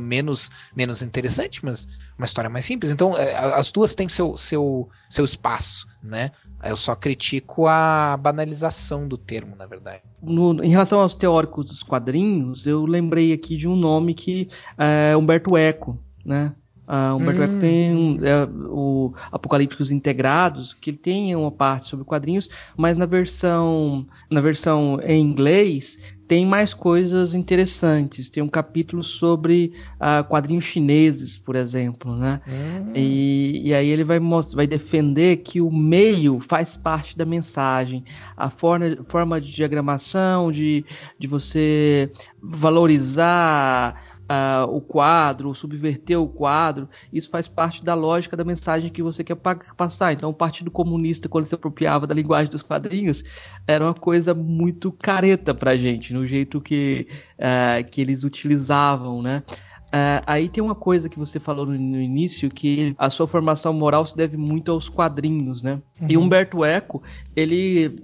menos, 0.00 0.50
menos 0.76 1.00
interessante, 1.00 1.64
mas 1.64 1.86
uma 2.18 2.24
história 2.24 2.50
mais 2.50 2.64
simples. 2.64 2.90
Então, 2.90 3.16
é, 3.16 3.34
as 3.34 3.72
duas 3.72 3.94
têm 3.94 4.08
seu, 4.08 4.36
seu, 4.36 4.88
seu 5.08 5.24
espaço, 5.24 5.86
né? 6.02 6.32
Eu 6.62 6.76
só 6.76 6.94
critico 6.94 7.66
a 7.66 8.16
banalização 8.16 9.08
do 9.08 9.16
termo, 9.16 9.56
na 9.56 9.66
verdade. 9.66 10.02
No, 10.22 10.62
em 10.62 10.68
relação 10.68 11.00
aos 11.00 11.14
teóricos 11.14 11.66
dos 11.66 11.82
quadrinhos, 11.82 12.66
eu 12.66 12.84
lembrei 12.84 13.32
aqui 13.32 13.56
de 13.56 13.66
um 13.66 13.76
nome 13.76 14.12
que 14.12 14.48
é 14.76 15.16
Humberto 15.16 15.56
Eco, 15.56 15.98
né? 16.24 16.54
Uh, 16.90 17.14
Humberto 17.14 17.40
hum. 17.40 17.44
Eco 17.44 17.58
tem 17.60 18.18
é, 18.22 18.48
o 18.68 19.14
Apocalípticos 19.30 19.92
Integrados, 19.92 20.74
que 20.74 20.90
ele 20.90 20.96
tem 20.96 21.36
uma 21.36 21.52
parte 21.52 21.86
sobre 21.86 22.04
quadrinhos, 22.04 22.50
mas 22.76 22.96
na 22.96 23.06
versão, 23.06 24.04
na 24.28 24.40
versão 24.40 24.98
em 25.04 25.20
inglês 25.20 26.16
tem 26.30 26.46
mais 26.46 26.72
coisas 26.72 27.34
interessantes. 27.34 28.30
Tem 28.30 28.40
um 28.40 28.48
capítulo 28.48 29.02
sobre 29.02 29.72
uh, 29.96 30.22
quadrinhos 30.28 30.62
chineses, 30.62 31.36
por 31.36 31.56
exemplo, 31.56 32.14
né? 32.16 32.40
Hum. 32.46 32.92
E, 32.94 33.62
e, 33.64 33.74
aí 33.74 33.88
ele 33.88 34.04
vai, 34.04 34.20
vai 34.54 34.64
defender 34.64 35.38
que 35.38 35.60
o 35.60 35.72
meio 35.72 36.40
faz 36.48 36.76
parte 36.76 37.18
da 37.18 37.24
mensagem. 37.24 38.04
A 38.36 38.48
forma, 38.48 38.98
forma 39.08 39.40
de 39.40 39.52
diagramação, 39.52 40.52
de, 40.52 40.84
de 41.18 41.26
você 41.26 42.12
valorizar 42.40 44.09
uh, 44.30 44.72
o 44.72 44.80
quadro, 44.80 45.52
subverter 45.54 46.20
o 46.20 46.28
quadro, 46.28 46.88
isso 47.12 47.28
faz 47.28 47.48
parte 47.48 47.84
da 47.84 47.94
lógica 47.94 48.36
da 48.36 48.44
mensagem 48.44 48.90
que 48.90 49.02
você 49.02 49.24
quer 49.24 49.36
passar. 49.76 50.12
Então, 50.12 50.30
o 50.30 50.34
Partido 50.34 50.70
Comunista, 50.70 51.28
quando 51.28 51.46
se 51.46 51.54
apropriava 51.54 52.06
da 52.06 52.14
linguagem 52.14 52.50
dos 52.50 52.62
quadrinhos, 52.62 53.24
era 53.66 53.84
uma 53.84 53.94
coisa 53.94 54.32
muito 54.32 54.92
careta 54.92 55.52
pra 55.52 55.76
gente, 55.76 56.14
no 56.14 56.26
jeito 56.26 56.60
que, 56.60 57.08
uh, 57.38 57.90
que 57.90 58.00
eles 58.00 58.22
utilizavam, 58.22 59.20
né? 59.20 59.42
Uh, 59.90 60.22
aí 60.24 60.48
tem 60.48 60.62
uma 60.62 60.74
coisa 60.74 61.08
que 61.08 61.18
você 61.18 61.40
falou 61.40 61.66
no, 61.66 61.72
no, 61.72 62.00
início, 62.00 62.48
que 62.48 62.94
a 62.96 63.10
sua 63.10 63.26
formação 63.26 63.72
moral 63.72 64.06
se 64.06 64.16
deve 64.16 64.36
muito 64.36 64.70
aos 64.70 64.88
quadrinhos, 64.88 65.64
né? 65.64 65.82
Uhum. 66.00 66.06
E 66.08 66.16
Humberto 66.16 66.64
Eco, 66.64 67.02
ele, 67.34 67.96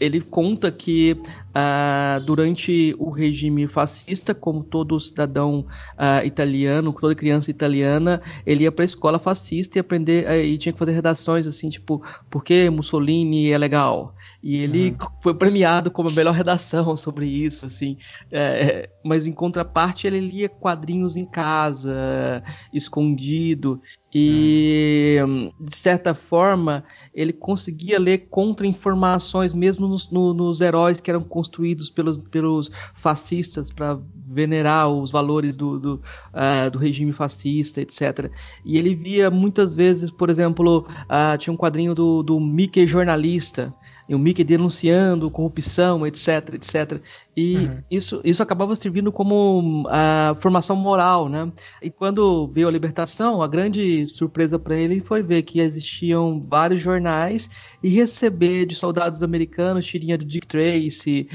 ele 0.00 0.22
conta 0.22 0.72
que 0.72 1.12
uh, 1.12 2.24
durante 2.24 2.96
o 2.98 3.10
regime 3.10 3.66
fascista, 3.66 4.34
como 4.34 4.64
todo 4.64 4.98
cidadão 4.98 5.66
uh, 5.98 6.26
italiano, 6.26 6.94
toda 6.94 7.14
criança 7.14 7.50
italiana, 7.50 8.22
ele 8.46 8.64
ia 8.64 8.72
para 8.72 8.84
a 8.84 8.86
escola 8.86 9.18
fascista 9.18 9.78
e 9.78 9.80
aprender 9.80 10.26
e 10.46 10.56
tinha 10.56 10.72
que 10.72 10.78
fazer 10.78 10.92
redações 10.92 11.46
assim, 11.46 11.68
tipo, 11.68 12.02
por 12.30 12.42
que 12.42 12.70
Mussolini 12.70 13.50
é 13.50 13.58
legal? 13.58 14.14
E 14.46 14.58
ele 14.58 14.90
uhum. 14.90 15.08
foi 15.22 15.32
premiado 15.32 15.90
como 15.90 16.10
a 16.10 16.12
melhor 16.12 16.34
redação 16.34 16.94
sobre 16.98 17.26
isso, 17.26 17.64
assim. 17.64 17.96
É, 18.30 18.90
mas 19.02 19.26
em 19.26 19.32
contraparte, 19.32 20.06
ele 20.06 20.20
lia 20.20 20.50
quadrinhos 20.50 21.16
em 21.16 21.24
casa, 21.24 22.42
escondido. 22.70 23.80
E, 24.14 25.16
de 25.58 25.74
certa 25.74 26.14
forma, 26.14 26.84
ele 27.14 27.32
conseguia 27.32 27.98
ler 27.98 28.28
contra-informações, 28.28 29.54
mesmo 29.54 29.88
nos, 29.88 30.10
no, 30.10 30.34
nos, 30.34 30.60
heróis 30.60 31.00
que 31.00 31.10
eram 31.10 31.22
construídos 31.22 31.88
pelos, 31.88 32.18
pelos 32.18 32.70
fascistas 32.94 33.72
para 33.72 33.98
venerar 34.28 34.90
os 34.90 35.10
valores 35.10 35.56
do, 35.56 35.80
do, 35.80 35.94
uh, 36.34 36.70
do, 36.70 36.78
regime 36.78 37.12
fascista, 37.12 37.80
etc. 37.80 38.30
E 38.64 38.76
ele 38.76 38.94
via 38.94 39.30
muitas 39.30 39.74
vezes, 39.74 40.10
por 40.10 40.28
exemplo, 40.28 40.86
uh, 40.86 41.38
tinha 41.38 41.52
um 41.52 41.56
quadrinho 41.56 41.94
do, 41.94 42.22
do 42.22 42.38
Mickey 42.38 42.86
Jornalista, 42.86 43.74
o 44.08 44.18
Mickey 44.18 44.44
denunciando 44.44 45.30
corrupção, 45.30 46.06
etc, 46.06 46.54
etc. 46.54 47.00
E 47.36 47.56
uhum. 47.56 47.78
isso, 47.90 48.20
isso 48.24 48.42
acabava 48.42 48.76
servindo 48.76 49.10
como 49.10 49.86
a 49.88 50.34
formação 50.36 50.76
moral, 50.76 51.28
né? 51.28 51.50
E 51.82 51.90
quando 51.90 52.46
veio 52.48 52.68
a 52.68 52.70
libertação, 52.70 53.42
a 53.42 53.48
grande 53.48 54.06
surpresa 54.08 54.58
para 54.58 54.76
ele 54.76 55.00
foi 55.00 55.22
ver 55.22 55.42
que 55.42 55.60
existiam 55.60 56.44
vários 56.46 56.82
jornais 56.82 57.48
e 57.82 57.88
receber 57.88 58.66
de 58.66 58.74
soldados 58.74 59.22
americanos 59.22 59.86
tirinha 59.86 60.18
do 60.18 60.24
Dick 60.24 60.46
Tracy, 60.46 61.28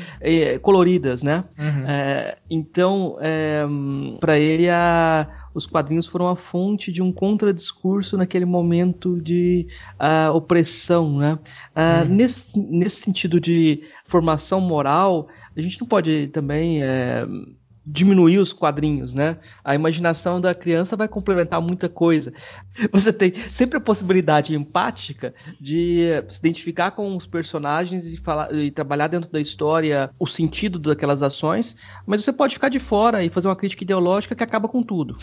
coloridas, 0.61 1.23
né? 1.23 1.43
Uhum. 1.57 1.87
É, 1.87 2.37
então, 2.49 3.17
é, 3.19 3.63
para 4.19 4.37
ele 4.37 4.69
a 4.69 5.38
os 5.53 5.65
quadrinhos 5.65 6.05
foram 6.05 6.27
a 6.27 6.35
fonte 6.35 6.91
de 6.91 7.01
um 7.01 7.11
contradiscurso 7.11 8.17
naquele 8.17 8.45
momento 8.45 9.19
de 9.19 9.67
uh, 9.99 10.33
opressão. 10.35 11.17
Né? 11.17 11.39
Uh, 11.75 12.05
nesse, 12.07 12.59
nesse 12.59 13.01
sentido 13.01 13.39
de 13.39 13.83
formação 14.05 14.61
moral, 14.61 15.27
a 15.55 15.61
gente 15.61 15.79
não 15.79 15.87
pode 15.87 16.27
também. 16.27 16.83
É, 16.83 17.25
diminuir 17.91 18.37
os 18.37 18.53
quadrinhos, 18.53 19.13
né? 19.13 19.37
A 19.63 19.73
imaginação 19.73 20.39
da 20.39 20.53
criança 20.53 20.95
vai 20.95 21.07
complementar 21.07 21.59
muita 21.59 21.89
coisa. 21.89 22.31
Você 22.91 23.11
tem 23.11 23.33
sempre 23.33 23.77
a 23.77 23.81
possibilidade 23.81 24.55
empática 24.55 25.33
de 25.59 26.23
se 26.29 26.39
identificar 26.39 26.91
com 26.91 27.15
os 27.15 27.25
personagens 27.25 28.05
e, 28.05 28.17
falar, 28.17 28.53
e 28.53 28.69
trabalhar 28.69 29.07
dentro 29.07 29.31
da 29.31 29.41
história 29.41 30.11
o 30.19 30.27
sentido 30.27 30.77
daquelas 30.77 31.23
ações, 31.23 31.75
mas 32.05 32.23
você 32.23 32.31
pode 32.31 32.53
ficar 32.53 32.69
de 32.69 32.79
fora 32.79 33.23
e 33.23 33.29
fazer 33.29 33.47
uma 33.47 33.55
crítica 33.55 33.83
ideológica 33.83 34.35
que 34.35 34.43
acaba 34.43 34.67
com 34.67 34.83
tudo. 34.83 35.17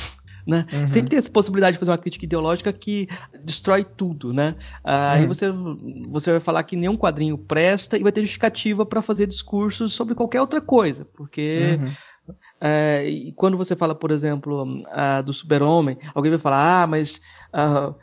Né? 0.46 0.64
Uhum. 0.72 0.86
Sempre 0.86 1.10
tem 1.10 1.18
essa 1.18 1.30
possibilidade 1.30 1.74
de 1.74 1.80
fazer 1.80 1.90
uma 1.90 1.98
crítica 1.98 2.24
ideológica 2.24 2.72
que 2.72 3.08
destrói 3.42 3.84
tudo, 3.84 4.32
né? 4.32 4.54
Aí 4.84 5.22
uhum. 5.22 5.28
você, 5.28 5.46
você 6.08 6.30
vai 6.30 6.40
falar 6.40 6.62
que 6.62 6.76
nenhum 6.76 6.96
quadrinho 6.96 7.36
presta 7.36 7.98
e 7.98 8.02
vai 8.02 8.12
ter 8.12 8.20
justificativa 8.20 8.86
para 8.86 9.02
fazer 9.02 9.26
discursos 9.26 9.92
sobre 9.92 10.14
qualquer 10.14 10.40
outra 10.40 10.60
coisa, 10.60 11.04
porque 11.04 11.76
uhum. 11.80 11.90
É, 12.60 13.06
e 13.06 13.32
quando 13.32 13.56
você 13.56 13.76
fala, 13.76 13.94
por 13.94 14.10
exemplo, 14.10 14.64
uh, 14.64 15.22
do 15.22 15.32
super-homem, 15.32 15.98
alguém 16.14 16.30
vai 16.30 16.38
falar, 16.38 16.82
ah, 16.82 16.86
mas 16.86 17.20
uh, 17.52 17.94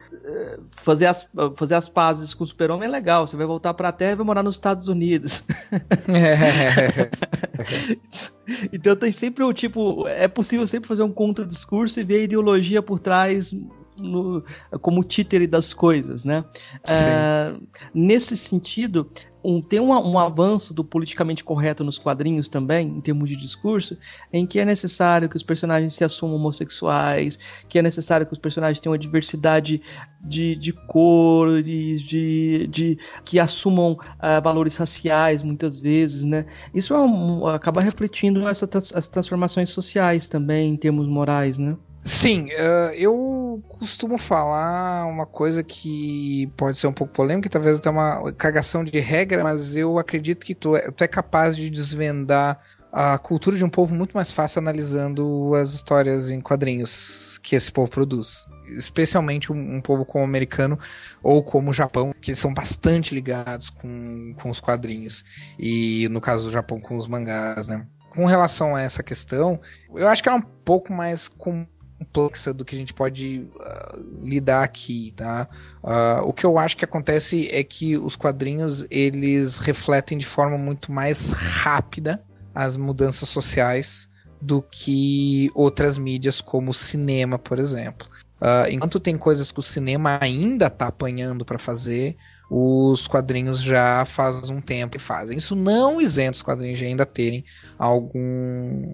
fazer, 0.71 1.07
as, 1.07 1.27
fazer 1.55 1.75
as 1.75 1.89
pazes 1.89 2.33
com 2.33 2.43
o 2.43 2.47
super-homem 2.47 2.87
é 2.87 2.91
legal, 2.91 3.25
você 3.25 3.35
vai 3.35 3.45
voltar 3.45 3.73
para 3.73 3.89
a 3.89 3.91
Terra 3.91 4.11
e 4.11 4.15
vai 4.15 4.25
morar 4.25 4.43
nos 4.43 4.55
Estados 4.55 4.87
Unidos. 4.87 5.43
então 8.71 8.95
tem 8.95 9.11
sempre 9.11 9.43
o 9.43 9.53
tipo, 9.53 10.07
é 10.07 10.27
possível 10.27 10.67
sempre 10.67 10.87
fazer 10.87 11.03
um 11.03 11.11
contradiscurso 11.11 11.99
e 11.99 12.03
ver 12.03 12.15
a 12.15 12.23
ideologia 12.23 12.81
por 12.81 12.99
trás 12.99 13.53
no, 13.99 14.43
como 14.81 15.03
títere 15.03 15.47
das 15.47 15.73
coisas, 15.73 16.23
né? 16.23 16.43
Uh, 16.83 17.65
nesse 17.93 18.35
sentido, 18.35 19.09
um, 19.43 19.61
tem 19.61 19.79
um, 19.79 19.91
um, 19.91 20.17
avanço 20.17 20.73
do 20.73 20.83
politicamente 20.83 21.43
correto 21.43 21.83
nos 21.83 21.97
quadrinhos 21.97 22.49
também, 22.49 22.87
em 22.87 23.01
termos 23.01 23.27
de 23.29 23.35
discurso, 23.35 23.97
em 24.31 24.47
que 24.47 24.59
é 24.59 24.65
necessário 24.65 25.27
que 25.27 25.35
os 25.35 25.43
personagens 25.43 25.93
se 25.93 26.03
assumam 26.03 26.37
homossexuais, 26.37 27.37
que 27.67 27.77
é 27.77 27.81
necessário 27.81 28.25
que 28.25 28.31
os 28.31 28.39
personagens 28.39 28.79
tenham 28.79 28.93
uma 28.93 28.97
diversidade 28.97 29.81
de, 30.21 30.55
de 30.55 30.71
cores, 30.71 32.01
de, 32.01 32.67
de 32.67 32.97
que 33.25 33.39
assumam 33.39 33.93
uh, 33.93 34.41
valores 34.41 34.77
raciais 34.77 35.43
muitas 35.43 35.77
vezes, 35.77 36.23
né? 36.23 36.45
Isso 36.73 36.93
é 36.93 36.99
um, 36.99 37.45
acaba 37.47 37.81
refletindo 37.81 38.47
essa, 38.47 38.69
as 38.95 39.07
transformações 39.07 39.69
sociais 39.69 40.29
também, 40.29 40.71
em 40.71 40.77
termos 40.77 41.07
morais, 41.07 41.57
né? 41.57 41.75
Sim, 42.05 42.47
uh, 42.47 42.93
eu 42.95 43.63
costumo 43.67 44.17
falar 44.17 45.05
uma 45.05 45.25
coisa 45.25 45.63
que 45.63 46.51
pode 46.57 46.77
ser 46.77 46.87
um 46.87 46.93
pouco 46.93 47.13
polêmica, 47.13 47.49
talvez 47.49 47.79
até 47.79 47.89
uma 47.89 48.33
cagação 48.33 48.83
de 48.83 48.99
regra, 48.99 49.41
mas 49.41 49.77
eu 49.77 49.97
acredito 49.97 50.45
que 50.45 50.53
tu 50.53 50.75
é, 50.75 50.91
tu 50.91 51.01
é 51.01 51.07
capaz 51.07 51.55
de 51.55 51.69
desvendar 51.69 52.59
a 52.91 53.17
cultura 53.17 53.57
de 53.57 53.63
um 53.63 53.69
povo 53.69 53.95
muito 53.95 54.13
mais 54.13 54.33
fácil 54.33 54.59
analisando 54.59 55.55
as 55.55 55.73
histórias 55.73 56.29
em 56.29 56.41
quadrinhos 56.41 57.39
que 57.41 57.55
esse 57.55 57.71
povo 57.71 57.89
produz. 57.89 58.45
Especialmente 58.65 59.51
um, 59.51 59.77
um 59.77 59.81
povo 59.81 60.05
como 60.05 60.25
o 60.25 60.27
americano 60.27 60.77
ou 61.23 61.41
como 61.41 61.71
o 61.71 61.73
Japão, 61.73 62.13
que 62.21 62.35
são 62.35 62.53
bastante 62.53 63.15
ligados 63.15 63.69
com, 63.69 64.35
com 64.41 64.49
os 64.49 64.59
quadrinhos. 64.59 65.23
E 65.57 66.07
no 66.09 66.19
caso 66.19 66.43
do 66.43 66.51
Japão, 66.51 66.79
com 66.81 66.97
os 66.97 67.07
mangás, 67.07 67.67
né? 67.67 67.87
Com 68.09 68.25
relação 68.25 68.75
a 68.75 68.81
essa 68.81 69.01
questão, 69.01 69.59
eu 69.95 70.07
acho 70.07 70.21
que 70.21 70.29
é 70.29 70.33
um 70.33 70.41
pouco 70.41 70.93
mais 70.93 71.27
comum 71.27 71.65
complexa 72.03 72.53
do 72.53 72.65
que 72.65 72.75
a 72.75 72.77
gente 72.77 72.93
pode 72.93 73.47
uh, 73.55 74.21
lidar 74.21 74.63
aqui, 74.63 75.13
tá? 75.15 75.47
Uh, 75.81 76.27
o 76.27 76.33
que 76.33 76.45
eu 76.45 76.57
acho 76.57 76.75
que 76.75 76.85
acontece 76.85 77.47
é 77.51 77.63
que 77.63 77.97
os 77.97 78.15
quadrinhos 78.15 78.85
eles 78.89 79.57
refletem 79.57 80.17
de 80.17 80.25
forma 80.25 80.57
muito 80.57 80.91
mais 80.91 81.31
rápida 81.31 82.21
as 82.53 82.77
mudanças 82.77 83.29
sociais 83.29 84.09
do 84.41 84.61
que 84.61 85.49
outras 85.55 85.97
mídias 85.97 86.41
como 86.41 86.71
o 86.71 86.73
cinema, 86.73 87.39
por 87.39 87.57
exemplo. 87.57 88.07
Uh, 88.41 88.69
enquanto 88.69 88.99
tem 88.99 89.17
coisas 89.17 89.51
que 89.51 89.59
o 89.59 89.63
cinema 89.63 90.19
ainda 90.21 90.67
está 90.67 90.87
apanhando 90.87 91.45
para 91.45 91.57
fazer, 91.57 92.17
os 92.55 93.07
quadrinhos 93.07 93.63
já 93.63 94.05
faz 94.05 94.51
um 94.51 94.61
tempo 94.61 94.91
que 94.91 95.03
fazem. 95.03 95.35
Isso 95.35 95.55
não 95.55 95.99
isenta 95.99 96.33
os 96.33 96.43
quadrinhos 96.43 96.77
de 96.77 96.85
ainda 96.85 97.03
terem 97.03 97.43
algum, 97.79 98.93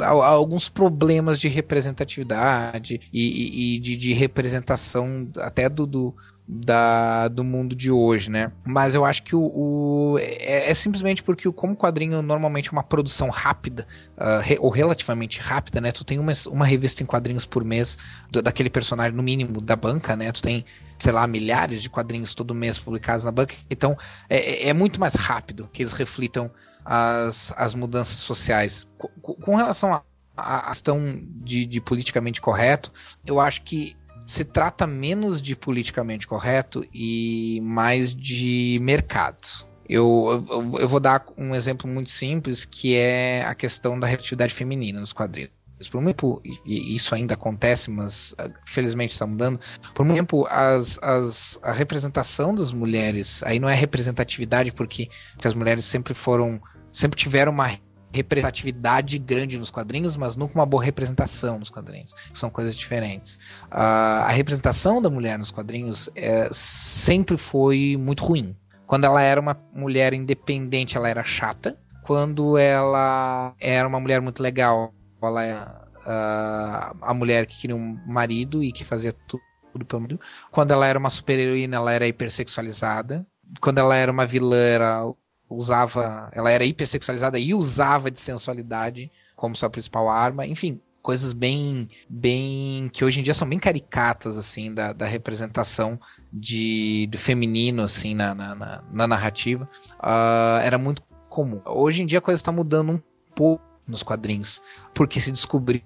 alguns 0.00 0.68
problemas 0.68 1.40
de 1.40 1.48
representatividade 1.48 3.00
e, 3.12 3.20
e, 3.20 3.76
e 3.76 3.80
de, 3.80 3.96
de, 3.96 4.12
representação 4.12 5.28
até 5.38 5.68
do, 5.68 5.84
do, 5.84 6.14
da, 6.52 7.28
do 7.28 7.44
mundo 7.44 7.76
de 7.76 7.92
hoje, 7.92 8.28
né? 8.28 8.50
Mas 8.64 8.92
eu 8.92 9.04
acho 9.04 9.22
que 9.22 9.36
o, 9.36 9.40
o 9.40 10.18
é, 10.18 10.68
é, 10.68 10.74
simplesmente 10.74 11.22
porque 11.22 11.46
o, 11.46 11.52
como 11.52 11.76
quadrinho 11.76 12.20
normalmente 12.22 12.70
é 12.70 12.72
uma 12.72 12.82
produção 12.82 13.28
rápida 13.28 13.86
uh, 14.18 14.40
re, 14.42 14.56
ou 14.58 14.68
relativamente 14.68 15.40
rápida, 15.40 15.80
né? 15.80 15.92
Tu 15.92 16.04
tem 16.04 16.18
uma, 16.18 16.32
uma 16.48 16.66
revista 16.66 17.04
em 17.04 17.06
quadrinhos 17.06 17.46
por 17.46 17.64
mês 17.64 17.96
do, 18.28 18.42
daquele 18.42 18.68
personagem 18.68 19.16
no 19.16 19.22
mínimo 19.22 19.60
da 19.60 19.76
banca, 19.76 20.16
né? 20.16 20.32
Tu 20.32 20.42
tem 20.42 20.64
sei 20.98 21.12
lá 21.12 21.24
milhares 21.26 21.82
de 21.82 21.88
quadrinhos 21.88 22.34
todo 22.34 22.52
mês 22.52 22.78
publicados 22.78 23.24
na 23.24 23.30
banca, 23.30 23.54
então 23.70 23.96
é, 24.28 24.66
é, 24.66 24.68
é 24.68 24.74
muito 24.74 24.98
mais 24.98 25.14
rápido 25.14 25.70
que 25.72 25.82
eles 25.82 25.92
reflitam 25.92 26.50
as, 26.84 27.54
as 27.56 27.76
mudanças 27.76 28.16
sociais. 28.16 28.88
Com, 28.98 29.34
com 29.34 29.56
relação 29.56 30.02
à 30.36 30.68
questão 30.68 31.22
de, 31.42 31.64
de 31.64 31.80
politicamente 31.80 32.40
correto, 32.40 32.92
eu 33.24 33.38
acho 33.38 33.62
que 33.62 33.96
se 34.30 34.44
trata 34.44 34.86
menos 34.86 35.42
de 35.42 35.56
politicamente 35.56 36.24
correto 36.24 36.86
e 36.94 37.60
mais 37.64 38.14
de 38.14 38.78
mercado. 38.80 39.66
Eu, 39.88 40.46
eu, 40.48 40.78
eu, 40.78 40.88
vou 40.88 41.00
dar 41.00 41.24
um 41.36 41.52
exemplo 41.52 41.90
muito 41.90 42.10
simples, 42.10 42.64
que 42.64 42.94
é 42.94 43.44
a 43.44 43.56
questão 43.56 43.98
da 43.98 44.06
representatividade 44.06 44.54
feminina 44.54 45.00
nos 45.00 45.12
quadrinhos. 45.12 45.50
Por 45.90 46.00
muito 46.00 46.14
tempo, 46.14 46.40
e 46.64 46.94
isso 46.94 47.12
ainda 47.12 47.34
acontece, 47.34 47.90
mas 47.90 48.32
ah, 48.38 48.48
felizmente 48.64 49.14
está 49.14 49.26
mudando, 49.26 49.58
por 49.96 50.04
muito 50.04 50.18
tempo 50.18 50.46
as, 50.48 50.96
as, 51.02 51.58
a 51.60 51.72
representação 51.72 52.54
das 52.54 52.70
mulheres, 52.70 53.42
aí 53.42 53.58
não 53.58 53.68
é 53.68 53.74
representatividade 53.74 54.70
porque, 54.70 55.08
porque 55.32 55.48
as 55.48 55.56
mulheres 55.56 55.84
sempre 55.84 56.14
foram, 56.14 56.62
sempre 56.92 57.18
tiveram 57.18 57.50
uma 57.50 57.66
representatividade 58.12 59.18
grande 59.18 59.58
nos 59.58 59.70
quadrinhos, 59.70 60.16
mas 60.16 60.36
nunca 60.36 60.54
uma 60.54 60.66
boa 60.66 60.82
representação 60.82 61.58
nos 61.58 61.70
quadrinhos. 61.70 62.14
São 62.34 62.50
coisas 62.50 62.74
diferentes. 62.74 63.36
Uh, 63.66 64.24
a 64.24 64.30
representação 64.30 65.00
da 65.00 65.08
mulher 65.08 65.38
nos 65.38 65.50
quadrinhos 65.50 66.10
é, 66.14 66.48
sempre 66.52 67.36
foi 67.36 67.96
muito 67.98 68.24
ruim. 68.24 68.56
Quando 68.86 69.04
ela 69.04 69.22
era 69.22 69.40
uma 69.40 69.56
mulher 69.72 70.12
independente, 70.12 70.96
ela 70.96 71.08
era 71.08 71.22
chata. 71.22 71.78
Quando 72.02 72.58
ela 72.58 73.54
era 73.60 73.86
uma 73.86 74.00
mulher 74.00 74.20
muito 74.20 74.42
legal, 74.42 74.92
ela 75.22 75.44
é 75.44 75.54
uh, 75.54 76.96
a 77.00 77.14
mulher 77.14 77.46
que 77.46 77.60
queria 77.60 77.76
um 77.76 77.98
marido 78.06 78.64
e 78.64 78.72
que 78.72 78.84
fazia 78.84 79.14
tudo 79.28 79.84
pelo 79.86 80.02
marido. 80.02 80.20
Quando 80.50 80.72
ela 80.72 80.86
era 80.86 80.98
uma 80.98 81.10
super-heroína, 81.10 81.76
ela 81.76 81.92
era 81.92 82.08
hipersexualizada. 82.08 83.24
Quando 83.60 83.78
ela 83.78 83.94
era 83.94 84.10
uma 84.10 84.26
vilã, 84.26 84.56
era 84.56 85.04
usava, 85.50 86.30
ela 86.32 86.50
era 86.50 86.64
hipersexualizada 86.64 87.38
e 87.38 87.52
usava 87.52 88.10
de 88.10 88.18
sensualidade 88.18 89.10
como 89.34 89.56
sua 89.56 89.68
principal 89.68 90.08
arma, 90.08 90.46
enfim, 90.46 90.80
coisas 91.02 91.32
bem, 91.32 91.88
bem 92.08 92.88
que 92.92 93.04
hoje 93.04 93.20
em 93.20 93.22
dia 93.22 93.34
são 93.34 93.48
bem 93.48 93.58
caricatas 93.58 94.36
assim 94.36 94.72
da, 94.72 94.92
da 94.92 95.06
representação 95.06 95.98
de 96.32 97.08
do 97.10 97.18
feminino 97.18 97.82
assim 97.82 98.14
na, 98.14 98.34
na, 98.34 98.54
na, 98.54 98.84
na 98.92 99.06
narrativa, 99.06 99.68
uh, 99.98 100.60
era 100.62 100.78
muito 100.78 101.02
comum. 101.28 101.60
Hoje 101.66 102.02
em 102.02 102.06
dia 102.06 102.18
a 102.18 102.22
coisa 102.22 102.40
está 102.40 102.52
mudando 102.52 102.92
um 102.92 103.00
pouco 103.34 103.64
nos 103.86 104.02
quadrinhos, 104.02 104.62
porque 104.94 105.20
se 105.20 105.32
descobriu 105.32 105.82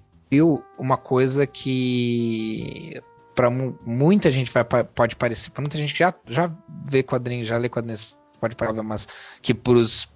uma 0.77 0.97
coisa 0.97 1.47
que 1.47 3.01
para 3.33 3.49
muita 3.49 4.29
gente 4.29 4.51
vai, 4.51 4.63
pode 4.83 5.15
parecer, 5.15 5.49
para 5.51 5.61
muita 5.61 5.77
gente 5.77 5.97
já 5.97 6.13
já 6.27 6.51
vê 6.85 7.01
quadrinhos, 7.01 7.47
já 7.47 7.57
lê 7.57 7.69
quadrinhos 7.69 8.17
pode 8.45 8.55
parar, 8.55 8.83
mas 8.83 9.07
que 9.41 9.53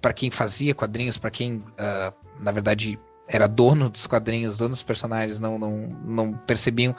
para 0.00 0.12
quem 0.12 0.30
fazia 0.30 0.74
quadrinhos, 0.74 1.18
para 1.18 1.30
quem 1.30 1.56
uh, 1.56 2.14
na 2.38 2.52
verdade 2.52 2.98
era 3.26 3.46
dono 3.46 3.88
dos 3.88 4.06
quadrinhos, 4.06 4.58
dono 4.58 4.70
dos 4.70 4.82
personagens, 4.82 5.40
não, 5.40 5.58
não, 5.58 5.76
não 6.04 6.32
percebiam 6.32 6.94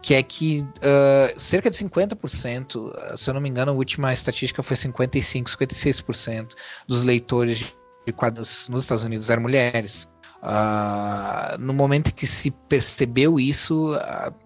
que 0.00 0.14
é 0.14 0.22
que 0.22 0.60
uh, 0.60 1.40
cerca 1.40 1.70
de 1.70 1.76
50%, 1.76 3.16
se 3.16 3.30
eu 3.30 3.34
não 3.34 3.40
me 3.40 3.48
engano, 3.48 3.70
a 3.70 3.74
última 3.74 4.12
estatística 4.12 4.62
foi 4.62 4.76
55, 4.76 5.48
56% 5.50 6.54
dos 6.88 7.04
leitores 7.04 7.76
de 8.04 8.12
quadrinhos 8.12 8.68
nos 8.68 8.82
Estados 8.82 9.04
Unidos 9.04 9.30
eram 9.30 9.42
mulheres. 9.42 10.08
Uh, 10.42 11.56
no 11.58 11.72
momento 11.72 12.12
que 12.12 12.26
se 12.26 12.50
percebeu 12.50 13.38
isso, 13.38 13.92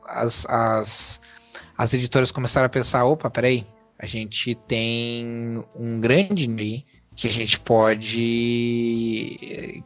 as, 0.05 0.45
as, 0.47 1.21
as 1.79 1.95
editoras 1.95 2.31
começaram 2.31 2.67
a 2.67 2.69
pensar: 2.69 3.05
opa, 3.07 3.31
peraí, 3.31 3.67
a 3.99 4.07
gente 4.07 4.55
tem 4.55 5.65
um 5.75 6.01
grande 6.01 6.47
nível 6.47 6.85
que 7.15 7.27
a 7.27 7.33
gente 7.33 7.59
pode 7.59 9.39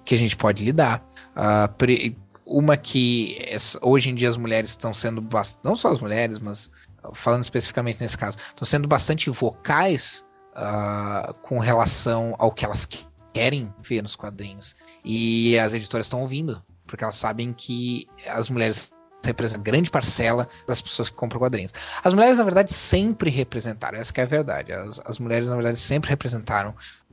que 0.05 0.15
a 0.15 0.19
gente 0.19 0.37
pode 0.37 0.65
lidar. 0.65 1.07
Uh, 1.31 2.16
uma 2.45 2.77
que 2.77 3.39
hoje 3.81 4.11
em 4.11 4.15
dia 4.15 4.28
as 4.28 4.37
mulheres 4.37 4.70
estão 4.70 4.93
sendo 4.93 5.24
não 5.62 5.77
só 5.77 5.89
as 5.93 6.01
mulheres, 6.01 6.41
mas 6.41 6.69
falando 7.15 7.45
especificamente 7.45 8.01
nesse 8.01 8.19
caso, 8.19 8.37
estão 8.39 8.66
sendo 8.66 8.89
bastante 8.89 9.31
vocais 9.31 10.24
uh, 10.57 11.32
com 11.43 11.61
relação 11.61 12.35
ao 12.39 12.51
que 12.51 12.65
elas 12.65 12.89
querem 13.32 13.73
ver 13.81 14.03
nos 14.03 14.16
quadrinhos. 14.16 14.74
E 15.05 15.57
as 15.59 15.73
editoras 15.73 16.07
estão 16.07 16.23
ouvindo, 16.23 16.61
porque 16.87 17.05
elas 17.05 17.15
sabem 17.15 17.53
que 17.53 18.09
as 18.27 18.51
mulheres 18.51 18.91
representa 19.22 19.62
grande 19.62 19.90
parcela 19.90 20.48
das 20.66 20.80
pessoas 20.80 21.10
que 21.10 21.16
compram 21.16 21.38
quadrinhos. 21.38 21.72
As 22.02 22.14
mulheres, 22.14 22.38
na 22.38 22.44
verdade, 22.44 22.72
sempre 22.72 23.30
representaram, 23.30 23.98
essa 23.98 24.12
é 24.16 24.22
a 24.22 24.26
verdade. 24.26 24.72
As, 24.72 25.01
as, 25.05 25.18
mulheres, 25.18 25.48
na 25.48 25.55
verdade, 25.55 25.78
sempre 25.78 26.10
representaram 26.10 26.70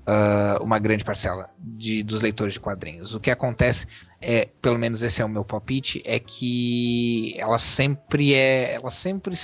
uh, 0.08 0.64
uma 0.64 0.80
grande 0.80 1.04
parcela 1.04 1.50
de, 1.60 2.04
dos 2.04 2.22
leitores 2.22 2.54
de 2.54 2.60
quadrinhos. 2.60 3.14
O 3.14 3.20
que 3.20 3.30
acontece 3.30 3.88
é, 4.22 4.50
pelo 4.62 4.78
menos 4.78 5.02
esse 5.02 5.22
é 5.22 5.26
o 5.26 5.30
meu 5.30 5.44
palpite, 5.44 6.02
é 6.06 6.20
que 6.20 7.36
elas 7.38 7.62
sempre 7.62 8.34
é, 8.34 8.74
elas 8.74 8.94
sempre 8.94 9.36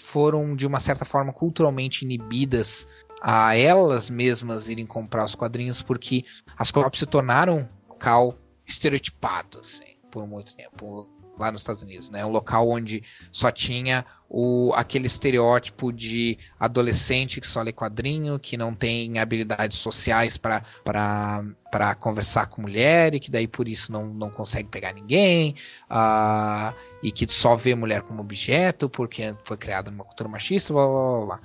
foram 0.00 0.54
de 0.54 0.66
uma 0.66 0.80
certa 0.80 1.04
forma 1.04 1.32
culturalmente 1.32 2.04
inibidas 2.04 2.86
a 3.20 3.56
elas 3.56 4.08
mesmas 4.08 4.68
irem 4.68 4.86
comprar 4.86 5.24
os 5.24 5.34
quadrinhos 5.34 5.82
porque 5.82 6.24
as 6.56 6.70
cópias 6.70 7.00
se 7.00 7.06
tornaram 7.06 7.68
cal 7.98 8.38
estereotipado 8.64 9.58
assim, 9.58 9.97
por 10.18 10.26
muito 10.26 10.56
tempo 10.56 11.08
lá 11.38 11.52
nos 11.52 11.60
Estados 11.60 11.82
Unidos, 11.82 12.10
né? 12.10 12.26
Um 12.26 12.30
local 12.30 12.68
onde 12.68 13.04
só 13.30 13.48
tinha 13.52 14.04
o, 14.28 14.72
aquele 14.74 15.06
estereótipo 15.06 15.92
de 15.92 16.36
adolescente 16.58 17.40
que 17.40 17.46
só 17.46 17.62
lê 17.62 17.72
quadrinho, 17.72 18.40
que 18.40 18.56
não 18.56 18.74
tem 18.74 19.20
habilidades 19.20 19.78
sociais 19.78 20.36
para 20.36 21.94
conversar 22.00 22.46
com 22.46 22.62
mulher 22.62 23.14
e 23.14 23.20
que 23.20 23.30
daí 23.30 23.46
por 23.46 23.68
isso 23.68 23.92
não, 23.92 24.12
não 24.12 24.28
consegue 24.28 24.68
pegar 24.68 24.92
ninguém, 24.92 25.54
uh, 25.88 26.74
e 27.00 27.12
que 27.12 27.32
só 27.32 27.54
vê 27.54 27.72
mulher 27.76 28.02
como 28.02 28.20
objeto 28.20 28.88
porque 28.88 29.36
foi 29.44 29.56
criado 29.56 29.92
numa 29.92 30.04
cultura 30.04 30.28
machista, 30.28 30.72
blá 30.72 30.84
blá 30.84 30.96
blá. 30.96 31.26
blá. 31.26 31.40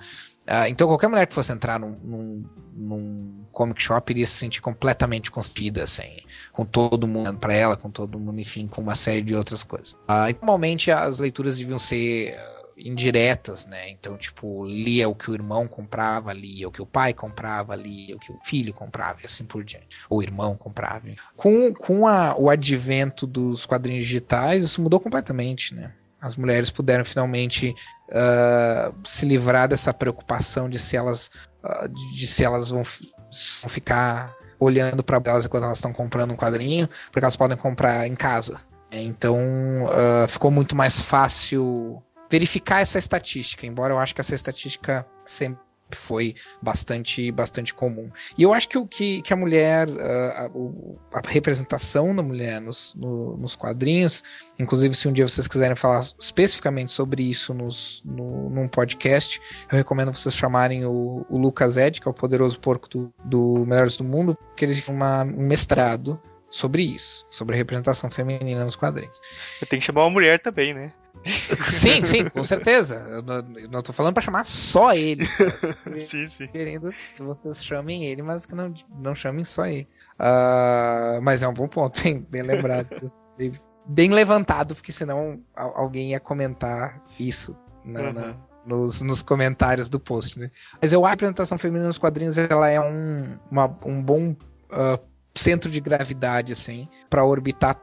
Uh, 0.47 0.67
então 0.67 0.87
qualquer 0.87 1.07
mulher 1.07 1.25
que 1.25 1.33
fosse 1.33 1.53
entrar 1.53 1.79
num, 1.79 1.97
num, 2.03 2.45
num, 2.73 3.45
comic 3.51 3.81
shop 3.81 4.11
iria 4.11 4.25
se 4.25 4.33
sentir 4.33 4.61
completamente 4.61 5.31
constrida, 5.31 5.83
assim, 5.83 6.17
com 6.51 6.65
todo 6.65 7.07
mundo 7.07 7.37
para 7.37 7.53
ela, 7.53 7.77
com 7.77 7.89
todo 7.89 8.19
mundo, 8.19 8.39
enfim, 8.41 8.67
com 8.67 8.81
uma 8.81 8.95
série 8.95 9.21
de 9.21 9.33
outras 9.35 9.63
coisas. 9.63 9.93
Uh, 9.93 10.35
normalmente 10.41 10.91
as 10.91 11.19
leituras 11.19 11.57
deviam 11.57 11.79
ser 11.79 12.35
uh, 12.35 12.73
indiretas, 12.77 13.65
né? 13.65 13.89
Então, 13.89 14.17
tipo, 14.17 14.65
lia 14.65 15.07
o 15.07 15.15
que 15.15 15.31
o 15.31 15.33
irmão 15.33 15.65
comprava, 15.65 16.33
lia 16.33 16.67
o 16.67 16.71
que 16.71 16.81
o 16.81 16.85
pai 16.85 17.13
comprava, 17.13 17.73
lia 17.73 18.15
o 18.15 18.19
que 18.19 18.31
o 18.31 18.39
filho 18.43 18.73
comprava 18.73 19.19
e 19.21 19.25
assim 19.25 19.45
por 19.45 19.63
diante. 19.63 19.97
Ou 20.09 20.19
o 20.19 20.23
irmão 20.23 20.57
comprava. 20.57 21.07
Com, 21.37 21.73
com 21.73 22.05
a, 22.05 22.35
o 22.37 22.49
advento 22.49 23.25
dos 23.25 23.65
quadrinhos 23.65 24.03
digitais, 24.03 24.63
isso 24.63 24.81
mudou 24.81 24.99
completamente, 24.99 25.73
né? 25.73 25.93
As 26.23 26.37
mulheres 26.37 26.71
puderam 26.71 27.03
finalmente 27.03 27.75
uh, 28.09 28.95
se 29.03 29.25
livrar 29.25 29.67
dessa 29.67 29.93
preocupação 29.93 30.69
de 30.69 30.79
se 30.79 30.95
elas, 30.95 31.29
uh, 31.61 31.89
de 31.89 32.25
se 32.25 32.45
elas 32.45 32.69
vão, 32.69 32.81
vão 32.81 33.69
ficar 33.69 34.33
olhando 34.57 35.03
para 35.03 35.21
elas 35.25 35.45
enquanto 35.45 35.65
elas 35.65 35.79
estão 35.79 35.91
comprando 35.91 36.31
um 36.31 36.37
quadrinho, 36.37 36.87
porque 37.11 37.19
elas 37.19 37.35
podem 37.35 37.57
comprar 37.57 38.07
em 38.07 38.15
casa. 38.15 38.61
Então 38.89 39.37
uh, 39.83 40.25
ficou 40.29 40.49
muito 40.49 40.77
mais 40.77 41.01
fácil 41.01 42.01
verificar 42.31 42.79
essa 42.79 42.97
estatística, 42.97 43.65
embora 43.67 43.93
eu 43.93 43.99
acho 43.99 44.15
que 44.15 44.21
essa 44.21 44.33
estatística 44.33 45.05
sempre 45.25 45.61
foi 45.95 46.35
bastante 46.61 47.31
bastante 47.31 47.73
comum. 47.73 48.09
E 48.37 48.43
eu 48.43 48.53
acho 48.53 48.67
que 48.69 48.77
o 48.77 48.87
que, 48.87 49.21
que 49.21 49.33
a 49.33 49.35
mulher, 49.35 49.87
uh, 49.87 51.09
a, 51.11 51.19
a, 51.19 51.21
representação 51.27 52.15
da 52.15 52.21
mulher 52.21 52.61
nos, 52.61 52.93
no, 52.95 53.37
nos 53.37 53.55
quadrinhos, 53.55 54.23
inclusive 54.59 54.93
se 54.95 55.07
um 55.07 55.13
dia 55.13 55.27
vocês 55.27 55.47
quiserem 55.47 55.75
falar 55.75 56.01
especificamente 56.19 56.91
sobre 56.91 57.23
isso 57.23 57.53
nos, 57.53 58.01
no, 58.05 58.49
num 58.49 58.67
podcast, 58.67 59.41
eu 59.71 59.77
recomendo 59.77 60.13
vocês 60.13 60.35
chamarem 60.35 60.85
o, 60.85 61.25
o 61.29 61.37
Lucas 61.37 61.77
Ed, 61.77 61.99
que 61.99 62.07
é 62.07 62.11
o 62.11 62.13
poderoso 62.13 62.59
porco 62.59 62.89
do, 62.89 63.13
do 63.23 63.65
Melhores 63.65 63.97
do 63.97 64.03
Mundo, 64.03 64.35
porque 64.35 64.65
ele 64.65 64.79
tem 64.79 64.95
um 64.95 65.47
mestrado 65.47 66.21
sobre 66.49 66.83
isso, 66.83 67.25
sobre 67.31 67.55
a 67.55 67.57
representação 67.57 68.11
feminina 68.11 68.63
nos 68.63 68.75
quadrinhos. 68.75 69.19
Tem 69.67 69.79
que 69.79 69.85
chamar 69.85 70.03
uma 70.03 70.11
mulher 70.11 70.39
também, 70.39 70.73
né? 70.73 70.93
Sim, 71.25 72.03
sim, 72.05 72.29
com 72.29 72.43
certeza. 72.43 72.95
Eu 73.07 73.21
não, 73.21 73.35
eu 73.57 73.69
não 73.69 73.81
tô 73.81 73.93
falando 73.93 74.13
para 74.13 74.23
chamar 74.23 74.43
só 74.43 74.93
ele. 74.93 75.25
sim, 75.99 76.27
sim. 76.27 76.47
Querendo 76.47 76.91
que 77.15 77.21
vocês 77.21 77.63
chamem 77.63 78.05
ele, 78.05 78.21
mas 78.21 78.45
que 78.45 78.53
não, 78.53 78.73
não 78.99 79.15
chamem 79.15 79.45
só 79.45 79.65
ele. 79.65 79.87
Uh, 80.19 81.21
mas 81.21 81.41
é 81.41 81.47
um 81.47 81.53
bom 81.53 81.67
ponto, 81.67 82.01
bem, 82.01 82.19
bem 82.29 82.41
lembrado. 82.41 82.89
bem 83.85 84.09
levantado, 84.09 84.75
porque 84.75 84.91
senão 84.91 85.41
alguém 85.55 86.11
ia 86.11 86.19
comentar 86.19 87.01
isso 87.19 87.55
na, 87.83 88.01
uhum. 88.01 88.13
na, 88.13 88.35
nos, 88.65 89.01
nos, 89.01 89.21
comentários 89.21 89.89
do 89.89 89.99
post. 89.99 90.39
Né? 90.39 90.51
Mas 90.81 90.93
eu 90.93 91.05
acho 91.05 91.17
que 91.17 91.25
a 91.25 91.29
apresentação 91.29 91.57
feminina 91.57 91.87
nos 91.87 91.97
quadrinhos 91.97 92.37
ela 92.37 92.69
é 92.69 92.79
um, 92.79 93.37
uma, 93.51 93.65
um 93.85 94.01
bom 94.01 94.31
uh, 94.71 94.99
centro 95.35 95.69
de 95.69 95.79
gravidade 95.79 96.53
assim 96.53 96.87
para 97.09 97.23
orbitar 97.23 97.79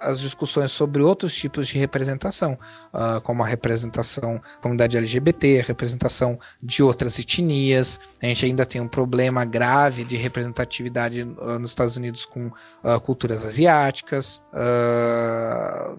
as 0.00 0.20
discussões 0.20 0.72
sobre 0.72 1.02
outros 1.02 1.34
tipos 1.34 1.68
de 1.68 1.78
representação, 1.78 2.58
uh, 2.92 3.20
como 3.22 3.42
a 3.42 3.46
representação 3.46 4.34
da 4.34 4.60
comunidade 4.60 4.96
LGBT, 4.96 5.62
representação 5.62 6.38
de 6.62 6.82
outras 6.82 7.18
etnias. 7.18 7.98
A 8.20 8.26
gente 8.26 8.44
ainda 8.44 8.66
tem 8.66 8.80
um 8.80 8.88
problema 8.88 9.44
grave 9.44 10.04
de 10.04 10.16
representatividade 10.16 11.22
uh, 11.22 11.58
nos 11.58 11.70
Estados 11.70 11.96
Unidos 11.96 12.26
com 12.26 12.48
uh, 12.48 13.00
culturas 13.02 13.44
asiáticas. 13.46 14.42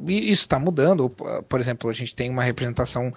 e 0.08 0.32
isso 0.32 0.44
está 0.44 0.60
mudando. 0.60 1.10
Por 1.10 1.60
exemplo, 1.60 1.90
a 1.90 1.94
gente 1.94 2.14
tem 2.14 2.30
uma 2.30 2.44
representação 2.44 3.12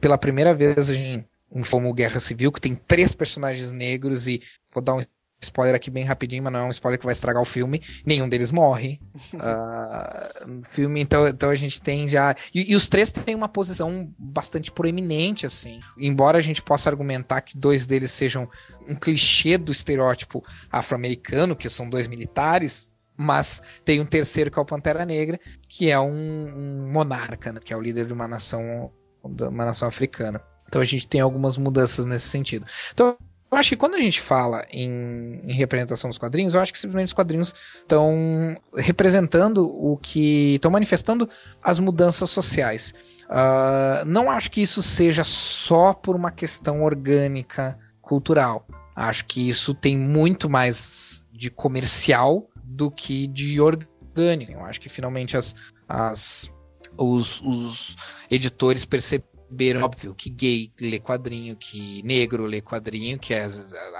pela 0.00 0.16
primeira 0.16 0.54
vez 0.54 0.90
em 0.90 1.24
um 1.50 1.62
filme 1.62 1.92
Guerra 1.92 2.18
Civil 2.18 2.50
que 2.50 2.60
tem 2.60 2.74
três 2.74 3.14
personagens 3.14 3.70
negros 3.70 4.26
e 4.26 4.40
vou 4.72 4.82
dar 4.82 4.94
um 4.94 5.04
spoiler 5.44 5.74
aqui 5.74 5.90
bem 5.90 6.04
rapidinho, 6.04 6.42
mas 6.42 6.52
não 6.52 6.60
é 6.60 6.64
um 6.64 6.70
spoiler 6.70 6.98
que 6.98 7.06
vai 7.06 7.12
estragar 7.12 7.42
o 7.42 7.46
filme. 7.46 7.82
Nenhum 8.04 8.28
deles 8.28 8.50
morre. 8.50 9.00
uh, 9.34 10.64
filme, 10.66 11.00
então, 11.00 11.26
então 11.26 11.50
a 11.50 11.54
gente 11.54 11.80
tem 11.80 12.08
já. 12.08 12.34
E, 12.54 12.72
e, 12.72 12.76
os 12.76 12.88
três 12.88 13.12
têm 13.12 13.34
uma 13.34 13.48
posição 13.48 14.12
bastante 14.18 14.70
proeminente, 14.70 15.46
assim. 15.46 15.80
Embora 15.96 16.38
a 16.38 16.40
gente 16.40 16.62
possa 16.62 16.90
argumentar 16.90 17.40
que 17.40 17.56
dois 17.56 17.86
deles 17.86 18.10
sejam 18.10 18.48
um 18.88 18.94
clichê 18.94 19.56
do 19.56 19.72
estereótipo 19.72 20.44
afro-americano, 20.70 21.56
que 21.56 21.68
são 21.68 21.88
dois 21.88 22.06
militares. 22.06 22.92
Mas 23.16 23.62
tem 23.84 24.00
um 24.00 24.06
terceiro 24.06 24.50
que 24.50 24.58
é 24.58 24.62
o 24.62 24.66
Pantera 24.66 25.04
Negra, 25.04 25.38
que 25.68 25.88
é 25.88 25.98
um, 26.00 26.10
um 26.10 26.90
monarca, 26.92 27.52
né, 27.52 27.60
que 27.64 27.72
é 27.72 27.76
o 27.76 27.80
líder 27.80 28.06
de 28.06 28.12
uma 28.12 28.26
nação, 28.26 28.92
uma 29.22 29.64
nação 29.64 29.86
africana. 29.86 30.42
Então 30.66 30.82
a 30.82 30.84
gente 30.84 31.06
tem 31.06 31.20
algumas 31.20 31.56
mudanças 31.56 32.04
nesse 32.04 32.26
sentido. 32.26 32.66
Então 32.92 33.16
eu 33.54 33.58
acho 33.58 33.70
que 33.70 33.76
quando 33.76 33.94
a 33.94 34.00
gente 34.00 34.20
fala 34.20 34.66
em, 34.70 35.40
em, 35.44 35.52
representação 35.52 36.10
dos 36.10 36.18
quadrinhos, 36.18 36.54
eu 36.54 36.60
acho 36.60 36.72
que 36.72 36.78
simplesmente 36.78 37.08
os 37.08 37.14
quadrinhos 37.14 37.54
estão 37.80 38.56
representando 38.74 39.66
o 39.66 39.96
que. 39.96 40.54
estão 40.56 40.70
manifestando 40.70 41.28
as 41.62 41.78
mudanças 41.78 42.30
sociais. 42.30 42.92
Uh, 43.24 44.04
não 44.06 44.30
acho 44.30 44.50
que 44.50 44.60
isso 44.60 44.82
seja 44.82 45.24
só 45.24 45.92
por 45.94 46.16
uma 46.16 46.30
questão 46.30 46.82
orgânica 46.82 47.78
cultural. 48.00 48.66
Acho 48.94 49.24
que 49.24 49.48
isso 49.48 49.74
tem 49.74 49.96
muito 49.96 50.48
mais 50.50 51.24
de 51.32 51.50
comercial 51.50 52.48
do 52.62 52.90
que 52.90 53.26
de 53.26 53.60
orgânico. 53.60 54.52
Eu 54.52 54.64
acho 54.64 54.80
que 54.80 54.88
finalmente 54.88 55.36
as, 55.36 55.54
as 55.88 56.50
os, 56.96 57.40
os 57.40 57.96
editores 58.30 58.84
perceberam 58.84 59.33
saber, 59.54 59.76
óbvio, 59.76 60.14
que 60.14 60.28
gay 60.28 60.72
lê 60.80 60.98
quadrinho, 60.98 61.56
que 61.56 62.02
negro 62.02 62.44
lê 62.44 62.60
quadrinho, 62.60 63.18
que 63.18 63.32
é 63.32 63.48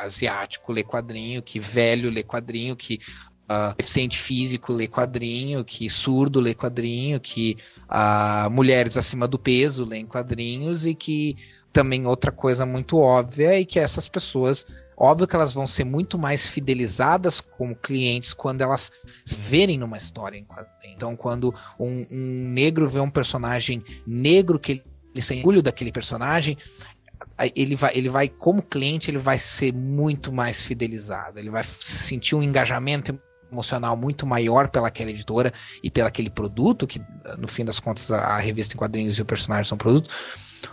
asiático 0.01 0.73
lê 0.73 0.83
quadrinho, 0.83 1.41
que 1.43 1.61
velho 1.61 2.11
lê 2.11 2.25
quadrinho, 2.25 2.75
que 2.75 2.99
uh, 3.45 3.75
deficiente 3.77 4.19
físico 4.19 4.73
lê 4.73 4.89
quadrinho, 4.89 5.65
que 5.65 5.89
surdo 5.89 6.41
lê 6.41 6.55
quadrinho, 6.55 7.21
que 7.21 7.57
uh, 7.85 8.51
mulheres 8.51 8.97
acima 8.97 9.29
do 9.29 9.39
peso 9.39 9.85
lêem 9.85 10.05
quadrinhos 10.05 10.85
e 10.87 10.95
que 10.95 11.37
também 11.73 12.07
outra 12.07 12.33
coisa 12.33 12.67
muito 12.67 12.99
óbvia 12.99 13.61
é 13.61 13.65
que 13.65 13.79
essas 13.79 14.09
pessoas 14.09 14.67
Óbvio 14.97 15.27
que 15.27 15.35
elas 15.35 15.53
vão 15.53 15.67
ser 15.67 15.85
muito 15.85 16.17
mais 16.17 16.49
fidelizadas 16.49 17.41
como 17.41 17.75
clientes 17.75 18.33
quando 18.33 18.61
elas 18.61 18.93
se 19.25 19.39
verem 19.39 19.77
numa 19.77 19.97
história 19.97 20.39
em 20.39 20.45
quadrinho. 20.45 20.95
Então, 20.95 21.17
quando 21.17 21.53
um, 21.79 22.07
um 22.11 22.49
negro 22.53 22.89
vê 22.89 23.01
um 23.01 23.11
personagem 23.11 23.83
negro 24.07 24.59
que 24.59 24.73
ele 24.73 24.85
orgulho 25.39 25.63
daquele 25.63 25.93
personagem, 25.93 26.57
ele 27.55 27.77
vai, 27.77 27.93
ele 27.97 28.09
vai, 28.09 28.29
como 28.29 28.63
cliente, 28.63 29.11
ele 29.11 29.19
vai 29.19 29.39
ser 29.39 29.73
muito 29.73 30.33
mais 30.33 30.63
fidelizado, 30.63 31.39
ele 31.39 31.51
vai 31.51 31.65
sentir 31.65 32.35
um 32.35 32.43
engajamento 32.43 33.19
emocional 33.51 33.97
muito 33.97 34.27
maior 34.27 34.69
pelaquela 34.69 35.11
editora 35.11 35.53
e 35.83 35.91
pelaquele 35.91 36.31
produto, 36.31 36.87
que 36.87 37.01
no 37.39 37.47
fim 37.47 37.65
das 37.65 37.79
contas 37.79 38.11
a, 38.11 38.39
revista 38.39 38.75
em 38.75 38.79
quadrinhos 38.79 39.19
e 39.19 39.23
o 39.23 39.25
personagem 39.25 39.65
são 39.65 39.79
produtos, 39.79 40.11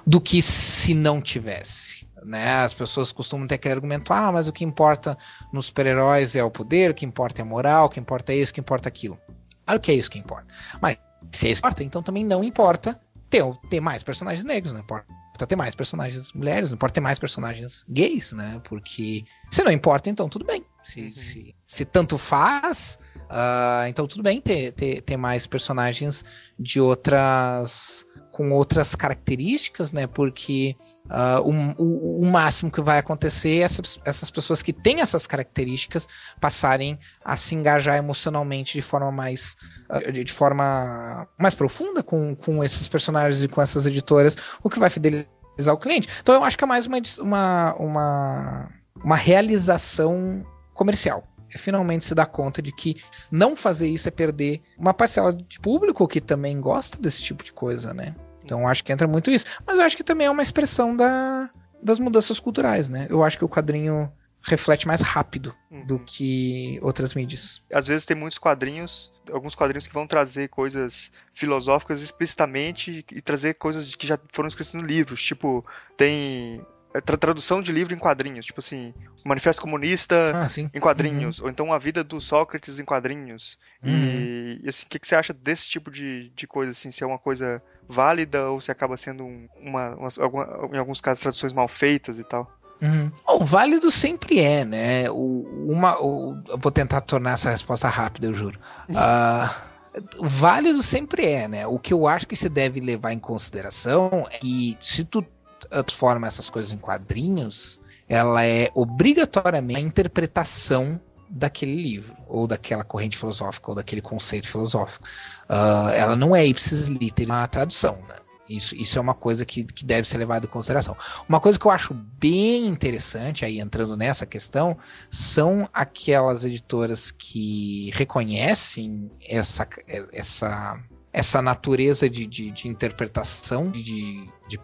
do 0.05 0.19
que 0.19 0.41
se 0.41 0.93
não 0.93 1.21
tivesse. 1.21 2.07
Né? 2.23 2.55
As 2.55 2.73
pessoas 2.73 3.11
costumam 3.11 3.47
ter 3.47 3.55
aquele 3.55 3.75
argumento: 3.75 4.13
ah, 4.13 4.31
mas 4.31 4.47
o 4.47 4.53
que 4.53 4.63
importa 4.63 5.17
nos 5.51 5.67
super-heróis 5.67 6.35
é 6.35 6.43
o 6.43 6.51
poder, 6.51 6.91
o 6.91 6.93
que 6.93 7.05
importa 7.05 7.41
é 7.41 7.43
a 7.43 7.45
moral, 7.45 7.85
o 7.85 7.89
que 7.89 7.99
importa 7.99 8.33
é 8.33 8.37
isso, 8.37 8.51
o 8.51 8.55
que 8.55 8.61
importa 8.61 8.87
é 8.87 8.89
aquilo. 8.89 9.19
Claro 9.65 9.79
que 9.79 9.91
é 9.91 9.95
isso 9.95 10.09
que 10.09 10.19
importa. 10.19 10.47
Mas 10.79 10.99
se 11.31 11.47
é 11.47 11.51
isso 11.51 11.61
que 11.61 11.67
importa, 11.67 11.83
então 11.83 12.03
também 12.03 12.23
não 12.23 12.43
importa 12.43 12.99
ter, 13.31 13.43
ter 13.69 13.79
mais 13.79 14.03
personagens 14.03 14.45
negros, 14.45 14.73
não 14.73 14.81
importa 14.81 15.07
ter 15.47 15.55
mais 15.55 15.73
personagens 15.73 16.33
mulheres, 16.33 16.69
não 16.69 16.75
importa 16.75 16.95
ter 16.95 17.01
mais 17.01 17.17
personagens 17.17 17.83
gays, 17.89 18.31
né? 18.31 18.61
Porque 18.63 19.25
se 19.49 19.63
não 19.63 19.71
importa, 19.71 20.09
então 20.09 20.29
tudo 20.29 20.45
bem. 20.45 20.63
Se, 20.83 21.01
uhum. 21.01 21.11
se, 21.13 21.55
se 21.65 21.85
tanto 21.85 22.17
faz, 22.17 22.99
uh, 23.23 23.87
então 23.87 24.05
tudo 24.05 24.21
bem 24.21 24.39
ter, 24.39 24.71
ter, 24.73 25.01
ter 25.01 25.17
mais 25.17 25.47
personagens 25.47 26.23
de 26.59 26.79
outras 26.79 28.05
com 28.41 28.51
outras 28.53 28.95
características, 28.95 29.93
né? 29.93 30.07
Porque 30.07 30.75
uh, 31.05 31.47
o, 31.77 32.23
o, 32.23 32.31
máximo 32.31 32.71
que 32.71 32.81
vai 32.81 32.97
acontecer 32.97 33.59
é 33.59 33.61
essas, 33.61 33.99
essas 34.03 34.31
pessoas 34.31 34.63
que 34.63 34.73
têm 34.73 34.99
essas 34.99 35.27
características 35.27 36.07
passarem 36.39 36.97
a 37.23 37.37
se 37.37 37.53
engajar 37.53 37.97
emocionalmente 37.97 38.73
de 38.73 38.81
forma 38.81 39.11
mais 39.11 39.55
uh, 39.91 40.11
de, 40.11 40.31
forma 40.31 41.27
mais 41.37 41.53
profunda 41.53 42.01
com, 42.01 42.35
com 42.35 42.63
esses 42.63 42.87
personagens 42.87 43.43
e 43.43 43.47
com 43.47 43.61
essas 43.61 43.85
editoras, 43.85 44.35
o 44.63 44.69
que 44.71 44.79
vai 44.79 44.89
fidelizar 44.89 45.27
o 45.71 45.77
cliente. 45.77 46.07
Então 46.19 46.33
eu 46.33 46.43
acho 46.43 46.57
que 46.57 46.63
é 46.63 46.67
mais 46.67 46.87
uma, 46.87 46.97
uma, 47.19 47.75
uma, 47.75 48.69
uma 49.03 49.15
realização 49.15 50.43
comercial. 50.73 51.23
é 51.53 51.59
finalmente 51.59 52.05
se 52.05 52.15
dar 52.15 52.25
conta 52.25 52.59
de 52.59 52.71
que 52.71 52.95
não 53.29 53.55
fazer 53.55 53.87
isso 53.87 54.07
é 54.07 54.11
perder 54.11 54.63
uma 54.79 54.95
parcela 54.95 55.31
de 55.31 55.59
público 55.59 56.07
que 56.07 56.19
também 56.19 56.59
gosta 56.59 56.97
desse 56.99 57.21
tipo 57.21 57.43
de 57.43 57.53
coisa, 57.53 57.93
né? 57.93 58.15
Então 58.43 58.67
acho 58.67 58.83
que 58.83 58.91
entra 58.91 59.07
muito 59.07 59.29
isso. 59.29 59.45
Mas 59.65 59.77
eu 59.77 59.85
acho 59.85 59.97
que 59.97 60.03
também 60.03 60.27
é 60.27 60.31
uma 60.31 60.43
expressão 60.43 60.95
da, 60.95 61.49
das 61.81 61.99
mudanças 61.99 62.39
culturais, 62.39 62.89
né? 62.89 63.07
Eu 63.09 63.23
acho 63.23 63.37
que 63.37 63.45
o 63.45 63.49
quadrinho 63.49 64.11
reflete 64.43 64.87
mais 64.87 65.01
rápido 65.01 65.55
uhum. 65.69 65.85
do 65.85 65.99
que 65.99 66.79
outras 66.81 67.13
mídias. 67.13 67.61
Às 67.71 67.87
vezes 67.87 68.05
tem 68.05 68.17
muitos 68.17 68.39
quadrinhos, 68.39 69.11
alguns 69.31 69.55
quadrinhos 69.55 69.85
que 69.85 69.93
vão 69.93 70.07
trazer 70.07 70.49
coisas 70.49 71.11
filosóficas 71.31 72.01
explicitamente 72.01 73.05
e 73.11 73.21
trazer 73.21 73.53
coisas 73.53 73.95
que 73.95 74.07
já 74.07 74.17
foram 74.31 74.47
escritas 74.47 74.73
no 74.73 74.81
livro. 74.81 75.15
Tipo, 75.15 75.63
tem 75.95 76.65
tra 76.99 77.15
tradução 77.15 77.61
de 77.61 77.71
livro 77.71 77.93
em 77.93 77.97
quadrinhos, 77.97 78.45
tipo 78.45 78.59
assim, 78.59 78.93
o 79.23 79.29
Manifesto 79.29 79.61
Comunista 79.61 80.33
ah, 80.35 80.47
em 80.73 80.79
quadrinhos, 80.79 81.39
uhum. 81.39 81.45
ou 81.45 81.51
então 81.51 81.71
a 81.71 81.77
vida 81.77 82.03
do 82.03 82.19
Sócrates 82.19 82.79
em 82.79 82.83
quadrinhos. 82.85 83.57
Uhum. 83.83 83.91
E, 83.91 84.61
e, 84.63 84.69
assim, 84.69 84.85
o 84.85 84.89
que, 84.89 84.99
que, 84.99 85.07
você 85.07 85.15
acha 85.15 85.33
desse 85.33 85.67
tipo 85.67 85.89
de, 85.89 86.29
de 86.35 86.45
coisa, 86.47 86.71
assim, 86.71 86.91
se 86.91 87.03
é 87.03 87.07
uma 87.07 87.19
coisa 87.19 87.61
válida 87.87 88.49
ou 88.49 88.59
se 88.59 88.71
acaba 88.71 88.97
sendo 88.97 89.23
um, 89.23 89.47
uma, 89.57 89.95
uma, 89.95 90.09
alguma, 90.19 90.69
em 90.73 90.77
alguns 90.77 90.99
casos, 90.99 91.21
traduções 91.21 91.53
mal 91.53 91.67
feitas 91.67 92.19
e 92.19 92.23
tal? 92.23 92.51
Uhum. 92.81 93.11
Bom, 93.25 93.45
válido 93.45 93.91
sempre 93.91 94.39
é, 94.39 94.65
né? 94.65 95.09
O, 95.11 95.71
uma, 95.71 96.01
o, 96.01 96.41
eu 96.49 96.57
vou 96.57 96.71
tentar 96.71 97.01
tornar 97.01 97.33
essa 97.33 97.51
resposta 97.51 97.87
rápida, 97.87 98.27
eu 98.27 98.33
juro. 98.33 98.59
Uh, 98.89 99.71
válido 100.19 100.81
sempre 100.81 101.25
é, 101.25 101.47
né? 101.47 101.67
O 101.67 101.77
que 101.77 101.93
eu 101.93 102.07
acho 102.07 102.27
que 102.27 102.35
se 102.35 102.49
deve 102.49 102.79
levar 102.79 103.13
em 103.13 103.19
consideração 103.19 104.27
é 104.31 104.39
que 104.39 104.77
se 104.81 105.03
tu 105.03 105.23
transforma 105.69 106.27
essas 106.27 106.49
coisas 106.49 106.71
em 106.71 106.77
quadrinhos, 106.77 107.79
ela 108.07 108.45
é 108.45 108.69
obrigatoriamente 108.73 109.79
a 109.79 109.83
interpretação 109.83 110.99
daquele 111.29 111.75
livro, 111.75 112.15
ou 112.27 112.45
daquela 112.45 112.83
corrente 112.83 113.17
filosófica, 113.17 113.71
ou 113.71 113.75
daquele 113.75 114.01
conceito 114.01 114.47
filosófico. 114.47 115.07
Uh, 115.49 115.89
ela 115.93 116.15
não 116.15 116.35
é 116.35 116.45
ipsis 116.45 116.87
literis 116.87 117.29
uma 117.29 117.47
tradução, 117.47 117.95
né? 118.07 118.15
Isso, 118.49 118.75
isso 118.75 118.97
é 118.97 119.01
uma 119.01 119.13
coisa 119.13 119.45
que, 119.45 119.63
que 119.63 119.85
deve 119.85 120.05
ser 120.05 120.17
levada 120.17 120.45
em 120.45 120.49
consideração. 120.49 120.97
Uma 121.27 121.39
coisa 121.39 121.57
que 121.57 121.65
eu 121.65 121.71
acho 121.71 121.93
bem 121.93 122.67
interessante, 122.67 123.45
aí 123.45 123.61
entrando 123.61 123.95
nessa 123.95 124.25
questão, 124.25 124.77
são 125.09 125.69
aquelas 125.71 126.43
editoras 126.43 127.11
que 127.11 127.91
reconhecem 127.93 129.09
essa, 129.25 129.65
essa, 130.11 130.77
essa 131.13 131.41
natureza 131.41 132.09
de, 132.09 132.27
de, 132.27 132.51
de 132.51 132.67
interpretação, 132.67 133.71
de, 133.71 133.81
de, 133.81 134.29
de 134.49 134.57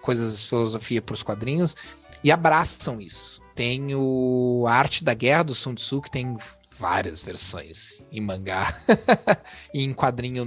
coisas 0.00 0.38
de 0.38 0.48
filosofia 0.48 1.02
para 1.02 1.14
os 1.14 1.22
quadrinhos 1.22 1.76
e 2.22 2.30
abraçam 2.30 3.00
isso. 3.00 3.40
Tem 3.54 3.94
o 3.94 4.64
a 4.66 4.72
Arte 4.72 5.04
da 5.04 5.14
Guerra 5.14 5.44
do 5.44 5.54
Sun 5.54 5.74
Tzu, 5.74 6.02
que 6.02 6.10
tem 6.10 6.36
várias 6.78 7.22
versões 7.22 8.02
em 8.10 8.20
mangá 8.20 8.76
e 9.72 9.84
em 9.84 9.94
quadrinho 9.94 10.44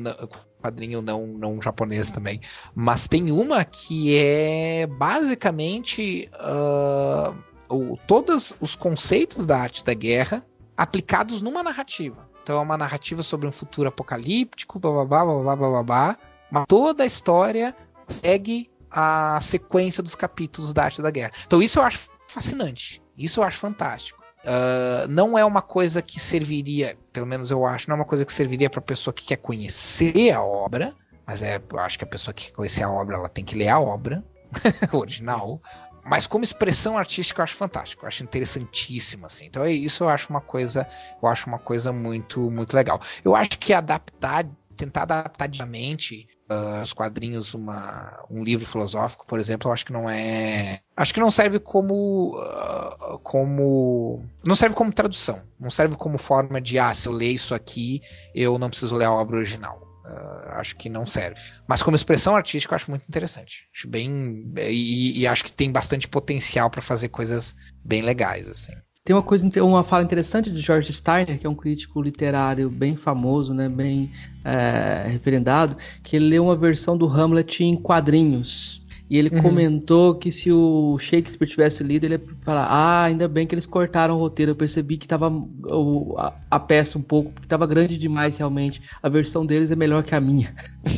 quadrinho 0.61 1.01
não, 1.01 1.25
não 1.25 1.61
japonês 1.61 2.11
também. 2.11 2.41
Mas 2.75 3.07
tem 3.07 3.31
uma 3.31 3.63
que 3.63 4.17
é 4.17 4.87
basicamente 4.87 6.29
uh, 6.35 7.35
o, 7.69 7.97
todos 8.07 8.55
os 8.59 8.75
conceitos 8.75 9.45
da 9.45 9.59
arte 9.59 9.83
da 9.83 9.93
guerra 9.93 10.45
aplicados 10.75 11.41
numa 11.41 11.63
narrativa. 11.63 12.27
Então 12.43 12.59
é 12.59 12.61
uma 12.61 12.77
narrativa 12.77 13.23
sobre 13.23 13.47
um 13.47 13.51
futuro 13.51 13.89
apocalíptico, 13.89 14.79
blá 14.79 15.05
blá 15.05 15.05
blá 15.05 15.25
blá 15.25 15.55
blá 15.55 15.69
blá, 15.69 15.83
blá, 15.83 16.17
mas 16.51 16.65
toda 16.67 17.03
a 17.03 17.05
história 17.05 17.75
segue 18.07 18.69
a 18.89 19.39
sequência 19.41 20.01
dos 20.01 20.15
capítulos 20.15 20.73
da 20.73 20.83
Arte 20.83 21.01
da 21.01 21.11
Guerra. 21.11 21.31
Então 21.45 21.61
isso 21.61 21.79
eu 21.79 21.83
acho 21.83 22.09
fascinante, 22.27 23.01
isso 23.17 23.39
eu 23.39 23.43
acho 23.43 23.57
fantástico. 23.57 24.21
Uh, 24.43 25.07
não 25.09 25.37
é 25.37 25.43
uma 25.43 25.61
coisa 25.61 26.01
que 26.01 26.19
serviria, 26.19 26.97
pelo 27.11 27.25
menos 27.25 27.51
eu 27.51 27.65
acho, 27.65 27.89
não 27.89 27.95
é 27.95 27.99
uma 27.99 28.05
coisa 28.05 28.25
que 28.25 28.31
serviria 28.31 28.69
para 28.69 28.81
pessoa 28.81 29.13
que 29.13 29.25
quer 29.25 29.37
conhecer 29.37 30.31
a 30.31 30.41
obra, 30.41 30.93
mas 31.25 31.41
é, 31.41 31.61
eu 31.69 31.79
acho 31.79 31.97
que 31.97 32.05
a 32.05 32.07
pessoa 32.07 32.33
que 32.33 32.45
quer 32.45 32.51
conhecer 32.53 32.83
a 32.83 32.89
obra, 32.89 33.17
ela 33.17 33.27
tem 33.27 33.43
que 33.43 33.57
ler 33.57 33.67
a 33.67 33.79
obra 33.79 34.23
original. 34.93 35.61
Mas 36.05 36.25
como 36.25 36.45
expressão 36.45 36.97
artística 36.97 37.41
eu 37.41 37.43
acho 37.43 37.55
fantástico, 37.55 38.05
eu 38.05 38.07
acho 38.07 38.23
interessantíssimo 38.23 39.25
assim. 39.25 39.47
Então 39.47 39.65
é 39.65 39.71
isso 39.71 40.05
eu 40.05 40.09
acho 40.09 40.29
uma 40.29 40.39
coisa, 40.39 40.87
eu 41.21 41.27
acho 41.27 41.47
uma 41.47 41.59
coisa 41.59 41.91
muito 41.91 42.49
muito 42.49 42.73
legal. 42.73 43.01
Eu 43.25 43.35
acho 43.35 43.57
que 43.57 43.73
adaptar 43.73 44.45
tentar 44.77 45.03
adaptar 45.03 45.47
diariamente 45.47 46.27
uh, 46.49 46.81
os 46.81 46.93
quadrinhos 46.93 47.53
uma, 47.53 48.25
um 48.29 48.43
livro 48.43 48.65
filosófico, 48.65 49.25
por 49.25 49.39
exemplo, 49.39 49.67
eu 49.67 49.73
acho 49.73 49.85
que 49.85 49.91
não 49.91 50.09
é. 50.09 50.81
Acho 50.95 51.13
que 51.13 51.19
não 51.19 51.31
serve 51.31 51.59
como. 51.59 52.35
Uh, 52.37 53.19
como. 53.19 54.25
Não 54.43 54.55
serve 54.55 54.75
como 54.75 54.93
tradução. 54.93 55.41
Não 55.59 55.69
serve 55.69 55.95
como 55.95 56.17
forma 56.17 56.61
de, 56.61 56.79
ah, 56.79 56.93
se 56.93 57.07
eu 57.07 57.11
ler 57.11 57.31
isso 57.31 57.53
aqui, 57.53 58.01
eu 58.33 58.57
não 58.57 58.69
preciso 58.69 58.95
ler 58.95 59.05
a 59.05 59.11
obra 59.11 59.37
original. 59.37 59.81
Uh, 60.05 60.51
acho 60.51 60.77
que 60.77 60.87
não 60.87 61.05
serve. 61.05 61.41
Mas 61.67 61.83
como 61.83 61.97
expressão 61.97 62.35
artística, 62.35 62.73
eu 62.73 62.75
acho 62.77 62.89
muito 62.89 63.07
interessante. 63.09 63.67
Acho 63.75 63.89
bem. 63.89 64.53
E, 64.57 65.19
e 65.19 65.27
acho 65.27 65.43
que 65.43 65.51
tem 65.51 65.71
bastante 65.71 66.07
potencial 66.07 66.69
para 66.69 66.81
fazer 66.81 67.09
coisas 67.09 67.55
bem 67.83 68.01
legais, 68.01 68.49
assim. 68.49 68.73
Tem 69.07 69.15
uma 69.15 69.23
coisa, 69.23 69.49
uma 69.63 69.85
fala 69.85 70.03
interessante 70.03 70.49
de 70.49 70.59
George 70.59 70.91
Steiner, 70.91 71.39
que 71.39 71.47
é 71.47 71.49
um 71.49 71.55
crítico 71.55 72.01
literário 72.01 72.69
bem 72.69 72.93
famoso, 72.97 73.53
né, 73.53 73.69
bem 73.69 74.11
é, 74.43 75.05
referendado, 75.07 75.77
que 76.03 76.17
ele 76.17 76.27
leu 76.27 76.43
uma 76.43 76.57
versão 76.57 76.97
do 76.97 77.07
Hamlet 77.07 77.63
em 77.63 77.77
quadrinhos. 77.77 78.85
E 79.09 79.17
ele 79.17 79.33
uhum. 79.33 79.41
comentou 79.41 80.15
que 80.15 80.31
se 80.31 80.51
o 80.51 80.97
Shakespeare 80.99 81.49
tivesse 81.49 81.83
lido, 81.83 82.05
ele 82.05 82.15
ia 82.15 82.21
falar: 82.43 82.65
Ah, 82.65 83.03
ainda 83.03 83.27
bem 83.27 83.47
que 83.47 83.55
eles 83.55 83.65
cortaram 83.65 84.15
o 84.15 84.19
roteiro. 84.19 84.51
Eu 84.51 84.55
percebi 84.55 84.97
que 84.97 85.07
tava 85.07 85.29
o, 85.29 86.15
a, 86.17 86.33
a, 86.51 86.59
peça 86.59 86.97
um 86.97 87.01
pouco, 87.01 87.31
porque 87.31 87.45
estava 87.45 87.65
grande 87.65 87.97
demais 87.97 88.37
realmente. 88.37 88.81
A 89.01 89.07
versão 89.07 89.45
deles 89.45 89.71
é 89.71 89.75
melhor 89.75 90.03
que 90.03 90.13
a 90.13 90.19
minha. 90.19 90.53
uhum. 90.85 90.93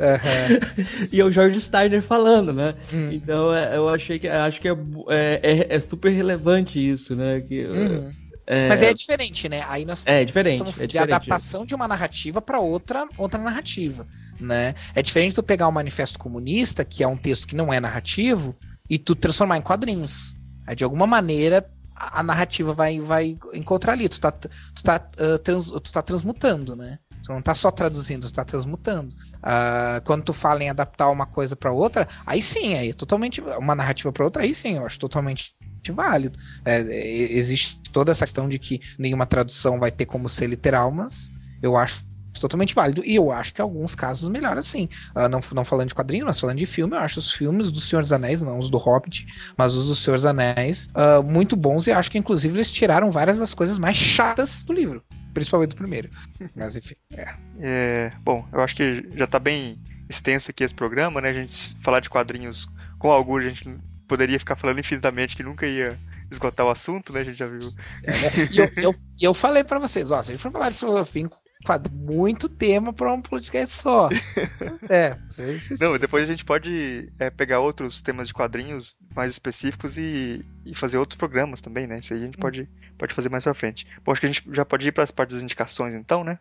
e 1.12 1.20
é 1.20 1.24
o 1.24 1.32
George 1.32 1.60
Steiner 1.60 2.02
falando, 2.02 2.52
né? 2.52 2.74
Uhum. 2.92 3.12
Então 3.12 3.54
é, 3.54 3.76
eu 3.76 3.88
achei 3.88 4.18
que 4.18 4.28
acho 4.28 4.60
que 4.60 4.68
é, 4.68 4.76
é, 5.08 5.40
é, 5.42 5.76
é 5.76 5.80
super 5.80 6.10
relevante 6.10 6.78
isso, 6.78 7.16
né? 7.16 7.40
Que, 7.40 7.64
uhum. 7.64 8.12
É... 8.52 8.68
Mas 8.68 8.82
é 8.82 8.92
diferente, 8.92 9.48
né? 9.48 9.64
Aí 9.68 9.84
nós 9.84 10.04
é 10.04 10.24
diferente, 10.24 10.54
estamos 10.54 10.70
é 10.70 10.86
diferente. 10.88 10.90
de 10.90 10.98
adaptação 10.98 11.64
de 11.64 11.72
uma 11.72 11.86
narrativa 11.86 12.42
para 12.42 12.58
outra 12.58 13.06
outra 13.16 13.40
narrativa, 13.40 14.08
né? 14.40 14.74
É 14.92 15.00
diferente 15.00 15.36
tu 15.36 15.42
pegar 15.42 15.68
o 15.68 15.72
Manifesto 15.72 16.18
Comunista, 16.18 16.84
que 16.84 17.04
é 17.04 17.06
um 17.06 17.16
texto 17.16 17.46
que 17.46 17.54
não 17.54 17.72
é 17.72 17.78
narrativo, 17.78 18.56
e 18.88 18.98
tu 18.98 19.14
transformar 19.14 19.56
em 19.56 19.62
quadrinhos. 19.62 20.34
Aí, 20.66 20.74
de 20.74 20.82
alguma 20.82 21.06
maneira 21.06 21.64
a, 21.94 22.18
a 22.18 22.22
narrativa 22.24 22.72
vai, 22.72 22.98
vai 22.98 23.38
encontrar 23.54 23.92
ali. 23.92 24.08
Tu 24.08 24.20
tá, 24.20 24.32
tu 24.32 24.82
tá, 24.82 25.08
uh, 25.20 25.38
trans, 25.38 25.68
tu 25.70 25.92
tá 25.92 26.02
transmutando, 26.02 26.74
né? 26.74 26.98
Tu 27.22 27.32
não 27.32 27.42
tá 27.42 27.54
só 27.54 27.70
traduzindo, 27.70 28.26
tu 28.26 28.32
tá 28.32 28.44
transmutando. 28.44 29.14
Uh, 29.36 30.00
quando 30.04 30.24
tu 30.24 30.32
fala 30.32 30.62
em 30.62 30.70
adaptar 30.70 31.10
uma 31.10 31.26
coisa 31.26 31.54
para 31.54 31.72
outra, 31.72 32.08
aí 32.26 32.42
sim, 32.42 32.74
aí 32.74 32.90
é 32.90 32.92
totalmente 32.92 33.40
uma 33.40 33.74
narrativa 33.74 34.12
para 34.12 34.24
outra, 34.24 34.42
aí 34.42 34.54
sim, 34.54 34.76
eu 34.76 34.86
acho 34.86 34.98
totalmente 34.98 35.54
válido. 35.92 36.38
É, 36.64 36.80
existe 36.80 37.80
toda 37.90 38.12
essa 38.12 38.24
questão 38.24 38.48
de 38.48 38.58
que 38.58 38.80
nenhuma 38.98 39.26
tradução 39.26 39.78
vai 39.78 39.90
ter 39.90 40.06
como 40.06 40.28
ser 40.28 40.46
literal, 40.46 40.90
mas 40.90 41.30
eu 41.62 41.76
acho 41.76 42.04
totalmente 42.40 42.74
válido. 42.74 43.02
E 43.04 43.14
eu 43.14 43.30
acho 43.30 43.52
que 43.52 43.60
alguns 43.60 43.94
casos 43.94 44.28
melhor 44.28 44.58
assim. 44.58 44.88
Uh, 45.14 45.28
não, 45.28 45.40
não 45.52 45.64
falando 45.64 45.88
de 45.88 45.94
quadrinho, 45.94 46.26
mas 46.26 46.40
falando 46.40 46.58
de 46.58 46.66
filme, 46.66 46.96
eu 46.96 47.00
acho 47.00 47.18
os 47.18 47.32
filmes 47.32 47.70
do 47.70 47.80
Senhor 47.80 48.02
dos 48.02 48.12
Anéis, 48.12 48.42
não 48.42 48.58
os 48.58 48.70
do 48.70 48.78
Hobbit, 48.78 49.26
mas 49.56 49.74
os 49.74 49.88
do 49.88 49.94
Senhor 49.94 50.16
dos 50.16 50.26
Anéis, 50.26 50.88
uh, 50.88 51.22
muito 51.22 51.56
bons 51.56 51.86
e 51.86 51.92
acho 51.92 52.10
que 52.10 52.18
inclusive 52.18 52.56
eles 52.56 52.72
tiraram 52.72 53.10
várias 53.10 53.38
das 53.38 53.54
coisas 53.54 53.78
mais 53.78 53.96
chatas 53.96 54.62
do 54.64 54.72
livro. 54.72 55.02
Principalmente 55.32 55.70
do 55.70 55.76
primeiro. 55.76 56.10
Mas 56.54 56.76
enfim. 56.76 56.94
É. 57.12 57.34
é 57.58 58.12
bom, 58.20 58.46
eu 58.52 58.60
acho 58.60 58.76
que 58.76 59.08
já 59.14 59.24
está 59.24 59.38
bem 59.38 59.78
extenso 60.08 60.50
aqui 60.50 60.64
esse 60.64 60.74
programa, 60.74 61.20
né? 61.20 61.30
A 61.30 61.34
gente 61.34 61.76
falar 61.82 62.00
de 62.00 62.10
quadrinhos 62.10 62.68
com 62.98 63.10
alguns, 63.10 63.44
a 63.44 63.48
gente 63.48 63.78
poderia 64.08 64.38
ficar 64.38 64.56
falando 64.56 64.80
infinitamente 64.80 65.36
que 65.36 65.42
nunca 65.42 65.66
ia 65.66 65.98
esgotar 66.30 66.66
o 66.66 66.70
assunto, 66.70 67.12
né? 67.12 67.20
A 67.20 67.24
gente 67.24 67.38
já 67.38 67.46
viu. 67.46 67.60
É, 68.04 68.10
né? 68.10 68.48
E 68.50 68.58
eu, 68.58 68.70
eu, 68.76 68.92
eu, 69.20 69.34
falei 69.34 69.64
para 69.64 69.78
vocês, 69.78 70.10
ó, 70.10 70.22
se 70.22 70.32
a 70.32 70.34
gente 70.34 70.42
for 70.42 70.50
falar 70.50 70.70
de 70.70 70.76
filosofia 70.76 71.22
muito 71.92 72.48
tema 72.48 72.92
para 72.92 73.12
um 73.12 73.20
podcast 73.20 73.76
só. 73.76 74.08
é, 74.88 75.16
Não, 75.80 75.98
depois 75.98 76.24
a 76.24 76.26
gente 76.26 76.44
pode 76.44 77.12
é, 77.18 77.30
pegar 77.30 77.60
outros 77.60 78.00
temas 78.00 78.28
de 78.28 78.34
quadrinhos 78.34 78.96
mais 79.14 79.30
específicos 79.30 79.98
e, 79.98 80.44
e, 80.64 80.74
fazer 80.74 80.98
outros 80.98 81.16
programas 81.16 81.60
também, 81.60 81.86
né? 81.86 81.98
Isso 81.98 82.12
aí 82.12 82.20
a 82.20 82.24
gente 82.24 82.38
hum. 82.38 82.40
pode, 82.40 82.68
pode 82.98 83.14
fazer 83.14 83.28
mais 83.28 83.44
pra 83.44 83.54
frente. 83.54 83.86
Bom, 84.04 84.12
acho 84.12 84.20
que 84.20 84.26
a 84.26 84.32
gente 84.32 84.42
já 84.52 84.64
pode 84.64 84.88
ir 84.88 84.92
para 84.92 85.04
as 85.04 85.10
partes 85.10 85.36
das 85.36 85.42
indicações 85.42 85.94
então, 85.94 86.24
né? 86.24 86.38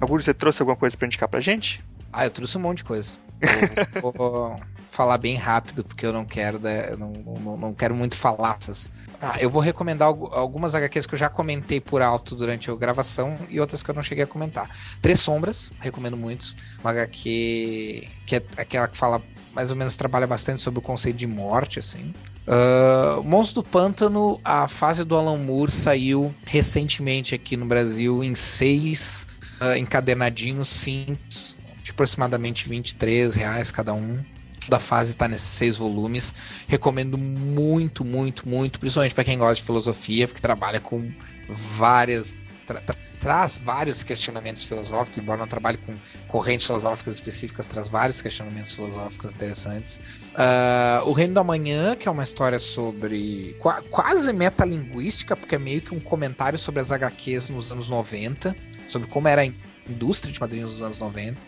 Augusto, 0.00 0.24
você 0.24 0.34
trouxe 0.34 0.60
alguma 0.60 0.76
coisa 0.76 0.96
para 0.96 1.06
indicar 1.06 1.28
pra 1.28 1.40
gente? 1.40 1.82
Ah, 2.12 2.26
eu 2.26 2.30
trouxe 2.30 2.58
um 2.58 2.60
monte 2.60 2.78
de 2.78 2.84
coisa. 2.84 3.16
vou, 4.02 4.12
vou, 4.12 4.60
falar 4.92 5.16
bem 5.16 5.36
rápido, 5.36 5.82
porque 5.82 6.04
eu 6.04 6.12
não 6.12 6.24
quero, 6.24 6.60
eu 6.68 6.98
não, 6.98 7.12
não, 7.12 7.56
não 7.56 7.74
quero 7.74 7.94
muito 7.94 8.14
falácias. 8.14 8.92
Ah, 9.20 9.36
eu 9.40 9.48
vou 9.48 9.62
recomendar 9.62 10.06
algumas 10.06 10.74
HQs 10.74 11.06
que 11.06 11.14
eu 11.14 11.18
já 11.18 11.30
comentei 11.30 11.80
por 11.80 12.02
alto 12.02 12.36
durante 12.36 12.70
a 12.70 12.74
gravação 12.76 13.38
e 13.48 13.58
outras 13.58 13.82
que 13.82 13.90
eu 13.90 13.94
não 13.94 14.02
cheguei 14.02 14.24
a 14.24 14.26
comentar. 14.26 14.68
Três 15.00 15.18
Sombras, 15.18 15.72
recomendo 15.80 16.16
muito. 16.16 16.54
Uma 16.80 16.90
HQ 16.90 18.06
que 18.26 18.36
é 18.36 18.42
aquela 18.58 18.86
que 18.86 18.96
fala 18.96 19.22
mais 19.54 19.70
ou 19.70 19.76
menos 19.76 19.96
trabalha 19.96 20.26
bastante 20.26 20.60
sobre 20.60 20.78
o 20.78 20.82
conceito 20.82 21.16
de 21.16 21.26
morte, 21.26 21.78
assim. 21.78 22.12
Uh, 22.46 23.22
Monstro 23.22 23.62
do 23.62 23.68
Pântano, 23.68 24.38
a 24.44 24.68
fase 24.68 25.04
do 25.04 25.16
Alan 25.16 25.38
Moore 25.38 25.70
saiu 25.70 26.34
recentemente 26.44 27.34
aqui 27.34 27.56
no 27.56 27.64
Brasil 27.64 28.22
em 28.22 28.34
seis 28.34 29.26
uh, 29.58 29.74
encadernadinhos 29.76 30.68
simples, 30.68 31.56
de 31.82 31.92
aproximadamente 31.92 32.68
23 32.68 33.34
reais 33.34 33.70
cada 33.70 33.94
um. 33.94 34.22
Da 34.68 34.78
fase 34.78 35.12
está 35.12 35.28
nesses 35.28 35.48
seis 35.48 35.78
volumes. 35.78 36.34
Recomendo 36.68 37.18
muito, 37.18 38.04
muito, 38.04 38.48
muito, 38.48 38.78
principalmente 38.78 39.14
para 39.14 39.24
quem 39.24 39.38
gosta 39.38 39.56
de 39.56 39.62
filosofia, 39.62 40.28
porque 40.28 40.40
trabalha 40.40 40.80
com 40.80 41.10
várias 41.48 42.42
tra 42.66 42.80
tra 42.80 42.94
traz 43.22 43.56
vários 43.56 44.02
questionamentos 44.02 44.64
filosóficos, 44.64 45.22
embora 45.22 45.38
não 45.38 45.46
trabalhe 45.46 45.78
com 45.78 45.94
correntes 46.26 46.66
filosóficas 46.66 47.14
específicas, 47.14 47.68
traz 47.68 47.88
vários 47.88 48.20
questionamentos 48.20 48.72
filosóficos 48.72 49.32
interessantes. 49.32 50.00
Uh, 50.32 51.08
o 51.08 51.12
Reino 51.12 51.34
do 51.34 51.38
Amanhã, 51.38 51.94
que 51.94 52.08
é 52.08 52.10
uma 52.10 52.24
história 52.24 52.58
sobre 52.58 53.56
qu 53.60 53.70
quase 53.90 54.32
metalinguística, 54.32 55.36
porque 55.36 55.54
é 55.54 55.58
meio 55.58 55.80
que 55.80 55.94
um 55.94 56.00
comentário 56.00 56.58
sobre 56.58 56.80
as 56.80 56.90
HQs 56.90 57.48
nos 57.48 57.70
anos 57.70 57.88
90, 57.88 58.56
sobre 58.88 59.06
como 59.06 59.28
era 59.28 59.42
a 59.42 59.52
indústria 59.88 60.32
de 60.32 60.40
quadrinhos 60.40 60.72
dos 60.72 60.82
anos 60.82 60.98
90. 60.98 61.38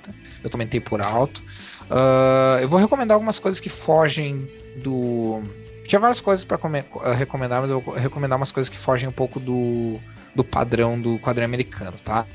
Eu 0.44 0.50
comentei 0.50 0.78
por 0.78 1.00
alto. 1.02 1.42
Uh, 1.90 2.60
eu 2.62 2.68
vou 2.68 2.78
recomendar 2.78 3.14
algumas 3.14 3.38
coisas 3.38 3.60
que 3.60 3.68
fogem 3.68 4.48
do. 4.76 5.42
Tinha 5.86 6.00
várias 6.00 6.20
coisas 6.20 6.44
para 6.44 6.58
recomendar, 7.14 7.60
mas 7.60 7.70
eu 7.70 7.80
vou 7.80 7.94
recomendar 7.94 8.38
umas 8.38 8.52
coisas 8.52 8.70
que 8.70 8.78
fogem 8.78 9.08
um 9.08 9.12
pouco 9.12 9.38
do 9.38 10.00
do 10.34 10.42
padrão 10.42 11.00
do 11.00 11.18
quadrinho 11.18 11.46
americano, 11.46 11.96
tá? 12.02 12.26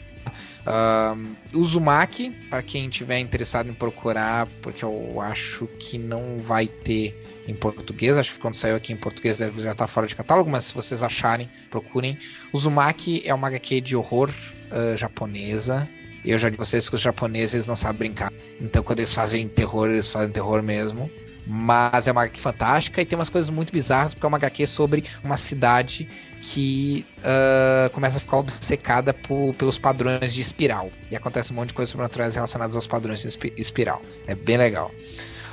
Uh, 0.60 1.36
o 1.56 1.60
Uzumaki, 1.60 2.30
para 2.50 2.62
quem 2.62 2.90
tiver 2.90 3.20
interessado 3.20 3.70
em 3.70 3.74
procurar, 3.74 4.48
porque 4.62 4.86
eu 4.86 5.20
acho 5.20 5.68
que 5.80 5.98
não 5.98 6.40
vai 6.40 6.68
ter 6.68 7.44
em 7.48 7.56
português, 7.56 8.18
acho 8.18 8.34
que 8.34 8.40
quando 8.40 8.54
saiu 8.54 8.76
aqui 8.76 8.94
em 8.94 8.98
português 8.98 9.38
já 9.38 9.48
estar 9.48 9.74
tá 9.74 9.88
fora 9.88 10.06
de 10.06 10.16
catálogo, 10.16 10.50
mas 10.50 10.66
se 10.66 10.74
vocês 10.74 11.02
acharem, 11.02 11.50
procurem. 11.72 12.18
O 12.54 12.58
Uzumaki 12.58 13.24
é 13.26 13.34
uma 13.34 13.48
HQ 13.48 13.82
de 13.82 13.96
horror 13.96 14.30
uh, 14.30 14.96
japonesa. 14.96 15.90
Eu 16.24 16.38
já 16.38 16.50
disse 16.50 16.60
vocês 16.60 16.90
que 16.90 16.96
os 16.96 17.02
japoneses 17.02 17.68
não 17.68 17.76
sabem 17.76 17.98
brincar. 17.98 18.32
Então 18.60 18.84
quando 18.84 19.00
eles 19.00 19.14
fazem 19.14 19.48
terror, 19.48 19.90
eles 19.90 20.10
fazem 20.10 20.32
terror 20.32 20.62
mesmo. 20.62 21.10
Mas 21.52 22.08
é 22.08 22.12
uma 22.12 22.22
HQ 22.22 22.40
fantástica 22.40 23.02
e 23.02 23.06
tem 23.06 23.18
umas 23.18 23.30
coisas 23.30 23.50
muito 23.50 23.74
bizarras, 23.74 24.14
porque 24.14 24.26
é 24.26 24.30
uma 24.30 24.38
HQ 24.38 24.68
sobre 24.68 25.04
uma 25.24 25.36
cidade 25.36 26.08
que 26.42 27.06
uh, 27.20 27.90
começa 27.90 28.18
a 28.18 28.20
ficar 28.20 28.38
obcecada 28.38 29.14
por, 29.16 29.56
pelos 29.56 29.80
padrões 29.80 30.32
de 30.32 30.42
espiral. 30.42 30.92
E 31.10 31.16
acontece 31.16 31.52
um 31.52 31.56
monte 31.56 31.70
de 31.70 31.74
coisas 31.74 31.90
sobrenaturais 31.90 32.36
relacionadas 32.36 32.76
aos 32.76 32.86
padrões 32.86 33.24
de 33.24 33.54
espiral. 33.58 34.00
É 34.28 34.36
bem 34.36 34.58
legal. 34.58 34.92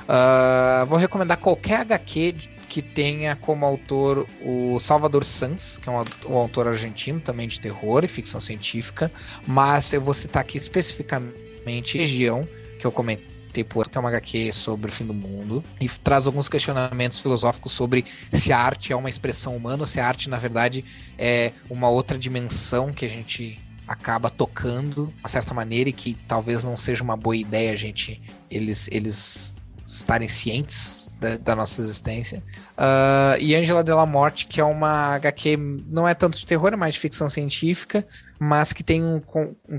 Uh, 0.02 0.84
vou 0.86 0.98
recomendar 0.98 1.38
qualquer 1.38 1.80
HQ 1.80 2.34
que 2.76 2.82
tenha 2.82 3.34
como 3.34 3.64
autor 3.64 4.28
o 4.44 4.78
Salvador 4.78 5.24
Sanz, 5.24 5.78
que 5.78 5.88
é 5.88 5.92
um, 5.92 6.36
autor 6.36 6.68
argentino 6.68 7.18
também 7.18 7.48
de 7.48 7.58
terror 7.58 8.04
e 8.04 8.08
ficção 8.08 8.38
científica, 8.38 9.10
mas 9.46 9.94
eu 9.94 10.02
vou 10.02 10.12
citar 10.12 10.42
aqui 10.42 10.58
especificamente 10.58 11.96
Região, 11.96 12.46
que 12.78 12.86
eu 12.86 12.92
comentei 12.92 13.64
por 13.64 13.88
que 13.88 13.96
é 13.96 13.98
uma 13.98 14.10
HQ 14.10 14.52
sobre 14.52 14.90
o 14.90 14.92
fim 14.92 15.06
do 15.06 15.14
mundo, 15.14 15.64
e 15.80 15.88
traz 15.88 16.26
alguns 16.26 16.50
questionamentos 16.50 17.18
filosóficos 17.18 17.72
sobre 17.72 18.04
se 18.30 18.52
a 18.52 18.58
arte 18.58 18.92
é 18.92 18.96
uma 18.96 19.08
expressão 19.08 19.56
humana 19.56 19.84
ou 19.84 19.86
se 19.86 19.98
a 19.98 20.06
arte, 20.06 20.28
na 20.28 20.36
verdade, 20.36 20.84
é 21.16 21.52
uma 21.70 21.88
outra 21.88 22.18
dimensão 22.18 22.92
que 22.92 23.06
a 23.06 23.08
gente 23.08 23.58
acaba 23.88 24.28
tocando 24.28 25.06
de 25.06 25.20
uma 25.20 25.30
certa 25.30 25.54
maneira 25.54 25.88
e 25.88 25.94
que 25.94 26.12
talvez 26.28 26.62
não 26.62 26.76
seja 26.76 27.02
uma 27.02 27.16
boa 27.16 27.36
ideia 27.36 27.72
a 27.72 27.76
gente 27.76 28.20
eles 28.50 28.86
eles 28.92 29.56
estarem 29.86 30.28
cientes 30.28 31.05
da, 31.18 31.56
nossa 31.56 31.80
existência. 31.80 32.42
Uh, 32.76 33.40
e 33.40 33.54
Angela 33.54 33.82
de 33.82 33.92
la 33.92 34.04
Morte, 34.04 34.46
que 34.46 34.60
é 34.60 34.64
uma 34.64 35.14
HQ, 35.16 35.56
não 35.86 36.06
é 36.06 36.14
tanto 36.14 36.38
de 36.38 36.46
terror, 36.46 36.72
é 36.72 36.76
mais 36.76 36.94
de 36.94 37.00
ficção 37.00 37.28
científica, 37.28 38.06
mas 38.38 38.72
que 38.72 38.82
tem 38.82 39.02
um, 39.02 39.20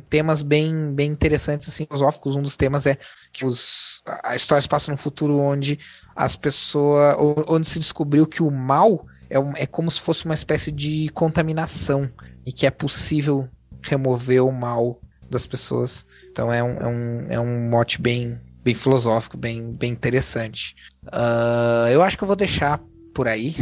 temas 0.10 0.42
bem, 0.42 0.94
bem 0.94 1.12
interessantes, 1.12 1.68
assim, 1.68 1.86
filosóficos. 1.86 2.36
Um 2.36 2.42
dos 2.42 2.58
temas 2.58 2.88
é 2.88 2.98
que 3.32 3.46
os, 3.46 4.02
a 4.24 4.36
história 4.36 4.62
se 4.62 4.70
passa 4.70 4.92
num 4.92 4.98
futuro 4.98 5.40
onde 5.40 5.80
as 6.16 6.36
pessoas. 6.36 7.16
onde 7.48 7.68
se 7.68 7.80
descobriu 7.80 8.26
que 8.26 8.42
o 8.42 8.50
mal 8.50 9.06
é, 9.30 9.40
um, 9.40 9.56
é 9.56 9.66
como 9.66 9.92
se 9.92 10.02
fosse 10.02 10.26
uma 10.26 10.34
espécie 10.34 10.72
de 10.72 11.10
contaminação 11.10 12.10
e 12.46 12.52
que 12.52 12.66
é 12.66 12.72
possível 12.72 13.48
remover 13.82 14.44
o 14.44 14.52
mal 14.52 15.00
das 15.30 15.46
pessoas. 15.46 16.06
Então 16.32 16.52
é 16.52 16.64
um, 16.64 16.78
é 16.78 16.88
um, 16.88 17.28
é 17.32 17.40
um 17.40 17.70
mote 17.70 18.02
bem, 18.02 18.40
bem 18.68 18.76
filosófico, 18.76 19.38
bem, 19.38 19.72
bem 19.72 19.94
interessante. 19.94 20.76
Uh, 21.06 21.88
eu 21.90 22.04
acho 22.04 22.18
que 22.18 22.24
eu 22.24 22.28
vou 22.28 22.36
deixar 22.36 22.82
por 23.14 23.26
aí, 23.26 23.56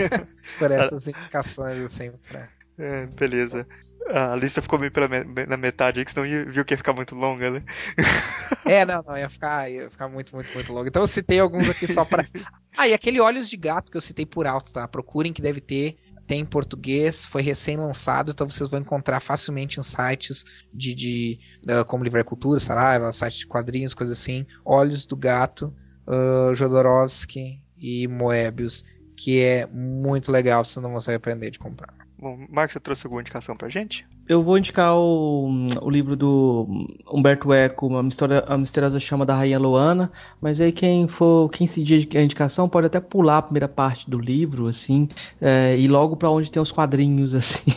por 0.58 0.70
essas 0.70 1.06
indicações 1.06 1.78
assim. 1.82 2.10
Pra... 2.26 2.48
É, 2.78 3.04
beleza. 3.06 3.66
A 4.08 4.34
lista 4.34 4.62
ficou 4.62 4.78
meio 4.78 4.90
pela 4.90 5.08
me 5.08 5.46
na 5.46 5.58
metade 5.58 5.98
aí, 5.98 6.06
que 6.06 6.10
senão 6.10 6.24
ia, 6.24 6.46
viu 6.46 6.64
que 6.64 6.72
ia 6.72 6.78
ficar 6.78 6.94
muito 6.94 7.14
longa, 7.14 7.50
né? 7.50 7.62
é, 8.64 8.86
não, 8.86 9.02
não, 9.06 9.18
ia 9.18 9.28
ficar, 9.28 9.70
ia 9.70 9.90
ficar 9.90 10.08
muito, 10.08 10.34
muito, 10.34 10.54
muito 10.54 10.72
longa. 10.72 10.88
Então 10.88 11.02
eu 11.02 11.08
citei 11.08 11.38
alguns 11.38 11.68
aqui 11.68 11.86
só 11.86 12.04
pra. 12.04 12.24
Ah, 12.78 12.86
e 12.86 12.92
aquele 12.92 13.18
Olhos 13.22 13.48
de 13.48 13.56
Gato 13.56 13.90
que 13.90 13.96
eu 13.96 14.02
citei 14.02 14.26
por 14.26 14.46
alto, 14.46 14.70
tá? 14.70 14.86
Procurem 14.86 15.32
que 15.32 15.40
deve 15.40 15.62
ter 15.62 15.96
tem 16.26 16.40
em 16.40 16.46
português, 16.46 17.24
foi 17.24 17.42
recém-lançado, 17.42 18.32
então 18.32 18.48
vocês 18.48 18.70
vão 18.70 18.80
encontrar 18.80 19.20
facilmente 19.20 19.78
em 19.78 19.82
sites 19.82 20.44
de, 20.72 20.94
de 20.94 21.38
uh, 21.68 21.84
como 21.84 22.04
Livre 22.04 22.24
Cultura, 22.24 22.58
Saraiva, 22.58 23.12
sites 23.12 23.38
de 23.38 23.46
quadrinhos, 23.46 23.94
coisas 23.94 24.18
assim. 24.18 24.46
Olhos 24.64 25.06
do 25.06 25.16
Gato, 25.16 25.74
uh, 26.06 26.54
Jodorowsky 26.54 27.60
e 27.78 28.08
Moebius, 28.08 28.84
que 29.16 29.40
é 29.40 29.66
muito 29.66 30.32
legal, 30.32 30.64
vocês 30.64 30.82
não 30.82 30.90
vão 30.90 31.14
aprender 31.14 31.50
de 31.50 31.58
comprar. 31.58 31.94
Bom, 32.18 32.46
Marcos, 32.48 32.72
você 32.72 32.80
trouxe 32.80 33.06
alguma 33.06 33.20
indicação 33.20 33.56
pra 33.56 33.68
gente? 33.68 34.06
Eu 34.28 34.42
vou 34.42 34.58
indicar 34.58 34.96
o, 34.96 35.68
o 35.80 35.88
livro 35.88 36.16
do 36.16 36.66
Humberto 37.08 37.52
Eco, 37.52 37.96
a, 37.96 38.02
mistória, 38.02 38.42
a 38.48 38.58
Misteriosa 38.58 38.98
Chama 38.98 39.24
da 39.24 39.36
Rainha 39.36 39.58
Loana, 39.58 40.10
mas 40.40 40.60
aí 40.60 40.72
quem 40.72 41.06
for, 41.06 41.48
quem 41.48 41.64
seguir 41.64 42.08
a 42.16 42.20
indicação 42.20 42.68
pode 42.68 42.88
até 42.88 42.98
pular 42.98 43.38
a 43.38 43.42
primeira 43.42 43.68
parte 43.68 44.10
do 44.10 44.18
livro, 44.18 44.66
assim, 44.66 45.08
é, 45.40 45.78
e 45.78 45.86
logo 45.86 46.16
para 46.16 46.28
onde 46.28 46.50
tem 46.50 46.60
os 46.60 46.72
quadrinhos, 46.72 47.34
assim, 47.38 47.70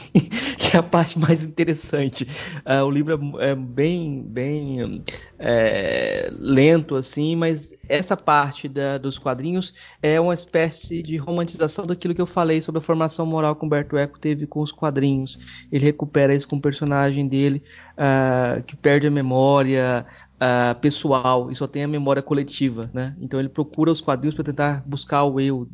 que 0.58 0.76
é 0.76 0.80
a 0.80 0.84
parte 0.84 1.20
mais 1.20 1.44
interessante. 1.44 2.28
É, 2.66 2.82
o 2.82 2.90
livro 2.90 3.40
é, 3.40 3.52
é 3.52 3.56
bem, 3.56 4.24
bem 4.24 5.04
é, 5.38 6.30
lento, 6.32 6.96
assim, 6.96 7.36
mas 7.36 7.78
essa 7.88 8.16
parte 8.16 8.68
da, 8.68 9.00
dos 9.00 9.18
quadrinhos 9.18 9.74
é 10.02 10.20
uma 10.22 10.34
espécie 10.34 11.02
de 11.02 11.18
romantização 11.18 11.86
daquilo 11.86 12.14
que 12.14 12.22
eu 12.22 12.28
falei 12.28 12.62
sobre 12.62 12.80
a 12.80 12.84
formação 12.84 13.26
moral 13.26 13.56
que 13.56 13.66
Humberto 13.66 13.98
Eco 13.98 14.20
teve 14.20 14.46
com 14.46 14.62
os 14.62 14.72
quadrinhos. 14.72 15.40
Ele 15.72 15.86
recupera 15.86 16.39
com 16.46 16.56
o 16.58 16.62
personagem 16.62 17.28
dele 17.28 17.64
uh, 17.94 18.62
que 18.64 18.76
perde 18.76 19.08
a 19.08 19.12
memória 19.12 20.06
uh, 20.40 20.80
pessoal 20.80 21.52
e 21.52 21.56
só 21.56 21.68
tem 21.68 21.84
a 21.84 21.88
memória 21.88 22.22
coletiva, 22.22 22.90
né? 22.94 23.16
Então 23.20 23.40
ele 23.40 23.50
procura 23.50 23.92
os 23.92 24.02
quadrinhos 24.02 24.36
para 24.36 24.46
tentar 24.46 24.84
buscar 24.86 25.24
o 25.26 25.40
eu 25.40 25.62
uh, 25.62 25.70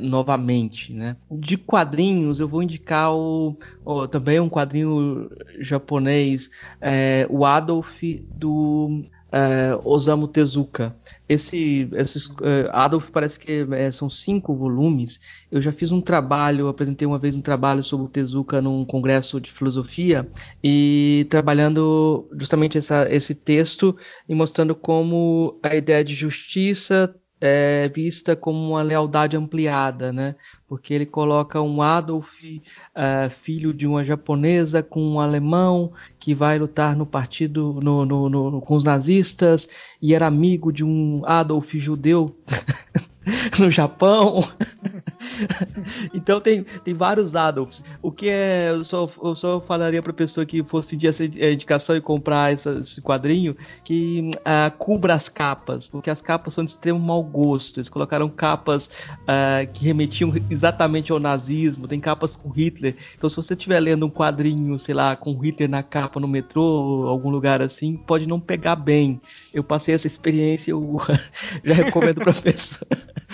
novamente, 0.00 0.92
né? 0.92 1.16
De 1.30 1.56
quadrinhos 1.56 2.40
eu 2.40 2.48
vou 2.48 2.62
indicar 2.62 3.14
o, 3.14 3.56
o 3.84 4.06
também 4.08 4.40
um 4.40 4.48
quadrinho 4.48 5.30
japonês, 5.60 6.50
é, 6.80 7.26
o 7.30 7.44
Adolf 7.44 8.02
do 8.34 9.04
uh, 9.36 9.80
Osamu 9.84 10.26
Tezuka. 10.26 10.96
Esse, 11.28 11.88
esses, 11.92 12.26
uh, 12.26 12.70
Adolf 12.72 13.10
parece 13.10 13.38
que 13.38 13.62
uh, 13.62 13.92
são 13.92 14.08
cinco 14.08 14.54
volumes. 14.54 15.20
Eu 15.50 15.60
já 15.60 15.72
fiz 15.72 15.92
um 15.92 16.00
trabalho, 16.00 16.68
apresentei 16.68 17.06
uma 17.06 17.18
vez 17.18 17.36
um 17.36 17.42
trabalho 17.42 17.82
sobre 17.84 18.06
o 18.06 18.08
Tezuka 18.08 18.62
num 18.62 18.84
congresso 18.84 19.40
de 19.40 19.52
filosofia 19.52 20.26
e 20.62 21.26
trabalhando 21.28 22.26
justamente 22.38 22.78
essa, 22.78 23.06
esse 23.10 23.34
texto 23.34 23.96
e 24.28 24.34
mostrando 24.34 24.74
como 24.74 25.58
a 25.62 25.74
ideia 25.74 26.02
de 26.02 26.14
justiça 26.14 27.14
é 27.40 27.88
vista 27.88 28.34
como 28.34 28.58
uma 28.70 28.82
lealdade 28.82 29.36
ampliada, 29.36 30.12
né? 30.12 30.34
Porque 30.68 30.92
ele 30.92 31.06
coloca 31.06 31.60
um 31.60 31.80
Adolf, 31.80 32.42
uh, 32.42 33.30
filho 33.42 33.72
de 33.72 33.86
uma 33.86 34.04
japonesa, 34.04 34.82
com 34.82 35.00
um 35.00 35.20
alemão 35.20 35.92
que 36.18 36.34
vai 36.34 36.58
lutar 36.58 36.96
no 36.96 37.06
partido 37.06 37.78
no, 37.82 38.04
no, 38.04 38.28
no, 38.28 38.60
com 38.60 38.74
os 38.74 38.82
nazistas 38.82 39.68
e 40.02 40.12
era 40.14 40.26
amigo 40.26 40.72
de 40.72 40.84
um 40.84 41.22
Adolf 41.24 41.72
judeu 41.74 42.36
no 43.58 43.70
Japão. 43.70 44.40
então 46.12 46.40
tem, 46.40 46.62
tem 46.62 46.94
vários 46.94 47.34
Adolfs. 47.34 47.82
O 48.02 48.10
que 48.10 48.28
é. 48.28 48.70
Eu 48.70 48.84
só, 48.84 49.08
eu 49.22 49.34
só 49.34 49.60
falaria 49.60 50.02
pra 50.02 50.12
pessoa 50.12 50.46
que 50.46 50.62
fosse 50.64 50.90
sentir 50.90 51.08
essa 51.08 51.24
indicação 51.24 51.96
e 51.96 52.00
comprar 52.00 52.52
essa, 52.52 52.72
esse 52.72 53.00
quadrinho 53.00 53.56
que 53.84 54.30
uh, 54.38 54.76
cubra 54.78 55.14
as 55.14 55.28
capas, 55.28 55.86
porque 55.86 56.10
as 56.10 56.20
capas 56.20 56.54
são 56.54 56.64
de 56.64 56.70
extremo 56.70 56.98
mau 56.98 57.22
gosto. 57.22 57.78
Eles 57.78 57.88
colocaram 57.88 58.28
capas 58.28 58.86
uh, 58.86 59.70
que 59.72 59.84
remetiam 59.84 60.32
exatamente 60.50 61.12
ao 61.12 61.18
nazismo, 61.18 61.88
tem 61.88 62.00
capas 62.00 62.34
com 62.36 62.48
Hitler. 62.48 62.96
Então, 63.16 63.28
se 63.28 63.36
você 63.36 63.54
estiver 63.54 63.80
lendo 63.80 64.06
um 64.06 64.10
quadrinho, 64.10 64.78
sei 64.78 64.94
lá, 64.94 65.16
com 65.16 65.36
Hitler 65.38 65.68
na 65.68 65.82
capa 65.82 66.20
no 66.20 66.28
metrô, 66.28 67.06
algum 67.08 67.30
lugar 67.30 67.62
assim, 67.62 67.96
pode 67.96 68.26
não 68.26 68.40
pegar 68.40 68.76
bem. 68.76 69.20
Eu 69.52 69.64
passei 69.64 69.94
essa 69.94 70.06
experiência, 70.06 70.70
eu 70.70 70.98
já 71.64 71.74
recomendo 71.74 72.20
pra 72.20 72.32
pessoa. 72.32 72.88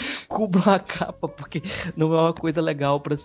Cubra 0.28 0.76
a 0.76 0.78
capa, 0.78 1.28
porque 1.28 1.62
não 1.96 2.14
é 2.14 2.20
uma 2.20 2.32
coisa 2.32 2.60
legal 2.60 3.00
para 3.00 3.16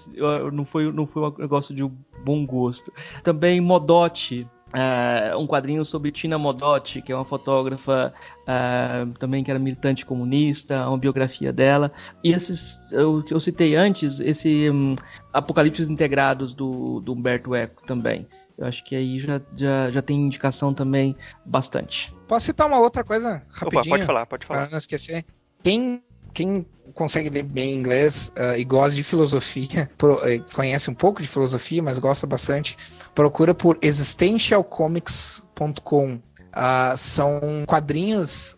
não 0.52 0.66
foi 0.66 0.92
não 0.92 1.06
foi 1.08 1.24
um 1.24 1.34
negócio 1.38 1.74
de 1.74 1.84
bom 2.24 2.46
gosto. 2.46 2.92
Também 3.24 3.62
Modotti, 3.62 4.48
Uh, 4.68 5.38
um 5.40 5.48
quadrinho 5.48 5.86
sobre 5.86 6.12
Tina 6.12 6.38
Modotti, 6.38 7.02
que 7.02 7.10
é 7.10 7.16
uma 7.16 7.24
fotógrafa 7.24 8.14
uh, 8.42 9.18
também 9.18 9.42
que 9.42 9.50
era 9.50 9.58
militante 9.58 10.06
comunista, 10.06 10.90
uma 10.90 10.98
biografia 10.98 11.54
dela. 11.54 11.90
E 12.22 12.34
esses 12.34 12.78
eu, 12.92 13.24
eu 13.32 13.40
citei 13.40 13.78
antes, 13.78 14.20
esse 14.20 14.70
um, 14.70 14.94
Apocalipses 15.32 15.90
Integrados 15.90 16.54
do, 16.54 17.00
do 17.00 17.14
Humberto 17.14 17.56
Eco 17.56 17.82
também. 17.86 18.28
Eu 18.58 18.68
acho 18.68 18.84
que 18.84 18.94
aí 18.94 19.20
já, 19.20 19.40
já, 19.56 19.90
já 19.90 20.02
tem 20.02 20.18
indicação 20.18 20.74
também 20.74 21.16
bastante. 21.46 22.14
Posso 22.28 22.48
citar 22.48 22.68
uma 22.68 22.80
outra 22.80 23.06
coisa 23.06 23.44
rapidinho? 23.50 23.82
Opa, 23.82 23.90
pode 23.90 24.06
falar, 24.06 24.26
pode 24.26 24.46
falar. 24.46 24.62
Para 24.64 24.72
não 24.72 24.78
esquecer. 24.78 25.26
Quem 25.64 26.04
quem 26.38 26.66
consegue 26.94 27.32
ler 27.32 27.42
bem 27.42 27.74
inglês 27.74 28.32
uh, 28.38 28.56
e 28.56 28.64
gosta 28.64 28.96
de 28.96 29.02
filosofia, 29.02 29.90
pro, 29.98 30.18
uh, 30.18 30.46
conhece 30.54 30.88
um 30.88 30.94
pouco 30.94 31.20
de 31.20 31.28
filosofia, 31.28 31.82
mas 31.82 31.98
gosta 31.98 32.28
bastante, 32.28 32.78
procura 33.16 33.56
por 33.56 33.80
existentialcomics.com. 33.82 36.22
Uh, 36.58 36.98
são 36.98 37.40
quadrinhos, 37.68 38.56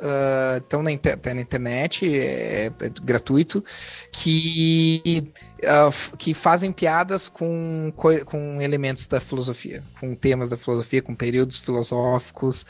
estão 0.58 0.82
na, 0.82 0.90
inter 0.92 1.20
na, 1.34 1.42
internet, 1.42 2.18
é, 2.18 2.68
é 2.68 2.72
gratuito, 3.04 3.62
que, 4.10 5.34
que 6.18 6.34
fazem 6.34 6.72
piadas 6.72 7.28
com, 7.28 7.92
com 8.26 8.62
elementos 8.62 9.06
da 9.08 9.20
filosofia, 9.20 9.84
com 10.00 10.16
temas 10.16 10.50
da 10.50 10.58
filosofia, 10.58 11.02
com 11.02 11.14
períodos 11.14 11.58
filosóficos, 11.58 12.66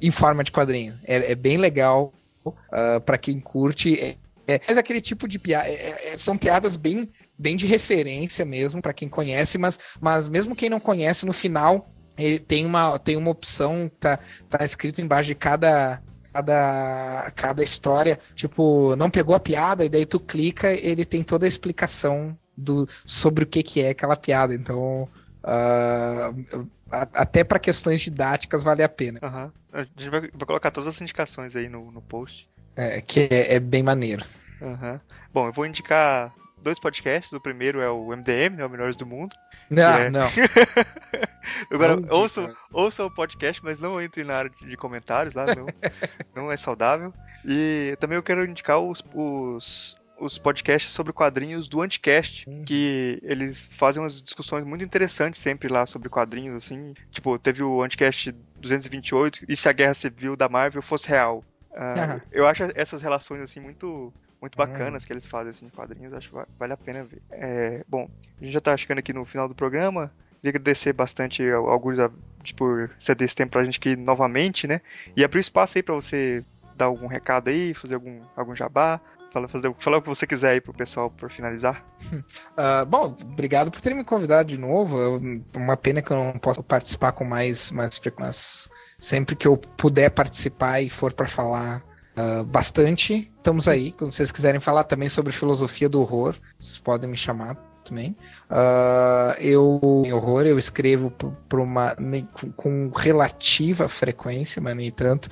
em 0.00 0.10
forma 0.10 0.42
de 0.42 0.50
quadrinho. 0.50 0.98
É, 1.04 1.30
é 1.30 1.36
bem 1.36 1.56
legal 1.56 2.12
uh, 2.50 2.56
ah, 2.72 3.00
para 3.00 3.18
quem 3.18 3.40
curte. 3.40 3.98
É, 3.98 4.16
é, 4.46 4.60
mas 4.66 4.76
aquele 4.76 5.00
tipo 5.00 5.26
de 5.26 5.38
piada. 5.38 5.68
É, 5.68 6.12
é, 6.12 6.16
são 6.16 6.36
piadas 6.36 6.76
bem, 6.76 7.10
bem 7.38 7.56
de 7.56 7.66
referência 7.66 8.44
mesmo, 8.44 8.82
para 8.82 8.92
quem 8.92 9.08
conhece, 9.08 9.58
mas, 9.58 9.78
mas 10.00 10.28
mesmo 10.28 10.54
quem 10.54 10.68
não 10.68 10.80
conhece, 10.80 11.26
no 11.26 11.32
final 11.32 11.90
ele 12.16 12.38
tem 12.38 12.64
uma, 12.64 12.98
tem 12.98 13.16
uma 13.16 13.30
opção, 13.30 13.90
tá, 13.98 14.20
tá 14.48 14.64
escrito 14.64 15.00
embaixo 15.00 15.26
de 15.28 15.34
cada, 15.34 16.00
cada, 16.32 17.32
cada 17.34 17.62
história. 17.62 18.20
Tipo, 18.34 18.94
não 18.96 19.10
pegou 19.10 19.34
a 19.34 19.40
piada, 19.40 19.84
e 19.84 19.88
daí 19.88 20.06
tu 20.06 20.20
clica, 20.20 20.72
ele 20.72 21.04
tem 21.04 21.22
toda 21.22 21.44
a 21.44 21.48
explicação 21.48 22.38
do, 22.56 22.88
sobre 23.04 23.44
o 23.44 23.46
que, 23.46 23.62
que 23.62 23.80
é 23.80 23.90
aquela 23.90 24.16
piada. 24.16 24.54
Então. 24.54 25.08
Uh, 25.42 26.66
até 26.90 27.42
para 27.42 27.58
questões 27.58 28.00
didáticas 28.00 28.62
vale 28.62 28.82
a 28.82 28.88
pena. 28.88 29.20
Uhum. 29.22 29.52
A 29.72 29.82
gente 29.82 30.10
vai, 30.10 30.20
vai, 30.20 30.46
colocar 30.46 30.70
todas 30.70 30.88
as 30.88 31.00
indicações 31.00 31.56
aí 31.56 31.68
no, 31.68 31.90
no 31.90 32.02
post. 32.02 32.48
É, 32.76 33.00
que 33.00 33.28
é, 33.30 33.54
é 33.54 33.60
bem 33.60 33.82
maneiro. 33.82 34.24
Uhum. 34.60 35.00
Bom, 35.32 35.46
eu 35.46 35.52
vou 35.52 35.66
indicar 35.66 36.32
dois 36.62 36.78
podcasts. 36.78 37.32
O 37.32 37.40
primeiro 37.40 37.80
é 37.80 37.90
o 37.90 38.08
MDM, 38.08 38.56
né, 38.56 38.66
o 38.66 38.70
Melhores 38.70 38.96
do 38.96 39.06
Mundo. 39.06 39.36
Não, 39.70 39.98
é... 39.98 40.10
não. 40.10 40.26
Agora, 41.70 42.00
ouçam, 42.10 42.54
ouçam 42.72 43.06
o 43.06 43.14
podcast, 43.14 43.62
mas 43.62 43.78
não 43.78 44.00
entrem 44.02 44.24
na 44.24 44.34
área 44.34 44.50
de 44.50 44.76
comentários 44.76 45.34
lá, 45.34 45.46
não, 45.46 45.66
não 46.34 46.52
é 46.52 46.56
saudável. 46.56 47.12
E 47.44 47.96
também 48.00 48.16
eu 48.16 48.22
quero 48.22 48.44
indicar 48.44 48.78
os, 48.78 49.02
os 49.14 49.96
os 50.18 50.38
podcasts 50.38 50.90
sobre 50.92 51.12
quadrinhos 51.12 51.68
do 51.68 51.82
Anticast, 51.82 52.48
uhum. 52.48 52.64
que 52.64 53.18
eles 53.22 53.68
fazem 53.72 54.02
umas 54.02 54.20
discussões 54.20 54.64
muito 54.64 54.84
interessantes 54.84 55.40
sempre 55.40 55.68
lá 55.68 55.86
sobre 55.86 56.08
quadrinhos, 56.08 56.56
assim. 56.56 56.94
Tipo, 57.10 57.38
teve 57.38 57.62
o 57.62 57.82
Anticast 57.82 58.32
228 58.60 59.44
e 59.48 59.56
se 59.56 59.68
a 59.68 59.72
Guerra 59.72 59.94
Civil 59.94 60.36
da 60.36 60.48
Marvel 60.48 60.82
fosse 60.82 61.08
real. 61.08 61.44
Uh, 61.72 62.12
uhum. 62.12 62.20
Eu 62.30 62.46
acho 62.46 62.62
essas 62.74 63.02
relações, 63.02 63.42
assim, 63.42 63.60
muito 63.60 64.12
muito 64.40 64.58
bacanas 64.58 65.02
uhum. 65.02 65.06
que 65.06 65.12
eles 65.14 65.24
fazem 65.24 65.50
assim, 65.50 65.66
em 65.66 65.70
quadrinhos, 65.70 66.12
acho 66.12 66.28
que 66.28 66.36
vale 66.58 66.72
a 66.74 66.76
pena 66.76 67.02
ver. 67.02 67.22
É, 67.30 67.82
bom, 67.88 68.10
a 68.38 68.44
gente 68.44 68.52
já 68.52 68.60
tá 68.60 68.76
chegando 68.76 68.98
aqui 68.98 69.10
no 69.10 69.24
final 69.24 69.48
do 69.48 69.54
programa. 69.54 70.12
Queria 70.34 70.50
agradecer 70.50 70.92
bastante 70.92 71.42
ao 71.50 71.70
Augusto 71.70 72.12
por 72.54 72.90
ceder 73.00 73.24
esse 73.24 73.34
tempo 73.34 73.52
pra 73.52 73.64
gente 73.64 73.78
aqui 73.78 73.96
novamente, 73.96 74.66
né? 74.66 74.82
E 75.16 75.24
abrir 75.24 75.40
espaço 75.40 75.78
aí 75.78 75.82
para 75.82 75.94
você 75.94 76.44
dar 76.76 76.86
algum 76.86 77.06
recado 77.06 77.48
aí, 77.48 77.72
fazer 77.72 77.94
algum, 77.94 78.20
algum 78.36 78.54
jabá. 78.54 79.00
Fala, 79.34 79.48
fazer, 79.48 79.74
fala 79.80 79.96
o 79.96 80.02
que 80.02 80.08
você 80.08 80.28
quiser 80.28 80.52
aí 80.52 80.60
pro 80.60 80.72
pessoal 80.72 81.10
para 81.10 81.28
finalizar. 81.28 81.84
Uh, 82.12 82.86
bom, 82.86 83.16
obrigado 83.20 83.68
por 83.68 83.80
ter 83.80 83.92
me 83.92 84.04
convidado 84.04 84.48
de 84.48 84.56
novo. 84.56 84.96
Eu, 84.96 85.20
uma 85.56 85.76
pena 85.76 86.00
que 86.00 86.12
eu 86.12 86.16
não 86.16 86.38
posso 86.38 86.62
participar 86.62 87.10
com 87.10 87.24
mais, 87.24 87.72
mais 87.72 88.00
mas 88.16 88.70
sempre 88.96 89.34
que 89.34 89.48
eu 89.48 89.56
puder 89.56 90.10
participar 90.10 90.82
e 90.82 90.88
for 90.88 91.12
para 91.12 91.26
falar 91.26 91.82
uh, 92.16 92.44
bastante, 92.44 93.28
estamos 93.36 93.66
aí. 93.66 93.90
Quando 93.90 94.12
vocês 94.12 94.30
quiserem 94.30 94.60
falar 94.60 94.84
também 94.84 95.08
sobre 95.08 95.32
filosofia 95.32 95.88
do 95.88 96.00
horror, 96.00 96.36
vocês 96.56 96.78
podem 96.78 97.10
me 97.10 97.16
chamar 97.16 97.56
também. 97.84 98.16
Uh, 98.50 99.38
eu 99.38 100.02
em 100.04 100.12
horror 100.12 100.42
eu 100.46 100.58
escrevo 100.58 101.10
por 101.48 101.60
uma 101.60 101.96
com, 102.32 102.52
com, 102.52 102.88
relativa 102.94 103.88
frequência, 103.88 104.60
mas 104.60 104.76
nem 104.76 104.90
tanto, 104.90 105.28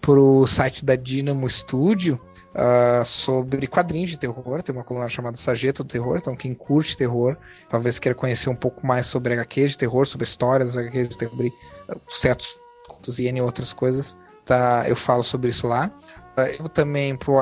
pro 0.00 0.46
site 0.46 0.84
da 0.84 0.94
Dynamo 0.94 1.48
Studio 1.48 2.20
uh, 2.54 3.04
sobre 3.04 3.66
quadrinhos 3.66 4.10
de 4.10 4.18
terror. 4.18 4.62
Tem 4.62 4.74
uma 4.74 4.84
coluna 4.84 5.08
chamada 5.08 5.36
Sarjeta 5.36 5.82
do 5.82 5.88
Terror, 5.88 6.16
então 6.16 6.36
quem 6.36 6.54
curte 6.54 6.96
terror, 6.96 7.36
talvez 7.68 7.98
queira 7.98 8.14
conhecer 8.14 8.50
um 8.50 8.56
pouco 8.56 8.86
mais 8.86 9.06
sobre 9.06 9.34
HQs 9.34 9.72
de 9.72 9.78
terror, 9.78 10.06
sobre 10.06 10.24
histórias 10.24 10.74
das 10.74 10.84
HQs 10.84 11.08
de 11.08 11.18
terror, 11.18 11.32
sobre 11.34 11.48
uh, 11.88 12.00
certos 12.08 12.58
contos 12.86 13.18
e 13.18 13.40
outras 13.40 13.72
coisas. 13.72 14.16
Tá, 14.44 14.84
eu 14.88 14.94
falo 14.94 15.22
sobre 15.22 15.48
isso 15.48 15.66
lá. 15.66 15.90
Uh, 16.36 16.62
eu 16.62 16.68
também 16.68 17.16
pro 17.16 17.38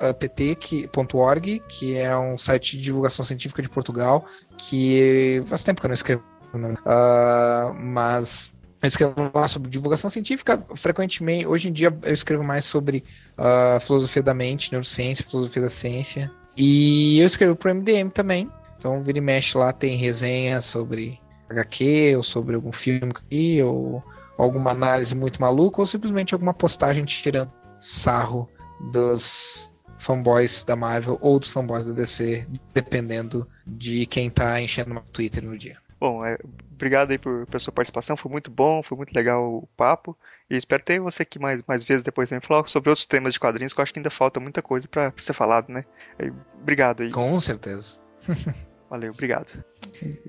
astropt.org, 0.00 1.62
que 1.68 1.96
é 1.96 2.16
um 2.16 2.36
site 2.36 2.76
de 2.76 2.84
divulgação 2.84 3.24
científica 3.24 3.62
de 3.62 3.68
Portugal, 3.68 4.24
que 4.56 5.42
faz 5.46 5.62
tempo 5.62 5.80
que 5.80 5.86
eu 5.86 5.88
não 5.88 5.94
escrevo, 5.94 6.22
uh, 6.54 7.74
mas 7.74 8.52
eu 8.82 8.88
escrevo 8.88 9.30
lá 9.32 9.48
sobre 9.48 9.70
divulgação 9.70 10.10
científica, 10.10 10.62
frequentemente, 10.74 11.46
hoje 11.46 11.68
em 11.68 11.72
dia 11.72 11.96
eu 12.02 12.12
escrevo 12.12 12.44
mais 12.44 12.64
sobre 12.64 13.04
uh, 13.38 13.80
filosofia 13.80 14.22
da 14.22 14.34
mente, 14.34 14.72
neurociência, 14.72 15.24
filosofia 15.24 15.62
da 15.62 15.68
ciência. 15.68 16.30
E 16.56 17.18
eu 17.18 17.26
escrevo 17.26 17.56
pro 17.56 17.74
MDM 17.74 18.10
também. 18.10 18.48
Então, 18.76 19.02
vira 19.02 19.18
e 19.18 19.20
mexe 19.20 19.56
lá, 19.56 19.72
tem 19.72 19.96
resenha 19.96 20.60
sobre 20.60 21.18
HQ, 21.48 22.14
ou 22.16 22.22
sobre 22.22 22.54
algum 22.54 22.70
filme 22.70 23.10
aqui, 23.10 23.62
ou 23.62 24.02
alguma 24.36 24.72
análise 24.72 25.14
muito 25.14 25.40
maluca, 25.40 25.80
ou 25.80 25.86
simplesmente 25.86 26.34
alguma 26.34 26.52
postagem 26.52 27.04
tirando 27.04 27.50
sarro 27.80 28.48
dos 28.92 29.72
fanboys 30.04 30.64
da 30.64 30.76
Marvel 30.76 31.18
ou 31.20 31.38
dos 31.38 31.48
fanboys 31.48 31.86
da 31.86 31.92
DC, 31.92 32.46
dependendo 32.72 33.48
de 33.66 34.04
quem 34.06 34.28
tá 34.28 34.60
enchendo 34.60 34.92
no 34.92 35.00
Twitter 35.00 35.42
no 35.42 35.56
dia. 35.56 35.78
Bom, 35.98 36.24
é, 36.24 36.36
obrigado 36.72 37.12
aí 37.12 37.18
por, 37.18 37.46
pela 37.46 37.58
sua 37.58 37.72
participação, 37.72 38.16
foi 38.16 38.30
muito 38.30 38.50
bom, 38.50 38.82
foi 38.82 38.96
muito 38.96 39.14
legal 39.14 39.42
o 39.42 39.68
papo. 39.76 40.16
E 40.50 40.56
espero 40.56 40.82
ter 40.82 41.00
você 41.00 41.22
aqui 41.22 41.38
mais, 41.38 41.62
mais 41.66 41.82
vezes 41.82 42.02
depois 42.02 42.28
também 42.28 42.46
falar 42.46 42.68
sobre 42.68 42.90
outros 42.90 43.06
temas 43.06 43.32
de 43.32 43.40
quadrinhos, 43.40 43.72
que 43.72 43.80
eu 43.80 43.82
acho 43.82 43.92
que 43.92 43.98
ainda 43.98 44.10
falta 44.10 44.38
muita 44.38 44.60
coisa 44.60 44.86
para 44.86 45.12
ser 45.16 45.32
falado, 45.32 45.70
né? 45.70 45.84
Aí, 46.18 46.30
obrigado 46.60 47.02
aí. 47.02 47.10
Com 47.10 47.40
certeza. 47.40 47.98
Valeu, 48.90 49.10
obrigado. 49.10 49.64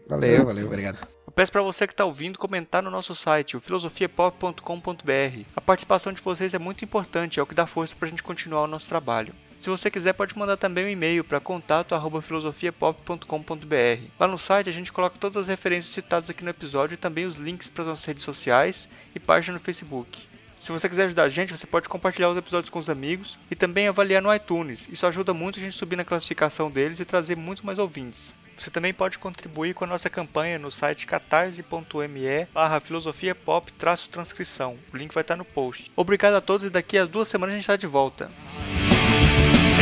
Valeu, 0.07 0.45
valeu, 0.45 0.65
obrigado. 0.65 0.97
Eu 1.27 1.31
peço 1.31 1.51
para 1.51 1.61
você 1.61 1.85
que 1.85 1.93
está 1.93 2.05
ouvindo 2.05 2.39
comentar 2.39 2.81
no 2.81 2.89
nosso 2.89 3.13
site, 3.13 3.55
o 3.55 3.59
filosofiapop.com.br. 3.59 5.45
A 5.55 5.61
participação 5.61 6.13
de 6.13 6.21
vocês 6.21 6.53
é 6.53 6.57
muito 6.57 6.83
importante, 6.83 7.39
é 7.39 7.43
o 7.43 7.45
que 7.45 7.53
dá 7.53 7.67
força 7.67 7.95
para 7.95 8.07
a 8.07 8.09
gente 8.09 8.23
continuar 8.23 8.63
o 8.63 8.67
nosso 8.67 8.87
trabalho. 8.89 9.35
Se 9.57 9.69
você 9.69 9.89
quiser, 9.89 10.11
pode 10.13 10.37
mandar 10.37 10.57
também 10.57 10.85
um 10.85 10.89
e-mail 10.89 11.23
para 11.23 11.39
contato@filosofiapop.com.br. 11.39 14.03
Lá 14.19 14.27
no 14.27 14.37
site 14.37 14.69
a 14.69 14.73
gente 14.73 14.91
coloca 14.91 15.17
todas 15.17 15.37
as 15.37 15.47
referências 15.47 15.93
citadas 15.93 16.29
aqui 16.29 16.43
no 16.43 16.49
episódio 16.49 16.95
e 16.95 16.97
também 16.97 17.25
os 17.25 17.35
links 17.35 17.69
para 17.69 17.83
as 17.83 17.87
nossas 17.87 18.05
redes 18.05 18.23
sociais 18.23 18.89
e 19.15 19.19
página 19.19 19.53
no 19.53 19.59
Facebook. 19.59 20.27
Se 20.59 20.71
você 20.71 20.89
quiser 20.89 21.05
ajudar 21.05 21.23
a 21.23 21.29
gente, 21.29 21.55
você 21.55 21.67
pode 21.67 21.87
compartilhar 21.87 22.29
os 22.29 22.37
episódios 22.37 22.69
com 22.69 22.79
os 22.79 22.89
amigos 22.89 23.37
e 23.51 23.55
também 23.55 23.87
avaliar 23.87 24.21
no 24.21 24.33
iTunes. 24.33 24.89
Isso 24.91 25.05
ajuda 25.05 25.33
muito 25.33 25.59
a 25.59 25.61
gente 25.61 25.77
subir 25.77 25.95
na 25.95 26.03
classificação 26.03 26.71
deles 26.71 26.99
e 26.99 27.05
trazer 27.05 27.35
muito 27.35 27.65
mais 27.65 27.77
ouvintes. 27.77 28.33
Você 28.57 28.71
também 28.71 28.93
pode 28.93 29.19
contribuir 29.19 29.73
com 29.73 29.83
a 29.83 29.87
nossa 29.87 30.09
campanha 30.09 30.57
no 30.57 30.71
site 30.71 31.05
catarse.me 31.05 32.47
barra 32.53 32.79
filosofia 32.79 33.35
pop 33.35 33.71
transcrição. 33.73 34.77
O 34.93 34.97
link 34.97 35.13
vai 35.13 35.21
estar 35.21 35.35
no 35.35 35.45
post. 35.45 35.91
Obrigado 35.95 36.35
a 36.35 36.41
todos 36.41 36.65
e 36.65 36.69
daqui 36.69 36.97
a 36.97 37.05
duas 37.05 37.27
semanas 37.27 37.53
a 37.53 37.57
gente 37.57 37.63
está 37.63 37.75
de 37.75 37.87
volta. 37.87 38.31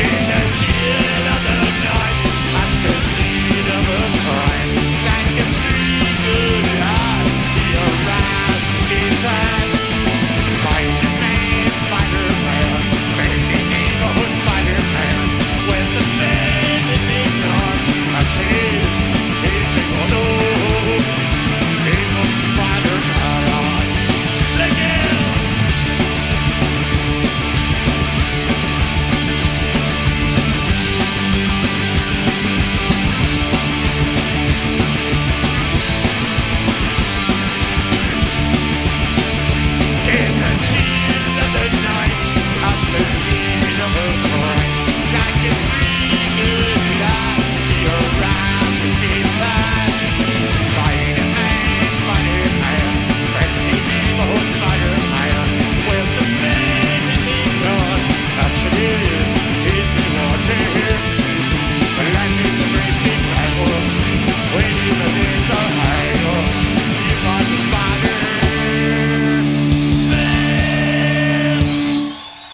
in 0.03 0.27
the 0.27 0.39
tears. 0.59 1.12